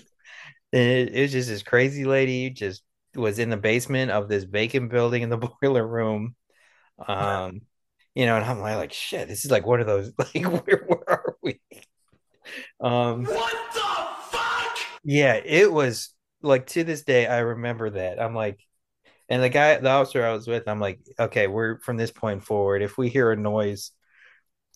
It, 0.73 1.15
it 1.15 1.23
was 1.23 1.33
just 1.33 1.49
this 1.49 1.63
crazy 1.63 2.05
lady, 2.05 2.51
just 2.51 2.83
was 3.15 3.39
in 3.39 3.51
the 3.51 3.57
basement 3.57 4.11
of 4.11 4.29
this 4.29 4.45
vacant 4.45 4.91
building 4.91 5.23
in 5.23 5.31
the 5.31 5.39
boiler 5.63 5.87
room. 5.87 6.35
Um, 7.07 7.63
you 8.15 8.27
know, 8.27 8.37
and 8.37 8.45
I'm 8.45 8.61
like, 8.61 8.77
like, 8.77 8.93
shit, 8.93 9.29
this 9.29 9.45
is 9.45 9.51
like 9.51 9.67
one 9.67 9.81
of 9.81 9.87
those, 9.87 10.13
like, 10.19 10.45
where, 10.45 10.85
where 10.87 11.11
are 11.11 11.37
we? 11.43 11.61
Um, 12.81 13.25
What 13.25 13.73
the 13.75 14.37
fuck? 14.37 14.79
yeah, 15.05 15.35
it 15.35 15.73
was 15.73 16.15
like 16.43 16.67
to 16.69 16.85
this 16.85 17.03
day, 17.03 17.27
I 17.27 17.39
remember 17.39 17.91
that. 17.91 18.21
I'm 18.21 18.35
like, 18.35 18.59
and 19.29 19.43
the 19.43 19.49
guy, 19.49 19.77
the 19.79 19.91
officer 19.91 20.25
I 20.25 20.33
was 20.33 20.47
with, 20.47 20.69
I'm 20.69 20.81
like, 20.81 21.01
okay, 21.19 21.47
we're 21.47 21.81
from 21.81 21.97
this 21.97 22.11
point 22.13 22.45
forward. 22.45 22.83
If 22.83 22.99
we 22.99 23.09
hear 23.09 23.33
a 23.33 23.37
noise 23.37 23.93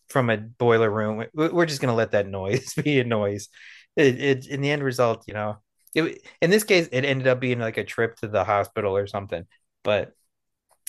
from 0.08 0.30
a 0.30 0.36
boiler 0.38 0.90
room, 0.90 1.26
we- 1.34 1.48
we're 1.48 1.66
just 1.66 1.80
gonna 1.80 1.94
let 1.94 2.12
that 2.12 2.28
noise 2.28 2.74
be 2.84 3.00
a 3.00 3.04
noise. 3.04 3.48
It, 3.96 4.20
it 4.20 4.46
in 4.48 4.60
the 4.60 4.70
end 4.70 4.82
result, 4.82 5.24
you 5.28 5.34
know, 5.34 5.58
it 5.94 6.22
in 6.42 6.50
this 6.50 6.64
case, 6.64 6.88
it 6.92 7.04
ended 7.04 7.28
up 7.28 7.40
being 7.40 7.60
like 7.60 7.78
a 7.78 7.84
trip 7.84 8.16
to 8.18 8.28
the 8.28 8.44
hospital 8.44 8.96
or 8.96 9.06
something. 9.06 9.44
But 9.84 10.12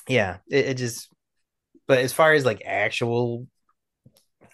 yeah, 0.09 0.39
it, 0.49 0.65
it 0.67 0.73
just. 0.77 1.09
But 1.87 1.99
as 1.99 2.13
far 2.13 2.33
as 2.33 2.45
like 2.45 2.63
actual, 2.65 3.47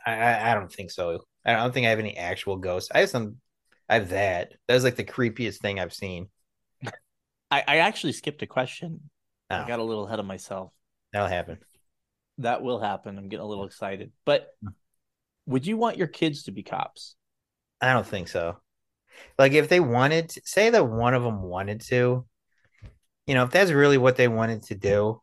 I, 0.06 0.12
I 0.14 0.52
I 0.52 0.54
don't 0.54 0.72
think 0.72 0.92
so. 0.92 1.22
I 1.46 1.54
don't 1.54 1.74
think 1.74 1.86
I 1.86 1.90
have 1.92 2.00
any 2.00 2.18
actual 2.18 2.58
ghosts. 2.58 2.90
I 2.94 3.00
have 3.02 3.10
some. 3.10 3.38
I 3.90 3.96
have 3.96 4.10
that. 4.10 4.54
That 4.68 4.74
was 4.74 4.84
like 4.84 4.96
the 4.96 5.04
creepiest 5.04 5.58
thing 5.60 5.80
I've 5.80 5.94
seen. 5.94 6.30
I, 7.50 7.64
I 7.68 7.78
actually 7.78 8.14
skipped 8.14 8.42
a 8.42 8.48
question. 8.48 9.10
Oh, 9.50 9.56
I 9.56 9.68
got 9.68 9.80
a 9.80 9.84
little 9.84 10.06
ahead 10.06 10.20
of 10.20 10.26
myself. 10.26 10.72
that'll 11.14 11.28
happen. 11.28 11.60
That 12.40 12.62
will 12.62 12.80
happen. 12.80 13.18
I'm 13.18 13.30
getting 13.30 13.46
a 13.46 13.48
little 13.48 13.66
excited. 13.66 14.12
But 14.26 14.50
would 15.46 15.66
you 15.66 15.78
want 15.78 15.98
your 15.98 16.08
kids 16.08 16.44
to 16.44 16.52
be 16.52 16.64
cops? 16.64 17.16
I 17.82 17.94
don't 17.94 18.06
think 18.06 18.28
so. 18.28 18.58
Like 19.40 19.54
if 19.54 19.70
they 19.70 19.80
wanted, 19.80 20.30
to, 20.30 20.42
say 20.44 20.70
that 20.70 20.86
one 20.86 21.14
of 21.14 21.24
them 21.24 21.42
wanted 21.42 21.82
to, 21.82 22.26
you 23.26 23.34
know, 23.34 23.44
if 23.44 23.52
that's 23.52 23.72
really 23.72 23.98
what 23.98 24.16
they 24.16 24.28
wanted 24.28 24.64
to 24.64 24.76
do, 24.76 25.22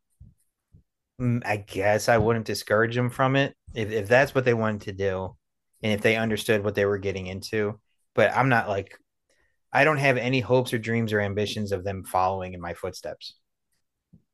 mm, 1.20 1.42
I 1.46 1.58
guess 1.58 2.08
I 2.08 2.18
wouldn't 2.18 2.46
discourage 2.46 2.94
them 2.96 3.10
from 3.10 3.36
it. 3.36 3.54
If 3.74 3.90
if 3.90 4.08
that's 4.08 4.34
what 4.34 4.44
they 4.44 4.54
wanted 4.54 4.82
to 4.82 4.92
do, 4.92 5.36
and 5.82 5.92
if 5.92 6.00
they 6.00 6.16
understood 6.16 6.64
what 6.64 6.74
they 6.74 6.86
were 6.86 6.98
getting 6.98 7.26
into, 7.26 7.78
but 8.14 8.34
I'm 8.34 8.48
not 8.48 8.68
like, 8.68 8.98
I 9.74 9.84
don't 9.84 9.98
have 9.98 10.16
any 10.16 10.40
hopes 10.40 10.72
or 10.72 10.78
dreams 10.78 11.12
or 11.12 11.20
ambitions 11.20 11.72
of 11.72 11.84
them 11.84 12.04
following 12.04 12.54
in 12.54 12.60
my 12.60 12.74
footsteps. 12.74 13.34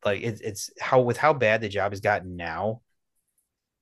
Like 0.05 0.23
it's 0.23 0.41
it's 0.41 0.71
how 0.81 1.01
with 1.01 1.17
how 1.17 1.33
bad 1.33 1.61
the 1.63 1.69
job 1.69 1.93
has 1.93 2.01
gotten 2.01 2.37
now, 2.37 2.83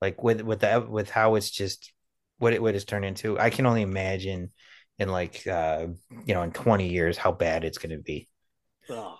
like 0.01 0.23
with 0.23 0.41
with 0.43 0.61
the 0.61 0.87
with 0.89 1.11
how 1.11 1.35
it's 1.35 1.51
just 1.51 1.93
what 2.39 2.53
it 2.53 2.63
what 2.63 2.75
it's 2.75 2.85
turned 2.85 3.05
into. 3.05 3.39
I 3.39 3.51
can 3.51 3.67
only 3.67 3.83
imagine 3.83 4.53
in 4.99 5.09
like 5.09 5.47
uh 5.47 5.89
you 6.27 6.35
know 6.35 6.43
in 6.43 6.53
20 6.53 6.89
years 6.89 7.19
how 7.19 7.33
bad 7.33 7.65
it's 7.65 7.79
going 7.79 7.97
to 7.97 8.03
be. 8.03 8.29
Oh, 8.91 9.17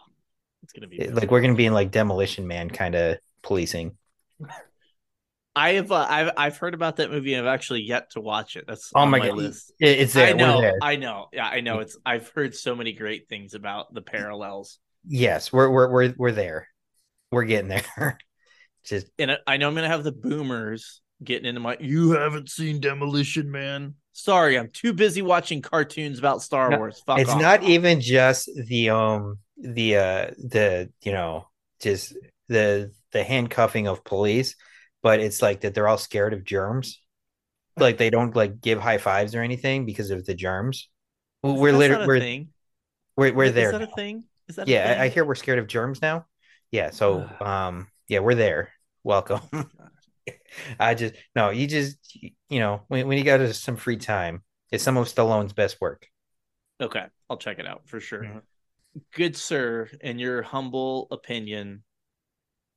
it's 0.63 0.73
gonna 0.73 0.89
be 0.89 0.99
It- 0.99 1.15
like 1.15 1.31
we're 1.31 1.41
going 1.41 1.53
to 1.55 1.57
be 1.59 1.67
in 1.67 1.75
like 1.75 1.91
demolition 1.91 2.47
man 2.47 2.71
kind 2.71 2.95
of 2.95 3.19
policing. 3.43 3.97
I 5.57 5.73
have 5.75 5.91
uh, 5.91 6.07
I've 6.09 6.31
I've 6.37 6.57
heard 6.57 6.75
about 6.75 6.97
that 6.97 7.11
movie 7.11 7.35
and 7.35 7.47
I've 7.47 7.53
actually 7.53 7.83
yet 7.83 8.11
to 8.13 8.21
watch 8.21 8.57
it. 8.57 8.65
That's 8.67 8.93
Oh 8.95 9.01
on 9.01 9.11
my 9.11 9.19
my 9.19 9.29
God. 9.29 9.39
list. 9.39 9.73
It's 9.81 10.13
there. 10.13 10.29
I 10.29 10.33
know, 10.33 10.61
there. 10.61 10.79
I 10.81 10.97
know. 10.97 11.27
Yeah, 11.33 11.47
I 11.49 11.61
know. 11.61 11.81
It's 11.81 11.97
I've 12.07 12.29
heard 12.31 12.55
so 12.55 12.77
many 12.77 12.93
great 12.93 13.29
things 13.29 13.55
about 13.55 13.93
the 13.93 14.03
parallels. 14.03 14.79
Yes, 15.07 15.53
we're 15.53 15.69
we're 15.71 15.91
we're 15.91 16.15
we're 16.17 16.33
there. 16.33 16.69
We're 17.33 17.45
getting 17.45 17.69
there. 17.69 18.19
Just 18.85 19.09
And 19.19 19.33
I- 19.33 19.39
I 19.47 19.57
know 19.57 19.69
I'm 19.69 19.75
gonna 19.75 19.89
have 19.89 20.05
the 20.05 20.13
boomers 20.13 21.01
getting 21.25 21.47
into 21.47 21.61
my 21.61 21.77
you 21.81 22.13
haven't 22.13 22.49
seen 22.51 22.81
Demolition 22.81 23.51
Man. 23.51 23.95
Sorry, 24.13 24.59
I'm 24.59 24.71
too 24.73 24.93
busy 24.93 25.23
watching 25.23 25.63
cartoons 25.63 26.19
about 26.19 26.43
Star 26.43 26.71
No, 26.71 26.79
Wars. 26.79 27.03
Fuck 27.07 27.19
it's 27.21 27.31
off. 27.31 27.41
not 27.41 27.63
even 27.63 28.01
just 28.01 28.51
the 28.67 28.91
um 28.91 29.39
the 29.57 29.97
uh 29.97 30.31
the 30.39 30.91
you 31.03 31.13
know 31.13 31.49
just 31.81 32.15
the 32.49 32.93
the 33.13 33.25
handcuffing 33.25 33.89
of 33.89 34.05
police, 34.05 34.55
but 35.03 35.21
it's 35.21 35.43
like 35.43 35.63
that 35.63 35.75
they're 35.75 35.89
all 35.89 35.99
scared 35.99 36.35
of 36.35 36.45
germs. 36.45 37.01
Like 37.79 37.99
they 37.99 38.11
don't 38.11 38.37
like 38.37 38.61
give 38.61 38.81
high 38.81 38.99
fives 38.99 39.35
or 39.35 39.43
anything 39.43 39.87
because 39.87 40.11
of 40.11 40.27
the 40.27 40.35
germs. 40.35 40.89
Well, 41.43 41.57
We're 41.57 41.73
literally 41.73 42.07
we're 42.07 42.29
we're, 43.17 43.35
we're 43.35 43.51
Is 43.51 43.55
there. 43.55 43.71
that 43.71 43.83
a 43.83 43.87
thing? 43.87 44.25
Is 44.49 44.57
that 44.57 44.69
a 44.69 44.73
Yeah, 44.73 44.97
I, 44.99 45.05
I 45.05 45.09
hear 45.09 45.25
we're 45.25 45.35
scared 45.35 45.59
of 45.59 45.67
germs 45.67 46.03
now. 46.03 46.27
Yeah, 46.71 46.91
so 46.91 47.31
um 47.41 47.89
yeah, 48.09 48.21
we're 48.21 48.35
there. 48.35 48.73
Welcome. 49.05 49.41
I 50.81 50.95
just 50.95 51.15
no, 51.35 51.51
you 51.51 51.67
just 51.67 51.99
you 52.49 52.61
know 52.61 52.83
when 52.89 53.07
when 53.09 53.19
you 53.19 53.25
got 53.25 53.55
some 53.55 53.77
free 53.77 53.97
time, 53.97 54.43
it's 54.71 54.85
some 54.85 54.97
of 54.97 55.07
Stallone's 55.09 55.53
best 55.53 55.81
work. 55.81 56.07
Okay, 56.81 57.05
I'll 57.29 57.37
check 57.39 57.59
it 57.59 57.67
out 57.67 57.89
for 57.89 58.01
sure. 58.01 58.25
Mhm. 58.25 58.43
Good 59.13 59.37
sir, 59.37 59.91
in 60.01 60.19
your 60.19 60.43
humble 60.43 61.09
opinion, 61.11 61.85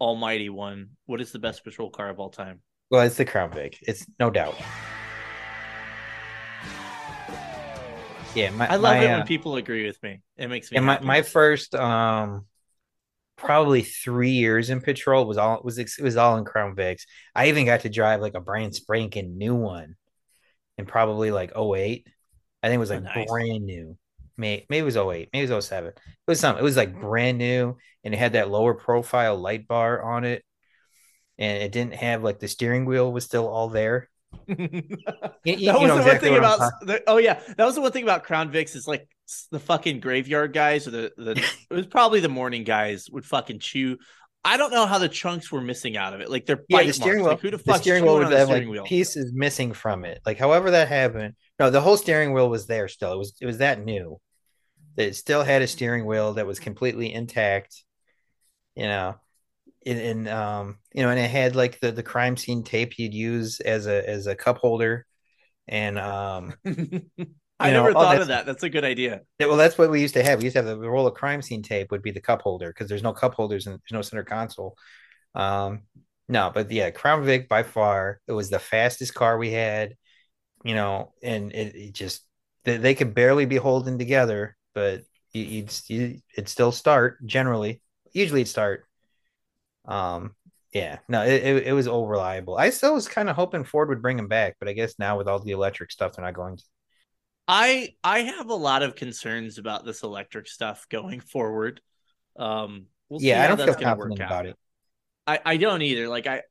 almighty 0.01 0.49
one, 0.49 0.89
what 1.05 1.21
is 1.21 1.31
the 1.31 1.39
best 1.39 1.63
patrol 1.63 1.91
car 1.91 2.09
of 2.09 2.19
all 2.19 2.31
time? 2.31 2.61
Well, 2.89 3.05
it's 3.05 3.15
the 3.15 3.25
Crown 3.25 3.51
Vic. 3.51 3.77
It's 3.83 4.05
no 4.19 4.29
doubt. 4.29 4.55
Yeah, 8.35 8.49
my, 8.51 8.67
I 8.67 8.75
love 8.77 8.97
my, 8.97 9.03
it 9.03 9.07
uh, 9.07 9.17
when 9.17 9.27
people 9.27 9.55
agree 9.57 9.85
with 9.85 10.01
me. 10.01 10.21
It 10.37 10.47
makes 10.47 10.71
me 10.71 10.79
my, 10.79 10.93
happy. 10.93 11.05
my 11.05 11.21
first 11.21 11.75
um 11.75 12.45
probably 13.37 13.81
three 13.81 14.31
years 14.31 14.69
in 14.69 14.81
patrol 14.81 15.25
was 15.25 15.37
all 15.37 15.61
was 15.63 15.77
it 15.77 15.91
was 16.01 16.17
all 16.17 16.37
in 16.37 16.45
Crown 16.45 16.75
Vics. 16.75 17.03
I 17.35 17.49
even 17.49 17.65
got 17.65 17.81
to 17.81 17.89
drive 17.89 18.21
like 18.21 18.35
a 18.35 18.41
brand 18.41 18.75
spanking 18.75 19.37
new 19.37 19.55
one 19.55 19.95
in 20.77 20.85
probably 20.85 21.31
like 21.31 21.51
08. 21.55 22.07
I 22.63 22.67
think 22.67 22.75
it 22.75 22.79
was 22.79 22.91
Oh, 22.91 22.95
like 22.95 23.03
nice. 23.03 23.27
brand 23.27 23.65
new. 23.65 23.97
Maybe, 24.37 24.65
maybe 24.69 24.81
it 24.81 24.85
was 24.85 24.97
08, 24.97 25.29
maybe 25.33 25.51
it 25.51 25.55
was 25.55 25.65
07. 25.65 25.89
It 25.89 25.95
was 26.27 26.39
something. 26.39 26.61
It 26.61 26.63
was 26.63 26.77
like 26.77 26.99
brand 26.99 27.37
new 27.37 27.77
and 28.03 28.13
it 28.13 28.17
had 28.17 28.33
that 28.33 28.49
lower 28.49 28.73
profile 28.73 29.37
light 29.37 29.67
bar 29.67 30.01
on 30.01 30.23
it. 30.23 30.43
And 31.37 31.63
it 31.63 31.71
didn't 31.71 31.95
have 31.95 32.23
like 32.23 32.39
the 32.39 32.47
steering 32.47 32.85
wheel 32.85 33.11
was 33.11 33.23
still 33.25 33.47
all 33.47 33.69
there. 33.69 34.09
You- 35.43 35.55
that 35.55 35.59
you 35.59 35.73
was 35.73 35.89
the 35.91 35.97
exactly 35.97 36.11
one 36.11 36.19
thing 36.21 36.37
about 36.37 36.71
the, 36.83 37.03
oh 37.07 37.17
yeah 37.17 37.39
that 37.57 37.65
was 37.65 37.73
the 37.75 37.81
one 37.81 37.91
thing 37.91 38.03
about 38.03 38.23
crown 38.23 38.51
vics 38.51 38.75
is 38.75 38.87
like 38.87 39.07
the 39.49 39.59
fucking 39.59 39.99
graveyard 39.99 40.53
guys 40.53 40.87
or 40.87 40.91
the 40.91 41.11
the 41.17 41.31
it 41.69 41.73
was 41.73 41.87
probably 41.87 42.19
the 42.19 42.29
morning 42.29 42.63
guys 42.63 43.09
would 43.09 43.25
fucking 43.25 43.57
chew 43.59 43.97
i 44.43 44.57
don't 44.57 44.71
know 44.71 44.85
how 44.85 44.97
the 44.97 45.09
chunks 45.09 45.51
were 45.51 45.61
missing 45.61 45.97
out 45.97 46.13
of 46.13 46.21
it 46.21 46.29
like 46.29 46.45
they're 46.45 46.63
Yeah, 46.67 46.83
the 46.83 46.93
steering 46.93 47.23
marks. 47.23 47.23
wheel. 47.23 47.31
like, 47.33 47.41
who 47.41 47.51
the 47.51 47.57
the 47.57 47.63
fuck 47.63 47.81
steering 47.81 48.03
wheel 48.03 48.17
would 48.19 48.29
the 48.29 48.37
have 48.37 48.47
steering 48.47 48.67
like 48.67 48.71
wheel 48.71 48.83
pieces 48.85 49.31
missing 49.33 49.73
from 49.73 50.05
it. 50.05 50.21
Like 50.25 50.37
however 50.37 50.71
that 50.71 50.87
happened. 50.87 51.35
No, 51.59 51.69
the 51.69 51.81
whole 51.81 51.97
steering 51.97 52.33
wheel 52.33 52.49
was 52.49 52.65
there 52.67 52.87
still. 52.87 53.13
It 53.13 53.17
was 53.17 53.33
it 53.39 53.45
was 53.45 53.59
that 53.59 53.83
new. 53.83 54.19
It 54.97 55.15
still 55.15 55.43
had 55.43 55.61
a 55.61 55.67
steering 55.67 56.05
wheel 56.05 56.33
that 56.33 56.47
was 56.47 56.59
completely 56.59 57.13
intact. 57.13 57.83
You 58.75 58.85
know, 58.87 59.15
and, 59.85 59.99
and 59.99 60.29
um, 60.29 60.77
you 60.93 61.03
know, 61.03 61.09
and 61.09 61.19
it 61.19 61.29
had 61.29 61.55
like 61.55 61.79
the 61.79 61.91
the 61.91 62.03
crime 62.03 62.37
scene 62.37 62.63
tape 62.63 62.97
you'd 62.97 63.13
use 63.13 63.59
as 63.59 63.85
a 63.87 64.07
as 64.09 64.27
a 64.27 64.35
cup 64.35 64.57
holder, 64.57 65.05
and 65.67 65.99
um, 65.99 66.53
i 67.61 67.67
You 67.67 67.73
never 67.73 67.91
know, 67.91 67.99
oh, 67.99 68.03
thought 68.03 68.21
of 68.21 68.27
that 68.27 68.45
that's 68.45 68.63
a 68.63 68.69
good 68.69 68.83
idea 68.83 69.21
yeah, 69.39 69.47
well, 69.47 69.57
that's 69.57 69.77
what 69.77 69.89
we 69.89 70.01
used 70.01 70.13
to 70.13 70.23
have. 70.23 70.39
We 70.39 70.45
used 70.45 70.55
to 70.55 70.63
have 70.63 70.79
the 70.79 70.89
roll 70.89 71.07
of 71.07 71.15
crime 71.15 71.41
scene 71.41 71.63
tape 71.63 71.89
would 71.91 72.03
be 72.03 72.11
the 72.11 72.21
cup 72.21 72.41
holder 72.43 72.69
because 72.69 72.87
there's 72.87 73.03
no 73.03 73.13
cup 73.13 73.33
holders 73.33 73.65
and 73.65 73.73
there's 73.79 73.91
no 73.91 74.01
center 74.01 74.23
console. 74.23 74.77
Um, 75.33 75.81
no, 76.29 76.51
but 76.53 76.71
yeah, 76.71 76.91
Crown 76.91 77.23
Vic 77.23 77.49
by 77.49 77.63
far 77.63 78.21
it 78.27 78.33
was 78.33 78.49
the 78.49 78.59
fastest 78.59 79.13
car 79.13 79.37
we 79.37 79.51
had, 79.51 79.95
you 80.63 80.75
know, 80.75 81.13
and 81.23 81.51
it, 81.53 81.75
it 81.75 81.93
just 81.93 82.21
they, 82.63 82.77
they 82.77 82.95
could 82.95 83.13
barely 83.15 83.45
be 83.45 83.57
holding 83.57 83.97
together, 83.97 84.55
but 84.75 85.01
you, 85.31 85.43
you'd 85.43 85.73
you, 85.87 86.19
it'd 86.37 86.49
still 86.49 86.71
start 86.71 87.25
generally. 87.25 87.81
Usually 88.13 88.41
it'd 88.41 88.51
start. 88.51 88.85
Um, 89.85 90.35
yeah, 90.73 90.99
no, 91.09 91.23
it, 91.23 91.43
it, 91.43 91.67
it 91.67 91.73
was 91.73 91.87
all 91.87 92.07
reliable. 92.07 92.57
I 92.57 92.69
still 92.69 92.93
was 92.93 93.07
kind 93.07 93.29
of 93.29 93.35
hoping 93.35 93.63
Ford 93.63 93.89
would 93.89 94.01
bring 94.01 94.19
him 94.19 94.27
back, 94.27 94.55
but 94.59 94.69
I 94.69 94.73
guess 94.73 94.99
now 94.99 95.17
with 95.17 95.27
all 95.27 95.39
the 95.39 95.51
electric 95.51 95.91
stuff, 95.91 96.13
they're 96.13 96.25
not 96.25 96.33
going 96.33 96.57
to. 96.57 96.63
I 97.51 97.93
i 98.03 98.21
have 98.21 98.49
a 98.49 98.55
lot 98.55 98.81
of 98.81 98.95
concerns 98.95 99.59
about 99.59 99.85
this 99.85 100.01
electric 100.01 100.47
stuff 100.47 100.87
going 100.89 101.19
forward 101.19 101.79
um 102.37 102.87
we'll 103.11 103.19
see 103.19 103.27
yeah, 103.27 103.43
I 103.43 103.47
don't 103.47 103.57
that's 103.57 103.75
feel 103.75 103.83
confident 103.83 104.19
about 104.19 104.45
it. 104.47 104.57
I, 105.27 105.39
I 105.45 105.57
don't 105.57 105.81
either. 105.81 106.07
Like 106.07 106.25
I 106.27 106.41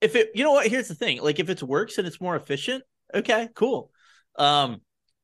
if 0.00 0.16
it 0.16 0.30
you 0.34 0.42
know 0.42 0.52
what, 0.52 0.66
here's 0.66 0.88
the 0.88 0.94
thing. 0.94 1.20
Like 1.22 1.38
if 1.38 1.50
it 1.50 1.62
works 1.62 1.98
and 1.98 2.06
it's 2.06 2.20
more 2.20 2.34
efficient, 2.34 2.82
okay, 3.14 3.48
cool. 3.54 3.90
Um 4.36 4.80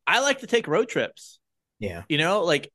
I 0.06 0.20
like 0.20 0.40
to 0.40 0.46
take 0.46 0.68
road 0.68 0.88
trips. 0.88 1.40
Yeah. 1.78 2.02
You 2.08 2.18
know, 2.18 2.44
like 2.44 2.72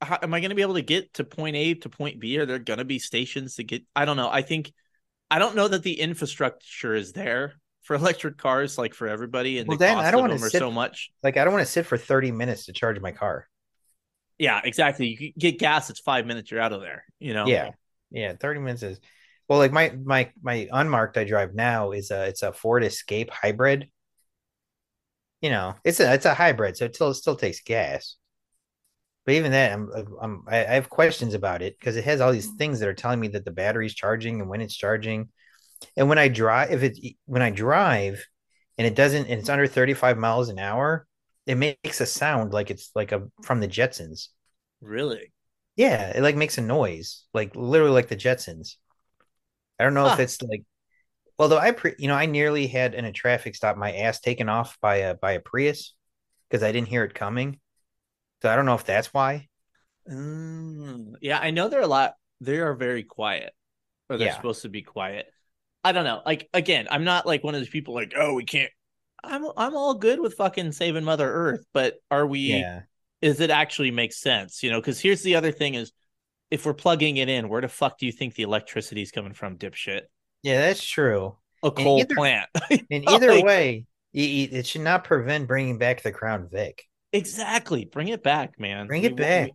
how, 0.00 0.18
am 0.20 0.34
I 0.34 0.40
going 0.40 0.50
to 0.50 0.56
be 0.56 0.62
able 0.62 0.74
to 0.74 0.82
get 0.82 1.14
to 1.14 1.24
point 1.24 1.54
A 1.54 1.74
to 1.74 1.88
point 1.88 2.18
B? 2.18 2.38
Are 2.38 2.46
there 2.46 2.58
going 2.58 2.78
to 2.78 2.84
be 2.84 2.98
stations 2.98 3.54
to 3.56 3.64
get? 3.64 3.84
I 3.94 4.04
don't 4.04 4.16
know. 4.16 4.28
I 4.28 4.42
think 4.42 4.72
I 5.30 5.38
don't 5.38 5.54
know 5.54 5.68
that 5.68 5.84
the 5.84 6.00
infrastructure 6.00 6.94
is 6.94 7.12
there 7.12 7.54
for 7.82 7.94
electric 7.96 8.38
cars, 8.38 8.78
like 8.78 8.94
for 8.94 9.08
everybody, 9.08 9.58
and 9.58 9.68
Well, 9.68 9.76
the 9.78 9.84
then 9.84 9.96
cost 9.96 10.06
I 10.06 10.10
don't 10.10 10.24
of 10.24 10.30
wanna 10.30 10.46
are 10.46 10.50
sit- 10.50 10.58
so 10.60 10.70
much. 10.70 11.10
Like 11.22 11.36
I 11.36 11.44
don't 11.44 11.52
want 11.52 11.66
to 11.66 11.72
sit 11.72 11.86
for 11.86 11.96
30 11.96 12.32
minutes 12.32 12.66
to 12.66 12.72
charge 12.72 13.00
my 13.00 13.12
car. 13.12 13.48
Yeah, 14.38 14.60
exactly. 14.64 15.16
You 15.18 15.32
get 15.38 15.58
gas; 15.58 15.90
it's 15.90 16.00
five 16.00 16.26
minutes. 16.26 16.50
You're 16.50 16.60
out 16.60 16.72
of 16.72 16.80
there. 16.80 17.04
You 17.18 17.34
know. 17.34 17.46
Yeah. 17.46 17.70
Yeah, 18.10 18.34
30 18.38 18.60
minutes 18.60 18.82
is 18.82 19.00
well, 19.48 19.58
like 19.58 19.72
my 19.72 19.90
my 20.04 20.30
my 20.42 20.68
unmarked 20.72 21.16
I 21.16 21.24
drive 21.24 21.54
now 21.54 21.92
is 21.92 22.10
a 22.10 22.26
it's 22.28 22.42
a 22.42 22.52
Ford 22.52 22.84
Escape 22.84 23.30
hybrid. 23.30 23.88
You 25.40 25.50
know, 25.50 25.74
it's 25.84 25.98
a 26.00 26.12
it's 26.14 26.24
a 26.24 26.34
hybrid, 26.34 26.76
so 26.76 26.84
it 26.84 26.94
still 26.94 27.12
still 27.14 27.36
takes 27.36 27.60
gas. 27.60 28.16
But 29.24 29.34
even 29.34 29.52
that, 29.52 29.72
I'm 29.72 29.90
I'm 30.20 30.44
I 30.48 30.56
have 30.56 30.88
questions 30.90 31.34
about 31.34 31.62
it 31.62 31.78
because 31.78 31.96
it 31.96 32.04
has 32.04 32.20
all 32.20 32.32
these 32.32 32.50
things 32.58 32.80
that 32.80 32.88
are 32.88 32.94
telling 32.94 33.20
me 33.20 33.28
that 33.28 33.44
the 33.44 33.50
battery's 33.50 33.94
charging 33.94 34.40
and 34.40 34.48
when 34.48 34.60
it's 34.60 34.74
charging. 34.76 35.28
And 35.96 36.08
when 36.08 36.18
I 36.18 36.28
drive, 36.28 36.70
if 36.72 36.82
it 36.82 37.16
when 37.26 37.42
I 37.42 37.50
drive 37.50 38.24
and 38.78 38.86
it 38.86 38.94
doesn't 38.94 39.26
and 39.28 39.40
it's 39.40 39.48
under 39.48 39.66
35 39.66 40.18
miles 40.18 40.48
an 40.48 40.58
hour, 40.58 41.06
it 41.46 41.56
makes 41.56 42.00
a 42.00 42.06
sound 42.06 42.52
like 42.52 42.70
it's 42.70 42.90
like 42.94 43.12
a 43.12 43.28
from 43.42 43.60
the 43.60 43.68
Jetsons. 43.68 44.28
Really. 44.82 45.32
Yeah, 45.76 46.10
it 46.16 46.22
like 46.22 46.36
makes 46.36 46.58
a 46.58 46.60
noise, 46.62 47.24
like 47.34 47.54
literally 47.56 47.92
like 47.92 48.08
the 48.08 48.16
Jetsons. 48.16 48.76
I 49.78 49.84
don't 49.84 49.94
know 49.94 50.06
if 50.08 50.18
it's 50.18 50.40
like, 50.42 50.62
although 51.38 51.58
I, 51.58 51.72
pre, 51.72 51.94
you 51.98 52.08
know, 52.08 52.14
I 52.16 52.26
nearly 52.26 52.66
had 52.68 52.94
in 52.94 53.04
a 53.06 53.12
traffic 53.12 53.54
stop 53.56 53.76
my 53.76 53.94
ass 53.96 54.20
taken 54.20 54.48
off 54.48 54.78
by 54.80 54.96
a 54.96 55.14
by 55.16 55.32
a 55.32 55.40
Prius 55.40 55.94
because 56.48 56.62
I 56.64 56.72
didn't 56.72 56.88
hear 56.88 57.04
it 57.04 57.14
coming. 57.14 57.60
So 58.42 58.50
I 58.50 58.56
don't 58.56 58.66
know 58.66 58.74
if 58.76 58.84
that's 58.84 59.14
why. 59.14 59.48
Mm, 60.08 61.14
yeah, 61.20 61.38
I 61.38 61.50
know 61.50 61.68
they're 61.68 61.80
a 61.80 61.86
lot. 61.86 62.16
They 62.40 62.58
are 62.58 62.74
very 62.74 63.04
quiet, 63.04 63.54
or 64.08 64.18
they're 64.18 64.28
Yeah. 64.28 64.32
supposed 64.32 64.62
to 64.62 64.68
be 64.68 64.82
quiet. 64.82 65.32
I 65.84 65.92
don't 65.92 66.04
know. 66.04 66.22
Like 66.24 66.48
again, 66.54 66.86
I'm 66.90 67.04
not 67.04 67.26
like 67.26 67.42
one 67.44 67.54
of 67.54 67.60
those 67.60 67.68
people 67.68 67.94
like, 67.94 68.12
oh, 68.16 68.34
we 68.34 68.44
can't. 68.44 68.70
I'm 69.24 69.44
I'm 69.56 69.76
all 69.76 69.94
good 69.94 70.20
with 70.20 70.34
fucking 70.34 70.72
saving 70.72 71.04
Mother 71.04 71.30
Earth, 71.30 71.64
but 71.72 71.94
are 72.10 72.26
we? 72.26 72.40
Yeah, 72.40 72.80
Is 73.20 73.40
it 73.40 73.50
actually 73.50 73.90
makes 73.90 74.20
sense? 74.20 74.62
You 74.62 74.70
know, 74.70 74.80
because 74.80 75.00
here's 75.00 75.22
the 75.22 75.36
other 75.36 75.52
thing: 75.52 75.74
is 75.74 75.92
if 76.50 76.66
we're 76.66 76.74
plugging 76.74 77.16
it 77.18 77.28
in, 77.28 77.48
where 77.48 77.60
the 77.60 77.68
fuck 77.68 77.98
do 77.98 78.06
you 78.06 78.12
think 78.12 78.34
the 78.34 78.42
electricity 78.42 79.00
is 79.02 79.10
coming 79.12 79.32
from, 79.32 79.56
dipshit? 79.58 80.02
yeah, 80.42 80.60
that's 80.60 80.84
true. 80.84 81.36
A 81.62 81.70
coal 81.70 82.00
either- 82.00 82.14
plant. 82.16 82.48
And 82.90 83.08
either 83.08 83.28
Like, 83.32 83.44
way, 83.44 83.86
it 84.12 84.66
should 84.66 84.80
not 84.80 85.04
prevent 85.04 85.46
bringing 85.46 85.78
back 85.78 86.02
the 86.02 86.10
Crown 86.10 86.48
Vic. 86.50 86.84
exactly. 87.12 87.84
Bring 87.84 88.08
it 88.08 88.22
back, 88.24 88.58
man. 88.58 88.88
Bring 88.88 89.04
it 89.04 89.12
wa- 89.12 89.18
back. 89.18 89.50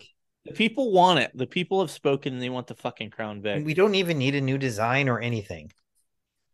The 0.45 0.53
people 0.53 0.91
want 0.93 1.19
it. 1.19 1.31
The 1.35 1.45
people 1.45 1.81
have 1.81 1.91
spoken. 1.91 2.33
and 2.33 2.41
They 2.41 2.47
want 2.49 2.67
the 2.67 2.75
fucking 2.75 3.09
Crown 3.09 3.41
Vic. 3.41 3.65
We 3.65 3.73
don't 3.73 3.95
even 3.95 4.17
need 4.17 4.35
a 4.35 4.39
new 4.41 4.57
design 4.57 5.09
or 5.09 5.19
anything. 5.19 5.71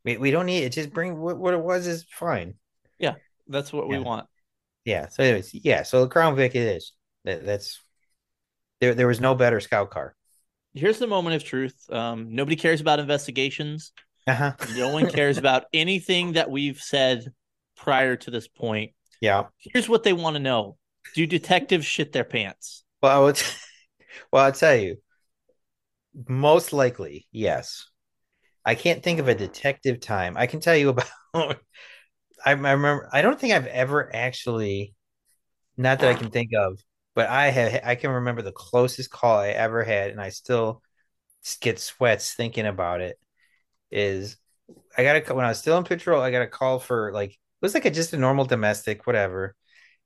We, 0.05 0.17
we 0.17 0.31
don't 0.31 0.45
need 0.45 0.63
it. 0.63 0.71
Just 0.71 0.91
bring 0.91 1.17
what, 1.17 1.37
what 1.37 1.53
it 1.53 1.61
was 1.61 1.87
is 1.87 2.05
fine. 2.09 2.55
Yeah, 2.99 3.15
that's 3.47 3.71
what 3.71 3.87
we 3.87 3.99
want. 3.99 4.27
Yeah. 4.85 5.07
So 5.09 5.23
anyways, 5.23 5.53
yeah. 5.53 5.83
So 5.83 6.01
the 6.01 6.09
Crown 6.09 6.35
Vic 6.35 6.55
it 6.55 6.75
is. 6.75 6.93
That, 7.25 7.45
that's 7.45 7.81
there. 8.81 8.93
There 8.93 9.07
was 9.07 9.21
no 9.21 9.35
better 9.35 9.59
scout 9.59 9.91
car. 9.91 10.15
Here's 10.73 10.99
the 10.99 11.07
moment 11.07 11.35
of 11.35 11.43
truth. 11.43 11.75
Um, 11.91 12.35
nobody 12.35 12.55
cares 12.55 12.81
about 12.81 12.99
investigations. 12.99 13.91
Uh-huh. 14.27 14.53
No 14.75 14.89
one 14.89 15.09
cares 15.11 15.37
about 15.37 15.65
anything 15.73 16.33
that 16.33 16.49
we've 16.49 16.81
said 16.81 17.31
prior 17.77 18.15
to 18.15 18.31
this 18.31 18.47
point. 18.47 18.91
Yeah. 19.21 19.43
Here's 19.57 19.87
what 19.87 20.03
they 20.03 20.13
want 20.13 20.35
to 20.35 20.39
know: 20.41 20.77
Do 21.15 21.25
detectives 21.25 21.85
shit 21.85 22.11
their 22.11 22.23
pants? 22.23 22.83
Well, 23.01 23.17
I 23.21 23.23
would. 23.23 23.41
Well, 24.31 24.45
I'll 24.45 24.51
tell 24.51 24.75
you. 24.75 24.97
Most 26.27 26.71
likely, 26.71 27.27
yes. 27.31 27.89
I 28.65 28.75
can't 28.75 29.03
think 29.03 29.19
of 29.19 29.27
a 29.27 29.35
detective 29.35 29.99
time. 29.99 30.37
I 30.37 30.47
can 30.47 30.59
tell 30.59 30.75
you 30.75 30.89
about. 30.91 31.07
I, 31.33 31.55
I 32.45 32.51
remember. 32.51 33.09
I 33.11 33.21
don't 33.21 33.39
think 33.39 33.53
I've 33.53 33.67
ever 33.67 34.13
actually. 34.15 34.93
Not 35.77 35.99
that 35.99 36.09
I 36.09 36.15
can 36.15 36.29
think 36.29 36.51
of, 36.53 36.79
but 37.15 37.29
I 37.29 37.49
have. 37.49 37.81
I 37.83 37.95
can 37.95 38.11
remember 38.11 38.41
the 38.41 38.51
closest 38.51 39.09
call 39.11 39.39
I 39.39 39.49
ever 39.49 39.83
had, 39.83 40.11
and 40.11 40.21
I 40.21 40.29
still 40.29 40.81
get 41.61 41.79
sweats 41.79 42.33
thinking 42.33 42.65
about 42.67 43.01
it. 43.01 43.19
Is 43.91 44.37
I 44.97 45.03
got 45.03 45.29
a 45.29 45.33
when 45.33 45.45
I 45.45 45.49
was 45.49 45.59
still 45.59 45.77
in 45.77 45.83
patrol, 45.83 46.21
I 46.21 46.31
got 46.31 46.41
a 46.43 46.47
call 46.47 46.79
for 46.79 47.11
like 47.13 47.31
it 47.31 47.37
was 47.61 47.73
like 47.73 47.85
a 47.85 47.91
just 47.91 48.13
a 48.13 48.17
normal 48.17 48.45
domestic, 48.45 49.07
whatever, 49.07 49.55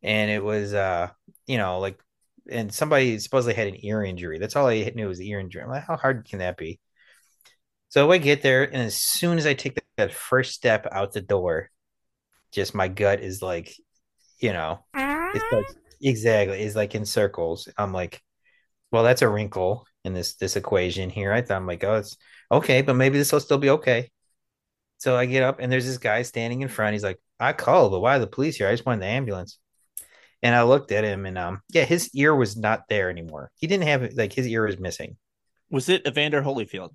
and 0.04 0.32
it 0.32 0.44
was 0.44 0.74
uh 0.74 1.10
you 1.48 1.58
know 1.58 1.80
like 1.80 2.00
and 2.50 2.74
somebody 2.74 3.20
supposedly 3.20 3.54
had 3.56 3.68
an 3.68 3.86
ear 3.86 4.04
injury. 4.04 4.40
That's 4.40 4.56
all 4.56 4.68
I 4.68 4.92
knew 4.96 5.08
was 5.08 5.20
the 5.20 5.30
ear 5.30 5.40
injury. 5.40 5.64
I'm 5.64 5.70
like, 5.70 5.86
how 5.86 5.98
hard 5.98 6.26
can 6.30 6.40
that 6.40 6.58
be? 6.58 6.80
So 7.90 8.12
I 8.12 8.18
get 8.18 8.42
there, 8.42 8.64
and 8.64 8.82
as 8.84 8.98
soon 8.98 9.38
as 9.38 9.46
I 9.46 9.54
take 9.54 9.80
that 9.98 10.14
first 10.14 10.54
step 10.54 10.88
out 10.92 11.14
the 11.14 11.22
door, 11.22 11.70
just 12.52 12.76
my 12.76 12.88
gut 12.88 13.22
is 13.22 13.42
like, 13.42 13.74
you 14.40 14.54
know, 14.54 14.80
it's 14.94 15.52
like 15.52 15.66
exactly, 16.02 16.62
it's 16.62 16.76
like 16.76 16.96
in 16.96 17.06
circles. 17.06 17.68
I'm 17.78 17.94
like, 17.94 18.22
well, 18.92 19.04
that's 19.04 19.22
a 19.22 19.30
wrinkle 19.30 19.86
in 20.04 20.14
this 20.14 20.36
this 20.36 20.56
equation 20.56 21.10
here. 21.10 21.32
I 21.32 21.42
thought 21.42 21.58
I'm 21.58 21.68
like, 21.68 21.84
oh, 21.84 21.96
it's 21.96 22.18
okay, 22.52 22.82
but 22.82 22.96
maybe 22.96 23.18
this 23.18 23.32
will 23.32 23.40
still 23.40 23.58
be 23.58 23.70
okay. 23.72 24.10
So 24.98 25.16
I 25.16 25.26
get 25.26 25.44
up, 25.44 25.60
and 25.60 25.72
there's 25.72 25.86
this 25.86 25.98
guy 25.98 26.24
standing 26.24 26.62
in 26.62 26.70
front. 26.70 26.94
He's 26.94 27.04
like, 27.04 27.20
I 27.40 27.54
called, 27.54 27.92
but 27.92 28.00
why 28.00 28.16
are 28.16 28.20
the 28.20 28.28
police 28.28 28.58
here? 28.58 28.68
I 28.68 28.74
just 28.74 28.86
wanted 28.86 29.02
the 29.02 29.08
ambulance. 29.08 29.60
And 30.44 30.56
I 30.56 30.64
looked 30.64 30.92
at 30.92 31.04
him, 31.04 31.26
and 31.26 31.38
um, 31.38 31.62
yeah, 31.70 31.86
his 31.86 32.14
ear 32.14 32.36
was 32.36 32.58
not 32.58 32.84
there 32.90 33.10
anymore. 33.10 33.52
He 33.56 33.68
didn't 33.68 33.88
have 33.88 34.14
like 34.14 34.34
his 34.34 34.48
ear 34.48 34.66
was 34.66 34.78
missing. 34.78 35.18
Was 35.70 35.90
it 35.90 36.08
Evander 36.08 36.42
Holyfield? 36.42 36.92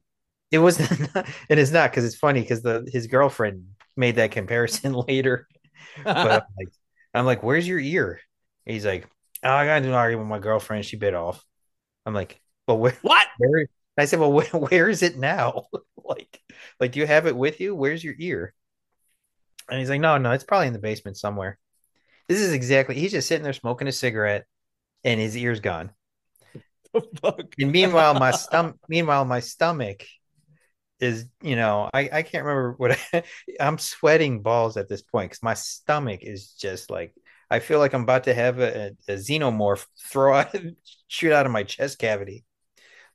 It 0.53 0.59
was 0.59 0.79
it 1.49 1.59
is 1.59 1.73
not 1.73 1.91
because 1.91 2.05
it's 2.05 2.15
funny 2.15 2.43
because 2.43 2.63
the 2.63 2.89
his 2.93 3.07
girlfriend 3.07 3.65
made 3.97 4.17
that 4.17 4.31
comparison 4.31 4.93
later. 5.09 5.49
But 6.05 6.17
I'm 6.17 6.43
like, 6.59 6.69
I'm 7.15 7.27
like, 7.27 7.43
where's 7.43 7.67
your 7.67 7.81
ear? 7.81 8.21
He's 8.67 8.87
like, 8.87 9.09
oh, 9.43 9.51
I 9.51 9.65
got 9.65 9.79
into 9.79 9.89
an 9.89 9.95
argument 9.95 10.29
with 10.29 10.39
my 10.39 10.43
girlfriend. 10.43 10.85
She 10.85 10.97
bit 10.97 11.15
off. 11.15 11.45
I'm 12.07 12.15
like, 12.15 12.41
well, 12.69 12.79
where? 12.79 12.97
what? 13.03 13.27
where? 13.39 13.67
I 13.99 14.05
said, 14.05 14.21
well, 14.21 14.33
where, 14.33 14.47
where 14.47 14.89
is 14.89 15.03
it 15.03 15.19
now? 15.19 15.65
like, 15.97 16.41
like, 16.79 16.93
do 16.93 17.01
you 17.01 17.07
have 17.07 17.27
it 17.27 17.37
with 17.37 17.61
you? 17.61 17.75
Where's 17.75 18.05
your 18.05 18.15
ear? 18.19 18.55
And 19.71 19.79
he's 19.79 19.91
like, 19.91 20.01
no, 20.01 20.19
no, 20.19 20.33
it's 20.33 20.45
probably 20.45 20.67
in 20.67 20.73
the 20.73 20.79
basement 20.79 21.17
somewhere. 21.17 21.59
This 22.29 22.41
is 22.41 22.53
exactly. 22.53 22.95
He's 22.95 23.13
just 23.13 23.29
sitting 23.29 23.43
there 23.43 23.53
smoking 23.53 23.89
a 23.89 23.93
cigarette, 23.93 24.45
and 25.03 25.19
his 25.19 25.37
ear's 25.37 25.61
gone. 25.61 25.91
Fuck. 27.21 27.55
And 27.59 27.73
meanwhile, 27.73 28.15
my 28.15 28.33
stomach. 28.33 28.77
Meanwhile, 28.89 29.25
my 29.25 29.41
stomach 29.41 30.05
is, 31.03 31.27
you 31.43 31.57
know, 31.57 31.91
I 31.93 32.09
I 32.13 32.23
can't 32.23 32.45
remember 32.45 32.75
what 32.79 32.99
I, 33.13 33.25
I'm 33.61 33.79
sweating 33.79 34.43
balls 34.43 34.77
at 34.77 34.89
this 34.89 35.03
point 35.03 35.31
because 35.31 35.43
my 35.43 35.55
stomach 35.55 36.21
is 36.23 36.53
just 36.55 36.91
like 36.91 37.15
I 37.51 37.59
feel 37.61 37.79
like 37.79 37.93
I'm 37.95 38.03
about 38.05 38.25
to 38.25 38.35
have 38.35 38.59
a, 38.61 38.95
a, 39.09 39.13
a 39.13 39.17
xenomorph 39.17 39.87
throw 40.09 40.35
out, 40.39 40.55
shoot 41.09 41.33
out 41.33 41.47
of 41.47 41.53
my 41.53 41.65
chest 41.65 41.99
cavity. 41.99 42.45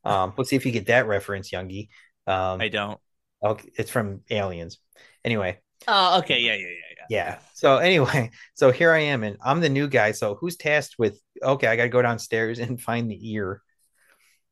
Um, 0.03 0.33
let's 0.37 0.49
see 0.49 0.55
if 0.55 0.65
you 0.65 0.71
get 0.71 0.87
that 0.87 1.07
reference, 1.07 1.51
Youngie. 1.51 1.89
Um, 2.27 2.61
I 2.61 2.67
don't. 2.69 2.99
okay, 3.43 3.69
it's 3.77 3.91
from 3.91 4.21
Aliens. 4.29 4.79
Anyway, 5.25 5.59
Oh, 5.87 6.19
okay. 6.19 6.39
Yeah, 6.39 6.55
yeah, 6.55 6.67
yeah, 6.67 6.95
yeah. 6.97 7.05
yeah. 7.09 7.39
So 7.53 7.77
anyway, 7.77 8.31
so 8.53 8.71
here 8.71 8.91
I 8.91 8.99
am, 8.99 9.23
and 9.23 9.37
I'm 9.43 9.61
the 9.61 9.69
new 9.69 9.87
guy. 9.87 10.11
So 10.11 10.35
who's 10.35 10.57
tasked 10.57 10.95
with? 10.97 11.19
Okay, 11.41 11.67
I 11.67 11.75
got 11.75 11.83
to 11.83 11.89
go 11.89 12.01
downstairs 12.01 12.59
and 12.59 12.81
find 12.81 13.09
the 13.09 13.33
ear. 13.33 13.61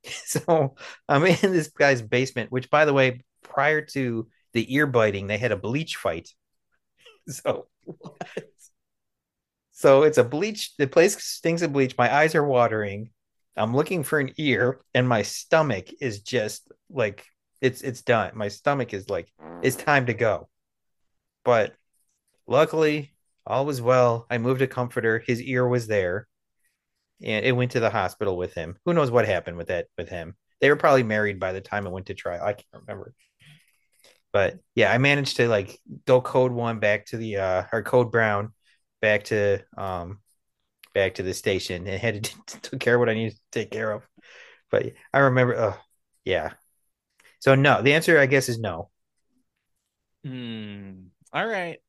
So 0.26 0.76
I'm 1.10 1.26
in 1.26 1.38
this 1.42 1.70
guy's 1.70 2.02
basement, 2.02 2.52
which, 2.52 2.70
by 2.70 2.86
the 2.86 2.94
way, 2.94 3.22
prior 3.42 3.82
to 3.82 4.28
the 4.54 4.74
ear 4.74 4.88
biting, 4.88 5.28
they 5.28 5.38
had 5.38 5.52
a 5.52 5.58
bleach 5.58 5.96
fight. 5.98 6.30
So, 7.28 7.66
so 9.72 10.04
it's 10.04 10.20
a 10.20 10.24
bleach. 10.24 10.76
The 10.78 10.86
place 10.86 11.22
stinks 11.24 11.64
of 11.64 11.74
bleach. 11.74 11.98
My 11.98 12.14
eyes 12.14 12.36
are 12.36 12.46
watering. 12.46 13.10
I'm 13.58 13.76
looking 13.76 14.04
for 14.04 14.20
an 14.20 14.32
ear, 14.38 14.82
and 14.94 15.10
my 15.10 15.24
stomach 15.24 15.88
is 16.00 16.22
just 16.22 16.72
like 16.88 17.26
it's 17.62 17.82
it's 17.82 18.04
done. 18.04 18.34
My 18.36 18.50
stomach 18.50 18.94
is 18.94 19.10
like 19.10 19.34
it's 19.64 19.76
time 19.76 20.06
to 20.06 20.14
go. 20.14 20.50
But 21.44 21.74
luckily, 22.46 23.16
all 23.46 23.66
was 23.66 23.82
well. 23.82 24.28
I 24.30 24.38
moved 24.38 24.62
a 24.62 24.68
comforter. 24.68 25.18
His 25.20 25.42
ear 25.42 25.68
was 25.68 25.88
there, 25.88 26.28
and 27.24 27.46
it 27.46 27.54
went 27.54 27.72
to 27.72 27.80
the 27.80 27.90
hospital 27.90 28.38
with 28.38 28.54
him. 28.54 28.78
Who 28.86 28.94
knows 28.94 29.12
what 29.12 29.28
happened 29.28 29.58
with 29.58 29.68
that 29.68 29.88
with 29.98 30.10
him? 30.10 30.36
They 30.62 30.70
were 30.70 30.76
probably 30.76 31.04
married 31.04 31.40
by 31.40 31.54
the 31.54 31.62
time 31.62 31.86
it 31.86 31.92
went 31.92 32.08
to 32.08 32.14
trial. 32.14 32.44
I 32.44 32.54
can't 32.54 32.68
remember. 32.74 33.14
But 34.32 34.60
yeah, 34.74 34.92
I 34.92 34.98
managed 34.98 35.38
to 35.38 35.48
like 35.48 35.80
go 36.06 36.22
code 36.22 36.52
one 36.52 36.80
back 36.80 37.06
to 37.08 37.18
the 37.18 37.38
uh 37.38 37.64
or 37.72 37.84
code 37.84 38.12
brown 38.12 38.54
back 39.02 39.26
to 39.26 39.60
um 39.78 40.20
back 40.94 41.16
to 41.16 41.24
the 41.24 41.34
station 41.34 41.88
and 41.88 42.02
had 42.02 42.24
to 42.24 42.60
took 42.62 42.80
care 42.80 42.96
of 42.96 43.00
what 43.00 43.10
I 43.10 43.14
needed 43.14 43.34
to 43.34 43.42
take 43.52 43.72
care 43.72 43.92
of. 43.92 44.04
But 44.72 44.94
I 45.14 45.20
remember 45.20 45.56
oh 45.56 45.78
yeah. 46.26 46.54
So 47.40 47.56
no, 47.56 47.82
the 47.82 47.94
answer 47.94 48.20
I 48.20 48.26
guess 48.26 48.50
is 48.50 48.60
no. 48.60 48.90
Hmm. 50.26 51.08
All 51.32 51.46
right. 51.46 51.80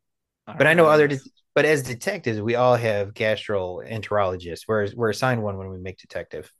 All 0.47 0.55
But 0.57 0.67
I 0.67 0.75
know 0.75 0.87
other, 0.87 1.09
de- 1.09 1.19
but 1.55 1.65
as 1.65 1.83
detectives, 1.83 2.41
we 2.41 2.55
all 2.55 2.77
have 2.77 3.15
gastroenterologists. 3.15 4.63
We're 4.69 4.89
we're 4.95 5.11
assigned 5.11 5.43
one 5.43 5.57
when 5.59 5.69
we 5.71 5.79
make 5.79 5.99
detective. 5.99 6.53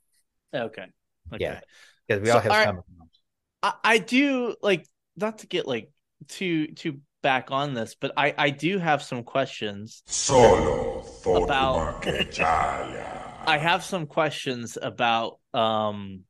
Okay. 0.53 0.85
okay. 1.33 1.37
Yeah. 1.39 1.59
because 2.07 2.21
we 2.21 2.27
So, 2.27 2.33
all 2.35 2.39
have 2.41 2.51
all 2.51 2.57
right. 2.57 2.63
stomach 2.63 2.85
bumps. 2.97 3.19
I, 3.63 3.73
I 3.83 3.97
do 3.99 4.55
like 4.61 4.85
not 5.15 5.39
to 5.39 5.47
get 5.47 5.67
like 5.67 5.91
too 6.27 6.67
too 6.67 6.99
back 7.23 7.49
on 7.51 7.73
this, 7.73 7.95
but 7.99 8.11
I 8.17 8.33
I 8.37 8.49
do 8.49 8.77
have 8.79 9.01
some 9.03 9.23
questions. 9.23 10.03
Solo 10.05 11.05
About- 11.25 12.05
I 12.39 13.57
have 13.59 13.83
some 13.83 14.07
questions 14.07 14.77
about 14.81 15.39
um 15.53 16.21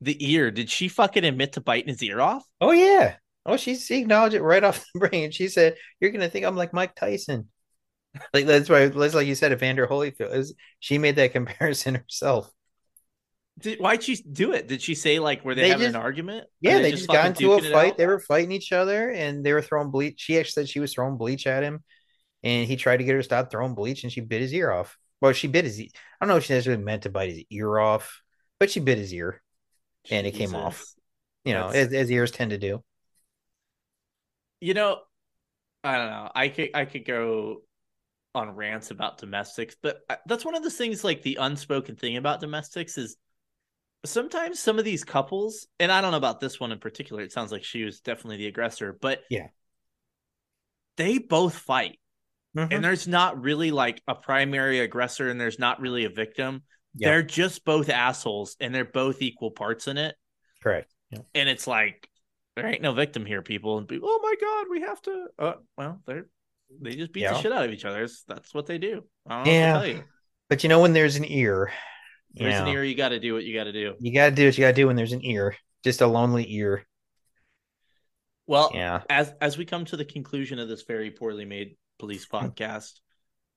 the 0.00 0.32
ear. 0.32 0.50
Did 0.50 0.70
she 0.70 0.88
fucking 0.88 1.24
admit 1.24 1.52
to 1.52 1.60
biting 1.60 1.88
his 1.88 2.02
ear 2.02 2.20
off? 2.20 2.44
Oh 2.60 2.72
yeah. 2.72 3.16
Oh, 3.46 3.56
she, 3.56 3.74
she 3.76 3.98
acknowledged 4.00 4.34
it 4.34 4.42
right 4.42 4.62
off 4.64 4.84
the 4.94 5.08
brain. 5.08 5.30
She 5.30 5.48
said, 5.48 5.76
"You're 6.00 6.10
gonna 6.10 6.28
think 6.28 6.44
I'm 6.46 6.56
like 6.56 6.72
Mike 6.72 6.94
Tyson." 6.94 7.48
Like 8.34 8.46
that's 8.46 8.68
why, 8.68 8.88
that's 8.88 9.14
like 9.14 9.26
you 9.28 9.34
said, 9.36 9.52
Evander 9.52 9.86
Holyfield 9.86 10.34
is. 10.34 10.54
She 10.80 10.98
made 10.98 11.16
that 11.16 11.32
comparison 11.32 11.94
herself. 11.96 12.50
Did, 13.58 13.78
why'd 13.78 14.02
she 14.02 14.16
do 14.16 14.52
it? 14.52 14.68
Did 14.68 14.80
she 14.80 14.94
say 14.94 15.18
like 15.18 15.44
were 15.44 15.54
they, 15.54 15.62
They 15.62 15.68
having 15.70 15.86
just- 15.86 15.96
an 15.96 16.00
argument? 16.02 16.46
Yeah, 16.60 16.78
they 16.80 16.90
just 16.92 17.08
got 17.08 17.26
into 17.26 17.52
a 17.52 17.60
fight. 17.62 17.96
They 17.98 18.06
were 18.06 18.20
fighting 18.20 18.52
each 18.52 18.72
other, 18.72 19.10
and 19.10 19.44
they 19.44 19.52
were 19.52 19.62
throwing 19.62 19.90
bleach. 19.90 20.20
She 20.20 20.38
actually 20.38 20.62
said 20.64 20.68
she 20.68 20.80
was 20.80 20.92
throwing 20.94 21.16
bleach 21.18 21.46
at 21.46 21.62
him, 21.62 21.82
and 22.42 22.66
he 22.66 22.76
tried 22.76 22.98
to 22.98 23.04
get 23.04 23.12
her 23.12 23.18
to 23.18 23.24
stop 23.24 23.50
throwing 23.50 23.74
bleach, 23.74 24.02
and 24.02 24.12
she 24.12 24.20
bit 24.22 24.40
his 24.40 24.52
ear 24.54 24.70
off. 24.70 24.96
Well, 25.20 25.32
she 25.32 25.46
bit 25.48 25.64
his. 25.66 25.80
e- 25.80 25.90
I 26.20 26.24
don't 26.24 26.30
know 26.32 26.36
if 26.38 26.44
she 26.44 26.54
necessarily 26.54 26.82
meant 26.82 27.02
to 27.02 27.10
bite 27.10 27.30
his 27.30 27.44
ear 27.50 27.78
off, 27.78 28.22
but 28.58 28.70
she 28.70 28.80
bit 28.80 28.98
his 28.98 29.12
ear. 29.12 29.42
and 30.10 30.26
it 30.26 30.32
came 30.32 30.54
off. 30.54 30.84
You 31.44 31.52
know, 31.54 31.66
That's- 31.68 31.88
as, 31.88 31.92
as 31.94 32.10
ears 32.10 32.30
tend 32.30 32.50
to 32.52 32.58
do. 32.58 32.82
You 34.60 34.74
know, 34.74 34.98
I 35.82 35.96
don't 35.96 36.10
know. 36.10 36.30
I 36.34 36.48
could 36.48 36.70
I 36.74 36.84
could 36.84 37.04
go 37.04 37.62
on 38.34 38.54
rants 38.54 38.90
about 38.90 39.18
domestics, 39.18 39.76
but 39.82 40.00
I- 40.08 40.18
that's 40.26 40.44
one 40.44 40.54
of 40.54 40.62
the 40.62 40.70
things 40.70 41.02
like 41.02 41.22
the 41.22 41.38
unspoken 41.40 41.96
thing 41.96 42.16
about 42.16 42.40
domestics 42.40 42.96
is 42.96 43.16
sometimes 44.04 44.60
some 44.60 44.78
of 44.78 44.84
these 44.84 45.04
couples, 45.04 45.66
and 45.78 45.90
I 45.90 46.00
don't 46.00 46.12
know 46.12 46.16
about 46.16 46.40
this 46.40 46.60
one 46.60 46.72
in 46.72 46.78
particular, 46.78 47.22
it 47.22 47.32
sounds 47.32 47.52
like 47.52 47.64
she 47.64 47.84
was 47.84 48.00
definitely 48.00 48.38
the 48.38 48.46
aggressor, 48.46 48.96
but 49.00 49.22
Yeah. 49.30 49.48
They 50.96 51.18
both 51.18 51.56
fight. 51.56 51.98
Mhm. 52.56 52.72
And 52.72 52.84
there's 52.84 53.08
not 53.08 53.40
really 53.40 53.70
like 53.70 54.02
a 54.06 54.14
primary 54.14 54.80
aggressor 54.80 55.30
and 55.30 55.40
there's 55.40 55.58
not 55.58 55.80
really 55.80 56.04
a 56.04 56.10
victim. 56.10 56.64
Yeah. 56.94 57.08
They're 57.10 57.22
just 57.22 57.64
both 57.64 57.88
assholes 57.88 58.56
and 58.60 58.74
they're 58.74 58.84
both 58.84 59.22
equal 59.22 59.50
parts 59.52 59.88
in 59.88 59.96
it. 59.96 60.16
Correct. 60.62 60.92
Yeah. 61.10 61.20
And 61.34 61.48
it's 61.48 61.66
like 61.66 62.10
there 62.56 62.66
ain't 62.66 62.82
no 62.82 62.92
victim 62.92 63.24
here, 63.24 63.42
people. 63.42 63.78
And 63.78 63.88
people, 63.88 64.08
oh 64.10 64.20
my 64.22 64.34
god, 64.40 64.66
we 64.70 64.80
have 64.82 65.00
to. 65.02 65.26
Uh, 65.38 65.52
well, 65.76 66.00
they're 66.06 66.26
they 66.80 66.94
just 66.94 67.12
beat 67.12 67.24
the 67.26 67.40
shit 67.40 67.52
out 67.52 67.64
of 67.64 67.72
each 67.72 67.84
other. 67.84 68.04
It's, 68.04 68.22
that's 68.28 68.54
what 68.54 68.66
they 68.66 68.78
do. 68.78 69.02
I 69.26 69.36
don't 69.36 69.46
know 69.46 69.52
Yeah. 69.52 69.72
what 69.74 69.80
to 69.82 69.86
tell 69.88 69.96
you. 69.98 70.04
But 70.48 70.62
you 70.62 70.68
know, 70.68 70.80
when 70.80 70.92
there's 70.92 71.16
an 71.16 71.24
ear, 71.24 71.72
There's 72.34 72.58
an 72.60 72.68
ear. 72.68 72.84
You 72.84 72.94
got 72.94 73.08
to 73.10 73.18
do 73.20 73.34
what 73.34 73.44
you 73.44 73.54
got 73.54 73.64
to 73.64 73.72
do. 73.72 73.94
you 73.98 74.14
got 74.14 74.26
to 74.30 74.34
do 74.34 74.46
what 74.46 74.56
you 74.56 74.62
got 74.62 74.68
to 74.68 74.74
do 74.74 74.86
when 74.86 74.96
there's 74.96 75.12
an 75.12 75.24
ear. 75.24 75.56
Just 75.84 76.00
a 76.00 76.06
lonely 76.06 76.46
ear. 76.52 76.86
Well, 78.46 78.70
Yeah. 78.74 79.02
as 79.08 79.32
as 79.40 79.56
we 79.56 79.64
come 79.64 79.84
to 79.86 79.96
the 79.96 80.04
conclusion 80.04 80.58
of 80.58 80.68
this 80.68 80.82
very 80.82 81.10
poorly 81.10 81.44
made 81.44 81.76
police 81.98 82.26
podcast, 82.26 83.00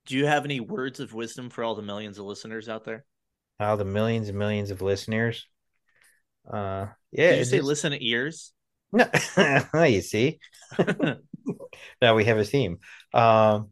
do 0.06 0.18
you 0.18 0.26
have 0.26 0.46
any 0.46 0.60
words 0.60 1.00
of 1.00 1.14
wisdom 1.14 1.50
for 1.50 1.64
all 1.64 1.76
the 1.76 1.82
millions 1.82 2.18
of 2.20 2.26
listeners 2.26 2.70
out 2.70 2.84
there? 2.84 3.06
All 3.60 3.78
the 3.78 3.86
millions 3.86 4.30
and 4.30 4.38
millions 4.38 4.72
of 4.72 4.82
listeners. 4.82 5.48
Uh, 6.52 6.88
yeah. 7.12 7.32
Did 7.32 7.38
you 7.40 7.46
say 7.46 7.58
just- 7.58 7.68
listen 7.68 7.92
to 7.92 8.06
ears? 8.06 8.54
No, 8.94 9.10
you 9.84 10.02
see. 10.02 10.40
now 12.02 12.16
we 12.16 12.26
have 12.26 12.38
a 12.38 12.46
theme. 12.46 12.80
Um, 13.14 13.72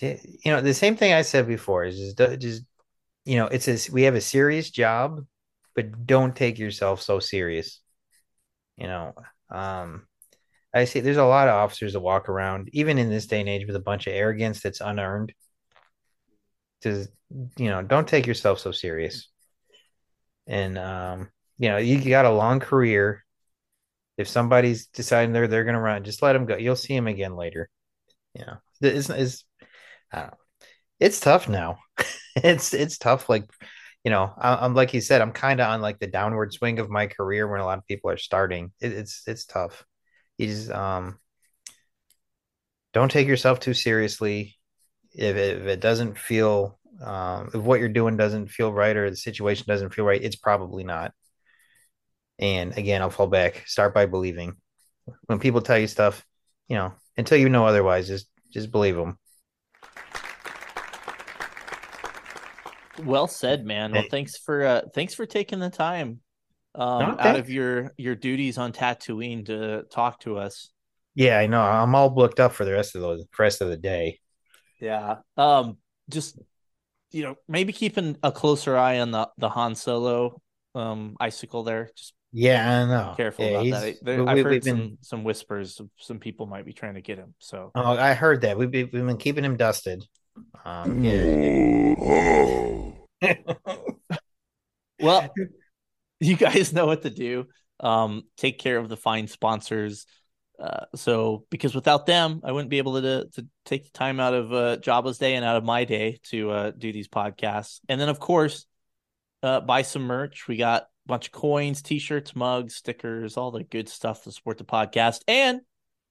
you 0.00 0.18
know, 0.46 0.60
the 0.60 0.74
same 0.74 0.96
thing 0.96 1.12
I 1.12 1.22
said 1.22 1.46
before 1.46 1.84
is 1.84 2.14
just, 2.16 2.40
just 2.40 2.62
you 3.24 3.36
know, 3.36 3.46
it's 3.46 3.68
a, 3.68 3.92
we 3.92 4.04
have 4.04 4.14
a 4.14 4.20
serious 4.20 4.70
job, 4.70 5.24
but 5.74 6.06
don't 6.06 6.36
take 6.36 6.58
yourself 6.58 7.02
so 7.02 7.18
serious. 7.18 7.80
You 8.76 8.86
know, 8.86 9.14
um, 9.50 10.06
I 10.74 10.84
see 10.84 11.00
there's 11.00 11.16
a 11.16 11.24
lot 11.24 11.48
of 11.48 11.54
officers 11.54 11.94
that 11.94 12.00
walk 12.00 12.28
around, 12.28 12.70
even 12.72 12.98
in 12.98 13.10
this 13.10 13.26
day 13.26 13.40
and 13.40 13.48
age, 13.48 13.66
with 13.66 13.76
a 13.76 13.80
bunch 13.80 14.06
of 14.06 14.14
arrogance 14.14 14.60
that's 14.60 14.80
unearned. 14.80 15.32
Just, 16.82 17.10
you 17.56 17.70
know, 17.70 17.82
don't 17.82 18.06
take 18.08 18.26
yourself 18.26 18.60
so 18.60 18.72
serious. 18.72 19.28
And, 20.46 20.78
um, 20.78 21.28
you 21.58 21.68
know, 21.68 21.76
you 21.76 22.08
got 22.08 22.24
a 22.24 22.30
long 22.30 22.60
career 22.60 23.24
if 24.18 24.28
somebody's 24.28 24.86
deciding 24.88 25.32
they're 25.32 25.48
they're 25.48 25.64
gonna 25.64 25.80
run, 25.80 26.04
just 26.04 26.22
let 26.22 26.34
them 26.34 26.46
go. 26.46 26.56
You'll 26.56 26.76
see 26.76 26.94
them 26.96 27.06
again 27.06 27.36
later. 27.36 27.70
You 28.34 28.46
know, 28.46 28.58
it's, 28.82 29.10
it's 29.10 29.44
I 30.12 30.20
don't 30.20 30.30
know. 30.32 30.38
It's 31.00 31.20
tough 31.20 31.48
now. 31.48 31.78
it's 32.36 32.74
it's 32.74 32.98
tough. 32.98 33.28
Like 33.28 33.44
you 34.04 34.10
know, 34.10 34.32
I, 34.38 34.64
I'm 34.64 34.74
like 34.74 34.94
you 34.94 35.00
said, 35.00 35.22
I'm 35.22 35.32
kind 35.32 35.60
of 35.60 35.68
on 35.68 35.82
like 35.82 35.98
the 36.00 36.06
downward 36.06 36.52
swing 36.52 36.78
of 36.80 36.90
my 36.90 37.06
career 37.08 37.48
when 37.48 37.60
a 37.60 37.64
lot 37.66 37.78
of 37.78 37.86
people 37.86 38.10
are 38.10 38.16
starting. 38.18 38.72
It, 38.80 38.92
it's 38.92 39.22
it's 39.26 39.46
tough. 39.46 39.84
You 40.38 40.48
just 40.48 40.70
um 40.70 41.18
don't 42.92 43.10
take 43.10 43.28
yourself 43.28 43.60
too 43.60 43.74
seriously. 43.74 44.56
If 45.12 45.36
it, 45.36 45.58
if 45.58 45.66
it 45.66 45.80
doesn't 45.80 46.18
feel 46.18 46.78
um, 47.02 47.50
if 47.54 47.62
what 47.62 47.80
you're 47.80 47.88
doing 47.88 48.16
doesn't 48.16 48.48
feel 48.48 48.72
right 48.72 48.96
or 48.96 49.08
the 49.10 49.16
situation 49.16 49.66
doesn't 49.68 49.94
feel 49.94 50.04
right, 50.04 50.22
it's 50.22 50.36
probably 50.36 50.84
not. 50.84 51.12
And 52.38 52.76
again, 52.76 53.02
I'll 53.02 53.10
fall 53.10 53.26
back. 53.26 53.64
Start 53.66 53.94
by 53.94 54.06
believing. 54.06 54.56
When 55.26 55.38
people 55.38 55.60
tell 55.60 55.78
you 55.78 55.86
stuff, 55.86 56.24
you 56.68 56.76
know, 56.76 56.92
until 57.16 57.38
you 57.38 57.48
know 57.48 57.66
otherwise, 57.66 58.08
just 58.08 58.28
just 58.52 58.70
believe 58.70 58.96
them. 58.96 59.18
Well 63.04 63.28
said, 63.28 63.64
man. 63.64 63.92
Well, 63.92 64.06
thanks 64.10 64.36
for 64.36 64.64
uh 64.64 64.82
thanks 64.94 65.14
for 65.14 65.24
taking 65.26 65.58
the 65.60 65.70
time 65.70 66.20
um 66.74 67.12
Okay. 67.14 67.22
out 67.28 67.36
of 67.36 67.48
your 67.48 67.92
your 67.96 68.14
duties 68.14 68.58
on 68.58 68.72
Tatooine 68.72 69.46
to 69.46 69.84
talk 69.90 70.20
to 70.20 70.38
us. 70.38 70.70
Yeah, 71.14 71.38
I 71.38 71.46
know. 71.46 71.60
I'm 71.60 71.94
all 71.94 72.10
booked 72.10 72.38
up 72.40 72.52
for 72.52 72.64
the 72.64 72.72
rest 72.72 72.94
of 72.94 73.02
the 73.02 73.24
rest 73.38 73.60
of 73.60 73.68
the 73.68 73.76
day. 73.76 74.20
Yeah. 74.80 75.16
Um 75.36 75.78
just 76.10 76.38
you 77.10 77.22
know, 77.22 77.36
maybe 77.48 77.72
keeping 77.72 78.18
a 78.22 78.30
closer 78.30 78.76
eye 78.76 79.00
on 79.00 79.10
the 79.12 79.28
the 79.38 79.48
Han 79.48 79.74
Solo 79.74 80.40
um 80.74 81.16
icicle 81.20 81.62
there. 81.62 81.90
Just 81.96 82.14
Yeah, 82.32 82.82
I 82.82 82.86
know. 82.86 83.14
careful 83.16 83.44
Yeah, 83.44 83.50
about 83.60 83.80
that. 83.80 83.96
There, 84.02 84.24
we- 84.24 84.30
I've 84.30 84.38
heard 84.44 84.50
we've 84.52 84.64
some 84.64 84.76
been- 84.76 84.98
some 85.00 85.24
whispers 85.24 85.80
of 85.80 85.88
some 85.98 86.18
people 86.18 86.46
might 86.46 86.66
be 86.66 86.72
trying 86.72 86.94
to 86.94 87.00
get 87.00 87.18
him. 87.18 87.34
So 87.38 87.70
Oh, 87.74 87.92
I 87.96 88.14
heard 88.14 88.42
that. 88.42 88.58
We've 88.58 88.70
been, 88.70 88.90
we've 88.92 89.06
been 89.06 89.16
keeping 89.16 89.44
him 89.44 89.56
dusted. 89.56 90.04
Um, 90.64 91.02
yeah. 91.02 92.92
Well 95.00 95.32
you 96.20 96.36
guys 96.36 96.72
know 96.72 96.86
what 96.86 97.02
to 97.02 97.10
do 97.10 97.46
um 97.80 98.24
take 98.36 98.58
care 98.58 98.76
of 98.76 98.88
the 98.88 98.96
fine 98.96 99.28
sponsors 99.28 100.04
uh 100.58 100.86
so 100.96 101.44
because 101.50 101.72
without 101.76 102.04
them 102.06 102.40
i 102.42 102.50
wouldn't 102.50 102.70
be 102.70 102.78
able 102.78 103.00
to 103.00 103.28
to 103.34 103.46
take 103.64 103.84
the 103.84 103.90
time 103.90 104.18
out 104.18 104.34
of 104.34 104.52
uh 104.52 104.76
jabba's 104.78 105.18
day 105.18 105.36
and 105.36 105.44
out 105.44 105.56
of 105.56 105.62
my 105.62 105.84
day 105.84 106.18
to 106.24 106.50
uh 106.50 106.70
do 106.76 106.92
these 106.92 107.06
podcasts 107.06 107.78
and 107.88 108.00
then 108.00 108.08
of 108.08 108.18
course 108.18 108.66
uh 109.44 109.60
buy 109.60 109.82
some 109.82 110.02
merch 110.02 110.48
we 110.48 110.56
got 110.56 110.82
a 110.82 110.88
bunch 111.08 111.26
of 111.26 111.32
coins 111.32 111.82
t-shirts 111.82 112.36
mugs 112.36 112.74
stickers 112.76 113.36
all 113.36 113.50
the 113.50 113.64
good 113.64 113.88
stuff 113.88 114.22
to 114.22 114.30
support 114.30 114.58
the 114.58 114.64
podcast 114.64 115.22
and 115.26 115.60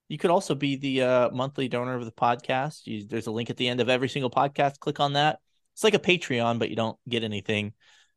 you 0.10 0.18
could 0.18 0.32
also 0.32 0.56
be 0.56 0.78
the 0.78 1.02
uh, 1.02 1.30
monthly 1.32 1.68
donor 1.68 1.96
of 1.96 2.06
the 2.06 2.12
podcast. 2.12 2.86
You, 2.86 3.06
there's 3.06 3.28
a 3.28 3.32
link 3.32 3.50
at 3.50 3.58
the 3.58 3.68
end 3.68 3.82
of 3.82 3.90
every 3.90 4.08
single 4.10 4.30
podcast. 4.30 4.80
Click 4.80 5.00
on 5.00 5.14
that. 5.14 5.40
It's 5.74 5.84
like 5.84 5.94
a 5.94 6.00
Patreon, 6.00 6.60
but 6.60 6.70
you 6.70 6.76
don't 6.76 6.98
get 7.08 7.24
anything. 7.24 7.74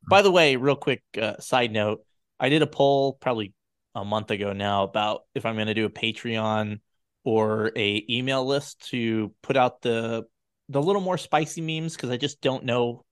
By 0.08 0.22
the 0.22 0.30
way, 0.30 0.56
real 0.56 0.76
quick 0.76 1.02
uh, 1.20 1.38
side 1.40 1.72
note: 1.72 2.04
I 2.38 2.48
did 2.48 2.62
a 2.62 2.66
poll 2.66 3.14
probably 3.14 3.52
a 3.94 4.04
month 4.04 4.30
ago 4.30 4.52
now 4.52 4.84
about 4.84 5.22
if 5.34 5.44
I'm 5.44 5.56
going 5.56 5.66
to 5.66 5.74
do 5.74 5.84
a 5.84 5.90
Patreon 5.90 6.80
or 7.24 7.72
a 7.76 8.04
email 8.08 8.46
list 8.46 8.88
to 8.90 9.34
put 9.42 9.56
out 9.56 9.82
the 9.82 10.24
the 10.68 10.80
little 10.80 11.02
more 11.02 11.18
spicy 11.18 11.60
memes 11.60 11.96
because 11.96 12.10
I 12.10 12.16
just 12.16 12.40
don't 12.40 12.64
know. 12.64 13.04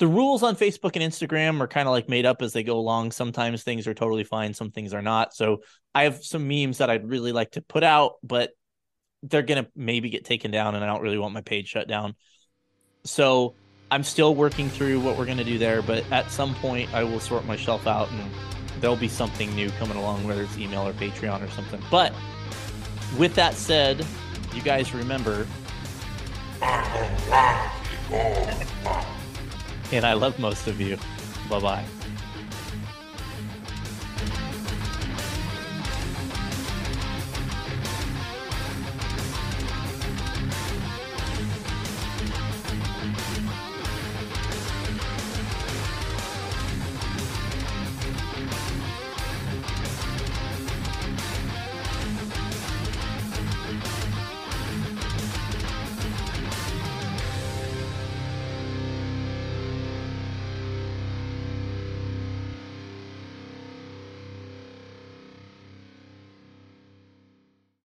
The 0.00 0.08
rules 0.08 0.42
on 0.42 0.56
Facebook 0.56 0.96
and 0.96 1.04
Instagram 1.04 1.60
are 1.60 1.68
kind 1.68 1.86
of 1.86 1.92
like 1.92 2.08
made 2.08 2.24
up 2.24 2.40
as 2.40 2.54
they 2.54 2.62
go 2.62 2.78
along. 2.78 3.12
Sometimes 3.12 3.62
things 3.62 3.86
are 3.86 3.92
totally 3.92 4.24
fine, 4.24 4.54
some 4.54 4.70
things 4.70 4.94
are 4.94 5.02
not. 5.02 5.34
So 5.34 5.60
I 5.94 6.04
have 6.04 6.24
some 6.24 6.48
memes 6.48 6.78
that 6.78 6.88
I'd 6.88 7.06
really 7.06 7.32
like 7.32 7.50
to 7.52 7.60
put 7.60 7.84
out, 7.84 8.14
but 8.22 8.52
they're 9.22 9.42
gonna 9.42 9.66
maybe 9.76 10.08
get 10.08 10.24
taken 10.24 10.50
down, 10.50 10.74
and 10.74 10.82
I 10.82 10.86
don't 10.86 11.02
really 11.02 11.18
want 11.18 11.34
my 11.34 11.42
page 11.42 11.68
shut 11.68 11.86
down. 11.86 12.14
So 13.04 13.56
I'm 13.90 14.02
still 14.02 14.34
working 14.34 14.70
through 14.70 15.00
what 15.00 15.18
we're 15.18 15.26
gonna 15.26 15.44
do 15.44 15.58
there, 15.58 15.82
but 15.82 16.02
at 16.10 16.30
some 16.30 16.54
point 16.54 16.92
I 16.94 17.04
will 17.04 17.20
sort 17.20 17.44
myself 17.44 17.86
out, 17.86 18.10
and 18.10 18.30
there'll 18.80 18.96
be 18.96 19.06
something 19.06 19.54
new 19.54 19.68
coming 19.72 19.98
along, 19.98 20.26
whether 20.26 20.42
it's 20.42 20.56
email 20.56 20.88
or 20.88 20.94
Patreon 20.94 21.46
or 21.46 21.50
something. 21.50 21.82
But 21.90 22.14
with 23.18 23.34
that 23.34 23.52
said, 23.52 24.06
you 24.54 24.62
guys 24.62 24.94
remember, 24.94 25.46
and 29.92 30.04
I 30.04 30.14
love 30.14 30.38
most 30.38 30.66
of 30.66 30.80
you. 30.80 30.96
Bye 31.48 31.60
bye. 31.60 31.99